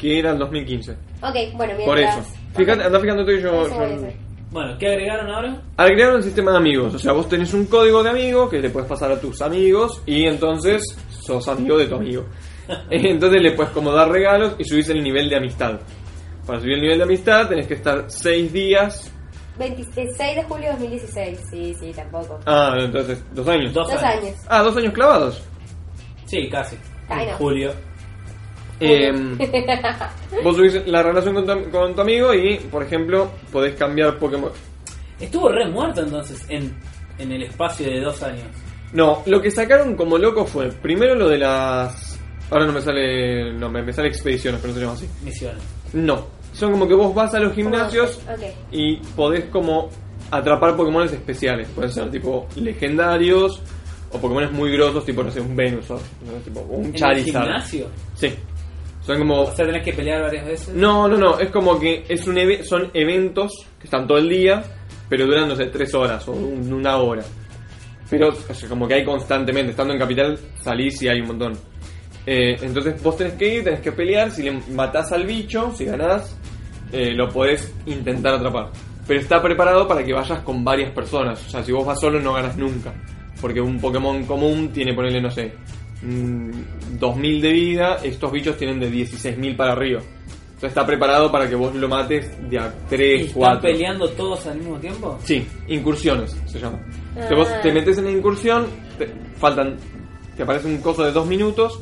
que 0.00 0.18
era 0.18 0.30
el 0.32 0.38
2015. 0.38 0.92
Ok, 0.92 1.34
bueno, 1.54 1.74
mientras... 1.76 1.86
Por 1.86 1.98
eso. 1.98 2.22
Fíjate, 2.56 2.84
anda 2.84 2.98
fijándote 3.00 3.36
que 3.36 3.42
yo. 3.42 3.68
Yo-. 3.68 4.08
Bueno, 4.50 4.76
¿qué 4.78 4.88
agregaron 4.88 5.30
ahora? 5.30 5.62
Agregaron 5.76 6.16
un 6.16 6.22
sistema 6.22 6.50
de 6.52 6.56
amigos. 6.56 6.94
O 6.94 6.98
sea, 6.98 7.12
vos 7.12 7.28
tenés 7.28 7.52
un 7.54 7.66
código 7.66 8.02
de 8.02 8.10
amigo 8.10 8.48
que 8.48 8.58
le 8.58 8.70
puedes 8.70 8.88
pasar 8.88 9.12
a 9.12 9.20
tus 9.20 9.40
amigos 9.42 10.02
y 10.06 10.24
entonces 10.24 10.82
sos 11.08 11.46
amigo 11.46 11.76
de 11.78 11.86
tu 11.86 11.94
amigo. 11.96 12.24
Entonces 12.90 13.42
le 13.42 13.52
puedes 13.52 13.72
como 13.72 13.90
dar 13.90 14.08
regalos 14.10 14.54
y 14.58 14.64
subís 14.64 14.88
el 14.90 15.02
nivel 15.02 15.28
de 15.28 15.36
amistad. 15.36 15.80
Para 16.46 16.60
subir 16.60 16.74
el 16.74 16.80
nivel 16.82 16.98
de 16.98 17.04
amistad 17.04 17.48
tenés 17.48 17.66
que 17.66 17.74
estar 17.74 18.04
6 18.08 18.52
días. 18.52 19.12
26 19.58 20.16
de 20.16 20.42
julio 20.44 20.66
de 20.66 20.72
2016. 20.72 21.40
Sí, 21.50 21.74
sí, 21.78 21.92
tampoco. 21.94 22.38
Ah, 22.46 22.76
entonces, 22.78 23.22
dos 23.34 23.46
años. 23.48 23.72
Dos, 23.72 23.90
Dos 23.90 24.02
años. 24.02 24.36
Ah, 24.48 24.62
dos 24.62 24.76
años 24.76 24.92
clavados. 24.94 25.42
Sí, 26.26 26.48
casi. 26.48 26.76
Ay, 27.08 27.24
En 27.24 27.30
no. 27.30 27.36
julio. 27.36 27.72
Eh, 28.80 29.12
vos 30.42 30.56
subís 30.56 30.86
la 30.86 31.02
relación 31.02 31.34
con 31.34 31.46
tu, 31.46 31.70
con 31.70 31.94
tu 31.94 32.00
amigo 32.00 32.32
y, 32.34 32.56
por 32.70 32.82
ejemplo, 32.82 33.30
podés 33.52 33.74
cambiar 33.76 34.18
Pokémon. 34.18 34.50
Estuvo 35.20 35.50
re 35.50 35.68
muerto 35.68 36.00
entonces 36.02 36.44
en, 36.48 36.74
en 37.18 37.32
el 37.32 37.42
espacio 37.42 37.86
de 37.86 38.00
dos 38.00 38.22
años. 38.22 38.46
No, 38.92 39.22
lo 39.26 39.40
que 39.40 39.50
sacaron 39.50 39.94
como 39.96 40.16
loco 40.18 40.44
fue 40.46 40.68
primero 40.70 41.14
lo 41.14 41.28
de 41.28 41.38
las. 41.38 42.18
Ahora 42.50 42.66
no 42.66 42.72
me 42.72 42.80
sale. 42.80 43.52
No, 43.52 43.68
me, 43.70 43.82
me 43.82 43.92
sale 43.92 44.08
expediciones, 44.08 44.60
pero 44.60 44.72
no 44.72 44.78
se 44.78 44.84
llama 44.84 44.94
así. 44.96 45.08
Misiones. 45.24 45.62
No, 45.92 46.26
son 46.52 46.72
como 46.72 46.88
que 46.88 46.94
vos 46.94 47.14
vas 47.14 47.34
a 47.34 47.38
los 47.40 47.52
gimnasios 47.54 48.20
y 48.72 48.96
podés 49.14 49.44
como 49.46 49.90
atrapar 50.30 50.74
Pokémones 50.76 51.12
especiales. 51.12 51.68
Pueden 51.74 51.92
ser 51.92 52.10
tipo 52.10 52.48
legendarios 52.56 53.60
o 54.12 54.18
Pokémones 54.18 54.50
muy 54.50 54.72
grosos, 54.72 55.04
tipo, 55.04 55.22
no 55.22 55.30
sé, 55.30 55.40
un 55.40 55.54
Venusaur, 55.54 56.00
¿no? 56.26 56.32
tipo, 56.40 56.60
un 56.60 56.86
¿En 56.86 56.94
el 56.94 56.94
Charizard. 56.94 57.44
gimnasio? 57.44 57.86
Sí. 58.14 58.34
Son 59.10 59.18
como 59.26 59.40
O 59.42 59.54
sea, 59.54 59.66
tenés 59.66 59.82
que 59.84 59.92
pelear 59.92 60.22
varias 60.22 60.46
veces. 60.46 60.68
No, 60.74 61.08
no, 61.08 61.16
no, 61.16 61.38
es 61.40 61.50
como 61.50 61.78
que 61.80 62.04
es 62.08 62.26
un 62.26 62.36
eve- 62.38 62.62
son 62.64 62.90
eventos 62.94 63.52
que 63.78 63.84
están 63.84 64.06
todo 64.06 64.18
el 64.18 64.28
día, 64.28 64.62
pero 65.08 65.26
duran, 65.26 65.48
no 65.48 65.56
sé, 65.56 65.66
tres 65.66 65.92
horas 65.94 66.26
o 66.28 66.32
un- 66.32 66.72
una 66.72 66.96
hora. 66.98 67.22
Pero 68.08 68.28
o 68.28 68.54
sea, 68.54 68.68
como 68.68 68.86
que 68.88 68.94
hay 68.94 69.04
constantemente, 69.04 69.70
estando 69.70 69.92
en 69.94 69.98
Capital 70.00 70.38
salís 70.62 71.00
y 71.02 71.08
hay 71.08 71.20
un 71.20 71.28
montón. 71.28 71.52
Eh, 72.26 72.56
entonces 72.62 73.02
vos 73.02 73.16
tenés 73.16 73.32
que 73.34 73.54
ir, 73.56 73.64
tenés 73.64 73.80
que 73.80 73.92
pelear, 73.92 74.30
si 74.30 74.42
le 74.42 74.52
matás 74.72 75.10
al 75.12 75.24
bicho, 75.26 75.72
si 75.76 75.84
ganás, 75.86 76.36
eh, 76.92 77.12
lo 77.14 77.28
podés 77.28 77.72
intentar 77.86 78.34
atrapar. 78.34 78.68
Pero 79.06 79.20
está 79.20 79.42
preparado 79.42 79.88
para 79.88 80.04
que 80.04 80.12
vayas 80.12 80.40
con 80.40 80.62
varias 80.64 80.92
personas, 80.92 81.44
o 81.46 81.50
sea, 81.50 81.62
si 81.64 81.72
vos 81.72 81.84
vas 81.84 81.98
solo 82.00 82.20
no 82.20 82.32
ganas 82.34 82.56
nunca. 82.56 82.92
Porque 83.40 83.60
un 83.60 83.80
Pokémon 83.80 84.24
común 84.24 84.68
tiene, 84.72 84.92
ponerle, 84.94 85.20
no 85.22 85.30
sé, 85.30 85.52
mm, 86.02 86.98
2000 86.98 87.42
de 87.42 87.52
vida, 87.52 87.98
estos 88.02 88.30
bichos 88.32 88.56
tienen 88.56 88.80
de 88.80 88.88
16000 88.88 89.56
para 89.56 89.72
arriba. 89.72 90.00
Entonces 90.60 90.76
está 90.76 90.86
preparado 90.86 91.32
para 91.32 91.48
que 91.48 91.54
vos 91.54 91.74
lo 91.74 91.88
mates 91.88 92.30
de 92.50 92.58
a 92.58 92.66
¿Y 92.66 92.90
3, 92.90 93.20
están 93.22 93.40
4. 93.40 93.60
peleando 93.62 94.08
todos 94.10 94.46
al 94.46 94.58
mismo 94.58 94.76
tiempo? 94.76 95.18
Sí, 95.24 95.46
incursiones 95.68 96.36
se 96.44 96.58
llama. 96.58 96.78
Ah. 97.16 97.20
Entonces 97.22 97.38
vos 97.38 97.62
te 97.62 97.72
metes 97.72 97.96
en 97.96 98.04
la 98.04 98.10
incursión, 98.10 98.66
te, 98.98 99.10
faltan, 99.36 99.76
te 100.36 100.42
aparece 100.42 100.68
un 100.68 100.82
coso 100.82 101.02
de 101.02 101.12
dos 101.12 101.26
minutos. 101.26 101.80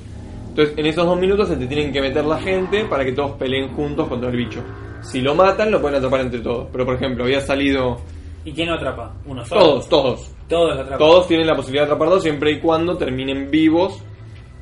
Entonces 0.50 0.78
en 0.78 0.86
esos 0.86 1.04
dos 1.04 1.18
minutos 1.18 1.48
se 1.48 1.56
te 1.56 1.66
tienen 1.66 1.92
que 1.92 2.00
meter 2.00 2.24
la 2.24 2.38
gente 2.38 2.84
para 2.84 3.04
que 3.04 3.10
todos 3.10 3.32
peleen 3.32 3.74
juntos 3.74 4.06
contra 4.06 4.30
el 4.30 4.36
bicho. 4.36 4.62
Si 5.02 5.20
lo 5.20 5.34
matan, 5.34 5.72
lo 5.72 5.80
pueden 5.80 5.96
atrapar 5.96 6.20
entre 6.20 6.38
todos. 6.38 6.68
Pero 6.70 6.84
por 6.84 6.94
ejemplo, 6.94 7.24
había 7.24 7.40
salido 7.40 8.00
¿Y 8.44 8.52
quién 8.52 8.68
lo 8.68 8.76
atrapa? 8.76 9.12
Uno 9.26 9.44
solo. 9.44 9.60
todos, 9.60 9.88
todos. 9.88 10.32
Todos 10.48 10.68
lo 10.68 10.82
atrapan. 10.82 10.98
Todos 10.98 11.26
tienen 11.26 11.48
la 11.48 11.56
posibilidad 11.56 11.82
de 11.82 11.92
atrapar 11.92 12.10
dos 12.10 12.22
siempre 12.22 12.52
y 12.52 12.60
cuando 12.60 12.96
terminen 12.96 13.50
vivos 13.50 14.02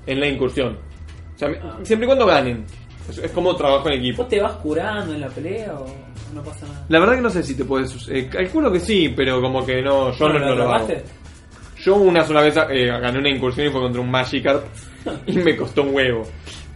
en 0.07 0.21
la 0.21 0.29
incursión. 0.29 0.79
O 1.35 1.39
sea, 1.39 1.49
siempre 1.83 2.07
y 2.07 2.09
cuando 2.09 2.27
ganen. 2.27 2.65
Es, 3.09 3.19
es 3.19 3.31
como 3.31 3.55
trabajo 3.55 3.89
en 3.89 4.01
equipo. 4.01 4.23
¿Vos 4.23 4.29
te 4.29 4.41
vas 4.41 4.53
curando 4.57 5.15
en 5.15 5.21
la 5.21 5.29
pelea 5.29 5.75
o 5.75 5.87
no 6.35 6.43
pasa 6.43 6.67
nada? 6.67 6.87
La 6.89 6.99
verdad 6.99 7.15
que 7.15 7.21
no 7.21 7.31
sé 7.31 7.43
si 7.43 7.55
te 7.55 7.65
puedes... 7.65 8.09
Eh, 8.09 8.29
calculo 8.29 8.73
que 8.73 8.81
sí, 8.81 9.13
pero 9.15 9.41
como 9.41 9.65
que 9.65 9.83
no, 9.83 10.13
yo 10.13 10.29
no, 10.29 10.35
¿Pero 10.35 10.47
no 10.47 10.55
lo 10.55 10.73
hago. 10.73 10.89
Yo 11.79 11.97
una 11.97 12.25
sola 12.25 12.41
vez 12.41 12.57
eh, 12.71 12.87
gané 12.87 13.19
una 13.19 13.31
incursión 13.31 13.69
y 13.69 13.71
fue 13.71 13.81
contra 13.81 14.01
un 14.01 14.11
Magikarp 14.11 14.65
y 15.27 15.37
me 15.37 15.57
costó 15.57 15.83
un 15.83 15.95
huevo. 15.95 16.23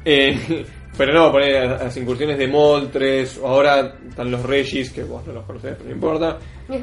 Eh, 0.04 0.64
pero 0.96 1.14
no, 1.14 1.32
poner 1.32 1.70
las 1.70 1.96
incursiones 1.96 2.38
de 2.38 2.46
Moltres, 2.46 3.38
o 3.38 3.48
ahora 3.48 3.94
están 4.08 4.30
los 4.30 4.42
Regis, 4.42 4.90
que 4.90 5.02
vos 5.02 5.26
no 5.26 5.32
los 5.32 5.46
conocés, 5.46 5.74
pero 5.78 5.88
no 5.88 5.94
importa. 5.94 6.38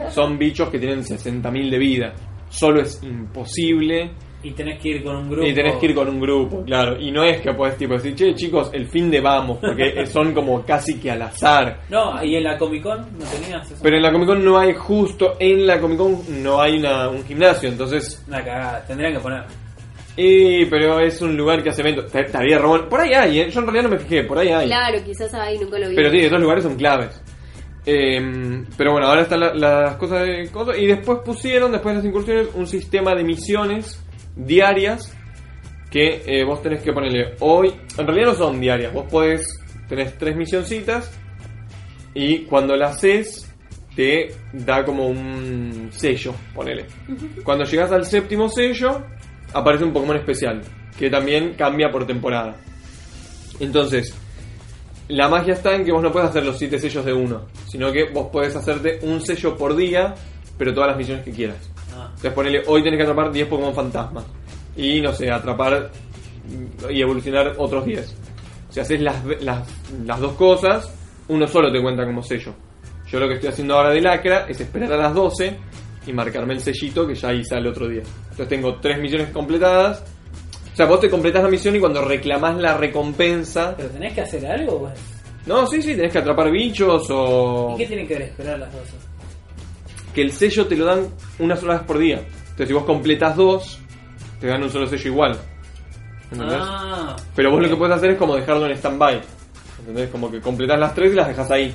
Son 0.10 0.38
bichos 0.38 0.70
que 0.70 0.80
tienen 0.80 1.04
60.000 1.04 1.70
de 1.70 1.78
vida. 1.78 2.14
Solo 2.50 2.82
es 2.82 3.02
imposible 3.04 4.12
Y 4.44 4.52
tenés 4.52 4.80
que 4.80 4.90
ir 4.90 5.04
con 5.04 5.16
un 5.16 5.30
grupo. 5.30 5.48
y 5.48 5.54
tenés 5.54 5.76
que 5.78 5.88
ir 5.88 5.96
con 5.96 6.08
un 6.08 6.20
grupo, 6.22 6.64
claro. 6.64 6.96
Y 7.00 7.12
no 7.12 7.24
es 7.24 7.42
que 7.42 7.54
puedes 7.54 7.76
tipo 7.76 7.96
decir, 7.96 8.14
che 8.16 8.36
chicos, 8.36 8.70
el 8.72 8.86
fin 8.88 9.10
de 9.10 9.20
vamos, 9.20 9.58
porque 9.60 10.06
son 10.06 10.34
como 10.34 10.64
casi 10.64 11.00
que 11.00 11.10
al 11.12 11.24
azar. 11.24 11.80
No, 11.90 12.24
y 12.24 12.36
en 12.36 12.44
la 12.44 12.58
Comic 12.58 12.84
Con 12.84 13.00
no 13.18 13.26
tenías 13.26 13.66
eso. 13.72 13.80
Pero 13.82 13.98
en 13.98 14.04
la 14.04 14.12
Comic 14.12 14.28
Con 14.28 14.46
no 14.46 14.58
hay 14.60 14.74
justo, 14.76 15.36
en 15.40 15.66
la 15.66 15.80
Comic 15.82 15.98
Con 15.98 16.44
no 16.44 16.62
hay 16.62 16.78
una, 16.78 17.10
un 17.10 17.26
gimnasio, 17.26 17.68
entonces 17.68 18.24
Una 18.28 18.44
cagada, 18.44 18.86
tendrían 18.86 19.14
que 19.14 19.20
poner. 19.20 19.44
Y, 20.16 20.66
pero 20.66 21.00
es 21.00 21.22
un 21.22 21.36
lugar 21.38 21.62
que 21.62 21.70
hace 21.70 21.82
eventos. 21.82 22.14
Estaría 22.14 22.58
Ramón. 22.58 22.88
Por 22.90 23.00
ahí 23.02 23.14
hay, 23.14 23.40
¿eh? 23.40 23.50
Yo 23.52 23.60
en 23.60 23.66
realidad 23.68 23.84
no 23.84 23.96
me 23.96 24.00
fijé, 24.00 24.24
por 24.24 24.38
ahí 24.40 24.50
hay. 24.50 24.68
Claro, 24.68 24.98
quizás 25.06 25.32
ahí 25.36 25.60
nunca 25.60 25.78
lo 25.78 25.90
vi. 25.90 25.96
Pero 25.96 26.10
sí, 26.10 26.18
esos 26.20 26.40
lugares 26.40 26.64
son 26.64 26.76
claves. 26.76 27.22
Eh, 27.86 28.64
pero 28.76 28.94
bueno, 28.94 29.08
ahora 29.08 29.22
están 29.22 29.40
la- 29.40 29.54
las 29.54 29.96
cosas 29.98 30.24
de 30.26 30.50
cosas. 30.52 30.78
Y 30.78 30.88
después 30.88 31.20
pusieron, 31.24 31.72
después 31.72 31.94
de 31.94 31.98
las 32.02 32.06
incursiones, 32.06 32.48
un 32.56 32.66
sistema 32.68 33.14
de 33.16 33.24
misiones 33.24 34.04
diarias 34.38 35.14
que 35.90 36.24
eh, 36.26 36.44
vos 36.44 36.62
tenés 36.62 36.82
que 36.82 36.94
ponerle 36.94 37.36
hoy. 37.40 37.74
En 37.98 38.06
realidad 38.06 38.28
no 38.28 38.36
son 38.36 38.60
diarias, 38.60 38.94
vos 38.94 39.06
podés. 39.10 39.48
Tenés 39.88 40.18
tres 40.18 40.36
misioncitas 40.36 41.12
y 42.14 42.40
cuando 42.40 42.76
las 42.76 42.98
haces 42.98 43.48
te 43.96 44.34
da 44.52 44.84
como 44.84 45.08
un 45.08 45.90
sello, 45.92 46.34
ponele. 46.54 46.86
Cuando 47.44 47.64
llegas 47.64 47.92
al 47.92 48.06
séptimo 48.06 48.50
sello, 48.50 49.04
aparece 49.54 49.86
un 49.86 49.94
Pokémon 49.94 50.18
especial, 50.18 50.62
que 50.98 51.10
también 51.10 51.54
cambia 51.54 51.90
por 51.90 52.06
temporada. 52.06 52.58
Entonces, 53.60 54.14
la 55.08 55.30
magia 55.30 55.54
está 55.54 55.74
en 55.74 55.86
que 55.86 55.92
vos 55.92 56.04
no 56.04 56.12
puedes 56.12 56.30
hacer 56.30 56.46
los 56.46 56.58
7 56.58 56.80
sellos 56.80 57.06
de 57.06 57.14
uno, 57.14 57.48
sino 57.68 57.92
que 57.92 58.10
vos 58.12 58.28
podés 58.32 58.56
hacerte 58.56 59.00
un 59.04 59.22
sello 59.22 59.56
por 59.56 59.76
día, 59.76 60.14
pero 60.58 60.74
todas 60.74 60.90
las 60.90 60.98
misiones 60.98 61.24
que 61.24 61.32
quieras. 61.32 61.72
Entonces 62.18 62.34
ponele, 62.34 62.64
hoy 62.66 62.82
tenés 62.84 62.98
que 62.98 63.04
atrapar 63.04 63.32
10 63.32 63.48
Pokémon 63.48 63.76
fantasmas. 63.76 64.26
Y 64.76 65.02
no 65.02 65.14
sé, 65.14 65.30
atrapar 65.30 65.92
y 66.90 67.02
evolucionar 67.02 67.54
otros 67.58 67.86
10. 67.86 68.16
Si 68.70 68.80
haces 68.80 69.02
las, 69.02 69.24
las, 69.42 69.68
las 70.04 70.20
dos 70.20 70.34
cosas, 70.34 70.92
uno 71.28 71.48
solo 71.48 71.72
te 71.72 71.80
cuenta 71.82 72.06
como 72.06 72.24
sello. 72.24 72.54
Yo 73.08 73.20
lo 73.20 73.28
que 73.28 73.36
estoy 73.36 73.50
haciendo 73.50 73.76
ahora 73.76 73.92
de 73.92 74.02
lacra 74.02 74.46
es 74.50 74.60
esperar 74.60 74.92
a 74.94 74.98
las 74.98 75.14
12 75.14 75.56
y 76.08 76.14
marcarme 76.14 76.54
el 76.56 76.62
sellito 76.62 77.06
que 77.06 77.14
ya 77.14 77.34
hice 77.34 77.56
al 77.56 77.68
otro 77.68 77.88
día. 77.88 78.02
Entonces 78.24 78.48
tengo 78.48 78.76
tres 78.80 79.00
misiones 79.00 79.30
completadas. 79.30 80.04
O 80.74 80.76
sea, 80.76 80.86
vos 80.88 81.00
te 81.00 81.10
completás 81.10 81.44
la 81.44 81.50
misión 81.50 81.76
y 81.76 81.80
cuando 81.80 82.04
reclamás 82.04 82.58
la 82.58 82.78
recompensa... 82.78 83.76
¿Pero 83.78 83.90
tenés 83.90 84.14
que 84.14 84.22
hacer 84.22 84.46
algo? 84.46 84.80
Pues? 84.80 84.94
No, 85.46 85.66
sí, 85.68 85.82
sí, 85.82 85.96
tenés 85.96 86.12
que 86.12 86.20
atrapar 86.20 86.52
bichos 86.52 87.08
o... 87.10 87.74
¿Y 87.76 87.78
qué 87.78 87.86
tienen 87.86 88.08
que 88.08 88.14
ver 88.16 88.24
esperar 88.24 88.60
las 88.60 88.74
12? 88.74 89.07
Que 90.18 90.24
el 90.24 90.32
sello 90.32 90.66
te 90.66 90.76
lo 90.76 90.84
dan 90.84 91.10
una 91.38 91.56
sola 91.56 91.76
vez 91.76 91.84
por 91.84 92.00
día. 92.00 92.18
Entonces, 92.18 92.70
si 92.70 92.74
vos 92.74 92.86
completas 92.86 93.36
dos, 93.36 93.80
te 94.40 94.48
dan 94.48 94.64
un 94.64 94.70
solo 94.72 94.88
sello 94.88 95.12
igual. 95.12 95.38
¿Entendés? 96.32 96.58
Ah, 96.60 97.16
Pero 97.36 97.52
vos 97.52 97.62
lo 97.62 97.70
que 97.70 97.76
puedes 97.76 97.96
hacer 97.96 98.10
es 98.10 98.18
como 98.18 98.36
dejarlo 98.36 98.66
en 98.66 98.72
stand-by. 98.72 99.22
¿Entendés? 99.78 100.10
Como 100.10 100.32
que 100.32 100.42
completás 100.42 100.80
las 100.80 100.96
tres 100.96 101.14
y 101.14 101.16
las 101.16 101.28
dejas 101.28 101.52
ahí. 101.52 101.72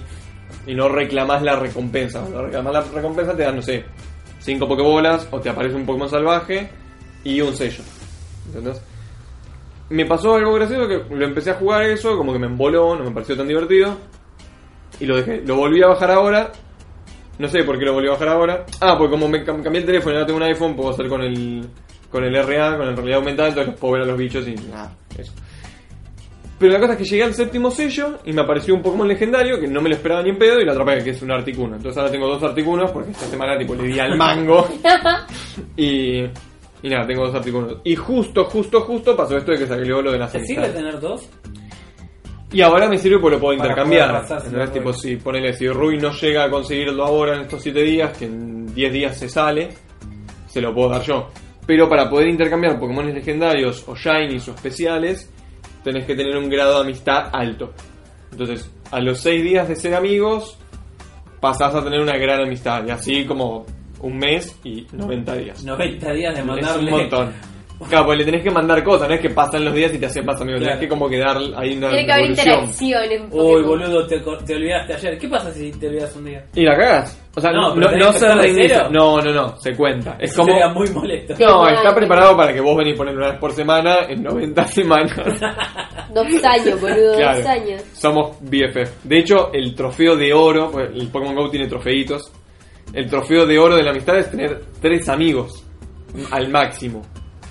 Y 0.66 0.74
no 0.74 0.88
reclamás 0.88 1.40
la 1.45 1.55
recompensa. 1.55 2.18
Cuando 2.18 2.43
reclamás 2.43 2.72
la 2.72 2.80
recompensa 2.80 3.36
te 3.36 3.45
dan, 3.45 3.55
no 3.55 3.62
sé, 3.62 3.84
cinco 4.40 4.66
pokebolas 4.66 5.28
o 5.30 5.38
te 5.38 5.49
aparece 5.49 5.76
un 5.76 5.86
Pokémon 5.86 6.09
salvaje 6.11 6.68
y 7.22 7.40
un 7.40 7.55
sello. 7.55 7.84
¿Entendés? 8.49 8.82
Me 9.88 10.05
pasó 10.05 10.34
algo 10.34 10.53
gracioso 10.55 10.88
que 10.88 11.14
lo 11.14 11.24
empecé 11.24 11.51
a 11.51 11.55
jugar 11.55 11.84
eso, 11.84 12.16
como 12.16 12.32
que 12.32 12.40
me 12.40 12.47
emboló, 12.47 12.97
no 12.97 13.05
me 13.05 13.12
pareció 13.12 13.36
tan 13.36 13.47
divertido. 13.47 13.97
Y 14.99 15.07
lo 15.07 15.14
dejé. 15.18 15.43
Lo 15.47 15.55
volví 15.55 15.80
a 15.80 15.86
bajar 15.86 16.11
ahora. 16.11 16.51
No 17.39 17.49
sé 17.49 17.64
por 17.64 17.78
qué 17.78 17.85
lo 17.85 17.95
volví 17.95 18.09
a 18.09 18.12
bajar 18.12 18.28
ahora. 18.28 18.66
Ah, 18.80 18.97
porque 18.99 19.11
como 19.12 19.28
me 19.28 19.45
cam- 19.45 19.62
cambié 19.62 19.80
el 19.80 19.87
teléfono 19.87 20.12
y 20.12 20.16
ahora 20.16 20.26
tengo 20.26 20.37
un 20.39 20.43
iPhone, 20.45 20.76
puedo 20.76 20.91
hacer 20.91 21.09
con 21.09 21.22
el 21.22 21.66
con 22.11 22.22
el 22.24 22.35
RA, 22.35 22.76
con 22.76 22.89
el 22.89 22.95
realidad 22.97 23.18
aumentada, 23.18 23.49
entonces 23.49 23.70
los 23.72 23.80
puedo 23.80 23.95
ver 23.95 24.03
a 24.03 24.07
los 24.07 24.18
bichos 24.18 24.47
y 24.47 24.55
nada, 24.55 24.93
eso. 25.18 25.33
Pero 26.59 26.74
la 26.74 26.78
cosa 26.80 26.93
es 26.93 26.99
que 26.99 27.05
llegué 27.07 27.24
al 27.24 27.35
séptimo 27.35 27.70
sello 27.70 28.18
y 28.26 28.33
me 28.35 28.43
apareció 28.43 28.74
un 28.74 28.83
Pokémon 28.83 29.09
legendario 29.09 29.59
que 29.59 29.66
no 29.66 29.80
me 29.80 29.89
lo 29.89 29.95
esperaba 29.97 30.22
ni 30.22 30.28
en 30.28 30.39
pedo 30.39 30.61
y 30.61 30.64
lo 30.64 30.72
atrapé, 30.72 31.03
que 31.03 31.11
es 31.11 31.22
un 31.22 31.30
Articuno. 31.33 31.74
Entonces 31.76 31.99
ahora 31.99 32.12
tengo 32.12 32.28
dos 32.28 32.43
Articunos 32.43 32.91
porque 32.93 33.11
esta 33.12 33.26
semana 33.26 33.59
tipo 33.59 33.74
le 33.74 33.85
di 33.85 33.99
al 33.99 34.16
mango. 34.16 34.68
y, 35.76 36.18
y 36.20 36.89
nada, 36.89 37.07
tengo 37.07 37.24
dos 37.26 37.35
Articunos. 37.35 37.78
Y 37.83 37.97
justo, 37.97 38.45
justo, 38.45 38.80
justo 38.83 39.16
pasó 39.16 39.37
esto 39.39 39.53
de 39.53 39.59
que 39.59 39.66
salió 39.66 40.03
lo 40.03 40.12
de 40.12 40.18
las 40.18 40.30
¿te 40.33 40.45
sirve 40.45 40.68
tener 40.68 41.01
dos? 41.01 41.28
Y 42.53 42.61
ahora 42.61 42.88
me 42.88 42.98
sirve 42.98 43.18
porque 43.18 43.36
lo 43.36 43.40
puedo 43.40 43.55
intercambiar. 43.55 44.24
la 44.53 44.66
Tipo, 44.72 44.92
si 44.92 45.16
ponele, 45.16 45.53
si 45.55 45.68
Rui 45.68 45.98
no 45.98 46.12
llega 46.12 46.44
a 46.44 46.50
conseguirlo 46.50 47.05
ahora 47.05 47.36
en 47.36 47.42
estos 47.42 47.62
7 47.62 47.82
días, 47.82 48.16
que 48.16 48.26
en 48.26 48.72
10 48.74 48.92
días 48.92 49.18
se 49.18 49.28
sale, 49.28 49.70
se 50.46 50.61
lo 50.61 50.74
puedo 50.74 50.90
dar 50.90 51.03
yo. 51.03 51.28
Pero 51.66 51.88
para 51.88 52.11
poder 52.11 52.28
intercambiar 52.28 52.78
Pokémon 52.78 53.12
legendarios 53.12 53.84
o 53.88 53.94
Shinies 53.94 54.48
o 54.48 54.53
especiales, 54.53 55.30
tenés 55.82 56.05
que 56.05 56.14
tener 56.14 56.36
un 56.36 56.48
grado 56.48 56.74
de 56.76 56.80
amistad 56.90 57.30
alto. 57.32 57.72
Entonces, 58.30 58.70
a 58.90 59.00
los 59.00 59.18
6 59.20 59.42
días 59.42 59.68
de 59.68 59.76
ser 59.76 59.94
amigos, 59.94 60.59
pasás 61.40 61.74
a 61.74 61.82
tener 61.82 62.00
una 62.00 62.16
gran 62.16 62.40
amistad. 62.42 62.84
Y 62.86 62.90
así 62.90 63.24
como 63.24 63.64
un 64.00 64.18
mes 64.18 64.59
y 64.64 64.86
90 64.92 65.34
días. 65.36 65.64
90 65.64 66.12
días 66.12 66.34
de 66.34 66.40
Es 66.40 66.46
mandarle. 66.46 66.92
un 66.92 66.98
montón. 66.98 67.32
Claro, 67.88 68.06
pues 68.06 68.18
le 68.18 68.24
tenés 68.24 68.42
que 68.44 68.50
mandar 68.50 68.82
cosas, 68.84 69.08
no 69.08 69.14
es 69.14 69.20
que 69.20 69.30
pasan 69.30 69.64
los 69.64 69.74
días 69.74 69.92
y 69.92 69.98
te 69.98 70.06
hacen 70.06 70.24
más 70.24 70.40
amigo, 70.40 70.56
Claro. 70.58 70.72
tenés 70.74 70.80
que 70.80 70.88
como 70.88 71.08
que 71.08 71.18
dar 71.18 71.36
ahí 71.56 71.76
una 71.76 71.88
Tiene 71.90 72.06
que 72.06 72.12
haber 72.12 72.26
interacción 72.30 73.02
en 73.10 73.22
Uy, 73.30 73.62
boludo, 73.62 74.06
te, 74.06 74.16
olvidaste 74.54 74.94
ayer. 74.94 75.18
¿Qué 75.18 75.28
pasa 75.28 75.50
si 75.52 75.70
te 75.72 75.88
olvidas 75.88 76.14
un 76.16 76.24
día? 76.26 76.44
Y 76.54 76.62
la 76.64 76.76
cagas. 76.76 77.18
O 77.34 77.40
sea, 77.40 77.50
No, 77.50 77.74
no, 77.74 77.90
no, 77.90 78.12
se 78.12 78.34
reinicia. 78.34 78.88
No, 78.88 79.20
no, 79.20 79.32
no, 79.32 79.56
se 79.58 79.74
cuenta. 79.74 80.16
Es 80.20 80.30
Eso 80.30 80.42
como. 80.42 80.52
sería 80.52 80.68
muy 80.68 80.88
molesto. 80.90 81.34
No, 81.40 81.68
está 81.68 81.94
preparado 81.94 82.36
para 82.36 82.52
que 82.52 82.60
vos 82.60 82.76
venís 82.76 82.96
poniendo 82.96 83.20
una 83.22 83.30
vez 83.32 83.40
por 83.40 83.52
semana 83.52 83.96
en 84.08 84.22
90 84.22 84.64
semanas. 84.68 85.12
Dos 86.14 86.44
años, 86.44 86.80
boludo, 86.80 87.16
Claro. 87.16 87.38
dos 87.38 87.46
años. 87.46 87.82
Somos 87.94 88.36
BFF. 88.42 89.04
De 89.04 89.18
hecho, 89.18 89.50
el 89.52 89.74
trofeo 89.74 90.14
de 90.16 90.32
oro, 90.32 90.70
pues 90.70 90.90
el 90.94 91.08
Pokémon 91.08 91.34
Go 91.34 91.50
tiene 91.50 91.66
trofeitos. 91.68 92.30
El 92.92 93.08
trofeo 93.08 93.46
de 93.46 93.58
oro 93.58 93.74
de 93.76 93.82
la 93.82 93.90
amistad 93.90 94.18
es 94.18 94.30
tener 94.30 94.60
tres 94.80 95.08
amigos 95.08 95.64
al 96.30 96.48
máximo. 96.50 97.02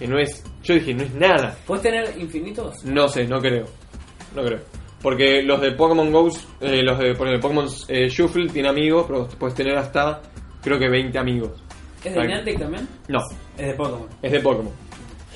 Que 0.01 0.07
no 0.07 0.17
es. 0.17 0.43
Yo 0.63 0.73
dije, 0.73 0.95
no 0.95 1.03
es 1.03 1.13
nada. 1.13 1.55
¿Puedes 1.67 1.83
tener 1.83 2.11
infinitos? 2.19 2.83
No 2.85 3.07
sé, 3.07 3.27
no 3.27 3.39
creo. 3.39 3.65
No 4.35 4.41
creo. 4.43 4.59
Porque 4.99 5.43
los 5.43 5.61
de 5.61 5.73
Pokémon 5.73 6.11
Go, 6.11 6.27
eh, 6.59 6.81
los 6.81 6.97
de 6.97 7.13
ponele, 7.13 7.37
Pokémon 7.37 7.67
eh, 7.87 8.07
Shuffle 8.09 8.49
tiene 8.49 8.69
amigos, 8.69 9.05
pero 9.07 9.27
puedes 9.27 9.53
tener 9.53 9.77
hasta, 9.77 10.19
creo 10.63 10.79
que 10.79 10.89
20 10.89 11.19
amigos. 11.19 11.51
¿Es 12.03 12.15
de. 12.15 12.25
Niantic 12.27 12.57
también? 12.57 12.87
No, 13.09 13.19
Es 13.55 13.67
de 13.67 13.73
Pokémon. 13.75 14.07
es 14.23 14.31
de 14.31 14.39
Pokémon. 14.39 14.73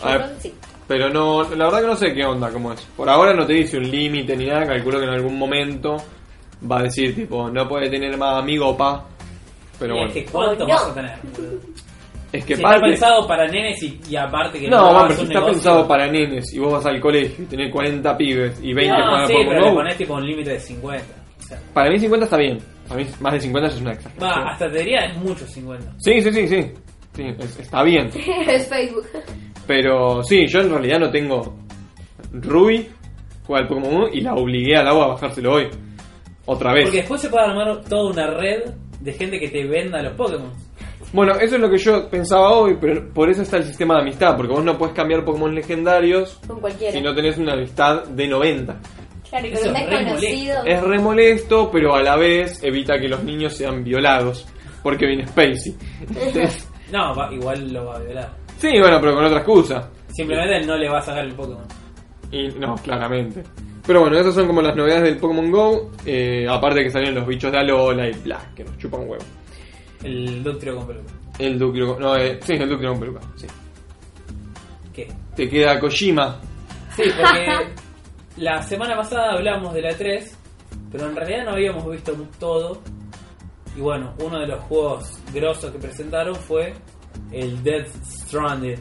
A 0.02 0.18
ver, 0.18 0.36
Sí. 0.40 0.52
pero 0.88 1.10
no, 1.10 1.44
la 1.56 1.66
verdad 1.66 1.82
que 1.82 1.88
no 1.88 1.96
sé 1.96 2.12
qué 2.12 2.26
onda, 2.26 2.50
cómo 2.50 2.74
es. 2.74 2.82
Por 2.98 3.08
ahora 3.08 3.36
no 3.36 3.46
te 3.46 3.54
dice 3.54 3.78
un 3.78 3.90
límite 3.92 4.36
ni 4.36 4.48
nada, 4.48 4.66
calculo 4.66 4.98
que 4.98 5.06
en 5.06 5.12
algún 5.14 5.38
momento 5.38 5.96
va 6.72 6.80
a 6.80 6.84
decir, 6.84 7.14
tipo, 7.14 7.52
no 7.52 7.68
puede 7.70 7.88
tener 7.90 8.18
más 8.18 8.42
amigo 8.42 8.76
pa. 8.76 9.06
Pero 9.78 9.94
Y 9.94 9.98
bueno, 9.98 10.08
es 10.12 10.14
que 10.26 10.32
¿cuánto 10.32 10.66
no. 10.68 10.74
vas 10.74 10.84
a 10.90 10.94
tener? 10.96 11.20
Es 12.38 12.46
que 12.46 12.56
Si 12.56 12.62
pa- 12.64 12.76
está 12.76 12.86
pensado 12.86 13.28
para 13.28 13.48
nenes 13.48 13.82
y, 13.84 14.00
y 14.10 14.16
aparte 14.16 14.60
que 14.60 14.68
No, 14.70 14.78
hagas 14.78 14.94
man, 14.94 15.04
pero 15.08 15.16
si 15.16 15.22
está 15.24 15.34
negocio. 15.36 15.54
pensado 15.54 15.88
para 15.88 16.08
nenes 16.08 16.54
y 16.54 16.60
vos 16.60 16.74
vas 16.74 16.86
al 16.86 17.00
colegio 17.02 17.44
y 17.44 17.48
tenés 17.48 17.72
40 17.72 18.18
pibes 18.18 18.60
y 18.64 18.74
20 18.74 18.98
No, 18.98 19.06
juegan 19.10 19.28
sí, 19.28 19.34
Pokémon 19.34 19.50
pero 19.54 19.62
le 19.66 19.70
Go, 19.70 19.76
pones 19.76 19.98
tipo 19.98 20.14
un 20.16 20.26
límite 20.28 20.50
de 20.52 20.60
50. 20.60 21.06
O 21.40 21.44
sea, 21.48 21.60
para 21.74 21.90
mí 21.92 22.00
50 22.00 22.26
está 22.26 22.38
bien. 22.38 22.58
Para 22.88 23.02
mí 23.02 23.08
más 23.20 23.34
de 23.34 23.40
50 23.42 23.70
es 23.76 23.82
una 23.82 23.92
exageración. 23.94 24.30
va, 24.30 24.52
hasta 24.52 24.72
te 24.72 24.78
diría 24.80 25.00
es 25.06 25.18
mucho 25.18 25.46
50. 25.48 25.94
Sí, 26.00 26.22
sí, 26.22 26.32
sí, 26.32 26.48
sí. 26.48 26.72
Sí, 27.16 27.24
es- 27.40 27.60
está 27.60 27.84
bien. 27.84 28.10
es 28.48 28.68
Facebook. 28.68 29.06
Pero 29.68 30.24
sí, 30.24 30.46
yo 30.48 30.62
en 30.62 30.70
realidad 30.70 31.00
no 31.00 31.10
tengo. 31.12 31.56
Ruby 32.34 32.88
juega 33.46 33.62
al 33.64 33.68
Pokémon 33.68 34.10
y 34.14 34.22
la 34.22 34.34
obligué 34.36 34.76
al 34.76 34.88
agua 34.88 35.06
a 35.06 35.08
bajárselo 35.10 35.54
hoy. 35.54 35.68
Otra 36.46 36.74
vez. 36.74 36.84
Porque 36.86 36.98
después 37.00 37.22
se 37.22 37.30
puede 37.30 37.46
armar 37.46 37.82
toda 37.90 38.12
una 38.12 38.28
red 38.28 38.64
de 39.00 39.14
gente 39.14 39.40
que 39.40 39.50
te 39.50 39.66
venda 39.66 40.02
los 40.02 40.14
Pokémon. 40.14 40.52
Bueno, 41.14 41.34
eso 41.36 41.56
es 41.56 41.62
lo 41.62 41.70
que 41.70 41.78
yo 41.78 42.10
pensaba 42.10 42.52
hoy, 42.52 42.78
pero 42.80 43.08
por 43.14 43.30
eso 43.30 43.42
está 43.44 43.58
el 43.58 43.64
sistema 43.64 43.96
de 43.96 44.02
amistad, 44.02 44.36
porque 44.36 44.52
vos 44.54 44.64
no 44.64 44.78
puedes 44.78 44.94
cambiar 44.96 45.24
Pokémon 45.24 45.54
legendarios 45.56 46.40
Con 46.48 46.60
cualquiera. 46.60 46.92
si 46.94 47.02
no 47.02 47.14
tenés 47.16 47.38
una 47.38 47.54
amistad 47.54 48.04
de 48.06 48.28
90. 48.28 48.76
Claro, 49.30 49.48
y 49.48 49.52
Eso 49.52 49.62
con 49.64 49.70
un 49.72 49.76
es 49.78 49.90
re 49.90 49.98
desconocido. 49.98 50.64
Es 50.66 50.82
re 50.82 51.00
molesto, 51.00 51.70
pero 51.72 51.96
a 51.96 52.02
la 52.04 52.16
vez 52.18 52.62
evita 52.64 53.00
que 53.00 53.08
los 53.08 53.24
niños 53.24 53.56
sean 53.56 53.84
violados, 53.84 54.46
porque 54.84 55.06
viene 55.08 55.26
Spacey. 55.28 55.76
Entonces, 56.02 56.70
No, 56.92 57.16
va- 57.16 57.34
igual 57.34 57.74
lo 57.74 57.86
va 57.86 57.96
a 57.96 58.00
violar. 58.00 58.30
sí, 58.58 58.70
bueno, 58.80 59.00
pero 59.02 59.16
con 59.16 59.26
otra 59.26 59.38
excusa. 59.40 59.90
Simplemente 60.10 60.66
no 60.68 60.76
le 60.78 60.88
va 60.90 61.00
a 61.00 61.02
sacar 61.02 61.26
el 61.26 61.34
Pokémon. 61.34 61.64
Y 62.32 62.48
no, 62.60 62.76
claramente. 62.76 63.44
Pero 63.88 64.02
bueno, 64.02 64.18
esas 64.18 64.34
son 64.36 64.48
como 64.48 64.62
las 64.62 64.76
novedades 64.76 65.04
del 65.04 65.18
Pokémon 65.18 65.50
Go. 65.52 65.92
eh, 66.06 66.46
aparte 66.50 66.84
que 66.84 66.90
salieron 66.92 67.16
los 67.16 67.28
bichos 67.28 67.52
de 67.52 67.58
Alola 67.60 68.08
y 68.08 68.14
bla, 68.14 68.40
que 68.56 68.64
nos 68.64 68.78
chupan 68.78 69.02
huevo. 69.02 69.24
El 70.06 70.44
Doctrio 70.44 70.76
con 70.78 70.88
peluca. 70.88 71.14
El 71.40 71.60
Ductrio, 71.60 71.98
no, 72.00 72.16
eh, 72.16 72.40
sí, 72.44 72.54
el 72.54 72.70
Ductrio 72.70 72.92
con 72.92 73.00
peluca, 73.00 73.22
sí. 73.36 73.48
¿Qué? 74.94 75.12
Te 75.36 75.50
queda 75.50 75.80
Kojima. 75.80 76.40
Sí, 76.96 77.04
porque 77.18 77.74
la 78.38 78.62
semana 78.62 78.96
pasada 78.96 79.34
hablamos 79.34 79.74
de 79.74 79.82
la 79.82 79.94
3, 79.96 80.38
pero 80.92 81.10
en 81.10 81.16
realidad 81.16 81.46
no 81.46 81.52
habíamos 81.52 81.90
visto 81.92 82.14
todo. 82.40 82.82
Y 83.76 83.82
bueno, 83.82 84.14
uno 84.24 84.40
de 84.40 84.48
los 84.48 84.62
juegos 84.64 85.20
grosos 85.34 85.72
que 85.72 85.80
presentaron 85.80 86.36
fue 86.36 86.74
el 87.34 87.62
Death 87.64 87.90
Stranded, 88.06 88.80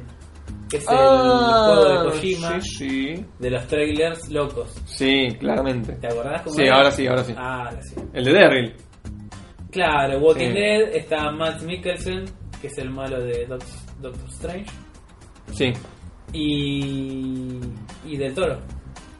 que 0.70 0.76
es 0.76 0.88
el 0.88 0.96
juego 0.96 1.84
de 1.88 2.10
Kojima 2.10 2.48
Ah, 2.54 2.60
Sí, 2.60 3.16
sí. 3.16 3.24
de 3.40 3.50
los 3.50 3.66
trailers 3.66 4.28
locos. 4.30 4.72
Sí, 4.86 5.28
claramente. 5.40 5.94
¿Te 5.94 6.06
acordás 6.06 6.42
cómo 6.42 6.54
Sí, 6.54 6.62
era? 6.62 6.76
ahora 6.76 6.90
sí, 6.92 7.06
ahora 7.08 7.24
sí. 7.24 7.34
Ah, 7.36 7.64
ahora 7.68 7.82
sí. 7.82 7.94
El 8.12 8.24
de 8.24 8.32
Daryl. 8.32 8.74
Claro, 9.74 10.18
Walking 10.20 10.48
Sí. 10.48 10.52
Dead 10.54 10.82
está 10.94 11.30
Matt 11.32 11.60
Mikkelsen, 11.62 12.24
que 12.60 12.68
es 12.68 12.78
el 12.78 12.88
malo 12.90 13.20
de 13.22 13.44
Doc- 13.46 13.62
Doctor 14.00 14.28
Strange, 14.30 14.66
Sí. 15.52 15.72
y, 16.32 17.58
y 18.06 18.16
del 18.16 18.34
Toro. 18.34 18.58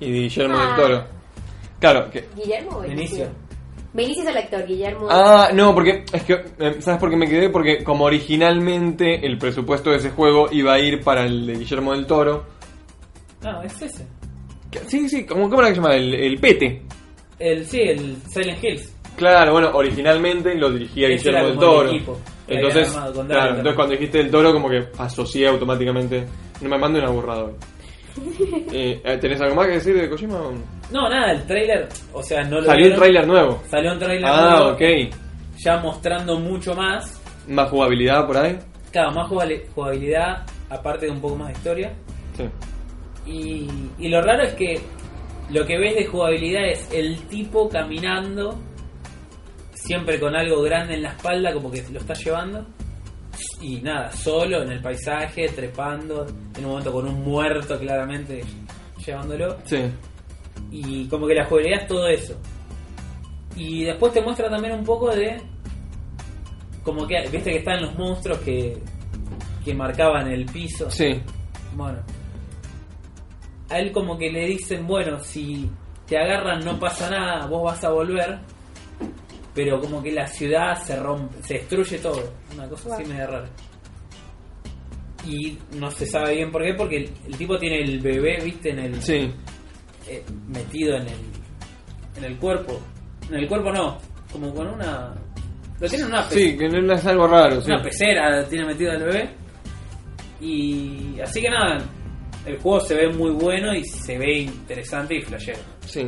Y 0.01 0.07
Guillermo 0.13 0.57
Ah. 0.59 0.67
del 0.67 0.77
Toro. 0.77 1.05
Claro, 1.81 2.11
que. 2.11 2.25
¿Guillermo 2.37 2.79
o 2.79 2.81
Benicio. 2.81 3.27
Benicio 3.93 4.23
es 4.25 4.29
el 4.31 4.37
actor, 4.39 4.67
Guillermo. 4.67 5.07
Ah, 5.11 5.51
no, 5.55 5.75
porque 5.75 6.05
es 6.13 6.23
que. 6.25 6.33
eh, 6.59 6.77
¿Sabes 6.81 6.99
por 7.01 7.11
qué 7.11 7.17
me 7.17 7.29
quedé? 7.29 7.49
Porque 7.51 7.85
como 7.85 8.05
originalmente 8.05 9.25
el 9.27 9.39
presupuesto 9.39 9.91
de 9.91 9.97
ese 9.99 10.11
juego 10.11 10.49
iba 10.51 10.73
a 10.73 10.79
ir 10.81 11.01
para 11.03 11.25
el 11.25 11.47
de 11.47 11.55
Guillermo 11.55 11.93
del 11.93 12.07
Toro. 12.07 12.45
No, 13.43 13.63
es 13.63 13.81
ese. 13.83 14.07
Sí, 14.89 15.09
sí, 15.09 15.25
¿cómo, 15.27 15.49
cómo 15.51 15.61
era 15.61 15.69
que 15.69 15.75
se 15.77 15.81
llama? 15.81 15.95
El, 15.95 16.15
el 16.15 16.39
Pete. 16.39 16.83
El, 17.39 17.67
sí, 17.67 17.81
el 17.81 18.17
Silent 18.29 18.63
Hills. 18.65 18.94
Claro, 19.17 19.53
bueno, 19.53 19.71
originalmente 19.75 20.55
lo 20.57 20.71
dirigía 20.71 21.09
Ese 21.09 21.29
Guillermo 21.31 21.49
del 21.51 21.59
Toro. 21.59 21.89
equipo 21.91 22.19
Entonces, 22.49 22.93
claro, 22.93 23.49
entonces 23.51 23.75
cuando 23.75 23.93
dijiste 23.93 24.19
del 24.19 24.31
Toro, 24.31 24.53
como 24.53 24.69
que 24.69 24.89
asocié 24.99 25.47
automáticamente. 25.49 26.25
No 26.61 26.69
me 26.69 26.79
mando 26.79 26.99
una 26.99 27.11
burrada 27.11 27.45
hoy. 27.47 27.53
Eh, 28.73 29.01
eh, 29.05 29.19
¿Tenés 29.19 29.41
algo 29.41 29.57
más 29.57 29.67
que 29.67 29.73
decir 29.75 30.01
de 30.01 30.09
Kojima? 30.09 30.39
no? 30.93 31.09
Nada, 31.09 31.33
el 31.33 31.45
trailer, 31.47 31.89
o 32.13 32.23
sea, 32.23 32.43
no 32.45 32.61
lo 32.61 32.67
Salió 32.67 32.87
un 32.89 32.95
tráiler 32.95 33.27
nuevo. 33.27 33.63
Salió 33.69 33.93
un 33.93 33.99
trailer 33.99 34.25
Ah, 34.25 34.57
nuevo, 34.57 34.71
ok. 34.73 34.83
ya 35.59 35.77
mostrando 35.79 36.39
mucho 36.39 36.75
más. 36.75 37.21
Más 37.49 37.69
jugabilidad 37.71 38.27
por 38.27 38.37
ahí. 38.39 38.57
Claro, 38.93 39.11
más 39.13 39.29
jugabilidad, 39.75 40.45
aparte 40.71 41.07
de 41.07 41.13
un 41.13 41.21
poco 41.21 41.37
más 41.37 41.49
de 41.49 41.53
historia. 41.55 41.93
Sí. 42.37 42.45
Y, 43.27 43.69
y 43.99 44.09
lo 44.09 44.21
raro 44.23 44.45
es 44.45 44.55
que 44.55 44.81
lo 45.51 45.67
que 45.67 45.79
ves 45.79 45.97
de 45.97 46.07
jugabilidad 46.07 46.67
es 46.69 46.89
el 46.93 47.19
tipo 47.27 47.69
caminando, 47.69 48.57
siempre 49.85 50.19
con 50.19 50.35
algo 50.35 50.63
grande 50.63 50.95
en 50.95 51.03
la 51.03 51.11
espalda, 51.11 51.53
como 51.53 51.71
que 51.71 51.85
lo 51.93 52.01
está 52.01 52.15
llevando. 52.15 52.67
Y 53.61 53.81
nada, 53.81 54.11
solo 54.13 54.63
en 54.63 54.73
el 54.73 54.81
paisaje, 54.81 55.49
trepando, 55.49 56.27
en 56.57 56.65
un 56.65 56.71
momento 56.71 56.93
con 56.93 57.09
un 57.09 57.23
muerto 57.23 57.79
claramente 57.79 58.43
llevándolo. 59.05 59.59
Sí. 59.65 59.83
Y 60.71 61.07
como 61.09 61.27
que 61.27 61.35
la 61.35 61.45
jugabilidad 61.45 61.83
es 61.83 61.89
todo 61.89 62.09
eso. 62.09 62.35
Y 63.57 63.85
después 63.85 64.13
te 64.13 64.23
muestra 64.23 64.49
también 64.49 64.75
un 64.75 64.85
poco 64.85 65.11
de. 65.15 65.41
Como 66.83 67.07
que, 67.07 67.21
viste 67.31 67.51
que 67.51 67.59
están 67.59 67.83
los 67.83 67.97
monstruos 67.97 68.39
que, 68.39 68.77
que 69.65 69.75
marcaban 69.75 70.29
el 70.29 70.47
piso. 70.47 70.91
Sí. 70.91 71.21
Bueno. 71.75 71.99
A 73.71 73.79
él 73.79 73.93
como 73.93 74.17
que 74.17 74.31
le 74.31 74.47
dicen, 74.47 74.87
bueno, 74.87 75.19
si 75.21 75.71
te 76.07 76.19
agarran 76.19 76.65
no 76.65 76.79
pasa 76.79 77.11
nada, 77.11 77.47
vos 77.47 77.65
vas 77.65 77.83
a 77.85 77.91
volver. 77.91 78.39
Pero 79.55 79.81
como 79.81 80.03
que 80.03 80.11
la 80.13 80.27
ciudad 80.27 80.75
se 80.83 80.97
rompe, 80.97 81.43
se 81.43 81.55
destruye 81.55 81.99
todo. 81.99 82.33
Una 82.55 82.69
cosa 82.69 82.95
así 82.97 83.05
media 83.05 83.27
rara. 83.27 83.49
Y 85.27 85.57
no 85.79 85.91
se 85.91 86.05
sabe 86.07 86.35
bien 86.35 86.51
por 86.53 86.63
qué, 86.63 86.75
porque 86.75 86.97
el, 86.99 87.11
el 87.27 87.37
tipo 87.39 87.57
tiene 87.59 87.81
el 87.83 87.99
bebé, 88.01 88.39
viste, 88.45 88.71
en 88.71 88.79
el 88.81 89.01
Sí. 89.03 89.31
eh, 90.09 90.23
metido 90.49 90.97
en 90.97 91.03
el 91.09 91.19
en 92.17 92.25
el 92.25 92.37
cuerpo. 92.39 92.79
En 93.29 93.37
el 93.37 93.49
cuerpo 93.49 93.73
no, 93.73 93.99
como 94.31 94.53
con 94.55 94.67
una... 94.69 95.15
Lo 95.81 95.89
tiene 95.89 96.05
en 96.05 96.11
una, 96.11 96.29
pe- 96.29 96.35
Sí, 96.35 96.57
que 96.59 96.69
no 96.69 96.93
es 96.95 97.07
algo 97.07 97.27
raro, 97.27 97.61
sí. 97.61 97.71
una 97.71 97.83
pecera, 97.83 98.45
tiene 98.49 98.67
metido 98.67 98.93
el 98.93 99.03
bebé. 99.03 99.31
Y 100.41 101.19
así 101.21 101.41
que 101.41 101.49
nada, 101.51 101.79
el 102.47 102.59
juego 102.59 102.81
se 102.81 102.95
ve 102.95 103.09
muy 103.09 103.31
bueno 103.31 103.75
y 103.75 103.83
se 103.85 104.19
ve 104.19 104.41
interesante 104.41 105.17
y 105.17 105.23
flashero. 105.23 105.59
Sí. 105.87 106.05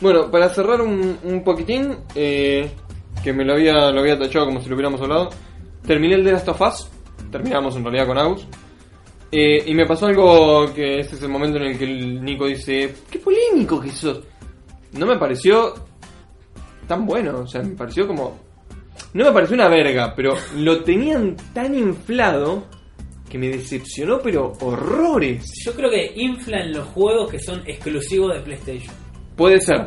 Bueno, 0.00 0.30
para 0.30 0.48
cerrar 0.50 0.80
un, 0.80 1.18
un 1.24 1.42
poquitín, 1.42 1.96
eh, 2.14 2.70
que 3.22 3.32
me 3.32 3.44
lo 3.44 3.54
había, 3.54 3.90
lo 3.90 4.00
había 4.00 4.18
tachado 4.18 4.46
como 4.46 4.60
si 4.60 4.68
lo 4.68 4.76
hubiéramos 4.76 5.00
hablado, 5.00 5.30
terminé 5.86 6.14
el 6.14 6.24
de 6.24 6.32
Last 6.32 6.48
of 6.48 6.60
Us, 6.60 6.88
terminamos 7.32 7.74
en 7.76 7.82
realidad 7.82 8.06
con 8.06 8.18
Agus, 8.18 8.46
eh, 9.30 9.62
y 9.66 9.74
me 9.74 9.86
pasó 9.86 10.06
algo 10.06 10.72
que 10.72 11.00
este 11.00 11.16
es 11.16 11.22
el 11.22 11.28
momento 11.28 11.58
en 11.58 11.64
el 11.64 11.78
que 11.78 11.84
el 11.84 12.24
Nico 12.24 12.46
dice, 12.46 12.94
qué 13.10 13.18
polémico 13.18 13.80
que 13.80 13.90
sos. 13.90 14.22
No 14.92 15.04
me 15.04 15.18
pareció 15.18 15.74
tan 16.86 17.04
bueno, 17.04 17.40
o 17.40 17.46
sea, 17.46 17.62
me 17.62 17.74
pareció 17.74 18.06
como... 18.06 18.38
No 19.14 19.24
me 19.24 19.32
pareció 19.32 19.54
una 19.54 19.68
verga, 19.68 20.14
pero 20.14 20.34
lo 20.56 20.82
tenían 20.82 21.36
tan 21.52 21.74
inflado 21.74 22.64
que 23.28 23.38
me 23.38 23.48
decepcionó, 23.48 24.20
pero 24.20 24.52
horrores. 24.60 25.44
Yo 25.64 25.72
creo 25.74 25.90
que 25.90 26.12
inflan 26.16 26.72
los 26.72 26.86
juegos 26.88 27.30
que 27.30 27.38
son 27.38 27.62
exclusivos 27.66 28.34
de 28.34 28.40
PlayStation. 28.40 29.07
Puede 29.38 29.60
ser. 29.60 29.78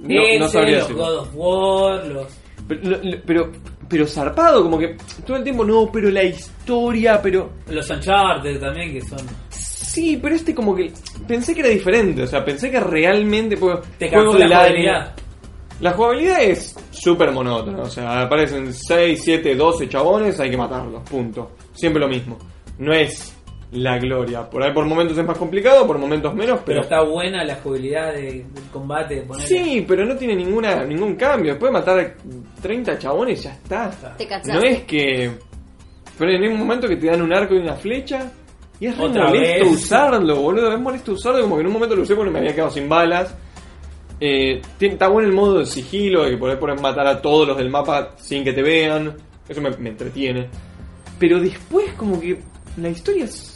No, 0.00 0.08
no 0.08 0.22
Ese, 0.22 0.48
sabría 0.48 0.78
los. 0.80 0.92
God 0.92 1.18
of 1.18 1.28
War, 1.34 2.06
los... 2.06 2.26
Pero, 2.68 3.00
pero, 3.24 3.52
pero 3.88 4.06
zarpado, 4.06 4.64
como 4.64 4.78
que 4.78 4.96
todo 5.24 5.36
el 5.36 5.44
tiempo, 5.44 5.64
no, 5.64 5.88
pero 5.90 6.10
la 6.10 6.24
historia, 6.24 7.22
pero... 7.22 7.52
Los 7.68 7.88
Uncharted 7.88 8.58
también, 8.58 8.92
que 8.92 9.00
son... 9.00 9.20
Sí, 9.48 10.18
pero 10.20 10.34
este 10.34 10.54
como 10.54 10.74
que... 10.74 10.92
Pensé 11.26 11.54
que 11.54 11.60
era 11.60 11.68
diferente, 11.68 12.24
o 12.24 12.26
sea, 12.26 12.44
pensé 12.44 12.70
que 12.70 12.80
realmente... 12.80 13.56
Pues, 13.56 13.78
Te 13.96 14.10
juego 14.10 14.32
cansó 14.32 14.38
la 14.38 14.56
jugabilidad. 14.56 15.14
La 15.80 15.92
jugabilidad 15.92 16.42
es 16.42 16.74
súper 16.90 17.30
monótona, 17.30 17.82
o 17.82 17.90
sea, 17.90 18.22
aparecen 18.22 18.72
6, 18.74 19.20
7, 19.22 19.54
12 19.54 19.88
chabones, 19.88 20.40
hay 20.40 20.50
que 20.50 20.56
matarlos, 20.56 21.08
punto. 21.08 21.52
Siempre 21.72 22.00
lo 22.00 22.08
mismo. 22.08 22.36
No 22.78 22.92
es 22.92 23.35
la 23.72 23.98
gloria. 23.98 24.48
Por 24.48 24.62
ahí 24.62 24.72
por 24.72 24.84
momentos 24.86 25.18
es 25.18 25.24
más 25.26 25.36
complicado, 25.36 25.86
por 25.86 25.98
momentos 25.98 26.32
menos, 26.34 26.60
Pero 26.64 26.64
pero... 26.64 26.80
está 26.82 27.02
buena 27.02 27.44
la 27.44 27.56
jugabilidad 27.56 28.12
de- 28.14 28.44
del 28.54 28.64
combate. 28.72 29.22
ponerle- 29.26 29.46
Sí, 29.46 29.84
pero 29.86 30.04
no 30.04 30.16
tiene 30.16 30.36
ninguna 30.36 30.84
ningún 30.84 31.14
cambio. 31.16 31.52
Después 31.52 31.72
de 31.72 31.78
matar 31.78 32.14
30 32.62 32.98
chabones 32.98 33.42
ya 33.42 33.52
está. 33.52 33.90
Te. 34.16 34.28
No 34.52 34.60
es 34.60 34.82
que. 34.84 35.30
Pero 36.18 36.30
en 36.30 36.52
un 36.52 36.58
momento 36.58 36.88
que 36.88 36.96
te 36.96 37.06
dan 37.08 37.22
un 37.22 37.32
arco 37.32 37.54
y 37.54 37.58
una 37.58 37.74
flecha. 37.74 38.30
Y 38.78 38.86
es 38.86 38.96
re 38.98 39.08
molesto 39.08 39.32
vez. 39.32 39.62
usarlo, 39.72 40.36
boludo. 40.36 40.72
Es 40.72 40.80
molesto 40.80 41.12
usarlo. 41.12 41.42
Como 41.42 41.56
que 41.56 41.62
en 41.62 41.66
un 41.66 41.72
momento 41.72 41.96
lo 41.96 42.02
usé 42.02 42.14
porque 42.14 42.30
me 42.30 42.38
había 42.38 42.54
quedado 42.54 42.70
sin 42.70 42.88
balas. 42.88 43.34
Eh, 44.20 44.62
está 44.80 45.08
bueno 45.08 45.28
el 45.28 45.34
modo 45.34 45.58
de 45.58 45.66
sigilo, 45.66 46.24
de 46.24 46.30
que 46.30 46.36
podés 46.38 46.56
poder 46.56 46.80
matar 46.80 47.06
a 47.06 47.20
todos 47.20 47.46
los 47.48 47.56
del 47.58 47.68
mapa 47.68 48.12
sin 48.16 48.44
que 48.44 48.52
te 48.52 48.62
vean. 48.62 49.14
Eso 49.48 49.60
me, 49.60 49.70
me 49.76 49.90
entretiene. 49.90 50.48
Pero 51.18 51.38
después, 51.40 51.92
como 51.94 52.18
que 52.20 52.38
la 52.78 52.88
historia 52.88 53.24
es, 53.24 53.55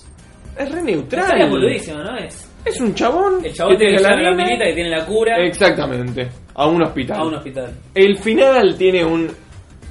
es 0.58 0.70
re 0.70 0.76
La 0.76 0.82
neutral. 0.82 1.40
es 1.70 1.88
¿no? 1.88 2.16
Es... 2.18 2.50
Es 2.64 2.80
un 2.80 2.94
chabón. 2.94 3.44
El 3.44 3.52
chabón 3.54 3.78
tiene 3.78 3.96
que 3.96 4.02
la 4.02 4.08
llevar 4.10 4.22
la 4.22 4.30
mina. 4.32 4.44
minita 4.44 4.64
que 4.66 4.74
tiene 4.74 4.90
la 4.90 5.06
cura 5.06 5.38
Exactamente. 5.38 6.28
A 6.54 6.66
un 6.66 6.82
hospital. 6.82 7.20
a 7.20 7.24
un 7.24 7.34
hospital. 7.34 7.72
El 7.94 8.18
final 8.18 8.76
tiene 8.76 9.04
un, 9.04 9.30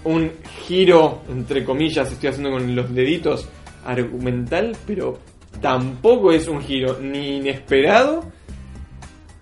un 0.03 0.31
giro, 0.67 1.23
entre 1.29 1.63
comillas, 1.63 2.11
estoy 2.11 2.29
haciendo 2.29 2.51
con 2.51 2.75
los 2.75 2.93
deditos, 2.93 3.49
argumental, 3.85 4.75
pero 4.85 5.17
tampoco 5.61 6.31
es 6.31 6.47
un 6.47 6.61
giro 6.61 6.99
ni 7.01 7.37
inesperado, 7.37 8.23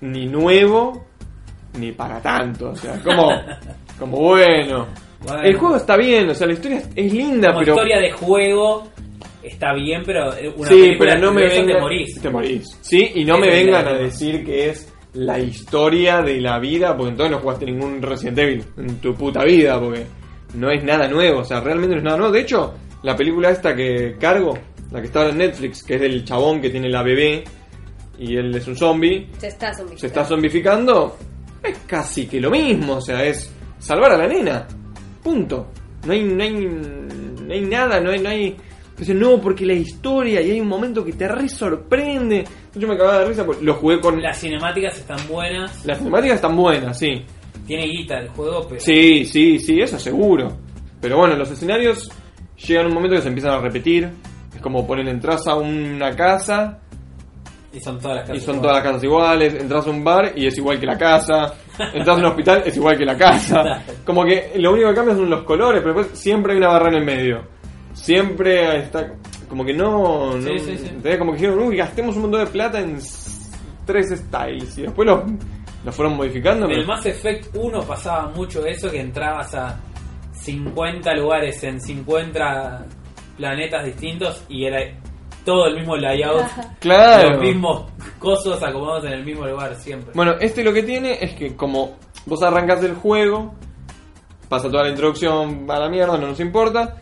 ni 0.02 0.26
nuevo, 0.26 1.06
ni 1.78 1.92
para 1.92 2.22
tanto. 2.22 2.70
O 2.70 2.76
sea, 2.76 3.02
como, 3.04 3.30
como 4.00 4.18
bueno. 4.18 4.88
Bueno. 5.20 5.42
El 5.42 5.58
juego 5.58 5.76
está 5.78 5.98
bien, 5.98 6.30
o 6.30 6.34
sea, 6.36 6.46
la 6.48 6.54
historia 6.54 6.78
es, 6.78 6.90
es 6.96 7.12
linda, 7.12 7.48
Como 7.50 7.60
pero... 7.60 7.74
historia 7.74 8.00
de 8.00 8.12
juego, 8.12 8.88
está 9.48 9.74
bien, 9.74 10.04
pero 10.06 10.34
eh, 10.34 10.52
una 10.56 10.70
sí, 10.70 10.76
película 10.76 11.14
pero 11.14 11.26
no 11.26 11.34
me 11.34 11.44
vengan. 11.44 11.68
te 11.68 11.80
morís. 11.80 12.22
Te 12.22 12.30
morís. 12.30 12.78
Sí, 12.82 13.12
y 13.16 13.26
no 13.26 13.38
me 13.38 13.48
es 13.48 13.66
vengan 13.66 13.88
a 13.88 13.94
decir 13.94 14.46
que 14.46 14.70
es 14.70 14.94
la 15.14 15.40
historia 15.40 16.22
de 16.22 16.40
la 16.40 16.60
vida, 16.60 16.96
porque 16.96 17.12
entonces 17.12 17.32
no 17.32 17.40
jugaste 17.40 17.66
ningún 17.66 18.02
Resident 18.02 18.38
Evil 18.38 18.64
en 18.78 18.98
tu 19.00 19.14
puta 19.16 19.44
vida, 19.44 19.80
porque 19.80 20.06
no 20.56 20.70
es 20.72 20.84
nada 20.84 21.08
nuevo, 21.08 21.40
o 21.40 21.44
sea, 21.44 21.60
realmente 21.60 21.96
no 21.96 22.00
es 22.00 22.04
nada 22.04 22.18
nuevo. 22.18 22.34
De 22.34 22.42
hecho, 22.42 22.74
la 23.04 23.16
película 23.16 23.50
esta 23.50 23.76
que 23.76 24.16
cargo, 24.20 24.58
la 24.92 25.00
que 25.02 25.08
está 25.08 25.28
en 25.28 25.38
Netflix, 25.38 25.84
que 25.84 25.96
es 25.96 26.02
del 26.02 26.24
chabón 26.24 26.62
que 26.62 26.70
tiene 26.70 26.90
la 26.90 27.04
bebé 27.04 27.44
y 28.20 28.36
él 28.36 28.54
es 28.56 28.68
un 28.68 28.76
zombie, 28.76 29.28
Se 29.38 29.48
está 29.48 29.74
zombificando. 29.74 30.00
se 30.00 30.08
está 30.08 30.26
zombificando, 30.26 31.18
es 31.64 31.78
casi 31.88 32.28
que 32.28 32.40
lo 32.40 32.50
mismo, 32.52 32.96
o 32.98 33.02
sea, 33.02 33.24
es 33.24 33.52
salvar 33.80 34.12
a 34.14 34.18
la 34.18 34.28
nena. 34.28 34.68
Punto. 35.24 35.68
No 36.06 36.14
hay, 36.14 36.24
no 36.24 36.44
hay, 36.44 36.52
no 36.54 37.54
hay 37.54 37.62
nada, 37.62 38.00
no 38.00 38.12
hay, 38.12 38.20
no 38.20 38.30
hay. 38.30 38.56
Entonces, 39.00 39.16
no, 39.16 39.40
porque 39.40 39.64
la 39.64 39.74
historia 39.74 40.42
y 40.42 40.50
hay 40.52 40.60
un 40.60 40.68
momento 40.68 41.06
que 41.06 41.14
te 41.14 41.28
re 41.28 41.48
sorprende. 41.48 42.44
Yo 42.74 42.88
me 42.88 42.98
cagaba 42.98 43.20
de 43.20 43.26
risa 43.28 43.46
porque 43.46 43.64
lo 43.64 43.76
jugué 43.76 44.00
con. 44.02 44.20
Las 44.22 44.40
cinemáticas 44.40 44.98
están 44.98 45.20
buenas, 45.30 45.86
Las 45.86 46.00
temáticas 46.00 46.36
están 46.38 46.56
buenas, 46.58 46.98
sí. 46.98 47.24
tiene 47.68 47.84
guita 47.86 48.18
el 48.18 48.30
juego, 48.30 48.66
pero 48.68 48.82
Sí, 48.82 49.24
sí, 49.26 49.60
sí, 49.60 49.80
eso 49.80 50.00
seguro. 50.00 50.58
Pero 51.00 51.18
bueno, 51.18 51.36
los 51.36 51.52
escenarios 51.52 52.10
llegan 52.68 52.88
un 52.88 52.94
momento 52.96 53.16
que 53.18 53.22
se 53.22 53.28
empiezan 53.28 53.52
a 53.54 53.60
repetir. 53.60 54.10
Es 54.56 54.62
como 54.62 54.88
poner 54.88 55.08
entras 55.08 55.46
a 55.48 55.54
una 55.56 56.16
casa 56.16 56.80
y 57.72 57.80
son 57.80 58.00
todas 58.00 58.18
las 58.18 58.30
Y 58.30 58.32
casas. 58.32 58.44
son 58.46 58.56
iguales. 58.56 58.62
todas 58.62 58.76
las 58.78 58.84
casas 58.84 59.04
iguales, 59.04 59.54
entras 59.62 59.86
a 59.86 59.90
un 59.92 60.04
bar 60.04 60.34
y 60.36 60.48
es 60.48 60.58
igual 60.58 60.80
que 60.80 60.88
la 60.88 60.98
casa, 60.98 61.54
entras 61.94 62.18
a 62.18 62.20
un 62.20 62.26
hospital 62.26 62.64
es 62.66 62.76
igual 62.76 62.98
que 62.98 63.06
la 63.06 63.16
casa. 63.16 63.84
Como 64.06 64.26
que 64.26 64.54
lo 64.56 64.72
único 64.74 64.90
que 64.90 64.96
cambia 64.96 65.14
son 65.14 65.30
los 65.30 65.44
colores, 65.44 65.84
pero 65.84 65.94
después 66.00 66.18
siempre 66.20 66.54
hay 66.54 66.58
una 66.58 66.70
barra 66.70 66.90
en 66.90 66.96
el 66.96 67.06
medio. 67.06 67.57
Siempre 68.02 68.78
está 68.80 69.14
como 69.50 69.64
que 69.66 69.74
no, 69.74 70.34
no 70.38 70.42
Sí, 70.42 70.60
sí, 70.60 70.78
sí. 70.78 71.18
como 71.18 71.32
que 71.32 71.38
dijeron, 71.40 71.60
uy, 71.60 71.78
gastemos 71.78 72.16
un 72.16 72.24
montón 72.24 72.42
de 72.46 72.48
plata 72.52 72.80
en 72.80 73.00
tres 73.86 74.10
styles 74.10 74.78
y 74.78 74.82
después 74.84 75.08
los 75.08 75.22
los 75.86 75.96
fueron 75.96 76.18
modificando. 76.18 76.66
En 76.66 76.70
pero- 76.72 76.82
el 76.82 76.88
Mass 76.88 77.06
Effect 77.06 77.56
1 77.56 77.82
pasaba 77.84 78.28
mucho 78.30 78.66
eso, 78.66 78.92
que 78.92 79.00
entrabas 79.00 79.54
a 79.56 79.80
50 80.34 81.14
lugares 81.16 81.64
en 81.64 81.80
50 81.80 82.86
planetas 83.38 83.86
distintos 83.86 84.44
y 84.50 84.66
era 84.66 84.80
todo 85.46 85.68
el 85.68 85.76
mismo 85.76 85.96
layout, 85.96 86.46
Claro. 86.80 87.30
los 87.32 87.40
mismos 87.42 87.86
cosos 88.20 88.62
acomodados 88.62 89.06
en 89.06 89.14
el 89.14 89.24
mismo 89.24 89.46
lugar 89.46 89.76
siempre. 89.76 90.12
Bueno, 90.14 90.34
este 90.42 90.62
lo 90.64 90.74
que 90.74 90.84
tiene 90.84 91.20
es 91.22 91.34
que 91.36 91.56
como 91.56 91.96
vos 92.26 92.42
arrancás 92.44 92.84
el 92.84 92.96
juego, 92.96 93.54
pasa 94.50 94.70
toda 94.70 94.84
la 94.84 94.90
introducción 94.90 95.66
a 95.70 95.80
la 95.80 95.88
mierda, 95.90 96.18
no 96.18 96.28
nos 96.28 96.40
importa, 96.42 96.98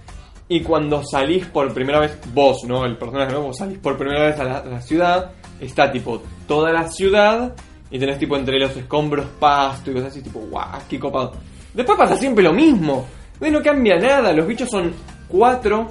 y 0.47 0.61
cuando 0.61 1.03
salís 1.03 1.45
por 1.47 1.73
primera 1.73 1.99
vez, 1.99 2.17
vos, 2.33 2.63
¿no? 2.65 2.85
El 2.85 2.97
personaje, 2.97 3.33
¿no? 3.33 3.41
Vos 3.41 3.57
salís 3.57 3.79
por 3.79 3.97
primera 3.97 4.25
vez 4.25 4.39
a 4.39 4.43
la, 4.43 4.57
a 4.59 4.65
la 4.65 4.81
ciudad, 4.81 5.31
está 5.59 5.91
tipo 5.91 6.21
toda 6.47 6.71
la 6.71 6.87
ciudad, 6.87 7.55
y 7.89 7.99
tenés 7.99 8.17
tipo 8.17 8.35
entre 8.35 8.59
los 8.59 8.75
escombros 8.75 9.25
pasto 9.39 9.91
y 9.91 9.93
cosas 9.93 10.09
así, 10.09 10.21
tipo, 10.21 10.39
guau, 10.39 10.79
qué 10.89 10.99
copado. 10.99 11.33
Después 11.73 11.97
pasa 11.97 12.17
siempre 12.17 12.43
lo 12.43 12.53
mismo. 12.53 13.05
No 13.39 13.61
cambia 13.61 13.97
nada, 13.97 14.31
los 14.33 14.47
bichos 14.47 14.69
son 14.69 14.93
cuatro, 15.27 15.87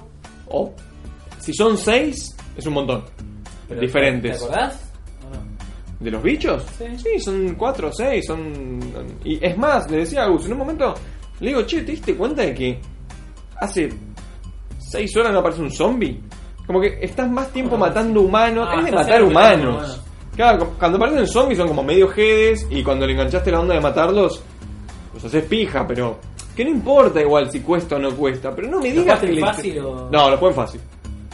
o 0.49 0.73
si 1.39 1.53
son 1.53 1.77
seis, 1.77 2.37
es 2.57 2.67
un 2.67 2.75
montón. 2.75 3.05
Pero, 3.69 3.81
diferentes. 3.81 4.39
¿Te 4.39 4.45
acordás? 4.45 4.93
¿O 5.27 5.35
no? 5.35 5.43
¿De 6.01 6.11
los 6.11 6.23
bichos? 6.23 6.65
Sí. 6.79 7.21
son 7.21 7.55
cuatro 7.55 7.89
o 7.89 7.93
seis, 7.93 8.25
son... 8.27 8.81
Y 9.25 9.45
es 9.45 9.57
más, 9.57 9.91
le 9.91 9.99
decía 9.99 10.25
a 10.25 10.29
Gus, 10.29 10.47
en 10.47 10.53
un 10.53 10.59
momento 10.59 10.95
le 11.41 11.49
digo, 11.49 11.63
che, 11.63 11.83
¿te 11.83 11.93
diste 11.93 12.15
cuenta 12.15 12.43
de 12.43 12.55
que 12.55 12.79
hace 13.61 13.91
seis 14.95 15.17
horas 15.17 15.33
no 15.33 15.41
aparece 15.41 15.63
un 15.63 15.71
zombie? 15.71 16.21
Como 16.67 16.81
que 16.81 16.99
estás 17.03 17.31
más 17.31 17.49
tiempo 17.53 17.77
matando 17.77 18.23
humanos, 18.23 18.67
Ah, 18.71 18.79
es 18.79 18.85
de 18.87 18.93
matar 18.93 19.23
humanos. 19.23 19.75
humanos. 19.75 20.01
Claro, 20.35 20.59
cu- 20.67 20.73
cuando 20.79 20.97
aparecen 20.97 21.27
zombies 21.27 21.59
son 21.59 21.69
como 21.69 21.83
medio 21.83 22.09
jedes 22.09 22.67
y 22.71 22.83
cuando 22.83 23.07
le 23.07 23.13
enganchaste 23.13 23.51
la 23.51 23.61
onda 23.61 23.75
de 23.75 23.81
matarlos, 23.81 24.43
los 25.13 25.25
haces 25.25 25.45
pija, 25.45 25.87
pero... 25.87 26.19
Que 26.57 26.65
no 26.65 26.71
importa 26.71 27.21
igual 27.21 27.51
si 27.51 27.61
cuesta 27.61 27.97
o 27.97 27.99
no 27.99 28.11
cuesta, 28.13 28.55
pero 28.55 28.69
no 28.69 28.81
me 28.81 28.89
¿Lo 28.95 29.01
digas 29.03 29.19
que... 29.21 29.27
le- 29.33 29.41
fácil 29.41 29.79
o...? 29.81 30.09
No, 30.11 30.31
lo 30.31 30.37
jugué 30.39 30.51
en 30.51 30.57
fácil. 30.57 30.81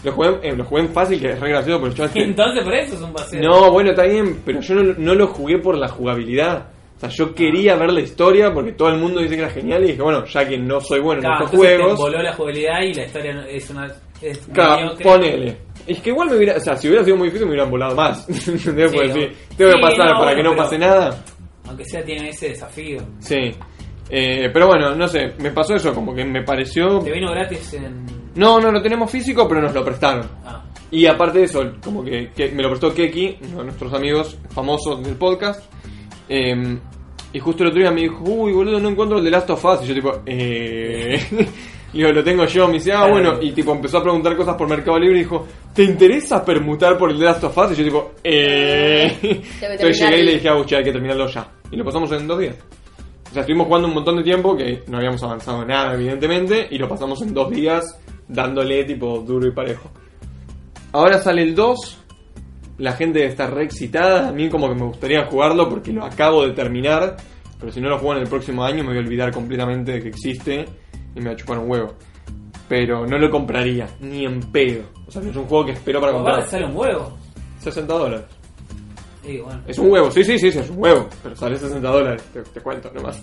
Lo 0.02 0.12
jugué, 0.12 0.28
en- 0.28 0.38
eh, 0.42 0.56
lo 0.56 0.64
fácil, 0.88 1.20
que 1.20 1.30
es 1.32 1.40
re 1.40 1.48
gracioso, 1.50 1.80
pero 1.82 1.94
yo... 1.94 2.04
Entonces 2.20 2.64
por 2.64 2.74
eso 2.74 2.94
es 2.96 3.00
un 3.02 3.12
paseo. 3.12 3.42
No, 3.42 3.70
bueno, 3.70 3.90
está 3.90 4.04
bien, 4.04 4.40
pero 4.44 4.60
yo 4.60 4.74
no, 4.74 4.94
no 4.96 5.14
lo 5.14 5.26
jugué 5.28 5.58
por 5.58 5.76
la 5.76 5.88
jugabilidad. 5.88 6.66
O 7.00 7.08
sea, 7.08 7.08
yo 7.08 7.34
quería 7.34 7.76
ver 7.76 7.90
la 7.94 8.00
historia 8.02 8.52
porque 8.52 8.72
todo 8.72 8.90
el 8.90 8.98
mundo 8.98 9.20
dice 9.20 9.34
que 9.34 9.40
era 9.40 9.50
genial 9.50 9.82
y 9.84 9.92
dije, 9.92 10.02
bueno, 10.02 10.22
ya 10.26 10.46
que 10.46 10.58
no 10.58 10.80
soy 10.82 11.00
bueno 11.00 11.22
en 11.24 11.32
estos 11.32 11.50
te 11.50 11.56
juegos, 11.56 11.96
voló 11.98 12.22
la 12.22 12.34
jugabilidad 12.34 12.82
y 12.82 12.92
la 12.92 13.04
historia 13.06 13.32
no- 13.32 13.44
es 13.44 13.70
una... 13.70 13.86
Es 14.20 14.38
claro, 14.52 14.94
ponele. 15.02 15.56
Es 15.86 15.98
que 16.02 16.10
igual 16.10 16.28
me 16.28 16.36
hubiera, 16.36 16.56
o 16.58 16.60
sea, 16.60 16.76
si 16.76 16.88
hubiera 16.88 17.02
sido 17.02 17.16
muy 17.16 17.28
difícil 17.28 17.46
me 17.46 17.52
hubieran 17.54 17.70
volado 17.70 17.94
más. 17.96 18.28
¿Entendés? 18.48 18.90
Sí, 18.90 18.96
Porque 18.98 19.12
sí, 19.14 19.28
tengo 19.56 19.72
que 19.72 19.80
pasar 19.80 20.12
no, 20.12 20.18
para 20.20 20.36
que 20.36 20.42
no 20.42 20.54
pase 20.54 20.78
nada. 20.78 21.24
Aunque 21.66 21.84
sea 21.86 22.04
tiene 22.04 22.28
ese 22.28 22.50
desafío. 22.50 22.98
Sí. 23.20 23.50
Eh, 24.10 24.50
pero 24.52 24.66
bueno, 24.66 24.94
no 24.94 25.08
sé, 25.08 25.32
me 25.38 25.52
pasó 25.52 25.74
eso, 25.76 25.94
como 25.94 26.14
que 26.14 26.22
me 26.24 26.42
pareció... 26.42 26.98
Te 26.98 27.12
vino 27.12 27.30
gratis 27.30 27.72
en... 27.74 28.04
No, 28.34 28.60
no 28.60 28.70
lo 28.70 28.82
tenemos 28.82 29.10
físico, 29.10 29.48
pero 29.48 29.62
nos 29.62 29.72
lo 29.72 29.82
prestaron. 29.82 30.28
Ah, 30.44 30.64
Y 30.90 31.06
aparte 31.06 31.38
de 31.38 31.44
eso, 31.46 31.62
como 31.82 32.04
que, 32.04 32.28
que 32.36 32.48
me 32.50 32.62
lo 32.62 32.68
prestó 32.68 32.92
Keki, 32.92 33.38
uno 33.48 33.58
de 33.60 33.64
nuestros 33.64 33.94
amigos 33.94 34.36
famosos 34.50 35.02
del 35.02 35.14
podcast. 35.14 35.64
Eh, 36.30 36.78
y 37.32 37.38
justo 37.38 37.64
el 37.64 37.70
otro 37.70 37.80
día 37.80 37.90
me 37.90 38.02
dijo, 38.02 38.22
uy, 38.24 38.52
boludo, 38.52 38.80
no 38.80 38.88
encuentro 38.88 39.18
el 39.18 39.24
de 39.24 39.30
Last 39.30 39.50
of 39.50 39.64
Us. 39.64 39.82
Y 39.82 39.86
yo 39.86 39.94
tipo, 39.94 40.22
eh... 40.24 41.20
Digo, 41.92 42.12
lo 42.12 42.22
tengo 42.22 42.44
yo. 42.44 42.68
Me 42.68 42.74
dice, 42.74 42.92
ah, 42.92 43.08
bueno. 43.08 43.38
Y 43.40 43.50
tipo 43.52 43.72
empezó 43.72 43.98
a 43.98 44.02
preguntar 44.02 44.36
cosas 44.36 44.54
por 44.56 44.68
Mercado 44.68 44.98
Libre 44.98 45.16
y 45.16 45.22
dijo, 45.22 45.46
¿te 45.74 45.82
interesa 45.82 46.44
permutar 46.44 46.96
por 46.96 47.10
el 47.10 47.18
de 47.18 47.24
Last 47.24 47.42
of 47.44 47.58
Us? 47.58 47.72
Y 47.72 47.74
yo 47.76 47.84
tipo, 47.84 48.12
eh... 48.22 49.16
Entonces 49.60 50.00
llegué 50.00 50.20
y 50.20 50.24
le 50.24 50.32
dije, 50.34 50.48
ah, 50.48 50.62
che, 50.64 50.76
hay 50.76 50.84
que 50.84 50.92
terminarlo 50.92 51.26
ya. 51.26 51.48
Y 51.70 51.76
lo 51.76 51.84
pasamos 51.84 52.10
en 52.12 52.26
dos 52.26 52.38
días. 52.38 52.56
O 53.28 53.32
sea, 53.32 53.42
estuvimos 53.42 53.66
jugando 53.66 53.88
un 53.88 53.94
montón 53.94 54.16
de 54.16 54.22
tiempo 54.22 54.56
que 54.56 54.82
no 54.88 54.98
habíamos 54.98 55.22
avanzado 55.22 55.64
nada, 55.64 55.94
evidentemente, 55.94 56.66
y 56.70 56.78
lo 56.78 56.88
pasamos 56.88 57.22
en 57.22 57.32
dos 57.32 57.50
días 57.50 57.84
dándole 58.26 58.84
tipo 58.84 59.20
duro 59.20 59.46
y 59.46 59.52
parejo. 59.52 59.90
Ahora 60.92 61.20
sale 61.22 61.42
el 61.42 61.54
2, 61.54 61.99
la 62.80 62.92
gente 62.92 63.24
está 63.26 63.46
re 63.46 63.64
excitada, 63.64 64.28
a 64.28 64.32
mí 64.32 64.48
como 64.48 64.68
que 64.68 64.74
me 64.74 64.84
gustaría 64.84 65.26
jugarlo 65.26 65.68
porque 65.68 65.92
lo 65.92 66.04
acabo 66.04 66.46
de 66.46 66.52
terminar, 66.52 67.16
pero 67.58 67.70
si 67.70 67.80
no 67.80 67.90
lo 67.90 67.98
juego 67.98 68.14
en 68.14 68.22
el 68.22 68.28
próximo 68.28 68.64
año 68.64 68.82
me 68.82 68.88
voy 68.88 68.96
a 68.96 69.00
olvidar 69.00 69.30
completamente 69.30 69.92
de 69.92 70.02
que 70.02 70.08
existe 70.08 70.64
y 71.14 71.20
me 71.20 71.26
va 71.26 71.32
a 71.32 71.36
chupar 71.36 71.58
un 71.58 71.70
huevo. 71.70 71.94
Pero 72.68 73.06
no 73.06 73.18
lo 73.18 73.30
compraría, 73.30 73.86
ni 74.00 74.24
en 74.24 74.40
pedo. 74.40 74.84
O 75.06 75.10
sea, 75.10 75.20
no 75.20 75.30
es 75.30 75.36
un 75.36 75.44
juego 75.44 75.66
que 75.66 75.72
espero 75.72 76.00
para 76.00 76.12
comprar. 76.12 76.46
sale 76.46 76.64
un 76.64 76.76
huevo. 76.76 77.18
60 77.58 77.92
dólares. 77.92 78.26
Y 79.24 79.38
bueno. 79.38 79.60
Es 79.66 79.78
un 79.78 79.90
huevo, 79.90 80.10
sí, 80.10 80.24
sí, 80.24 80.38
sí, 80.38 80.50
sí, 80.50 80.58
es 80.60 80.70
un 80.70 80.78
huevo. 80.78 81.08
Pero 81.22 81.36
sale 81.36 81.56
60 81.56 81.86
dólares, 81.86 82.22
te, 82.32 82.42
te 82.42 82.60
cuento 82.60 82.90
nomás. 82.94 83.22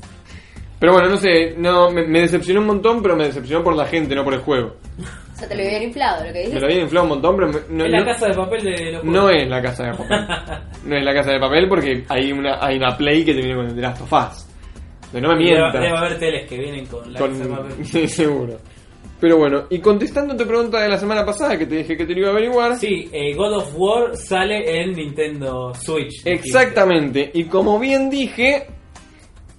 Pero 0.80 0.94
bueno, 0.94 1.10
no 1.10 1.18
sé, 1.18 1.56
no, 1.58 1.90
me, 1.90 2.06
me 2.06 2.22
decepcionó 2.22 2.60
un 2.62 2.68
montón, 2.68 3.02
pero 3.02 3.16
me 3.16 3.26
decepcionó 3.26 3.64
por 3.64 3.76
la 3.76 3.86
gente, 3.86 4.14
no 4.14 4.24
por 4.24 4.36
el 4.36 4.42
juego. 4.42 4.76
O 5.38 5.40
sea, 5.40 5.48
te 5.50 5.56
lo 5.56 5.62
habían 5.64 5.84
inflado, 5.84 6.26
lo 6.26 6.34
que 6.34 6.40
Me 6.40 6.46
dices. 6.46 6.60
lo 6.60 6.66
habían 6.66 6.82
inflado 6.82 7.04
un 7.04 7.10
montón, 7.10 7.36
pero 7.36 7.48
me- 7.50 7.60
no, 7.78 7.86
es 7.86 7.92
la 7.92 8.00
no- 8.00 8.06
casa 8.06 8.26
de 8.28 8.34
papel 8.34 8.64
de 8.64 8.92
los 8.94 9.04
no 9.04 9.30
es 9.30 9.48
la 9.48 9.62
casa 9.62 9.84
de 9.84 9.92
papel. 9.92 10.18
No 10.86 10.96
es 10.98 11.04
la 11.04 11.14
casa 11.14 11.32
de 11.32 11.40
papel 11.40 11.68
porque 11.70 12.04
hay 12.10 12.32
una, 12.32 12.58
hay 12.66 12.78
una 12.78 12.98
Play 12.98 13.24
que 13.24 13.34
te 13.34 13.40
viene 13.42 13.56
con 13.56 13.66
el 13.68 13.76
The 13.76 13.82
Last 13.82 14.02
of 14.02 14.14
Us. 14.14 14.48
De 15.12 15.22
no 15.22 15.30
me 15.30 15.36
Debe, 15.36 15.52
mientas. 15.60 15.74
debe 15.82 15.98
haber 15.98 16.18
teles 16.20 16.50
que 16.50 16.58
vienen 16.58 16.86
con 16.88 17.14
la 17.14 17.20
Con- 17.20 17.32
casa 17.38 17.44
de 17.44 17.56
papel. 17.56 17.74
Sí, 17.86 18.08
seguro. 18.08 18.58
Pero 19.20 19.38
bueno, 19.38 19.64
y 19.70 19.80
contestando 19.80 20.36
tu 20.38 20.46
pregunta 20.48 20.80
de 20.82 20.90
la 20.90 20.98
semana 20.98 21.26
pasada 21.26 21.58
que 21.58 21.66
te 21.66 21.76
dije 21.78 21.98
que 21.98 22.06
te 22.06 22.14
lo 22.14 22.20
iba 22.20 22.28
a 22.30 22.32
averiguar. 22.32 22.76
Sí, 22.78 23.10
eh, 23.12 23.34
God 23.36 23.54
of 23.58 23.74
War 23.76 24.16
sale 24.18 24.82
en 24.82 24.92
Nintendo 24.94 25.74
Switch. 25.76 26.22
Exactamente. 26.26 27.32
Y 27.34 27.46
como 27.46 27.80
bien 27.80 28.10
dije, 28.10 28.68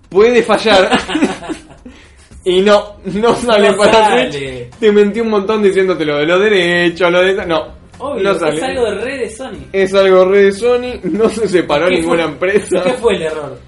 puede 0.09 0.43
fallar. 0.43 0.91
y 2.44 2.60
no, 2.62 2.97
no 3.05 3.35
sale 3.35 3.70
No 3.70 3.77
para 3.77 3.93
sale. 3.93 4.32
Switch. 4.32 4.70
Te 4.78 4.93
mentí 4.93 5.20
un 5.20 5.31
montón 5.31 5.62
diciéndote 5.62 6.05
lo 6.05 6.19
de 6.19 6.27
lo 6.27 6.39
derecho, 6.39 7.10
lo 7.10 7.20
de... 7.20 7.47
No, 7.47 7.78
Obvio, 7.98 8.23
no 8.23 8.35
sale. 8.35 8.56
es 8.56 8.62
algo 8.62 8.85
de 8.85 8.94
red 8.97 9.19
de 9.20 9.31
Sony. 9.31 9.59
Es 9.73 9.94
algo 9.94 10.24
re 10.24 10.44
de 10.44 10.52
Sony, 10.52 11.01
no 11.05 11.28
se 11.28 11.48
separó 11.48 11.89
¿Qué 11.89 11.97
ninguna 11.97 12.23
fue- 12.24 12.32
empresa. 12.32 12.82
¿Qué 12.85 12.93
fue 12.93 13.16
el 13.16 13.23
error? 13.23 13.59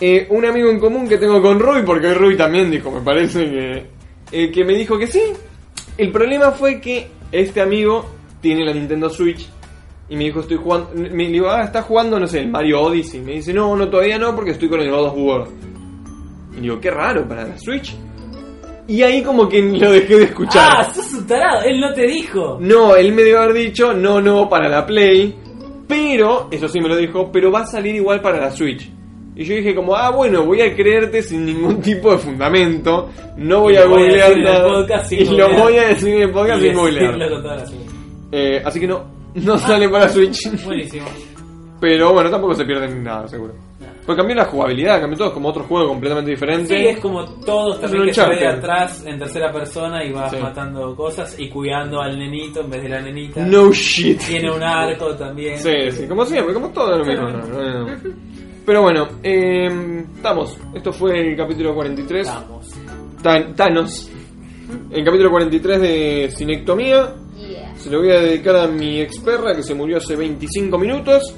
Eh, 0.00 0.26
un 0.30 0.44
amigo 0.46 0.70
en 0.70 0.80
común 0.80 1.06
que 1.06 1.18
tengo 1.18 1.42
con 1.42 1.58
Rui, 1.60 1.82
porque 1.84 2.14
Rui 2.14 2.36
también 2.36 2.70
dijo, 2.70 2.90
me 2.90 3.02
parece 3.02 3.44
que, 3.50 3.86
eh, 4.32 4.50
que 4.50 4.64
me 4.64 4.72
dijo 4.74 4.98
que 4.98 5.06
sí. 5.06 5.20
El 5.98 6.10
problema 6.10 6.52
fue 6.52 6.80
que 6.80 7.08
este 7.30 7.60
amigo 7.60 8.06
tiene 8.40 8.64
la 8.64 8.72
Nintendo 8.72 9.10
Switch 9.10 9.46
y 10.08 10.16
me 10.16 10.24
dijo, 10.24 10.40
estoy 10.40 10.56
jugando, 10.56 10.88
me 10.94 11.28
digo, 11.28 11.50
ah, 11.50 11.64
está 11.64 11.82
jugando, 11.82 12.18
no 12.18 12.26
sé, 12.26 12.38
el 12.40 12.48
Mario 12.48 12.80
Odyssey. 12.80 13.20
Me 13.20 13.32
dice, 13.34 13.52
no, 13.52 13.76
no, 13.76 13.90
todavía 13.90 14.18
no, 14.18 14.34
porque 14.34 14.52
estoy 14.52 14.70
con 14.70 14.80
el 14.80 14.90
God 14.90 15.08
of 15.08 15.14
War. 15.18 15.44
Y 16.60 16.64
digo, 16.64 16.80
qué 16.80 16.90
raro 16.90 17.26
para 17.26 17.44
la 17.44 17.58
Switch. 17.58 17.94
Y 18.86 19.02
ahí 19.02 19.22
como 19.22 19.48
que 19.48 19.62
lo 19.62 19.90
dejé 19.92 20.16
de 20.16 20.24
escuchar. 20.24 20.68
Ah, 20.78 20.92
sos 20.92 21.12
un 21.14 21.26
tarado, 21.26 21.62
él 21.62 21.80
no 21.80 21.92
te 21.94 22.06
dijo. 22.06 22.58
No, 22.60 22.96
él 22.96 23.12
me 23.12 23.22
debe 23.22 23.38
haber 23.38 23.54
dicho, 23.54 23.92
no, 23.92 24.20
no, 24.20 24.48
para 24.48 24.68
la 24.68 24.84
Play. 24.84 25.34
Pero, 25.86 26.48
eso 26.50 26.68
sí 26.68 26.80
me 26.80 26.88
lo 26.88 26.96
dijo, 26.96 27.30
pero 27.32 27.50
va 27.50 27.60
a 27.60 27.66
salir 27.66 27.94
igual 27.96 28.20
para 28.20 28.40
la 28.40 28.50
Switch. 28.50 28.90
Y 29.36 29.44
yo 29.44 29.54
dije 29.54 29.74
como, 29.74 29.94
ah, 29.94 30.10
bueno, 30.10 30.44
voy 30.44 30.60
a 30.60 30.74
creerte 30.74 31.22
sin 31.22 31.46
ningún 31.46 31.80
tipo 31.82 32.12
de 32.12 32.18
fundamento. 32.18 33.08
No 33.36 33.62
voy 33.62 33.74
Y 33.74 33.76
a 33.76 33.86
googlear 33.86 34.36
nada. 34.38 34.86
y 35.10 35.24
lo 35.24 35.48
voy 35.56 35.76
a 35.78 35.88
decir 35.88 36.14
en 36.14 36.22
el 36.22 36.30
podcast 36.32 36.60
sin 36.60 36.74
googlear. 36.74 37.16
Eh, 38.32 38.62
así 38.64 38.80
que 38.80 38.86
no, 38.86 39.04
no 39.34 39.56
sale 39.58 39.88
para 39.88 40.08
Switch. 40.08 40.50
Buenísimo. 40.64 41.06
Pero 41.80 42.12
bueno, 42.12 42.28
tampoco 42.30 42.54
se 42.54 42.64
pierden 42.64 43.02
nada, 43.02 43.26
seguro. 43.28 43.54
Porque 44.06 44.18
cambió 44.18 44.34
la 44.36 44.44
jugabilidad, 44.46 45.00
cambió 45.00 45.18
todo, 45.18 45.28
es 45.28 45.34
como 45.34 45.48
otro 45.50 45.64
juego 45.64 45.88
completamente 45.88 46.30
diferente. 46.30 46.76
Sí, 46.76 46.86
es 46.86 46.98
como 47.00 47.24
todos 47.44 47.76
Es 47.76 47.80
también 47.82 48.06
que 48.06 48.14
se 48.14 48.28
ve 48.28 48.46
atrás 48.46 49.04
en 49.06 49.18
tercera 49.18 49.52
persona 49.52 50.02
y 50.04 50.10
vas 50.12 50.30
Sí. 50.32 50.38
matando 50.40 50.96
cosas 50.96 51.38
y 51.38 51.48
cuidando 51.48 52.00
al 52.00 52.18
nenito 52.18 52.60
en 52.62 52.70
vez 52.70 52.82
de 52.82 52.88
la 52.88 53.00
nenita. 53.02 53.44
No 53.44 53.70
shit. 53.72 54.18
Tiene 54.20 54.50
un 54.50 54.62
arco 54.62 55.14
también. 55.14 55.58
Sí, 55.58 55.90
sí, 55.92 56.06
como 56.08 56.24
siempre, 56.24 56.54
como 56.54 56.70
todo 56.70 56.98
lo 56.98 57.04
mismo. 57.04 57.28
no, 57.28 57.38
no, 57.46 57.86
no. 57.86 57.96
Pero 58.66 58.82
bueno, 58.82 59.08
eh, 59.22 60.04
estamos. 60.16 60.56
Esto 60.74 60.92
fue 60.92 61.18
el 61.30 61.36
capítulo 61.36 61.74
43. 61.74 62.26
Vamos. 62.26 62.68
Tan- 63.22 63.54
Thanos. 63.54 64.10
El 64.90 65.04
capítulo 65.04 65.30
43 65.30 65.80
de 65.80 66.32
Cinectomía. 66.36 67.12
Yeah. 67.36 67.74
Se 67.76 67.90
lo 67.90 67.98
voy 68.00 68.10
a 68.12 68.20
dedicar 68.20 68.56
a 68.56 68.66
mi 68.68 69.00
ex 69.00 69.18
perra 69.20 69.54
que 69.56 69.62
se 69.62 69.74
murió 69.74 69.96
hace 69.98 70.14
25 70.14 70.78
minutos. 70.78 71.34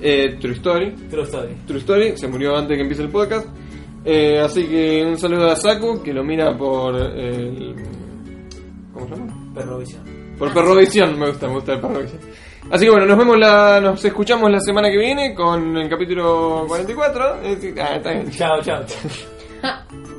Eh, 0.00 0.36
True 0.40 0.54
Story. 0.54 0.90
True 1.10 1.24
story. 1.24 1.56
True 1.66 1.78
Story, 1.78 2.16
se 2.16 2.28
murió 2.28 2.56
antes 2.56 2.76
que 2.76 2.82
empiece 2.82 3.02
el 3.02 3.10
podcast. 3.10 3.46
Eh, 4.04 4.40
así 4.40 4.64
que 4.66 5.04
un 5.04 5.18
saludo 5.18 5.50
a 5.50 5.56
Saku, 5.56 6.02
que 6.02 6.12
lo 6.12 6.22
mira 6.24 6.56
por 6.56 6.94
el... 6.96 7.74
¿Cómo 8.92 9.06
se 9.06 9.14
llama? 9.14 9.52
Perrovisión. 9.54 10.02
Por 10.38 10.54
Perrovisión, 10.54 11.18
me 11.18 11.28
gusta, 11.28 11.48
me 11.48 11.54
gusta 11.54 11.72
el 11.74 11.80
Perrovisión. 11.80 12.20
Así 12.70 12.84
que 12.84 12.90
bueno, 12.90 13.06
nos 13.06 13.18
vemos 13.18 13.38
la, 13.38 13.80
nos 13.80 14.04
escuchamos 14.04 14.50
la 14.50 14.60
semana 14.60 14.90
que 14.90 14.98
viene 14.98 15.34
con 15.34 15.76
el 15.76 15.88
capítulo 15.88 16.64
44. 16.68 17.42
Es 17.42 17.60
decir, 17.60 17.80
ah, 17.80 17.96
está 17.96 18.10
bien. 18.12 18.30
Chao, 18.30 18.60
chao. 18.62 18.84